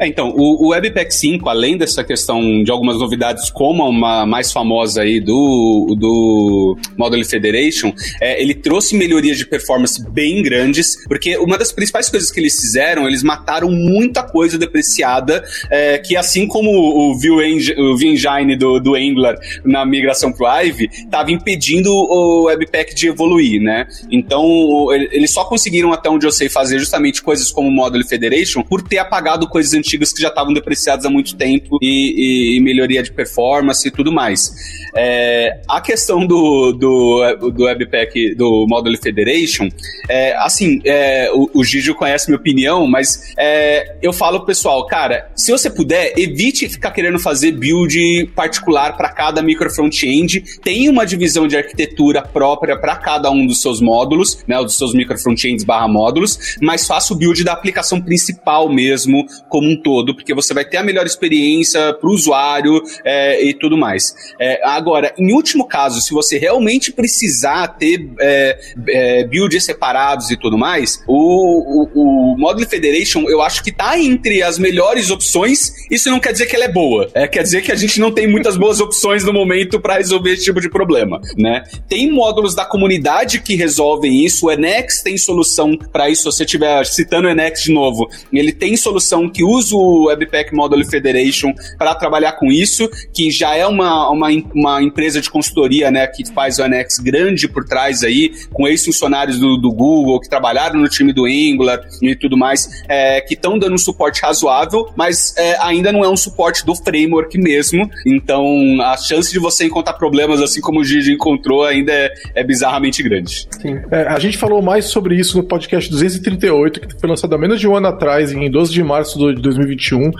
É, 0.00 0.06
então, 0.06 0.30
o, 0.36 0.66
o 0.66 0.68
Webpack 0.70 1.14
5, 1.14 1.48
além 1.48 1.78
dessa 1.78 2.04
questão 2.04 2.62
de 2.62 2.70
algumas 2.70 2.98
novidades, 2.98 3.50
como 3.50 3.88
uma 3.88 4.26
mais 4.26 4.52
famosa 4.52 5.02
aí 5.02 5.20
do 5.20 5.53
do, 5.98 6.76
Model 6.96 7.24
Federation, 7.24 7.92
é, 8.20 8.40
ele 8.40 8.54
trouxe 8.54 8.96
melhorias 8.96 9.38
de 9.38 9.46
performance 9.46 10.02
bem 10.10 10.42
grandes, 10.42 10.96
porque 11.06 11.36
uma 11.36 11.58
das 11.58 11.72
principais 11.72 12.08
coisas 12.08 12.30
que 12.30 12.40
eles 12.40 12.58
fizeram, 12.60 13.06
eles 13.06 13.22
mataram 13.22 13.70
muita 13.70 14.22
coisa 14.22 14.58
depreciada, 14.58 15.44
é, 15.70 15.98
que 15.98 16.16
assim 16.16 16.46
como 16.46 16.70
o 16.70 17.18
Vue 17.18 17.44
Engine 17.44 18.56
do, 18.56 18.78
do 18.80 18.94
Angular 18.94 19.36
na 19.64 19.84
migração 19.84 20.32
pro 20.32 20.46
Ive, 20.46 20.88
estava 20.92 21.30
impedindo 21.30 21.90
o 21.92 22.44
Webpack 22.44 22.94
de 22.94 23.08
evoluir, 23.08 23.60
né? 23.60 23.86
Então, 24.10 24.88
eles 25.10 25.32
só 25.32 25.44
conseguiram, 25.44 25.92
até 25.92 26.08
onde 26.08 26.26
eu 26.26 26.32
sei, 26.32 26.48
fazer 26.48 26.78
justamente 26.78 27.22
coisas 27.22 27.50
como 27.50 27.68
o 27.68 27.72
Model 27.72 28.04
Federation 28.06 28.62
por 28.62 28.82
ter 28.82 28.98
apagado 28.98 29.48
coisas 29.48 29.74
antigas 29.74 30.12
que 30.12 30.20
já 30.20 30.28
estavam 30.28 30.52
depreciadas 30.52 31.04
há 31.04 31.10
muito 31.10 31.36
tempo 31.36 31.78
e, 31.80 32.54
e, 32.54 32.56
e 32.56 32.60
melhoria 32.60 33.02
de 33.02 33.12
performance 33.12 33.86
e 33.86 33.90
tudo 33.90 34.12
mais. 34.12 34.54
É, 34.96 35.43
a 35.68 35.80
questão 35.80 36.26
do, 36.26 36.72
do, 36.72 37.50
do 37.50 37.64
Webpack, 37.64 38.34
do 38.34 38.66
Model 38.68 38.96
Federation, 39.00 39.68
é, 40.08 40.36
assim, 40.36 40.80
é, 40.84 41.30
o, 41.32 41.50
o 41.54 41.64
Gigi 41.64 41.92
conhece 41.94 42.28
minha 42.28 42.38
opinião, 42.38 42.86
mas 42.86 43.32
é, 43.38 43.96
eu 44.02 44.12
falo 44.12 44.44
pessoal, 44.44 44.86
cara, 44.86 45.30
se 45.34 45.50
você 45.50 45.70
puder, 45.70 46.12
evite 46.16 46.68
ficar 46.68 46.90
querendo 46.90 47.18
fazer 47.18 47.52
build 47.52 48.30
particular 48.34 48.96
para 48.96 49.08
cada 49.08 49.42
micro 49.42 49.70
front-end. 49.70 50.44
Tem 50.62 50.88
uma 50.88 51.04
divisão 51.04 51.46
de 51.46 51.56
arquitetura 51.56 52.22
própria 52.22 52.78
para 52.78 52.96
cada 52.96 53.30
um 53.30 53.46
dos 53.46 53.60
seus 53.60 53.80
módulos, 53.80 54.38
né, 54.46 54.56
dos 54.62 54.76
seus 54.76 54.94
micro 54.94 55.18
front-ends 55.18 55.64
barra 55.64 55.88
módulos, 55.88 56.56
mas 56.60 56.86
faça 56.86 57.12
o 57.12 57.16
build 57.16 57.42
da 57.44 57.52
aplicação 57.52 58.00
principal 58.00 58.68
mesmo, 58.68 59.26
como 59.48 59.68
um 59.68 59.76
todo, 59.76 60.14
porque 60.14 60.34
você 60.34 60.54
vai 60.54 60.64
ter 60.64 60.78
a 60.78 60.82
melhor 60.82 61.06
experiência 61.06 61.92
para 61.94 62.08
o 62.08 62.12
usuário 62.12 62.82
é, 63.04 63.44
e 63.44 63.54
tudo 63.54 63.76
mais. 63.76 64.14
É, 64.40 64.60
agora, 64.66 65.14
em 65.18 65.32
último 65.34 65.66
caso, 65.66 66.00
se 66.00 66.12
você 66.12 66.38
realmente 66.38 66.92
precisar 66.92 67.68
ter 67.68 68.08
é, 68.20 68.58
é, 68.88 69.24
builds 69.24 69.64
separados 69.64 70.30
e 70.30 70.36
tudo 70.36 70.56
mais, 70.58 71.02
o, 71.06 71.14
o, 71.14 72.34
o 72.34 72.38
Model 72.38 72.68
Federation 72.68 73.24
eu 73.28 73.42
acho 73.42 73.62
que 73.62 73.72
tá 73.72 73.98
entre 73.98 74.42
as 74.42 74.58
melhores 74.58 75.10
opções. 75.10 75.72
Isso 75.90 76.10
não 76.10 76.20
quer 76.20 76.32
dizer 76.32 76.46
que 76.46 76.56
ela 76.56 76.64
é 76.64 76.72
boa. 76.72 77.10
É, 77.14 77.26
quer 77.26 77.42
dizer 77.42 77.62
que 77.62 77.72
a 77.72 77.76
gente 77.76 78.00
não 78.00 78.10
tem 78.10 78.26
muitas 78.26 78.56
boas 78.56 78.80
opções 78.80 79.24
no 79.24 79.32
momento 79.32 79.80
para 79.80 79.96
resolver 79.96 80.32
esse 80.32 80.44
tipo 80.44 80.60
de 80.60 80.68
problema, 80.68 81.20
né? 81.36 81.64
Tem 81.88 82.10
módulos 82.10 82.54
da 82.54 82.64
comunidade 82.64 83.40
que 83.40 83.54
resolvem 83.54 84.24
isso. 84.24 84.46
O 84.46 84.50
Enex 84.50 85.02
tem 85.02 85.16
solução 85.16 85.76
para 85.92 86.08
isso. 86.08 86.22
Se 86.22 86.38
você 86.38 86.44
estiver 86.44 86.84
citando 86.86 87.28
o 87.28 87.30
Enex 87.30 87.62
de 87.62 87.72
novo, 87.72 88.08
ele 88.32 88.52
tem 88.52 88.76
solução 88.76 89.28
que 89.28 89.42
usa 89.42 89.74
o 89.74 90.06
Webpack 90.06 90.54
Model 90.54 90.84
Federation 90.84 91.52
para 91.78 91.94
trabalhar 91.94 92.32
com 92.32 92.50
isso, 92.50 92.88
que 93.12 93.30
já 93.30 93.54
é 93.56 93.66
uma, 93.66 94.10
uma, 94.10 94.28
uma 94.54 94.82
empresa 94.82 95.20
de 95.24 95.30
consultoria, 95.30 95.90
né, 95.90 96.06
que 96.06 96.24
faz 96.32 96.58
o 96.58 96.62
Annex 96.62 96.98
grande 96.98 97.48
por 97.48 97.64
trás 97.64 98.02
aí, 98.02 98.32
com 98.52 98.66
ex-funcionários 98.66 99.38
do, 99.38 99.56
do, 99.56 99.72
Google, 99.72 100.20
que 100.20 100.28
trabalharam 100.28 100.80
no 100.80 100.88
time 100.88 101.12
do 101.12 101.24
Angular 101.24 101.80
e 102.00 102.14
tudo 102.14 102.36
mais, 102.36 102.68
é, 102.88 103.20
que 103.20 103.34
estão 103.34 103.58
dando 103.58 103.74
um 103.74 103.78
suporte 103.78 104.22
razoável, 104.22 104.88
mas 104.96 105.34
é, 105.36 105.56
ainda 105.60 105.92
não 105.92 106.04
é 106.04 106.08
um 106.08 106.16
suporte 106.16 106.64
do 106.64 106.74
framework 106.74 107.36
mesmo, 107.38 107.88
então 108.06 108.46
a 108.82 108.96
chance 108.96 109.32
de 109.32 109.38
você 109.38 109.64
encontrar 109.64 109.94
problemas 109.94 110.40
assim 110.40 110.60
como 110.60 110.80
o 110.80 110.84
Gigi 110.84 111.12
encontrou 111.12 111.64
ainda 111.64 111.92
é, 111.92 112.12
é 112.34 112.44
bizarramente 112.44 113.02
grande. 113.02 113.48
É, 113.90 114.02
a 114.02 114.18
gente 114.18 114.38
falou 114.38 114.62
mais 114.62 114.86
sobre 114.86 115.16
isso 115.16 115.36
no 115.36 115.44
podcast 115.44 115.90
238, 115.90 116.80
que 116.80 117.00
foi 117.00 117.08
lançado 117.08 117.34
há 117.34 117.38
menos 117.38 117.60
de 117.60 117.68
um 117.68 117.76
ano 117.76 117.88
atrás, 117.88 118.32
em 118.32 118.50
12 118.50 118.72
de 118.72 118.82
março 118.82 119.18
de 119.34 119.40
2021, 119.40 120.10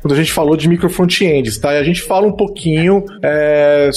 quando 0.00 0.12
a 0.12 0.16
gente 0.16 0.32
falou 0.32 0.56
de 0.56 0.68
micro 0.68 0.88
front-ends, 0.88 1.58
tá? 1.58 1.74
E 1.74 1.78
a 1.78 1.84
gente 1.84 2.02
fala 2.02 2.26
um 2.26 2.32
pouquinho 2.32 3.04
é, 3.22 3.90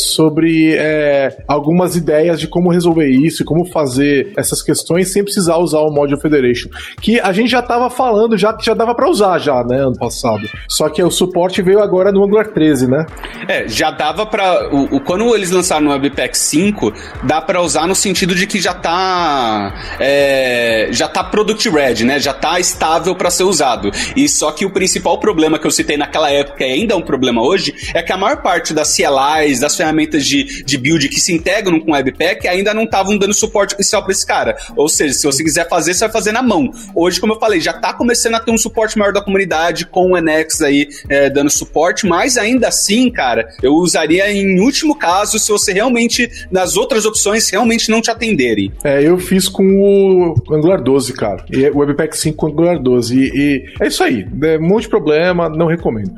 sobre 0.55 0.75
é, 0.75 1.37
algumas 1.47 1.95
ideias 1.95 2.39
de 2.39 2.47
como 2.47 2.71
resolver 2.71 3.07
isso 3.07 3.43
e 3.43 3.45
como 3.45 3.65
fazer 3.65 4.31
essas 4.37 4.61
questões 4.61 5.11
sem 5.11 5.23
precisar 5.23 5.57
usar 5.57 5.79
o 5.79 5.91
Module 5.91 6.19
Federation. 6.19 6.69
Que 7.01 7.19
a 7.19 7.33
gente 7.33 7.49
já 7.49 7.59
estava 7.59 7.89
falando, 7.89 8.37
já 8.37 8.53
que 8.53 8.65
já 8.65 8.73
dava 8.73 8.95
para 8.95 9.09
usar 9.09 9.39
já, 9.39 9.63
né, 9.63 9.77
ano 9.81 9.97
passado. 9.97 10.47
Só 10.69 10.87
que 10.89 11.03
o 11.03 11.11
suporte 11.11 11.61
veio 11.61 11.81
agora 11.81 12.11
no 12.11 12.23
Angular 12.23 12.47
13, 12.47 12.87
né? 12.87 13.05
É, 13.47 13.67
já 13.67 13.91
dava 13.91 14.25
para 14.25 14.73
o, 14.73 14.95
o, 14.95 15.01
quando 15.01 15.35
eles 15.35 15.51
lançaram 15.51 15.87
o 15.87 15.89
Webpack 15.91 16.37
5, 16.37 16.93
dá 17.23 17.41
para 17.41 17.61
usar 17.61 17.87
no 17.87 17.95
sentido 17.95 18.33
de 18.33 18.47
que 18.47 18.61
já 18.61 18.73
tá 18.73 19.73
é, 19.99 20.89
já 20.91 21.07
tá 21.07 21.23
product 21.23 21.69
ready, 21.69 22.05
né? 22.05 22.19
Já 22.19 22.33
tá 22.33 22.59
estável 22.59 23.15
para 23.15 23.29
ser 23.29 23.43
usado. 23.43 23.91
E 24.15 24.27
só 24.29 24.51
que 24.51 24.65
o 24.65 24.69
principal 24.69 25.19
problema 25.19 25.59
que 25.59 25.67
eu 25.67 25.71
citei 25.71 25.97
naquela 25.97 26.31
época 26.31 26.63
e 26.63 26.71
ainda 26.71 26.93
é 26.93 26.97
um 26.97 27.01
problema 27.01 27.41
hoje 27.41 27.73
é 27.93 28.01
que 28.01 28.11
a 28.11 28.17
maior 28.17 28.41
parte 28.41 28.73
das 28.73 28.95
CLIs, 28.95 29.59
das 29.59 29.75
ferramentas 29.75 30.25
de, 30.25 30.44
de 30.65 30.77
build 30.77 31.07
que 31.09 31.19
se 31.19 31.33
integram 31.33 31.79
com 31.79 31.91
o 31.91 31.93
Webpack 31.93 32.47
ainda 32.47 32.73
não 32.73 32.83
estavam 32.83 33.17
dando 33.17 33.33
suporte 33.33 33.73
oficial 33.75 34.03
para 34.03 34.11
esse 34.11 34.25
cara. 34.25 34.55
Ou 34.75 34.87
seja, 34.87 35.13
se 35.13 35.25
você 35.25 35.43
quiser 35.43 35.67
fazer, 35.67 35.93
você 35.93 36.05
vai 36.05 36.11
fazer 36.11 36.31
na 36.31 36.41
mão. 36.41 36.71
Hoje, 36.93 37.19
como 37.19 37.33
eu 37.33 37.39
falei, 37.39 37.59
já 37.59 37.71
está 37.71 37.93
começando 37.93 38.35
a 38.35 38.39
ter 38.39 38.51
um 38.51 38.57
suporte 38.57 38.97
maior 38.97 39.13
da 39.13 39.21
comunidade 39.21 39.85
com 39.85 40.11
o 40.11 40.17
Enex 40.17 40.61
aí 40.61 40.87
é, 41.09 41.29
dando 41.29 41.49
suporte, 41.49 42.05
mas 42.05 42.37
ainda 42.37 42.67
assim, 42.67 43.11
cara, 43.11 43.49
eu 43.61 43.73
usaria 43.73 44.31
em 44.31 44.59
último 44.59 44.95
caso 44.97 45.39
se 45.39 45.51
você 45.51 45.73
realmente, 45.73 46.29
nas 46.51 46.77
outras 46.77 47.05
opções, 47.05 47.49
realmente 47.49 47.89
não 47.89 48.01
te 48.01 48.11
atenderem. 48.11 48.71
É, 48.83 49.03
eu 49.03 49.17
fiz 49.17 49.47
com 49.47 49.63
o 49.63 50.35
Angular 50.53 50.81
12, 50.81 51.13
cara. 51.13 51.45
E 51.49 51.69
o 51.69 51.77
Webpack 51.77 52.17
5 52.17 52.35
com 52.37 52.47
o 52.47 52.49
Angular 52.49 52.79
12. 52.79 53.15
E, 53.15 53.31
e 53.35 53.65
é 53.79 53.87
isso 53.87 54.03
aí. 54.03 54.27
É, 54.43 54.57
um 54.57 54.67
monte 54.67 54.83
de 54.83 54.89
problema, 54.89 55.49
não 55.49 55.67
recomendo. 55.67 56.11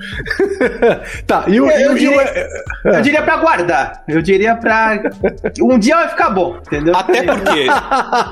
tá, 1.26 1.46
e 1.48 1.60
o. 1.60 1.70
Eu, 1.70 1.92
eu, 1.92 1.96
diria, 1.96 2.50
eu, 2.86 2.94
eu 2.94 3.02
diria 3.02 3.22
pra 3.22 3.38
guardar. 3.38 4.04
Eu 4.18 4.22
diria 4.22 4.56
pra. 4.56 5.00
Um 5.62 5.78
dia 5.78 5.96
vai 5.96 6.10
ficar 6.10 6.32
bom, 6.32 6.58
entendeu? 6.66 6.96
Até 6.96 7.22
porque, 7.22 7.68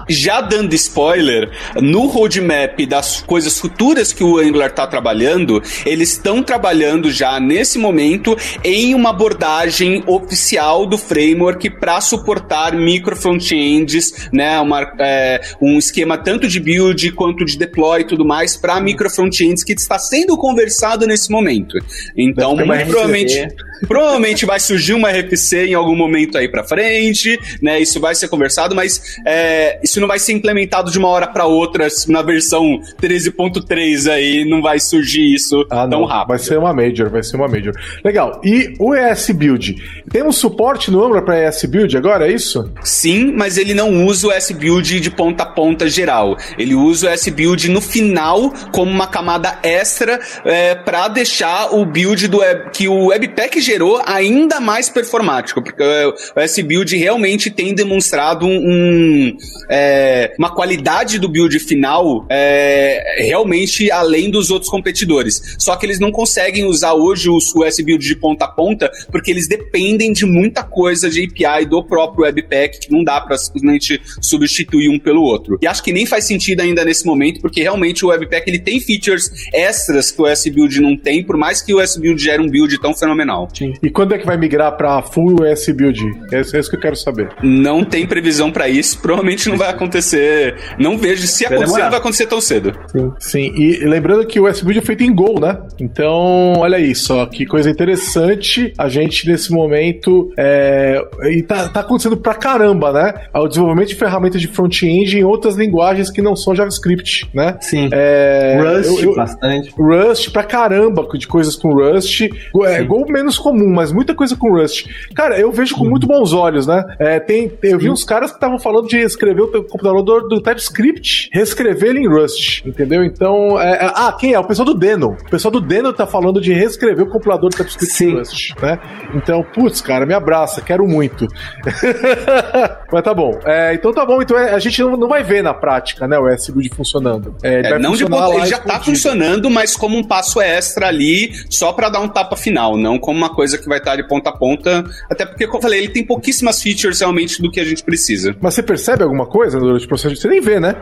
já 0.10 0.42
dando 0.42 0.74
spoiler, 0.74 1.52
no 1.76 2.08
roadmap 2.08 2.80
das 2.88 3.22
coisas 3.22 3.60
futuras 3.60 4.12
que 4.12 4.24
o 4.24 4.40
Angular 4.40 4.72
tá 4.72 4.88
trabalhando, 4.88 5.62
eles 5.86 6.14
estão 6.14 6.42
trabalhando 6.42 7.12
já 7.12 7.40
nesse 7.40 7.78
momento 7.78 8.36
em 8.64 8.96
uma 8.96 9.12
abordagem 9.12 10.04
oficial 10.08 10.88
do 10.88 10.98
framework 10.98 11.70
para 11.80 12.02
suportar 12.02 12.74
micro 12.74 13.16
frontends, 13.16 14.28
né? 14.34 14.60
Uma, 14.60 14.92
é, 15.00 15.40
um 15.62 15.78
esquema 15.78 16.18
tanto 16.18 16.48
de 16.48 16.60
build 16.60 17.12
quanto 17.12 17.46
de 17.46 17.60
deploy 17.60 18.02
e 18.02 18.06
tudo 18.06 18.26
mais 18.26 18.58
para 18.58 18.82
micro 18.82 19.08
frontends 19.08 19.64
que 19.64 19.74
está 19.74 20.00
sendo 20.00 20.36
conversado 20.36 21.06
nesse 21.06 21.30
momento. 21.30 21.78
Então, 22.18 22.56
muito 22.56 22.88
provavelmente. 22.88 23.48
Provavelmente 23.88 24.46
vai 24.46 24.60
surgir 24.60 24.94
uma 24.94 25.10
RFC 25.10 25.68
em 25.68 25.74
algum 25.74 25.96
momento 25.96 26.38
aí 26.38 26.48
para 26.48 26.64
frente, 26.64 27.40
né? 27.62 27.80
Isso 27.80 28.00
vai 28.00 28.16
ser 28.16 28.28
conversado, 28.28 28.76
mas 28.76 29.18
é, 29.26 29.80
isso 29.84 30.00
não 30.00 30.08
vai 30.08 30.20
ser 30.20 30.34
implementado 30.34 30.92
de 30.92 30.98
uma 30.98 31.08
hora 31.08 31.28
para 31.28 31.46
outra 31.46 31.88
na 32.08 32.22
versão 32.22 32.80
13.3 33.02 34.12
aí, 34.12 34.46
não 34.46 34.62
vai 34.62 34.80
surgir 34.80 35.34
isso 35.34 35.66
ah, 35.70 35.88
tão 35.88 36.02
não. 36.02 36.06
rápido. 36.06 36.30
Vai 36.30 36.40
ser 36.40 36.58
uma 36.58 36.74
major, 36.74 37.10
vai 37.10 37.24
ser 37.24 37.36
uma 37.36 37.48
major. 37.48 37.74
Legal. 38.04 38.42
E 38.44 38.74
o 38.80 38.96
ES 38.96 39.32
Build, 39.32 39.76
temos 40.12 40.38
suporte 40.38 40.92
no 40.92 41.04
Angular 41.04 41.24
para 41.24 41.48
ES 41.48 41.66
Build 41.66 41.98
agora, 41.98 42.28
é 42.28 42.32
isso? 42.32 42.72
Sim, 42.84 43.34
mas 43.36 43.58
ele 43.58 43.74
não 43.74 44.06
usa 44.06 44.28
o 44.28 44.32
ES 44.32 44.52
Build 44.52 45.00
de 45.00 45.12
ponta 45.12 45.44
a 45.44 45.46
ponta 45.46 45.88
geral. 45.88 46.38
Ele 46.58 46.76
usa 46.76 47.10
o 47.10 47.14
ES 47.14 47.28
Build 47.30 47.70
no 47.70 47.82
final 47.82 48.52
como 48.72 48.92
uma 48.92 49.08
camada 49.08 49.60
extra 49.64 50.20
é, 50.44 50.76
para 50.76 51.08
deixar 51.08 51.74
o 51.74 51.86
build 51.86 52.28
do 52.28 52.40
web, 52.40 52.72
que 52.72 52.88
o 52.88 53.08
Webpack 53.08 53.62
gerou 53.76 54.02
ainda 54.06 54.62
mais 54.62 54.90
performático, 54.90 55.62
porque 55.62 55.84
o 55.84 56.40
S-Build 56.40 56.96
realmente 56.96 57.52
tem 57.52 57.76
demonstrado 57.76 58.46
um, 58.46 58.58
um 58.58 59.38
é, 59.70 60.34
uma 60.40 60.50
qualidade 60.50 61.20
do 61.20 61.28
build 61.28 61.60
final 61.60 62.26
é, 62.30 63.18
realmente 63.18 63.92
além 63.92 64.30
dos 64.30 64.50
outros 64.50 64.72
competidores. 64.72 65.56
Só 65.60 65.76
que 65.76 65.86
eles 65.86 66.00
não 66.00 66.12
conseguem 66.12 66.66
usar 66.66 66.94
hoje 66.94 67.30
o, 67.30 67.38
o 67.56 67.66
S-Build 67.66 68.06
de 68.06 68.16
ponta 68.16 68.46
a 68.46 68.48
ponta 68.48 68.90
porque 69.12 69.30
eles 69.30 69.48
dependem 69.48 70.14
de 70.14 70.26
muita 70.26 70.64
coisa 70.64 71.10
de 71.10 71.26
API 71.26 71.66
do 71.66 71.84
próprio 71.84 72.24
Webpack 72.24 72.80
que 72.80 72.92
não 72.92 73.04
dá 73.04 73.20
para 73.20 73.38
simplesmente 73.38 74.02
substituir 74.22 74.90
um 74.90 74.98
pelo 74.98 75.22
outro. 75.22 75.58
E 75.62 75.68
acho 75.68 75.84
que 75.84 75.92
nem 75.92 76.06
faz 76.06 76.26
sentido 76.26 76.62
ainda 76.62 76.86
nesse 76.86 77.06
momento, 77.06 77.42
porque 77.42 77.62
realmente 77.62 78.06
o 78.06 78.08
Webpack 78.08 78.50
ele 78.50 78.60
tem 78.60 78.80
features 78.80 79.30
extras 79.54 80.12
que 80.12 80.22
o 80.22 80.28
S-Build 80.28 80.80
não 80.80 80.96
tem, 80.96 81.24
por 81.24 81.36
mais 81.36 81.62
que 81.62 81.74
o 81.74 81.82
S-Build 81.82 82.22
gere 82.22 82.42
um 82.42 82.50
build 82.50 82.80
tão 82.80 82.94
fenomenal. 82.94 83.50
Sim. 83.58 83.74
E 83.82 83.90
quando 83.90 84.14
é 84.14 84.18
que 84.18 84.26
vai 84.26 84.38
migrar 84.38 84.76
para 84.76 85.02
full 85.02 85.46
S-Build? 85.46 86.04
É, 86.32 86.38
é 86.38 86.40
isso 86.42 86.70
que 86.70 86.76
eu 86.76 86.80
quero 86.80 86.96
saber. 86.96 87.30
Não 87.42 87.84
tem 87.84 88.06
previsão 88.06 88.52
para 88.52 88.68
isso, 88.68 89.00
provavelmente 89.00 89.50
não 89.50 89.58
vai 89.58 89.70
acontecer. 89.70 90.56
Não 90.78 90.98
vejo 90.98 91.26
se 91.26 91.46
vai 91.46 91.54
acontecer, 91.54 91.82
não 91.82 91.90
vai 91.90 92.00
acontecer 92.00 92.28
tão 92.28 92.42
cedo. 92.42 92.74
Sim. 92.92 93.12
Sim. 93.20 93.54
E 93.56 93.86
lembrando 93.86 94.26
que 94.26 94.40
o 94.40 94.48
S-Build 94.48 94.80
é 94.80 94.82
feito 94.82 95.04
em 95.04 95.14
Go, 95.14 95.40
né? 95.40 95.58
Então, 95.80 96.54
olha 96.58 96.78
aí 96.78 96.94
só, 96.94 97.26
que 97.26 97.46
coisa 97.46 97.70
interessante. 97.70 98.74
A 98.78 98.88
gente, 98.88 99.28
nesse 99.28 99.52
momento, 99.52 100.32
é... 100.38 101.02
e 101.30 101.42
tá, 101.42 101.70
tá 101.70 101.80
acontecendo 101.80 102.18
pra 102.18 102.34
caramba, 102.34 102.92
né? 102.92 103.14
O 103.34 103.48
desenvolvimento 103.48 103.90
de 103.90 103.96
ferramentas 103.96 104.42
de 104.42 104.48
front-end 104.48 105.18
em 105.18 105.24
outras 105.24 105.56
linguagens 105.56 106.10
que 106.10 106.22
não 106.22 106.36
são 106.36 106.56
JavaScript, 106.56 107.30
né? 107.34 107.58
Sim. 107.62 107.90
É... 107.92 108.58
Rust, 108.60 109.04
eu, 109.04 109.10
eu... 109.12 109.16
bastante. 109.16 109.74
Rust 109.78 110.30
pra 110.32 110.44
caramba 110.44 111.08
de 111.18 111.28
coisas 111.28 111.56
com 111.56 111.74
Rust. 111.74 112.22
É, 112.66 112.84
Go 112.84 113.06
menos 113.10 113.38
comum, 113.46 113.72
mas 113.72 113.92
muita 113.92 114.16
coisa 114.16 114.36
com 114.36 114.50
Rust. 114.50 114.88
Cara, 115.14 115.40
eu 115.40 115.52
vejo 115.52 115.76
com 115.76 115.86
muito 115.86 116.08
bons 116.08 116.34
olhos, 116.34 116.66
né? 116.66 116.84
É, 116.98 117.20
tem, 117.20 117.52
eu 117.62 117.78
vi 117.78 117.92
uns 117.92 118.04
caras 118.04 118.32
que 118.32 118.38
estavam 118.38 118.58
falando 118.58 118.88
de 118.88 118.98
escrever 118.98 119.42
o 119.42 119.64
computador 119.64 120.02
do, 120.02 120.28
do 120.28 120.42
TypeScript, 120.42 121.30
reescrever 121.32 121.92
ele 121.92 122.00
em 122.00 122.08
Rust, 122.08 122.66
entendeu? 122.66 123.04
Então, 123.04 123.62
é, 123.62 123.86
é, 123.86 123.92
ah, 123.94 124.16
quem 124.20 124.34
é? 124.34 124.40
O 124.40 124.44
pessoal 124.44 124.66
do 124.66 124.74
Deno. 124.74 125.16
O 125.28 125.30
pessoal 125.30 125.52
do 125.52 125.62
Deno 125.62 125.94
tá 125.94 126.08
falando 126.08 126.42
de 126.42 126.52
reescrever 126.54 127.06
o 127.06 127.10
compilador 127.10 127.52
do 127.52 127.56
TypeScript 127.56 127.96
Sim. 127.96 128.10
em 128.10 128.18
Rust, 128.18 128.56
né? 128.60 128.80
Então, 129.14 129.46
putz, 129.54 129.80
cara, 129.80 130.08
me 130.08 130.14
abraça, 130.16 130.60
quero 130.60 130.88
muito. 130.88 131.28
mas 132.92 133.04
tá 133.04 133.14
bom. 133.14 133.40
É, 133.46 133.76
então 133.76 133.94
tá 133.94 134.04
bom, 134.04 134.22
então 134.24 134.38
é, 134.38 134.56
a 134.56 134.60
gente 134.60 134.82
não, 134.82 134.98
não 134.98 135.08
vai 135.08 135.22
ver 135.22 135.44
na 135.44 135.54
prática, 135.54 136.08
né, 136.08 136.18
o 136.18 136.28
S-Build 136.28 136.70
funcionando. 136.76 137.36
É, 137.44 137.60
ele, 137.60 137.80
não 137.80 137.94
de 137.96 138.06
ponto, 138.06 138.34
ele 138.34 138.48
já 138.48 138.58
tá 138.58 138.80
funcionando, 138.80 139.50
mas 139.52 139.76
como 139.76 139.96
um 139.96 140.04
passo 140.04 140.42
extra 140.42 140.88
ali, 140.88 141.32
só 141.50 141.72
para 141.72 141.90
dar 141.90 142.00
um 142.00 142.08
tapa 142.08 142.36
final, 142.36 142.76
não 142.76 142.98
como 142.98 143.18
uma 143.18 143.30
coisa 143.36 143.58
que 143.58 143.68
vai 143.68 143.78
estar 143.78 143.96
de 143.96 144.08
ponta 144.08 144.30
a 144.30 144.34
ponta. 144.34 144.84
Até 145.10 145.26
porque, 145.26 145.46
como 145.46 145.58
eu 145.58 145.62
falei, 145.62 145.80
ele 145.80 145.90
tem 145.90 146.04
pouquíssimas 146.04 146.62
features 146.62 147.00
realmente 147.00 147.42
do 147.42 147.52
que 147.52 147.60
a 147.60 147.66
gente 147.66 147.84
precisa. 147.84 148.36
Mas 148.42 148.54
você 148.54 148.64
percebe 148.64 149.04
alguma 149.04 149.26
coisa 149.26 149.60
durante 149.60 149.86
o 149.86 149.88
processo? 149.88 150.16
Você 150.16 150.28
nem 150.28 150.42
vê, 150.42 150.60
né? 150.60 150.76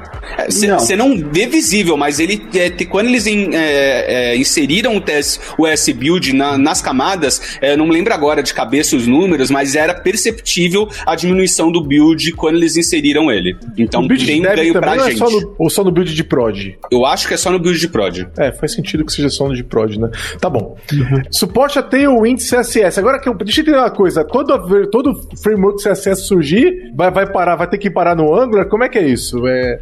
Você 0.47 0.93
é, 0.93 0.95
não. 0.95 1.09
não 1.09 1.31
vê 1.31 1.47
visível, 1.47 1.97
mas 1.97 2.19
ele 2.19 2.41
é, 2.55 2.69
quando 2.85 3.07
eles 3.07 3.25
in, 3.25 3.53
é, 3.53 4.33
é, 4.33 4.37
inseriram 4.37 4.95
o, 4.95 5.01
test, 5.01 5.39
o 5.57 5.67
S-Build 5.67 6.33
na, 6.33 6.57
nas 6.57 6.81
camadas, 6.81 7.57
é, 7.61 7.75
não 7.75 7.87
me 7.87 7.93
lembro 7.93 8.13
agora 8.13 8.43
de 8.43 8.53
cabeça 8.53 8.95
os 8.95 9.07
números, 9.07 9.49
mas 9.49 9.75
era 9.75 9.93
perceptível 9.93 10.87
a 11.05 11.15
diminuição 11.15 11.71
do 11.71 11.81
build 11.81 12.31
quando 12.33 12.57
eles 12.57 12.77
inseriram 12.77 13.31
ele. 13.31 13.57
Então 13.77 14.07
tem 14.07 14.39
um 14.39 14.43
ganho 14.43 14.73
pra 14.73 14.95
é 14.95 14.99
gente. 15.09 15.17
Só 15.17 15.29
no, 15.29 15.55
ou 15.57 15.69
só 15.69 15.83
no 15.83 15.91
build 15.91 16.13
de 16.13 16.23
prod? 16.23 16.77
Eu 16.91 17.05
acho 17.05 17.27
que 17.27 17.33
é 17.33 17.37
só 17.37 17.51
no 17.51 17.59
build 17.59 17.79
de 17.79 17.87
prod. 17.87 18.27
É, 18.37 18.51
faz 18.51 18.73
sentido 18.73 19.05
que 19.05 19.11
seja 19.11 19.29
só 19.29 19.47
no 19.47 19.55
de 19.55 19.63
prod, 19.63 19.97
né? 19.97 20.09
Tá 20.39 20.49
bom. 20.49 20.77
Uhum. 20.91 21.21
Suporte 21.31 21.79
a 21.79 21.83
Tailwind 21.83 22.39
CSS. 22.49 22.99
Agora, 22.99 23.19
que 23.19 23.27
eu, 23.27 23.33
deixa 23.35 23.61
eu 23.61 23.63
entender 23.63 23.77
uma 23.77 23.91
coisa. 23.91 24.23
Todo, 24.23 24.89
todo 24.89 25.13
framework 25.41 25.81
CSS 25.81 26.27
surgir, 26.27 26.91
vai, 26.95 27.11
vai 27.11 27.31
parar, 27.31 27.55
vai 27.55 27.67
ter 27.67 27.77
que 27.77 27.89
parar 27.89 28.15
no 28.15 28.33
Angular? 28.35 28.67
Como 28.67 28.83
é 28.83 28.89
que 28.89 28.97
é 28.97 29.07
isso? 29.07 29.47
É... 29.47 29.79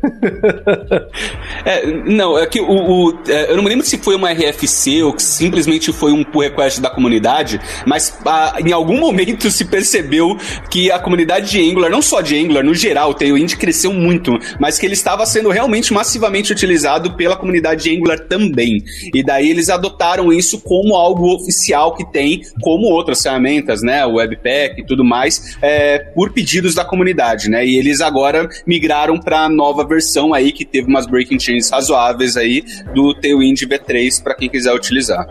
é 1.66 1.86
não, 2.06 2.38
é 2.38 2.46
que 2.46 2.60
o, 2.60 2.68
o 2.68 3.20
é, 3.28 3.52
eu 3.52 3.56
não 3.56 3.64
me 3.64 3.70
lembro 3.70 3.86
se 3.86 3.98
foi 3.98 4.16
uma 4.16 4.32
RFC 4.32 5.04
ou 5.04 5.14
que 5.14 5.24
simplesmente 5.24 5.92
foi 5.92 6.12
um 6.12 6.24
pull 6.24 6.42
request 6.42 6.82
da 6.82 6.90
comunidade, 6.90 7.60
mas 7.86 8.18
a, 8.26 8.56
em 8.60 8.72
algum 8.72 9.00
momento 9.00 9.50
se 9.50 9.66
percebeu 9.66 10.38
que 10.70 10.92
a 10.92 11.00
comunidade 11.00 11.52
de 11.52 11.70
Angular, 11.70 11.90
não 11.90 12.02
só 12.02 12.22
de 12.22 12.38
Angular, 12.38 12.64
no 12.64 12.74
geral, 12.74 13.12
o 13.12 13.14
Tailwind 13.14 13.56
cresceu 13.56 13.94
muito, 13.94 14.32
mas 14.60 14.78
que 14.78 14.86
ele 14.86 14.94
estava 14.94 15.26
sendo 15.26 15.50
realmente 15.50 15.94
massivamente 15.94 16.52
utilizado 16.52 17.16
pela 17.16 17.36
comunidade 17.36 17.84
de 17.84 17.96
Angular 17.96 18.20
também. 18.28 18.84
E 19.14 19.24
daí 19.24 19.50
eles 19.50 19.70
adotaram 19.70 20.32
isso 20.32 20.60
como 20.62 20.96
algo 20.96 21.34
oficial 21.36 21.96
que 21.96 22.10
tem, 22.12 22.42
como 22.62 22.88
outras 22.88 23.22
ferramentas, 23.22 23.82
né, 23.82 24.06
o 24.06 24.16
Webpack 24.16 24.82
e 24.82 24.86
tudo 24.86 25.04
mais, 25.04 25.58
é, 25.62 26.00
por 26.00 26.32
pedidos 26.32 26.76
da 26.76 26.84
comunidade, 26.84 27.50
né? 27.50 27.66
E 27.66 27.78
eles 27.78 28.02
agora 28.02 28.48
migraram 28.66 29.20
para 29.20 29.46
a 29.46 29.50
nova 29.50 29.86
versão 29.86 30.34
aí 30.34 30.52
que 30.52 30.66
teve 30.66 30.88
umas 30.88 31.06
breaking 31.06 31.40
chains 31.40 31.70
razoáveis 31.70 32.38
aí 32.38 32.64
do 32.94 33.14
Tailwind 33.14 33.62
V3 33.62 34.24
para 34.24 34.36
quem 34.36 34.50
quiser 34.50 34.74
utilizar. 34.74 35.28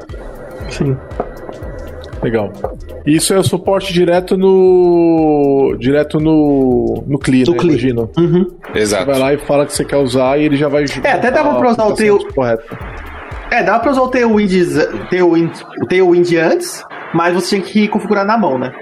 Sim. 0.70 0.96
Legal. 2.22 2.52
Isso 3.06 3.32
é 3.32 3.38
o 3.38 3.42
suporte 3.42 3.92
direto 3.92 4.36
no. 4.36 5.74
direto 5.78 6.20
no. 6.20 7.02
no 7.06 7.18
CLI, 7.18 7.44
no 7.44 7.52
né? 7.52 7.58
CLI. 7.58 7.70
Imagino. 7.70 8.10
Uhum. 8.16 8.46
Exato. 8.74 9.04
Você 9.04 9.10
vai 9.10 9.18
lá 9.18 9.34
e 9.34 9.38
fala 9.38 9.64
que 9.64 9.74
você 9.74 9.84
quer 9.84 9.96
usar 9.96 10.38
e 10.38 10.44
ele 10.44 10.56
já 10.56 10.68
vai. 10.68 10.84
É, 11.02 11.12
até 11.12 11.30
dava 11.30 11.58
pra 11.58 11.70
usar 11.70 11.86
o 11.86 11.94
Tailwind. 11.94 12.26
É, 13.50 13.62
dá 13.62 13.78
pra 13.78 13.90
usar 13.90 14.02
o 14.02 14.08
Tailwind, 14.08 14.52
Tailwind, 15.10 15.50
o 15.82 15.86
Tailwind 15.86 16.32
antes, 16.36 16.84
mas 17.14 17.34
você 17.34 17.60
tinha 17.60 17.62
que 17.62 17.88
configurar 17.88 18.24
na 18.24 18.38
mão, 18.38 18.58
né? 18.58 18.72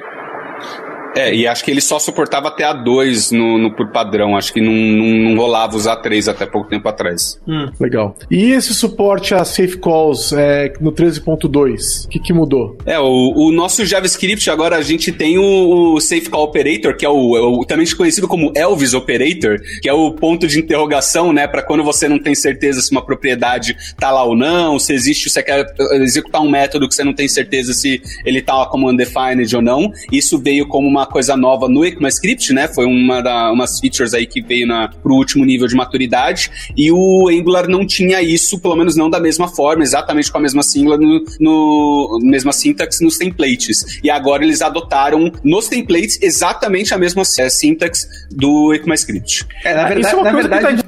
É, 1.17 1.35
e 1.35 1.47
acho 1.47 1.65
que 1.65 1.71
ele 1.71 1.81
só 1.81 1.99
suportava 1.99 2.49
até 2.49 2.65
a 2.65 2.73
2 2.73 3.33
no, 3.33 3.59
no, 3.59 3.75
por 3.75 3.91
padrão. 3.91 4.37
Acho 4.37 4.53
que 4.53 4.61
não, 4.61 4.73
não, 4.73 5.31
não 5.31 5.37
rolava 5.37 5.77
usar 5.77 5.97
3 5.97 6.29
até 6.29 6.47
pouco 6.47 6.69
tempo 6.69 6.89
atrás. 6.89 7.41
Hum. 7.47 7.71
Legal. 7.81 8.17
E 8.31 8.53
esse 8.53 8.75
suporte 8.75 9.35
a 9.35 9.45
safe 9.45 9.79
calls 9.79 10.33
é, 10.33 10.73
no 10.81 10.93
13.2? 10.93 12.07
O 12.07 12.09
que, 12.09 12.19
que 12.19 12.33
mudou? 12.33 12.77
É, 12.87 12.99
o, 12.99 13.33
o, 13.35 13.53
nosso 13.53 13.85
JavaScript 13.85 14.49
agora 14.51 14.77
a 14.77 14.83
gente 14.83 15.11
tem 15.11 15.39
o, 15.39 15.95
o 15.95 16.01
Safe 16.01 16.29
Call 16.29 16.45
Operator, 16.45 16.97
que 16.97 17.05
é 17.05 17.09
o, 17.09 17.37
é 17.37 17.41
o, 17.41 17.65
também 17.65 17.87
conhecido 17.97 18.29
como 18.29 18.53
Elvis 18.55 18.95
Operator, 18.95 19.59
que 19.81 19.89
é 19.89 19.93
o 19.93 20.13
ponto 20.13 20.47
de 20.47 20.61
interrogação, 20.61 21.33
né, 21.33 21.47
para 21.47 21.63
quando 21.63 21.83
você 21.83 22.09
não 22.09 22.19
tem 22.19 22.35
certeza 22.35 22.81
se 22.81 22.91
uma 22.93 23.05
propriedade 23.05 23.77
tá 23.99 24.11
lá 24.11 24.23
ou 24.25 24.37
não, 24.37 24.79
se 24.79 24.93
existe, 24.93 25.31
você 25.31 25.43
quer 25.43 25.65
executar 26.03 26.43
um 26.43 26.51
método 26.51 26.89
que 26.89 26.95
você 26.95 27.03
não 27.03 27.15
tem 27.15 27.29
certeza 27.29 27.73
se 27.73 28.01
ele 28.25 28.43
tá 28.43 28.67
como 28.67 28.89
undefined 28.89 29.55
ou 29.57 29.63
não. 29.63 29.91
Isso 30.13 30.39
veio 30.39 30.67
como 30.69 30.87
uma 30.87 30.98
coisa 31.07 31.37
nova 31.37 31.69
no 31.69 31.85
ECMAScript, 31.85 32.53
né? 32.53 32.69
Foi 32.69 32.87
uma 32.87 33.21
das 33.21 33.53
umas 33.53 33.81
features 33.81 34.15
aí 34.15 34.27
que 34.27 34.41
veio 34.41 34.67
na, 34.67 34.89
pro 34.89 35.15
último 35.15 35.45
nível 35.45 35.67
de 35.67 35.75
maturidade. 35.75 36.51
E 36.77 36.91
o 36.93 37.29
Angular 37.29 37.69
não 37.69 37.87
tinha 37.87 38.23
isso, 38.23 38.61
pelo 38.61 38.77
menos 38.77 38.97
não 38.97 39.11
da 39.11 39.21
mesma 39.21 39.49
forma, 39.49 39.83
exatamente 39.83 40.31
com 40.31 40.39
a 40.39 40.41
mesma 40.41 40.63
sigla, 40.63 40.97
no, 40.97 41.25
no 41.41 42.19
mesma 42.23 42.53
sintaxe 42.53 43.03
nos 43.03 43.17
templates. 43.17 44.01
E 44.03 44.11
agora 44.11 44.45
eles 44.45 44.63
adotaram 44.63 45.31
nos 45.43 45.69
templates 45.69 46.19
exatamente 46.23 46.95
a 46.95 46.99
mesma 46.99 47.25
sintaxe 47.25 48.07
do 48.31 48.73
ECMAScript. 48.75 49.47
É, 49.65 49.75
na 49.75 49.89
verdade, 49.89 50.17
é 50.17 50.23
na 50.23 50.33
verdade 50.33 50.88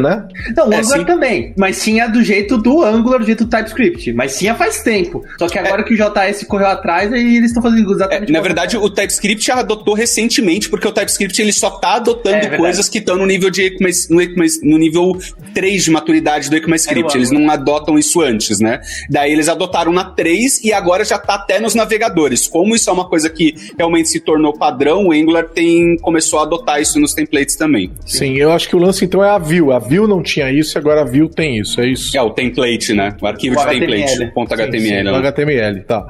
né? 0.00 0.26
Não, 0.56 0.68
o 0.68 0.72
é, 0.72 0.78
Angular 0.78 0.98
sim. 0.98 1.04
também, 1.04 1.54
mas 1.56 1.82
tinha 1.82 2.08
do 2.08 2.22
jeito 2.22 2.58
do 2.58 2.82
Angular, 2.82 3.20
do 3.20 3.26
jeito 3.26 3.44
do 3.44 3.50
TypeScript. 3.50 4.12
Mas 4.12 4.38
tinha 4.38 4.54
faz 4.54 4.82
tempo. 4.82 5.24
Só 5.38 5.48
que 5.48 5.58
agora 5.58 5.82
é. 5.82 5.84
que 5.84 5.94
o 5.94 5.96
JS 5.96 6.44
correu 6.44 6.66
atrás, 6.66 7.12
aí 7.12 7.36
eles 7.36 7.50
estão 7.50 7.62
fazendo 7.62 7.92
exatamente. 7.92 8.30
É, 8.30 8.32
na 8.32 8.40
verdade, 8.40 8.76
o 8.76 8.88
TypeScript 8.88 9.50
adotou 9.52 9.94
recentemente, 9.94 10.68
porque 10.68 10.86
o 10.86 10.92
TypeScript 10.92 11.40
ele 11.40 11.52
só 11.52 11.70
tá 11.70 11.94
adotando 11.94 12.46
é, 12.46 12.56
coisas 12.56 12.88
que 12.88 12.98
estão 12.98 13.16
no 13.16 13.26
nível 13.26 13.50
de 13.50 13.76
no, 14.10 14.20
no 14.62 14.78
nível 14.78 15.18
3 15.54 15.84
de 15.84 15.90
maturidade 15.90 16.50
do 16.50 16.56
ECMAScript. 16.56 17.16
Eles 17.16 17.30
não 17.30 17.50
adotam 17.50 17.98
isso 17.98 18.20
antes, 18.20 18.60
né? 18.60 18.80
Daí 19.08 19.32
eles 19.32 19.48
adotaram 19.48 19.92
na 19.92 20.04
3 20.04 20.64
e 20.64 20.72
agora 20.72 21.04
já 21.04 21.18
tá 21.18 21.34
até 21.34 21.60
nos 21.60 21.74
navegadores. 21.74 22.46
Como 22.46 22.74
isso 22.74 22.88
é 22.88 22.92
uma 22.92 23.08
coisa 23.08 23.28
que 23.28 23.54
realmente 23.76 24.08
se 24.08 24.20
tornou 24.20 24.52
padrão, 24.52 25.08
o 25.08 25.12
Angular 25.12 25.48
tem 25.48 25.96
começou 25.98 26.38
a 26.38 26.42
adotar 26.42 26.80
isso 26.80 26.98
nos 26.98 27.14
templates 27.14 27.56
também. 27.56 27.92
Sim, 28.06 28.36
eu 28.36 28.52
acho 28.52 28.68
que 28.68 28.76
o 28.76 28.78
lance 28.78 29.04
então 29.04 29.22
é 29.22 29.30
a 29.30 29.38
view. 29.38 29.72
A 29.72 29.78
Vue 29.82 30.08
não 30.08 30.22
tinha 30.22 30.50
isso 30.50 30.76
e 30.76 30.78
agora 30.78 31.02
a 31.02 31.04
Vue 31.04 31.28
tem 31.28 31.58
isso, 31.58 31.80
é 31.80 31.88
isso? 31.88 32.16
É 32.16 32.22
o 32.22 32.30
template, 32.30 32.94
né? 32.94 33.14
O 33.20 33.26
arquivo 33.26 33.56
o 33.56 33.58
de 33.58 33.64
HTML. 33.64 34.04
template, 34.04 34.32
ponto 34.32 34.48
sim, 34.48 34.62
HTML. 34.62 34.98
Sim, 34.98 35.02
né? 35.02 35.18
HTML, 35.18 35.82
tá. 35.82 36.06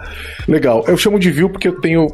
Legal. 0.49 0.85
Eu 0.87 0.97
chamo 0.97 1.19
de 1.19 1.31
Vue 1.31 1.51
porque 1.51 1.69
eu 1.69 1.81
tenho. 1.81 2.07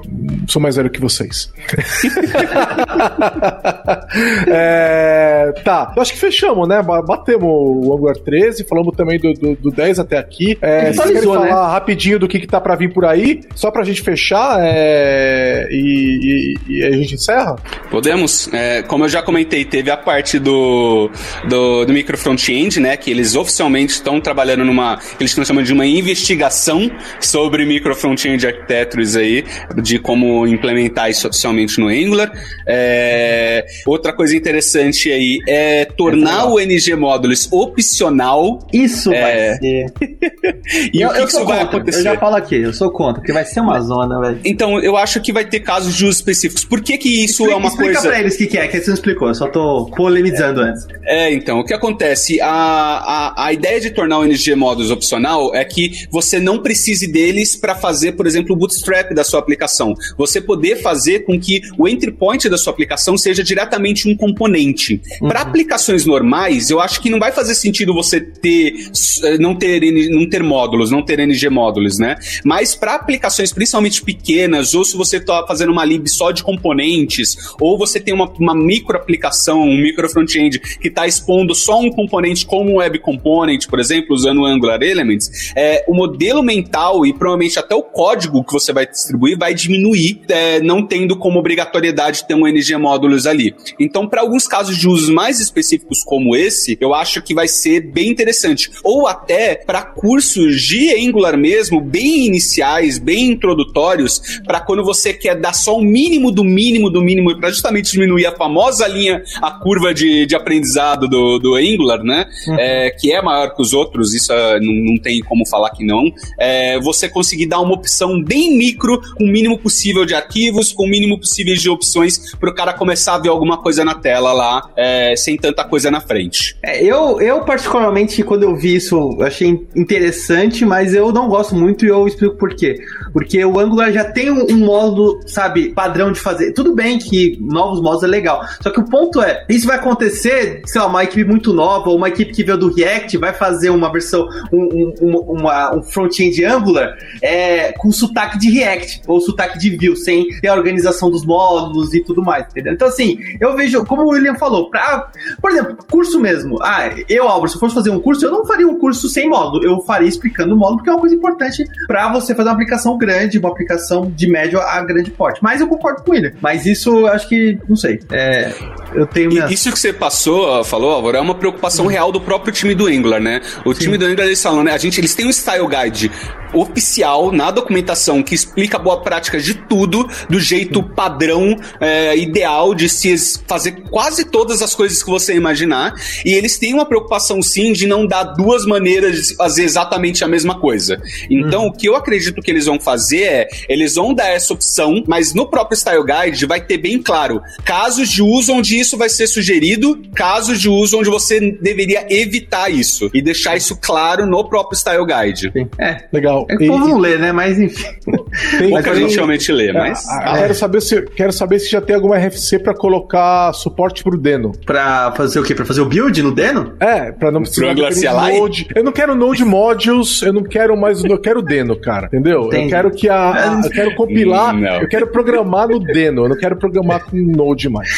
sou 0.47 0.63
mais 0.63 0.77
velho 0.77 0.91
que 0.91 1.01
vocês. 1.01 1.53
é, 4.49 5.53
tá, 5.65 5.93
eu 5.97 6.03
acho 6.03 6.13
que 6.13 6.19
fechamos, 6.19 6.69
né? 6.69 6.83
Batemos 6.83 7.49
o 7.49 7.95
Angular 7.95 8.17
13, 8.17 8.65
falamos 8.65 8.97
também 8.97 9.19
do, 9.19 9.33
do, 9.35 9.57
do 9.57 9.71
10 9.71 9.99
até 9.99 10.19
aqui. 10.19 10.59
É, 10.61 10.93
vocês 10.93 11.11
querem 11.11 11.23
falar 11.23 11.45
né? 11.45 11.53
rapidinho 11.53 12.19
do 12.19 12.29
que, 12.29 12.39
que 12.39 12.47
tá 12.47 12.61
pra 12.61 12.77
vir 12.77 12.93
por 12.93 13.05
aí? 13.05 13.41
Só 13.55 13.71
pra 13.71 13.85
gente 13.85 14.03
fechar 14.03 14.59
é, 14.61 15.69
e, 15.71 16.55
e, 16.69 16.79
e, 16.79 16.85
a 16.85 16.93
gente 16.93 17.15
encerra? 17.15 17.57
Podemos. 17.91 18.53
É, 18.53 18.83
como 18.83 19.05
eu 19.05 19.09
já 19.09 19.23
comentei, 19.23 19.65
teve 19.65 19.91
a 19.91 19.97
parte 19.97 20.39
do, 20.39 21.11
do, 21.49 21.85
do 21.85 21.93
micro 21.93 22.17
front-end, 22.17 22.81
né? 22.81 22.97
Que 22.97 23.11
eles 23.11 23.35
oficialmente 23.35 23.95
estão 23.95 24.21
trabalhando 24.21 24.65
numa. 24.65 24.99
Eles 25.19 25.31
estão 25.31 25.45
chamando 25.45 25.65
de 25.65 25.73
uma 25.73 25.87
investigação 25.87 26.91
sobre 27.21 27.65
micro 27.65 27.95
front-end 27.95 28.47
architectures 28.47 29.17
aí, 29.17 29.45
de 29.83 29.99
como 29.99 30.47
implementar 30.47 31.11
isso 31.11 31.27
oficialmente 31.29 31.81
no 31.81 31.89
Angular. 31.89 32.31
É, 32.67 33.67
outra 33.87 34.13
coisa 34.13 34.37
interessante 34.37 35.11
aí 35.11 35.39
é 35.49 35.85
tornar 35.85 36.47
o 36.47 36.61
NG 36.61 36.95
Modules 36.95 37.49
opcional. 37.51 38.67
Isso 38.73 39.13
é... 39.13 39.21
vai 39.21 39.59
ser. 39.59 39.93
e 40.93 41.01
eu, 41.01 41.09
o 41.09 41.13
que, 41.13 41.21
eu 41.21 41.27
que 41.27 41.33
isso 41.33 41.45
vai 41.45 41.61
acontecer? 41.61 41.99
Eu 42.01 42.05
já 42.05 42.19
falo 42.19 42.37
aqui, 42.37 42.57
eu 42.57 42.73
sou 42.73 42.91
contra, 42.91 43.21
porque 43.21 43.33
vai 43.33 43.45
ser 43.45 43.61
uma 43.61 43.81
zona, 43.81 44.21
velho. 44.21 44.41
Então, 44.45 44.79
eu 44.81 44.97
acho 44.97 45.21
que 45.21 45.33
vai 45.33 45.45
ter 45.45 45.61
casos 45.61 45.95
de 45.95 46.05
uso 46.05 46.19
específicos. 46.19 46.65
Por 46.65 46.81
que 46.81 46.99
que 46.99 47.25
isso 47.25 47.43
explica, 47.43 47.53
é 47.53 47.57
uma 47.57 47.69
explica 47.69 47.85
coisa... 47.85 47.99
Explica 47.99 48.15
pra 48.15 48.21
eles 48.21 48.35
o 48.35 48.39
que, 48.39 48.47
que 48.47 48.59
é, 48.59 48.69
que 48.69 48.81
você 48.81 48.87
não 48.89 48.95
explicou, 48.95 49.29
eu 49.29 49.35
só 49.35 49.49
tô 49.49 49.87
polemizando 49.97 50.63
é, 50.63 50.65
antes. 50.65 50.87
É, 51.05 51.38
então, 51.39 51.61
o 51.61 51.65
que 51.65 51.73
acontece? 51.73 52.41
A, 52.41 52.49
a, 52.49 53.47
a 53.47 53.53
ideia 53.53 53.81
de 53.81 53.91
tornar 53.91 54.19
o 54.19 54.25
NG 54.25 54.55
Modules 54.55 54.91
opcional 54.91 55.55
é 55.55 55.65
que 55.65 56.07
você 56.11 56.41
não 56.41 56.59
precise 56.59 57.07
deles 57.11 57.57
para 57.57 57.75
fazer, 57.75 58.13
por 58.13 58.27
exemplo, 58.27 58.55
o 58.55 58.59
bootstrap 58.59 59.15
da 59.15 59.25
sua 59.25 59.39
aplicação. 59.39 59.95
Você 60.17 60.41
poder 60.41 60.83
fazer 60.83 61.21
com 61.21 61.39
que 61.39 61.63
o 61.79 61.89
entry 61.89 62.11
point 62.11 62.49
da 62.49 62.59
sua 62.59 62.73
aplicação 62.73 63.17
seja 63.17 63.43
diretamente 63.43 64.09
um 64.09 64.17
componente. 64.17 65.01
Uhum. 65.23 65.29
Para 65.29 65.43
aplicações 65.43 66.05
normais, 66.05 66.71
eu 66.71 66.81
acho 66.81 67.01
que 67.01 67.09
não 67.09 67.19
vai 67.19 67.33
fazer 67.33 67.55
sentido 67.55 67.95
você 67.95 68.21
ter 68.21 68.75
eh, 69.23 69.39
não 69.39 69.55
ter 69.55 69.81
não 70.11 70.29
ter 70.29 70.43
módulos, 70.43 70.91
não 70.91 71.03
ter 71.05 71.21
NG 71.21 71.49
módulos, 71.49 71.99
né? 71.99 72.17
Mas 72.45 72.75
para 72.75 72.95
aplicações 72.95 73.53
principalmente 73.53 74.03
pequenas, 74.03 74.75
ou 74.75 74.85
se 74.85 74.97
você 74.97 75.19
está 75.19 75.47
fazendo 75.47 75.71
uma 75.71 75.85
lib 75.85 76.09
só 76.09 76.33
de 76.33 76.43
componentes, 76.43 77.37
ou 77.61 77.79
você 77.79 78.01
tem 78.01 78.13
uma, 78.13 78.29
uma 78.39 78.55
micro 78.55 78.97
aplicação, 78.97 79.61
um 79.61 79.77
micro 79.77 80.09
front-end 80.09 80.59
que 80.59 80.89
está 80.89 81.07
expondo 81.29 81.55
só 81.55 81.79
um 81.79 81.91
componente 81.91 82.47
como 82.47 82.73
um 82.73 82.77
web 82.77 82.99
component, 83.01 83.67
por 83.69 83.79
exemplo, 83.79 84.15
usando 84.15 84.41
o 84.41 84.47
Angular 84.47 84.83
Elements, 84.83 85.53
é, 85.55 85.85
o 85.87 85.95
modelo 85.95 86.43
mental 86.43 87.05
e 87.05 87.13
provavelmente 87.13 87.59
até 87.59 87.75
o 87.75 87.83
código 87.83 88.43
que 88.43 88.53
você 88.53 88.73
vai 88.73 88.87
distribuir 88.87 89.39
vai 89.39 89.53
diminuir, 89.53 90.23
é, 90.29 90.61
não 90.61 90.87
tendo 90.87 91.19
como 91.19 91.39
obrigatoriedade 91.39 92.27
ter 92.27 92.35
um 92.35 92.47
NG 92.47 92.77
módulos 92.79 93.27
ali. 93.27 93.55
Então, 93.79 94.09
para 94.09 94.23
alguns 94.23 94.47
casos 94.47 94.79
de 94.79 94.89
usos 94.89 95.11
mais 95.11 95.39
específicos 95.39 96.03
como 96.03 96.35
esse, 96.35 96.79
eu 96.81 96.95
acho 96.95 97.21
que 97.21 97.35
vai 97.35 97.47
ser 97.47 97.81
bem 97.81 98.09
interessante. 98.09 98.71
Ou 98.83 99.07
até 99.07 99.57
para 99.57 99.83
cursos 99.83 100.63
de 100.63 100.95
Angular 100.95 101.37
mesmo, 101.37 101.81
bem 101.81 102.27
iniciais, 102.27 102.99
bem 102.99 103.33
introdutórios, 103.33 104.41
para 104.47 104.61
quando 104.61 104.83
você 104.83 105.13
quer 105.13 105.39
dar 105.39 105.53
só 105.53 105.77
o 105.77 105.83
mínimo 105.83 106.31
do 106.31 106.43
mínimo 106.43 106.89
do 106.89 107.03
mínimo, 107.03 107.39
para 107.39 107.51
justamente 107.51 107.93
diminuir 107.93 108.27
a 108.27 108.37
famosa 108.37 108.87
linha, 108.87 109.23
a 109.43 109.51
curva 109.51 109.93
de, 109.93 110.25
de 110.25 110.35
aprendizado 110.35 111.09
do, 111.09 111.18
do 111.39 111.55
Angular, 111.55 112.03
né? 112.03 112.27
Uhum. 112.47 112.57
É, 112.59 112.91
que 112.91 113.13
é 113.13 113.21
maior 113.23 113.55
que 113.55 113.63
os 113.63 113.73
outros, 113.73 114.15
isso 114.15 114.33
uh, 114.33 114.61
não, 114.61 114.93
não 114.93 114.99
tem 114.99 115.21
como 115.21 115.47
falar 115.47 115.71
que 115.71 115.85
não. 115.85 116.13
É, 116.39 116.79
você 116.81 117.09
conseguir 117.09 117.47
dar 117.47 117.61
uma 117.61 117.75
opção 117.75 118.23
bem 118.23 118.57
micro, 118.57 119.01
com 119.17 119.25
o 119.25 119.29
mínimo 119.29 119.59
possível 119.59 120.05
de 120.05 120.15
arquivos, 120.15 120.73
com 120.73 120.85
o 120.85 120.89
mínimo 120.89 121.19
possível 121.19 121.55
de 121.55 121.69
opções, 121.69 122.35
para 122.37 122.51
o 122.51 122.55
cara 122.55 122.73
começar 122.73 123.15
a 123.15 123.19
ver 123.19 123.29
alguma 123.29 123.59
coisa 123.59 123.85
na 123.85 123.95
tela 123.95 124.33
lá, 124.33 124.71
é, 124.77 125.15
sem 125.17 125.37
tanta 125.37 125.65
coisa 125.65 125.91
na 125.91 126.01
frente. 126.01 126.57
É, 126.63 126.83
eu, 126.83 127.21
eu, 127.21 127.41
particularmente, 127.43 128.23
quando 128.23 128.45
eu 128.45 128.57
vi 128.57 128.77
isso, 128.77 129.19
achei 129.23 129.67
interessante, 129.77 130.65
mas 130.65 130.95
eu 130.95 131.13
não 131.13 131.29
gosto 131.29 131.55
muito 131.55 131.85
e 131.85 131.89
eu 131.89 132.07
explico 132.07 132.37
por 132.37 132.55
quê. 132.55 132.77
Porque 133.13 133.45
o 133.45 133.59
Angular 133.59 133.93
já 133.93 134.05
tem 134.05 134.31
um, 134.31 134.47
um 134.51 134.59
modo, 134.59 135.21
sabe, 135.27 135.71
padrão 135.71 136.13
de 136.13 136.21
fazer. 136.21 136.53
Tudo 136.53 136.75
bem 136.75 136.99
que 136.99 137.39
novos 137.41 137.81
modos 137.81 138.03
é 138.03 138.07
legal. 138.07 138.45
Só 138.61 138.71
que 138.71 138.81
o 138.81 138.85
ponto 138.85 139.21
é, 139.23 139.45
isso 139.49 139.67
vai 139.67 139.77
acontecer, 139.77 140.63
sei 140.67 140.81
lá, 140.81 140.87
uma 140.87 140.99
equipe 141.09 141.25
muito 141.25 141.53
nova, 141.53 141.91
uma 141.91 142.09
equipe 142.09 142.33
que 142.33 142.45
veio 142.45 142.59
do 142.59 142.73
React 142.73 143.17
vai 143.19 143.33
fazer 143.33 143.71
uma 143.71 143.91
versão, 143.91 144.29
um, 144.53 144.93
um, 145.01 145.19
uma, 145.19 145.75
um 145.75 145.83
front-end 145.83 146.45
Angular 146.45 146.97
é, 147.23 147.73
com 147.73 147.91
sotaque 147.91 148.39
de 148.39 148.51
React, 148.51 149.03
ou 149.07 149.21
sotaque 149.21 149.59
de 149.59 149.77
Vue, 149.77 149.97
sem 149.97 150.29
ter 150.41 150.49
a 150.49 150.55
organização 150.55 151.11
dos 151.11 151.25
módulos 151.25 151.93
e 151.95 152.03
tudo 152.03 152.23
mais, 152.23 152.47
entendeu? 152.51 152.73
Então, 152.73 152.89
assim, 152.89 153.19
eu 153.41 153.57
vejo, 153.57 153.85
como 153.85 154.03
o 154.03 154.09
William 154.11 154.35
falou, 154.37 154.71
pra, 154.71 155.11
por 155.41 155.51
exemplo, 155.51 155.77
curso 155.91 156.21
mesmo. 156.21 156.59
Ah, 156.63 156.91
eu, 157.09 157.29
Álvaro, 157.29 157.49
se 157.49 157.57
eu 157.57 157.61
fosse 157.61 157.75
fazer 157.75 157.91
um 157.91 158.01
curso, 158.01 158.25
eu 158.25 158.31
não 158.31 158.45
faria 158.45 158.67
um 158.67 158.79
curso 158.79 159.09
sem 159.09 159.29
módulo, 159.29 159.65
eu 159.65 159.81
faria 159.83 160.09
explicando 160.09 160.55
o 160.55 160.57
módulo, 160.57 160.79
porque 160.79 160.91
é 160.91 160.93
uma 160.93 161.01
coisa 161.01 161.15
importante 161.15 161.65
para 161.87 162.13
você 162.13 162.35
fazer 162.35 162.49
uma 162.49 162.55
aplicação 162.55 162.97
grande, 162.97 163.39
uma 163.39 163.49
aplicação 163.49 164.11
de 164.15 164.29
médio 164.29 164.61
a 164.61 164.81
grande 164.83 165.11
porte. 165.11 165.43
Mas 165.43 165.61
eu 165.61 165.69
concordo 165.69 166.03
com 166.03 166.15
ele. 166.15 166.35
Mas 166.41 166.67
isso, 166.67 166.91
eu 166.91 167.07
acho 167.07 167.29
que, 167.29 167.59
não 167.69 167.77
sei. 167.77 168.01
É, 168.13 168.53
eu 168.95 169.07
tenho 169.07 169.29
minha... 169.31 169.47
Isso 169.47 169.71
que 169.73 169.79
você 169.79 169.93
passou, 169.93 170.63
falou, 170.65 170.98
Álvaro, 170.99 171.17
é 171.17 171.21
uma 171.21 171.35
preocupação 171.35 171.87
uhum. 171.87 171.91
real 171.91 172.13
do 172.13 172.21
próprio 172.21 172.53
time 172.53 172.75
do 172.75 172.87
Angular, 172.87 173.21
né? 173.21 173.41
O 173.65 173.73
Sim. 173.73 173.81
time 173.81 173.99
do 173.99 174.05
Angular, 174.05 174.27
eles 174.27 174.43
falam, 174.43 174.63
né? 174.63 174.73
A 174.73 174.79
gente, 174.79 175.01
eles 175.01 175.15
têm 175.15 175.27
um 175.27 175.31
style 175.31 175.67
guide 175.67 176.11
oficial 176.53 177.33
na 177.33 177.51
documentação 177.51 178.23
que 178.23 178.35
explica 178.35 178.77
a 178.77 178.81
boa 178.81 179.01
prática 179.03 179.41
de 179.41 179.55
tudo 179.55 180.09
do 180.29 180.41
jeito 180.41 180.83
padrão 180.83 181.57
é, 181.81 182.17
ideal 182.17 182.75
de 182.75 182.89
se 182.89 183.15
fazer 183.47 183.83
quase 183.91 184.25
todas 184.25 184.63
as 184.63 184.75
coisas 184.75 185.03
que 185.03 185.11
você 185.11 185.35
imaginar 185.35 185.95
e 186.25 186.33
eles 186.33 186.59
têm 186.59 186.75
uma 186.75 186.87
preocupação 186.87 187.43
sim 187.43 187.73
de 187.73 187.87
não 187.87 188.07
dar 188.07 188.25
duas 188.25 188.65
maneiras 188.65 189.29
de 189.29 189.37
fazer 189.37 189.65
exatamente 189.65 190.25
a 190.25 190.29
mesma 190.29 190.59
coisa 190.59 191.01
então 191.31 191.63
uhum. 191.63 191.69
o 191.69 191.73
que 191.73 191.89
eu 191.89 191.97
acredito 191.97 192.41
que 192.41 192.51
eles 192.51 192.67
vão 192.67 192.79
fazer 192.81 193.23
é 193.23 193.49
eles 193.69 193.95
vão 193.95 194.15
dar 194.15 194.29
essa 194.29 194.53
opção 194.53 195.03
mas 195.07 195.35
no 195.35 195.47
próprio 195.47 195.77
Style 195.77 196.05
Guide 196.05 196.47
vai 196.47 196.61
ter 196.61 196.79
bem 196.79 197.03
claro 197.03 197.43
casos 197.65 198.09
de 198.09 198.23
uso 198.23 198.53
onde 198.53 198.79
isso 198.79 198.97
vai 198.97 199.09
ser 199.09 199.27
sugerido 199.27 200.01
casos 200.15 200.61
de 200.61 200.69
uso 200.69 200.88
onde 200.93 201.11
você 201.11 201.53
deveria 201.61 202.07
evitar 202.11 202.71
isso 202.71 203.11
e 203.13 203.23
deixar 203.23 203.57
isso 203.57 203.79
claro 203.81 204.27
no 204.27 204.49
próprio 204.49 204.79
Style 204.79 205.07
Guide 205.07 205.51
sim. 205.53 205.69
é 205.79 206.05
legal. 206.13 206.47
É 206.49 206.57
que 206.57 206.65
o 206.69 206.73
povo 206.73 206.89
não 206.89 206.99
lê, 206.99 207.17
né? 207.17 207.33
Mas 207.33 207.59
enfim. 207.59 207.89
Tem, 208.59 208.71
Pouca 208.71 208.95
gente 208.95 209.15
realmente 209.15 209.53
lê, 209.53 209.73
mas. 209.73 210.07
Ah, 210.09 210.39
quero, 210.39 210.55
saber 210.55 210.81
se, 210.81 211.03
quero 211.03 211.33
saber 211.33 211.59
se 211.59 211.71
já 211.71 211.81
tem 211.81 211.97
alguma 211.97 212.17
RFC 212.19 212.59
pra 212.59 212.75
colocar 212.75 213.53
suporte 213.53 214.03
pro 214.03 214.17
Deno. 214.17 214.53
Pra 214.65 215.13
fazer 215.17 215.41
o 215.41 215.43
quê? 215.43 215.55
Pra 215.55 215.65
fazer 215.65 215.81
o 215.81 215.87
build 215.87 216.23
no 216.23 216.33
Deno? 216.33 216.75
É, 216.81 217.13
pra 217.13 217.31
não 217.31 217.43
precisar 217.43 217.75
de 217.75 218.39
Node. 218.39 218.67
Eu 218.75 218.85
não 218.85 218.93
quero 218.93 219.15
Node 219.15 219.45
Modules, 219.45 220.23
eu 220.23 220.33
não 220.33 220.43
quero 220.43 220.77
mais. 220.77 221.03
Eu 221.05 221.21
quero 221.21 221.43
Deno, 221.43 221.77
cara. 221.77 222.07
Entendeu? 222.07 222.47
Entendi. 222.47 222.65
Eu 222.65 222.71
quero 222.71 222.91
que 222.91 223.09
a. 223.09 223.33
a 223.33 223.61
eu 223.65 223.71
quero 223.71 223.95
compilar. 223.95 224.55
Não. 224.55 224.83
Eu 224.83 224.89
quero 224.89 225.07
programar 225.09 225.69
no 225.69 225.81
Deno. 225.81 226.25
Eu 226.25 226.29
não 226.29 226.37
quero 226.37 226.57
programar 226.57 227.05
com 227.05 227.17
Node 227.17 227.69
mais. 227.69 227.89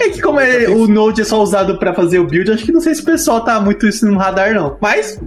É 0.00 0.08
que 0.08 0.20
como 0.20 0.40
é, 0.40 0.68
o 0.68 0.86
Node 0.86 1.20
é 1.20 1.24
só 1.24 1.42
usado 1.42 1.78
pra 1.78 1.94
fazer 1.94 2.18
o 2.18 2.25
build, 2.26 2.50
acho 2.50 2.64
que 2.64 2.72
não 2.72 2.80
sei 2.80 2.94
se 2.94 3.02
o 3.02 3.04
pessoal 3.04 3.44
tá 3.44 3.60
muito 3.60 3.86
isso 3.86 4.06
no 4.06 4.18
radar, 4.18 4.54
não. 4.54 4.76
Mas 4.80 5.18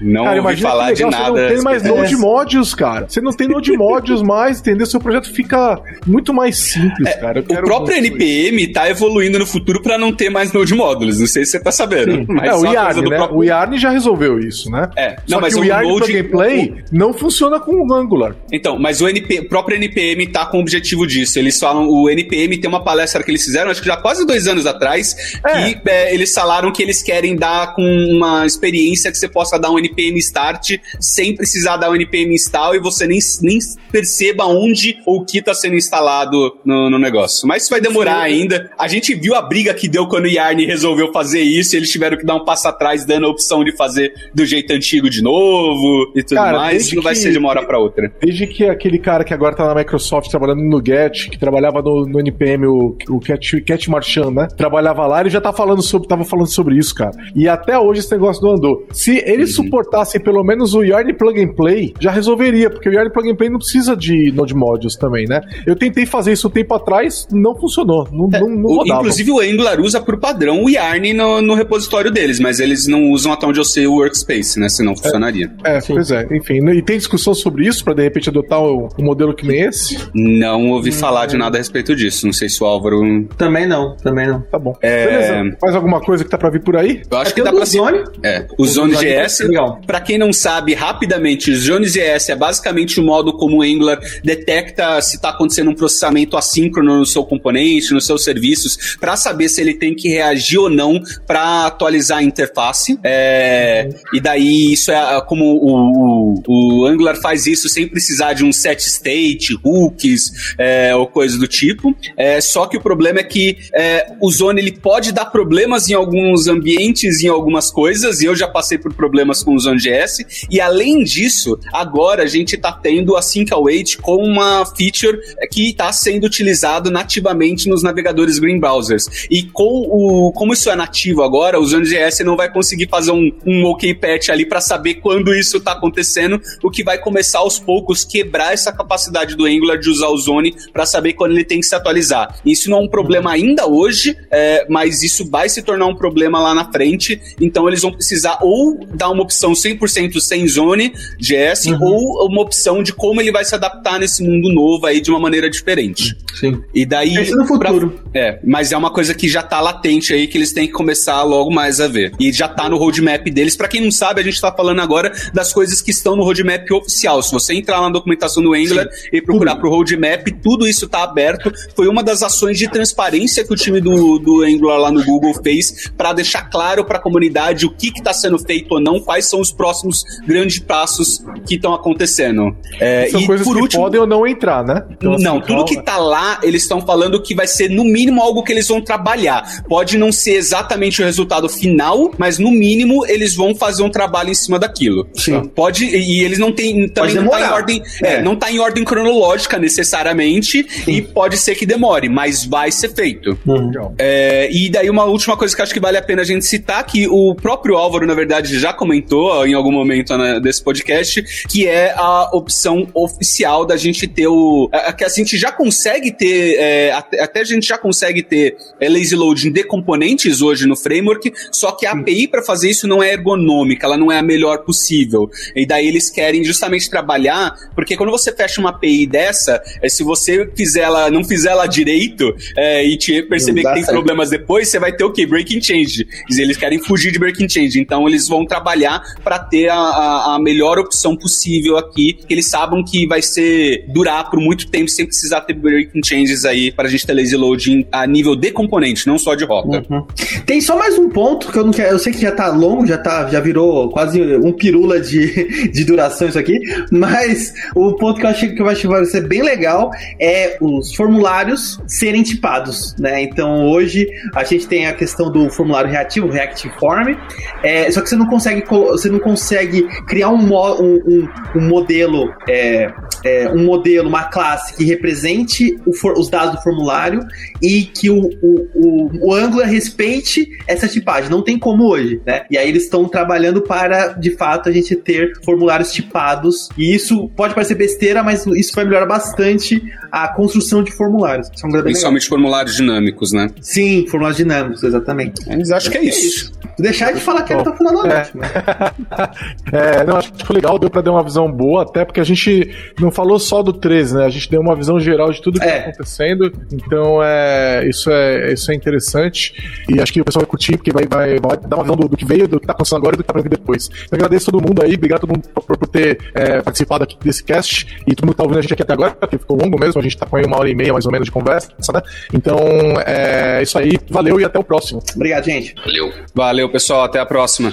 não 0.00 0.24
cara, 0.24 0.42
ouvi 0.42 0.56
falar 0.56 0.92
de 0.92 1.04
nada. 1.04 1.16
Você 1.16 1.40
não 1.40 1.48
tem 1.48 1.62
mais 1.62 1.82
Node 1.82 2.16
Modules, 2.16 2.74
cara. 2.74 3.06
Você 3.08 3.20
não 3.20 3.32
tem 3.32 3.48
Node 3.48 3.72
Modules 3.76 4.22
mais, 4.22 4.60
entendeu? 4.60 4.86
Seu 4.86 5.00
projeto 5.00 5.32
fica 5.32 5.80
muito 6.06 6.32
mais 6.32 6.58
simples, 6.58 7.08
é, 7.08 7.12
cara. 7.14 7.40
o 7.40 7.62
próprio 7.62 7.96
NPM 7.96 8.62
isso. 8.62 8.72
tá 8.72 8.88
evoluindo 8.88 9.38
no 9.38 9.46
futuro 9.46 9.82
para 9.82 9.98
não 9.98 10.12
ter 10.12 10.30
mais 10.30 10.52
Node 10.52 10.74
Modules. 10.74 11.20
Não 11.20 11.26
sei 11.26 11.44
se 11.44 11.52
você 11.52 11.60
tá 11.60 11.70
sabendo. 11.70 12.24
Mas 12.28 12.48
é, 12.48 12.54
o 12.54 12.72
Yarn, 12.72 13.02
né? 13.02 13.16
Próprio... 13.16 13.38
O 13.38 13.44
Yarn 13.44 13.78
já 13.78 13.90
resolveu 13.90 14.38
isso, 14.38 14.70
né? 14.70 14.88
É. 14.96 15.16
Não, 15.28 15.38
Só 15.38 15.40
mas 15.40 15.54
o 15.54 15.64
Yarn 15.64 15.88
Node... 15.88 16.12
gameplay 16.12 16.74
não 16.90 17.12
funciona 17.12 17.60
com 17.60 17.72
o 17.72 17.92
Angular. 17.92 18.34
Então, 18.52 18.78
mas 18.78 19.00
o, 19.00 19.08
NP... 19.08 19.40
o 19.40 19.48
próprio 19.48 19.76
NPM 19.76 20.26
tá 20.28 20.46
com 20.46 20.58
o 20.58 20.60
objetivo 20.60 21.06
disso. 21.06 21.38
Eles 21.38 21.58
falam, 21.58 21.88
o 21.88 22.08
NPM 22.08 22.58
tem 22.58 22.68
uma 22.68 22.82
palestra 22.82 23.22
que 23.22 23.30
eles 23.30 23.44
fizeram, 23.44 23.70
acho 23.70 23.80
que 23.80 23.86
já 23.86 23.96
quase 23.96 24.26
dois 24.26 24.46
anos 24.46 24.66
atrás, 24.66 25.14
é. 25.44 25.74
que 25.74 25.88
é, 25.88 26.14
eles 26.14 26.32
falaram 26.32 26.72
que 26.72 26.82
eles 26.82 27.02
querem 27.02 27.36
dar 27.36 27.74
com 27.74 27.82
uma 27.82 28.46
experiência 28.46 29.10
que 29.10 29.18
você 29.18 29.28
possa 29.28 29.58
dar 29.58 29.70
um 29.70 29.78
NPM 29.78 29.89
npm 29.90 30.16
start 30.18 30.78
sem 30.98 31.34
precisar 31.34 31.76
dar 31.76 31.90
o 31.90 31.94
npm 31.94 32.32
install 32.32 32.74
e 32.74 32.78
você 32.78 33.06
nem, 33.06 33.18
nem 33.42 33.58
perceba 33.90 34.44
onde 34.46 34.98
ou 35.06 35.20
o 35.20 35.24
que 35.24 35.38
está 35.38 35.54
sendo 35.54 35.74
instalado 35.74 36.56
no, 36.64 36.90
no, 36.90 36.98
negócio. 36.98 37.46
Mas 37.46 37.62
isso 37.62 37.70
vai 37.70 37.80
demorar 37.80 38.26
Sim. 38.26 38.34
ainda. 38.34 38.70
A 38.78 38.88
gente 38.88 39.14
viu 39.14 39.34
a 39.34 39.42
briga 39.42 39.74
que 39.74 39.88
deu 39.88 40.06
quando 40.06 40.24
o 40.24 40.28
Yarn 40.28 40.64
resolveu 40.64 41.12
fazer 41.12 41.40
isso 41.40 41.74
e 41.74 41.78
eles 41.78 41.90
tiveram 41.90 42.16
que 42.16 42.24
dar 42.24 42.36
um 42.36 42.44
passo 42.44 42.68
atrás, 42.68 43.04
dando 43.04 43.26
a 43.26 43.28
opção 43.30 43.64
de 43.64 43.76
fazer 43.76 44.12
do 44.34 44.44
jeito 44.44 44.72
antigo 44.72 45.08
de 45.08 45.22
novo 45.22 46.12
e 46.14 46.22
tudo 46.22 46.36
cara, 46.36 46.58
mais. 46.58 46.86
Isso 46.86 46.96
não 46.96 47.02
vai 47.02 47.14
ser 47.14 47.32
de 47.32 47.38
uma 47.38 47.48
hora 47.48 47.64
para 47.64 47.78
outra. 47.78 48.12
Desde 48.20 48.46
que 48.46 48.64
aquele 48.64 48.98
cara 48.98 49.24
que 49.24 49.34
agora 49.34 49.54
tá 49.54 49.66
na 49.66 49.74
Microsoft 49.74 50.30
trabalhando 50.30 50.62
no 50.62 50.82
Get, 50.84 51.30
que 51.30 51.38
trabalhava 51.38 51.82
no, 51.82 52.06
no 52.06 52.20
NPM, 52.20 52.66
o, 52.66 52.96
o 53.08 53.20
Cat, 53.20 53.60
Cat 53.62 53.90
Marchand, 53.90 54.30
né? 54.30 54.48
Trabalhava 54.56 55.06
lá, 55.06 55.20
ele 55.20 55.30
já 55.30 55.40
tá 55.40 55.52
falando 55.52 55.82
sobre, 55.82 56.08
tava 56.08 56.24
falando 56.24 56.48
sobre 56.48 56.76
isso, 56.76 56.94
cara. 56.94 57.12
E 57.34 57.48
até 57.48 57.78
hoje 57.78 58.00
esse 58.00 58.12
negócio 58.12 58.42
não 58.42 58.52
andou. 58.52 58.86
Se 58.92 59.18
eles 59.26 59.56
uhum. 59.58 59.64
Suportassem 59.80 60.20
pelo 60.20 60.42
menos 60.44 60.74
o 60.74 60.82
Yarn 60.82 61.12
Plug 61.14 61.42
and 61.42 61.54
Play, 61.54 61.94
já 62.00 62.10
resolveria, 62.10 62.70
porque 62.70 62.88
o 62.88 62.92
Yarn 62.92 63.10
Plug 63.10 63.30
and 63.30 63.36
Play 63.36 63.50
não 63.50 63.58
precisa 63.58 63.96
de 63.96 64.30
Node 64.32 64.54
Modules 64.54 64.96
também, 64.96 65.26
né? 65.26 65.40
Eu 65.66 65.74
tentei 65.74 66.06
fazer 66.06 66.32
isso 66.32 66.48
um 66.48 66.50
tempo 66.50 66.74
atrás, 66.74 67.26
não 67.32 67.54
funcionou. 67.54 68.06
Não, 68.12 68.28
é, 68.32 68.40
não, 68.40 68.48
não 68.48 68.70
o, 68.78 68.86
inclusive 68.86 69.30
o 69.30 69.40
Angular 69.40 69.80
usa 69.80 70.00
por 70.00 70.18
padrão 70.18 70.64
o 70.64 70.68
Yarn 70.68 71.12
no, 71.14 71.40
no, 71.40 71.54
repositório 71.54 72.10
deles, 72.10 72.38
mas 72.38 72.60
eles 72.60 72.86
não 72.86 73.10
usam 73.10 73.32
até 73.32 73.46
onde 73.46 73.58
eu 73.58 73.64
sei 73.64 73.86
o 73.86 73.94
Workspace, 73.94 74.58
né? 74.58 74.68
Senão 74.68 74.94
funcionaria. 74.94 75.50
É, 75.64 75.78
é 75.78 75.80
pois 75.80 76.10
é. 76.10 76.26
Enfim, 76.30 76.58
e 76.70 76.82
tem 76.82 76.98
discussão 76.98 77.34
sobre 77.34 77.66
isso 77.66 77.84
para 77.84 77.94
de 77.94 78.02
repente 78.02 78.28
adotar 78.28 78.62
um, 78.62 78.88
um, 78.98 79.04
modelo 79.04 79.34
que 79.34 79.46
nem 79.46 79.62
esse? 79.62 79.98
Não 80.14 80.70
ouvi 80.70 80.90
hum, 80.90 80.92
falar 80.92 81.26
de 81.26 81.36
nada 81.36 81.56
a 81.56 81.60
respeito 81.60 81.94
disso. 81.96 82.26
Não 82.26 82.32
sei 82.32 82.48
se 82.48 82.62
o 82.62 82.66
Álvaro. 82.66 83.00
Também 83.36 83.66
não, 83.66 83.96
também 83.96 84.28
não. 84.28 84.40
Tá 84.42 84.58
bom. 84.58 84.76
É... 84.82 85.06
Beleza. 85.06 85.56
Mais 85.62 85.74
alguma 85.74 86.00
coisa 86.00 86.24
que 86.24 86.30
tá 86.30 86.38
para 86.38 86.50
vir 86.50 86.62
por 86.62 86.76
aí? 86.76 87.02
Eu 87.10 87.18
acho 87.18 87.32
é 87.32 87.34
que 87.34 87.42
dá 87.42 87.52
pra 87.52 87.64
Zone. 87.64 88.04
É. 88.22 88.46
O, 88.58 88.62
o 88.62 88.66
Zone 88.66 88.94
GS. 88.94 89.40
Para 89.86 90.00
quem 90.00 90.18
não 90.18 90.32
sabe, 90.32 90.74
rapidamente, 90.74 91.50
o 91.50 91.56
Zone 91.56 91.86
GS 91.86 92.28
é 92.28 92.36
basicamente 92.36 93.00
o 93.00 93.02
modo 93.02 93.32
como 93.32 93.58
o 93.58 93.62
Angular 93.62 93.98
detecta 94.22 95.00
se 95.00 95.16
está 95.16 95.30
acontecendo 95.30 95.70
um 95.70 95.74
processamento 95.74 96.36
assíncrono 96.36 96.98
no 96.98 97.06
seu 97.06 97.24
componente, 97.24 97.92
nos 97.92 98.06
seus 98.06 98.24
serviços, 98.24 98.96
para 99.00 99.16
saber 99.16 99.48
se 99.48 99.60
ele 99.60 99.74
tem 99.74 99.94
que 99.94 100.08
reagir 100.08 100.58
ou 100.58 100.70
não 100.70 101.00
para 101.26 101.66
atualizar 101.66 102.18
a 102.18 102.22
interface. 102.22 102.98
É, 103.02 103.88
e 104.12 104.20
daí 104.20 104.72
isso 104.72 104.90
é 104.90 105.20
como 105.26 105.44
o, 105.44 106.42
o, 106.46 106.82
o, 106.82 106.86
Angular 106.86 107.16
faz 107.16 107.46
isso 107.46 107.68
sem 107.68 107.88
precisar 107.88 108.32
de 108.32 108.44
um 108.44 108.52
set 108.52 108.80
state, 108.80 109.58
hooks 109.64 110.54
é, 110.58 110.94
ou 110.94 111.06
coisa 111.06 111.38
do 111.38 111.46
tipo. 111.46 111.94
É, 112.16 112.40
só 112.40 112.66
que 112.66 112.76
o 112.76 112.80
problema 112.80 113.20
é 113.20 113.24
que 113.24 113.56
é, 113.74 114.12
o 114.20 114.30
Zone 114.30 114.60
ele 114.60 114.72
pode 114.72 115.12
dar 115.12 115.26
problemas 115.26 115.88
em 115.88 115.94
alguns 115.94 116.46
ambientes, 116.46 117.22
em 117.22 117.28
algumas 117.28 117.70
coisas, 117.70 118.20
e 118.20 118.26
eu 118.26 118.34
já 118.34 118.48
passei 118.48 118.78
por 118.78 118.92
problemas 118.92 119.42
com 119.42 119.54
o 119.54 119.58
Zone.js. 119.60 120.46
E 120.50 120.60
além 120.60 121.02
disso, 121.04 121.58
agora 121.72 122.24
a 122.24 122.26
gente 122.26 122.56
está 122.56 122.72
tendo 122.72 123.16
a 123.16 123.22
Sync 123.22 123.52
Await 123.52 123.98
com 123.98 124.16
uma 124.16 124.64
feature 124.76 125.18
que 125.50 125.70
está 125.70 125.92
sendo 125.92 126.24
utilizado 126.24 126.90
nativamente 126.90 127.68
nos 127.68 127.82
navegadores 127.82 128.38
Green 128.38 128.58
Browsers. 128.58 129.26
E 129.30 129.44
com 129.44 129.86
o, 129.88 130.32
como 130.32 130.52
isso 130.52 130.70
é 130.70 130.76
nativo 130.76 131.22
agora, 131.22 131.58
o 131.58 131.66
Zone.js 131.66 132.20
não 132.20 132.36
vai 132.36 132.52
conseguir 132.52 132.88
fazer 132.88 133.12
um, 133.12 133.30
um 133.46 133.64
OK 133.66 133.94
patch 133.94 134.28
ali 134.30 134.46
para 134.46 134.60
saber 134.60 134.94
quando 134.94 135.34
isso 135.34 135.58
está 135.58 135.72
acontecendo, 135.72 136.40
o 136.62 136.70
que 136.70 136.82
vai 136.82 136.98
começar 136.98 137.40
aos 137.40 137.58
poucos 137.58 138.04
quebrar 138.04 138.52
essa 138.52 138.72
capacidade 138.72 139.36
do 139.36 139.46
Angular 139.46 139.78
de 139.78 139.88
usar 139.88 140.08
o 140.08 140.16
Zone 140.16 140.54
para 140.72 140.86
saber 140.86 141.14
quando 141.14 141.32
ele 141.32 141.44
tem 141.44 141.60
que 141.60 141.66
se 141.66 141.74
atualizar. 141.74 142.38
Isso 142.44 142.70
não 142.70 142.78
é 142.78 142.80
um 142.82 142.88
problema 142.88 143.30
ainda 143.32 143.66
hoje, 143.66 144.16
é, 144.30 144.66
mas 144.68 145.02
isso 145.02 145.28
vai 145.28 145.48
se 145.48 145.62
tornar 145.62 145.86
um 145.86 145.94
problema 145.94 146.40
lá 146.40 146.54
na 146.54 146.70
frente. 146.70 147.20
Então 147.40 147.68
eles 147.68 147.82
vão 147.82 147.92
precisar 147.92 148.38
ou 148.42 148.78
dar 148.94 149.10
uma 149.10 149.22
opção 149.22 149.39
100% 149.48 150.20
sem 150.20 150.46
Zone 150.46 150.92
JS 151.18 151.66
uhum. 151.66 151.78
ou 151.80 152.26
uma 152.28 152.42
opção 152.42 152.82
de 152.82 152.92
como 152.92 153.20
ele 153.20 153.32
vai 153.32 153.44
se 153.44 153.54
adaptar 153.54 153.98
nesse 153.98 154.22
mundo 154.22 154.52
novo 154.52 154.86
aí 154.86 155.00
de 155.00 155.10
uma 155.10 155.18
maneira 155.18 155.48
diferente. 155.48 156.16
Sim. 156.34 156.62
E 156.74 156.86
daí. 156.86 157.14
Isso 157.14 157.36
no 157.36 157.46
futuro. 157.46 157.90
Pra, 158.12 158.20
é, 158.20 158.38
mas 158.44 158.72
é 158.72 158.76
uma 158.76 158.90
coisa 158.90 159.14
que 159.14 159.28
já 159.28 159.42
tá 159.42 159.60
latente 159.60 160.12
aí 160.12 160.26
que 160.26 160.38
eles 160.38 160.52
têm 160.52 160.66
que 160.66 160.72
começar 160.72 161.22
logo 161.22 161.50
mais 161.50 161.80
a 161.80 161.88
ver. 161.88 162.12
E 162.18 162.32
já 162.32 162.48
tá 162.48 162.68
no 162.68 162.76
roadmap 162.76 163.24
deles. 163.28 163.56
Para 163.56 163.68
quem 163.68 163.80
não 163.80 163.90
sabe, 163.90 164.20
a 164.20 164.24
gente 164.24 164.40
tá 164.40 164.52
falando 164.52 164.80
agora 164.80 165.12
das 165.34 165.52
coisas 165.52 165.82
que 165.82 165.90
estão 165.90 166.16
no 166.16 166.22
roadmap 166.22 166.70
oficial. 166.70 167.22
Se 167.22 167.32
você 167.32 167.54
entrar 167.54 167.80
na 167.80 167.90
documentação 167.90 168.42
do 168.42 168.54
Angular 168.54 168.88
Sim. 168.90 169.08
e 169.12 169.22
procurar 169.22 169.52
tudo. 169.52 169.60
pro 169.60 169.70
roadmap, 169.70 170.26
tudo 170.42 170.66
isso 170.66 170.88
tá 170.88 171.02
aberto. 171.02 171.52
Foi 171.74 171.88
uma 171.88 172.02
das 172.02 172.22
ações 172.22 172.58
de 172.58 172.68
transparência 172.68 173.44
que 173.44 173.52
o 173.52 173.56
time 173.56 173.80
do, 173.80 174.18
do 174.18 174.42
Angular 174.42 174.78
lá 174.78 174.90
no 174.90 175.04
Google 175.04 175.34
fez 175.42 175.90
para 175.96 176.12
deixar 176.12 176.48
claro 176.50 176.84
para 176.84 176.98
a 176.98 177.00
comunidade 177.00 177.66
o 177.66 177.70
que 177.70 177.88
está 177.88 178.12
sendo 178.12 178.38
feito 178.38 178.72
ou 178.72 178.80
não, 178.80 179.00
quais 179.00 179.26
são 179.30 179.40
os 179.40 179.52
próximos 179.52 180.04
grandes 180.26 180.58
passos 180.58 181.22
que 181.46 181.54
estão 181.54 181.72
acontecendo. 181.74 182.54
É, 182.78 183.08
são 183.10 183.20
e 183.20 183.26
coisas 183.26 183.46
por 183.46 183.56
que 183.56 183.62
último, 183.62 183.82
podem 183.82 184.00
ou 184.00 184.06
não 184.06 184.26
entrar, 184.26 184.64
né? 184.64 184.84
Então, 184.90 185.14
assim, 185.14 185.24
não, 185.24 185.40
tudo 185.40 185.64
que 185.64 185.78
está 185.78 185.96
lá, 185.96 186.40
eles 186.42 186.62
estão 186.62 186.80
falando 186.80 187.20
que 187.22 187.34
vai 187.34 187.46
ser 187.46 187.70
no 187.70 187.84
mínimo 187.84 188.20
algo 188.20 188.42
que 188.42 188.52
eles 188.52 188.68
vão 188.68 188.80
trabalhar. 188.80 189.62
Pode 189.68 189.96
não 189.96 190.12
ser 190.12 190.32
exatamente 190.32 191.00
o 191.00 191.04
resultado 191.04 191.48
final, 191.48 192.12
mas 192.18 192.38
no 192.38 192.50
mínimo 192.50 193.06
eles 193.06 193.34
vão 193.34 193.54
fazer 193.54 193.82
um 193.82 193.90
trabalho 193.90 194.30
em 194.30 194.34
cima 194.34 194.58
daquilo. 194.58 195.06
Sim. 195.14 195.44
Pode 195.54 195.84
e 195.84 196.22
eles 196.22 196.38
não 196.38 196.52
têm 196.52 196.88
também 196.88 197.14
não 197.14 197.28
tá 197.28 197.40
em 197.40 197.44
ordem, 197.44 197.82
é. 198.02 198.14
É, 198.14 198.22
não 198.22 198.36
tá 198.36 198.50
em 198.50 198.58
ordem 198.58 198.84
cronológica 198.84 199.58
necessariamente 199.58 200.66
Sim. 200.68 200.90
e 200.90 201.02
pode 201.02 201.36
ser 201.36 201.54
que 201.54 201.66
demore, 201.66 202.08
mas 202.08 202.44
vai 202.44 202.70
ser 202.70 202.94
feito. 202.94 203.38
Uhum. 203.46 203.94
É, 203.98 204.48
e 204.50 204.68
daí 204.68 204.88
uma 204.90 205.04
última 205.04 205.36
coisa 205.36 205.54
que 205.54 205.62
acho 205.62 205.72
que 205.72 205.80
vale 205.80 205.96
a 205.96 206.02
pena 206.02 206.22
a 206.22 206.24
gente 206.24 206.44
citar 206.44 206.84
que 206.84 207.06
o 207.08 207.34
próprio 207.34 207.76
Álvaro 207.76 208.06
na 208.06 208.14
verdade 208.14 208.58
já 208.58 208.72
comentou 208.72 209.19
em 209.46 209.54
algum 209.54 209.72
momento 209.72 210.16
né, 210.16 210.40
desse 210.40 210.62
podcast, 210.62 211.22
que 211.48 211.66
é 211.66 211.92
a 211.96 212.30
opção 212.32 212.88
oficial 212.94 213.64
da 213.64 213.76
gente 213.76 214.06
ter 214.06 214.26
o 214.26 214.70
que 214.96 215.04
a 215.04 215.08
gente 215.08 215.36
já 215.38 215.52
consegue 215.52 216.12
ter 216.12 216.56
é, 216.58 216.92
até, 216.92 217.22
até, 217.22 217.40
a 217.40 217.44
gente 217.44 217.66
já 217.66 217.78
consegue 217.78 218.22
ter 218.22 218.56
é, 218.80 218.88
lazy 218.88 219.14
loading 219.14 219.50
de 219.50 219.64
componentes 219.64 220.42
hoje 220.42 220.66
no 220.66 220.76
framework, 220.76 221.32
só 221.52 221.72
que 221.72 221.86
a 221.86 221.92
API 221.92 222.28
para 222.28 222.42
fazer 222.42 222.70
isso 222.70 222.86
não 222.86 223.02
é 223.02 223.12
ergonômica, 223.12 223.86
ela 223.86 223.96
não 223.96 224.10
é 224.10 224.18
a 224.18 224.22
melhor 224.22 224.58
possível. 224.58 225.30
E 225.54 225.66
daí 225.66 225.86
eles 225.86 226.10
querem 226.10 226.44
justamente 226.44 226.88
trabalhar, 226.88 227.54
porque 227.74 227.96
quando 227.96 228.10
você 228.10 228.32
fecha 228.32 228.60
uma 228.60 228.70
API 228.70 229.06
dessa, 229.06 229.62
é, 229.82 229.88
se 229.88 230.02
você 230.02 230.50
fizer 230.56 230.80
ela, 230.80 231.10
não 231.10 231.24
fizer 231.24 231.50
ela 231.50 231.66
direito 231.66 232.34
é, 232.56 232.84
e 232.84 232.96
te 232.96 233.22
perceber 233.22 233.62
que 233.62 233.74
tem 233.74 233.84
problemas 233.84 234.30
depois, 234.30 234.68
você 234.68 234.78
vai 234.78 234.92
ter 234.92 235.04
o 235.04 235.12
quê? 235.12 235.26
Breaking 235.26 235.62
change. 235.62 236.06
Eles 236.30 236.56
querem 236.56 236.78
fugir 236.78 237.12
de 237.12 237.18
breaking 237.18 237.48
change. 237.48 237.80
Então 237.80 238.08
eles 238.08 238.28
vão 238.28 238.44
trabalhar 238.44 239.02
para 239.22 239.38
ter 239.38 239.68
a, 239.68 239.76
a, 239.76 240.34
a, 240.34 240.38
melhor 240.40 240.78
opção 240.78 241.16
possível 241.16 241.76
aqui, 241.76 242.12
que 242.12 242.32
eles 242.32 242.48
sabem 242.48 242.84
que 242.84 243.06
vai 243.06 243.22
ser 243.22 243.84
durar 243.88 244.30
por 244.30 244.40
muito 244.40 244.68
tempo 244.70 244.90
sem 244.90 245.06
precisar 245.06 245.42
ter 245.42 245.54
breaking 245.54 246.00
changes 246.04 246.44
aí 246.44 246.72
para 246.72 246.88
a 246.88 246.90
gente 246.90 247.06
ter 247.06 247.14
lazy 247.14 247.36
loading 247.36 247.86
a 247.92 248.06
nível 248.06 248.34
de 248.36 248.50
componente, 248.50 249.06
não 249.06 249.18
só 249.18 249.34
de 249.34 249.44
rota. 249.44 249.84
Uhum. 249.90 250.06
Tem 250.46 250.60
só 250.60 250.78
mais 250.78 250.98
um 250.98 251.08
ponto 251.08 251.50
que 251.50 251.58
eu 251.58 251.64
não 251.64 251.72
quero, 251.72 251.90
eu 251.90 251.98
sei 251.98 252.12
que 252.12 252.20
já 252.20 252.32
tá 252.32 252.48
longo, 252.48 252.86
já 252.86 252.98
tá, 252.98 253.28
já 253.28 253.40
virou 253.40 253.90
quase 253.90 254.20
um 254.36 254.52
pirula 254.52 255.00
de, 255.00 255.70
de 255.70 255.84
duração 255.84 256.28
isso 256.28 256.38
aqui, 256.38 256.58
mas 256.90 257.52
o 257.74 257.94
ponto 257.94 258.20
que 258.20 258.26
eu 258.26 258.30
achei 258.30 258.54
que 258.54 258.62
vai 258.62 259.04
ser 259.04 259.26
bem 259.26 259.42
legal 259.42 259.90
é 260.18 260.56
os 260.60 260.94
formulários 260.94 261.80
serem 261.86 262.22
tipados, 262.22 262.94
né? 262.98 263.22
Então 263.22 263.68
hoje 263.68 264.08
a 264.34 264.44
gente 264.44 264.66
tem 264.66 264.86
a 264.86 264.92
questão 264.92 265.30
do 265.30 265.50
formulário 265.50 265.90
reativo, 265.90 266.28
Reactive 266.28 266.72
Form, 266.78 267.14
é, 267.62 267.90
só 267.90 268.00
que 268.00 268.08
você 268.08 268.16
não 268.16 268.26
consegue 268.26 268.62
você 269.00 269.08
não 269.08 269.18
consegue 269.18 269.82
criar 270.06 270.30
um, 270.30 270.38
um, 270.38 270.94
um, 271.06 271.28
um 271.56 271.68
modelo 271.68 272.32
é, 272.48 272.92
é, 273.24 273.48
um 273.50 273.64
modelo, 273.64 274.08
uma 274.08 274.24
classe 274.24 274.74
que 274.74 274.84
represente 274.84 275.78
for, 276.00 276.18
os 276.18 276.28
dados 276.28 276.56
do 276.56 276.62
formulário 276.62 277.20
e 277.62 277.82
que 277.82 278.10
o, 278.10 278.30
o, 278.42 278.68
o, 278.74 279.28
o 279.28 279.34
Angular 279.34 279.68
respeite 279.68 280.48
essa 280.66 280.88
tipagem. 280.88 281.30
Não 281.30 281.42
tem 281.42 281.58
como 281.58 281.84
hoje, 281.84 282.20
né? 282.26 282.44
E 282.50 282.56
aí 282.56 282.68
eles 282.68 282.84
estão 282.84 283.08
trabalhando 283.08 283.62
para, 283.62 284.08
de 284.08 284.30
fato, 284.30 284.68
a 284.68 284.72
gente 284.72 284.96
ter 284.96 285.32
formulários 285.44 285.92
tipados. 285.92 286.68
E 286.76 286.94
isso 286.94 287.28
pode 287.36 287.54
parecer 287.54 287.74
besteira, 287.74 288.22
mas 288.22 288.46
isso 288.46 288.72
vai 288.74 288.84
melhorar 288.84 289.06
bastante 289.06 289.82
a 290.10 290.28
construção 290.28 290.82
de 290.82 290.92
formulários. 290.92 291.48
São 291.54 291.70
Principalmente 291.70 292.28
formulários 292.28 292.76
dinâmicos, 292.76 293.32
né? 293.32 293.48
Sim, 293.60 294.06
formulários 294.08 294.38
dinâmicos, 294.38 294.82
exatamente. 294.82 295.42
Mas 295.46 295.70
acho 295.70 295.90
que 295.90 295.98
é, 295.98 296.00
é 296.00 296.04
isso. 296.04 296.52
Deixar 296.78 297.12
de 297.12 297.20
falar 297.20 297.42
que 297.42 297.52
ele 297.52 297.62
tá 297.62 297.72
falando 297.76 298.06
é. 298.06 298.30
Né? 298.34 298.48
é, 299.72 300.04
não, 300.04 300.16
acho 300.16 300.32
que 300.32 300.46
foi 300.46 300.56
legal, 300.56 300.78
deu 300.78 300.90
pra 300.90 301.00
dar 301.00 301.12
uma 301.12 301.22
visão 301.22 301.50
boa, 301.50 301.82
até 301.82 302.04
porque 302.04 302.20
a 302.20 302.24
gente 302.24 302.74
não 302.98 303.10
falou 303.10 303.38
só 303.38 303.62
do 303.62 303.72
13, 303.72 304.16
né? 304.16 304.24
A 304.24 304.28
gente 304.28 304.50
deu 304.50 304.60
uma 304.60 304.74
visão 304.74 304.98
geral 304.98 305.30
de 305.30 305.40
tudo 305.40 305.60
que 305.60 305.66
é. 305.66 305.80
tá 305.80 305.88
acontecendo. 305.88 306.52
Então, 306.72 307.22
é, 307.22 307.86
isso, 307.88 308.10
é, 308.10 308.52
isso 308.52 308.70
é 308.70 308.74
interessante. 308.74 309.54
E 309.88 310.00
acho 310.00 310.12
que 310.12 310.20
o 310.20 310.24
pessoal 310.24 310.42
vai 310.42 310.50
curtir, 310.50 310.76
porque 310.76 310.92
vai, 310.92 311.06
vai, 311.06 311.38
vai 311.38 311.56
dar 311.56 311.76
uma 311.76 311.84
visão 311.84 311.96
do, 311.96 312.08
do, 312.08 312.16
que 312.16 312.24
veio, 312.24 312.48
do 312.48 312.60
que 312.60 312.66
tá 312.66 312.72
acontecendo 312.72 312.98
agora 312.98 313.14
e 313.14 313.18
do 313.18 313.22
que 313.22 313.26
tá 313.26 313.32
pra 313.32 313.42
vir 313.42 313.48
depois. 313.48 313.90
Então, 314.04 314.16
agradeço 314.16 314.50
todo 314.50 314.66
mundo 314.66 314.82
aí, 314.82 314.94
obrigado 314.94 315.18
a 315.18 315.20
todo 315.20 315.30
mundo 315.30 315.48
por, 315.54 315.76
por 315.76 315.88
ter 315.88 316.18
é, 316.34 316.60
participado 316.60 317.04
aqui 317.04 317.16
desse 317.22 317.42
cast. 317.44 317.86
E 318.06 318.14
todo 318.14 318.26
mundo 318.26 318.34
que 318.34 318.38
tá 318.38 318.44
ouvindo 318.44 318.58
a 318.58 318.62
gente 318.62 318.72
aqui 318.72 318.82
até 318.82 318.92
agora, 318.92 319.12
porque 319.12 319.38
ficou 319.38 319.56
longo 319.56 319.78
mesmo, 319.78 320.00
a 320.00 320.02
gente 320.02 320.16
tá 320.16 320.26
com 320.26 320.36
aí 320.36 320.44
uma 320.44 320.58
hora 320.58 320.68
e 320.68 320.74
meia 320.74 320.92
mais 320.92 321.06
ou 321.06 321.12
menos 321.12 321.26
de 321.26 321.32
conversa, 321.32 321.70
né? 321.92 322.02
Então, 322.32 322.58
é 323.06 323.62
isso 323.62 323.78
aí, 323.78 323.98
valeu 324.10 324.40
e 324.40 324.44
até 324.44 324.58
o 324.58 324.64
próximo. 324.64 325.02
Obrigado, 325.14 325.44
gente. 325.44 325.74
Valeu. 325.84 326.12
Valeu, 326.34 326.68
pessoal, 326.70 327.04
até 327.04 327.18
a 327.18 327.26
próxima. 327.26 327.72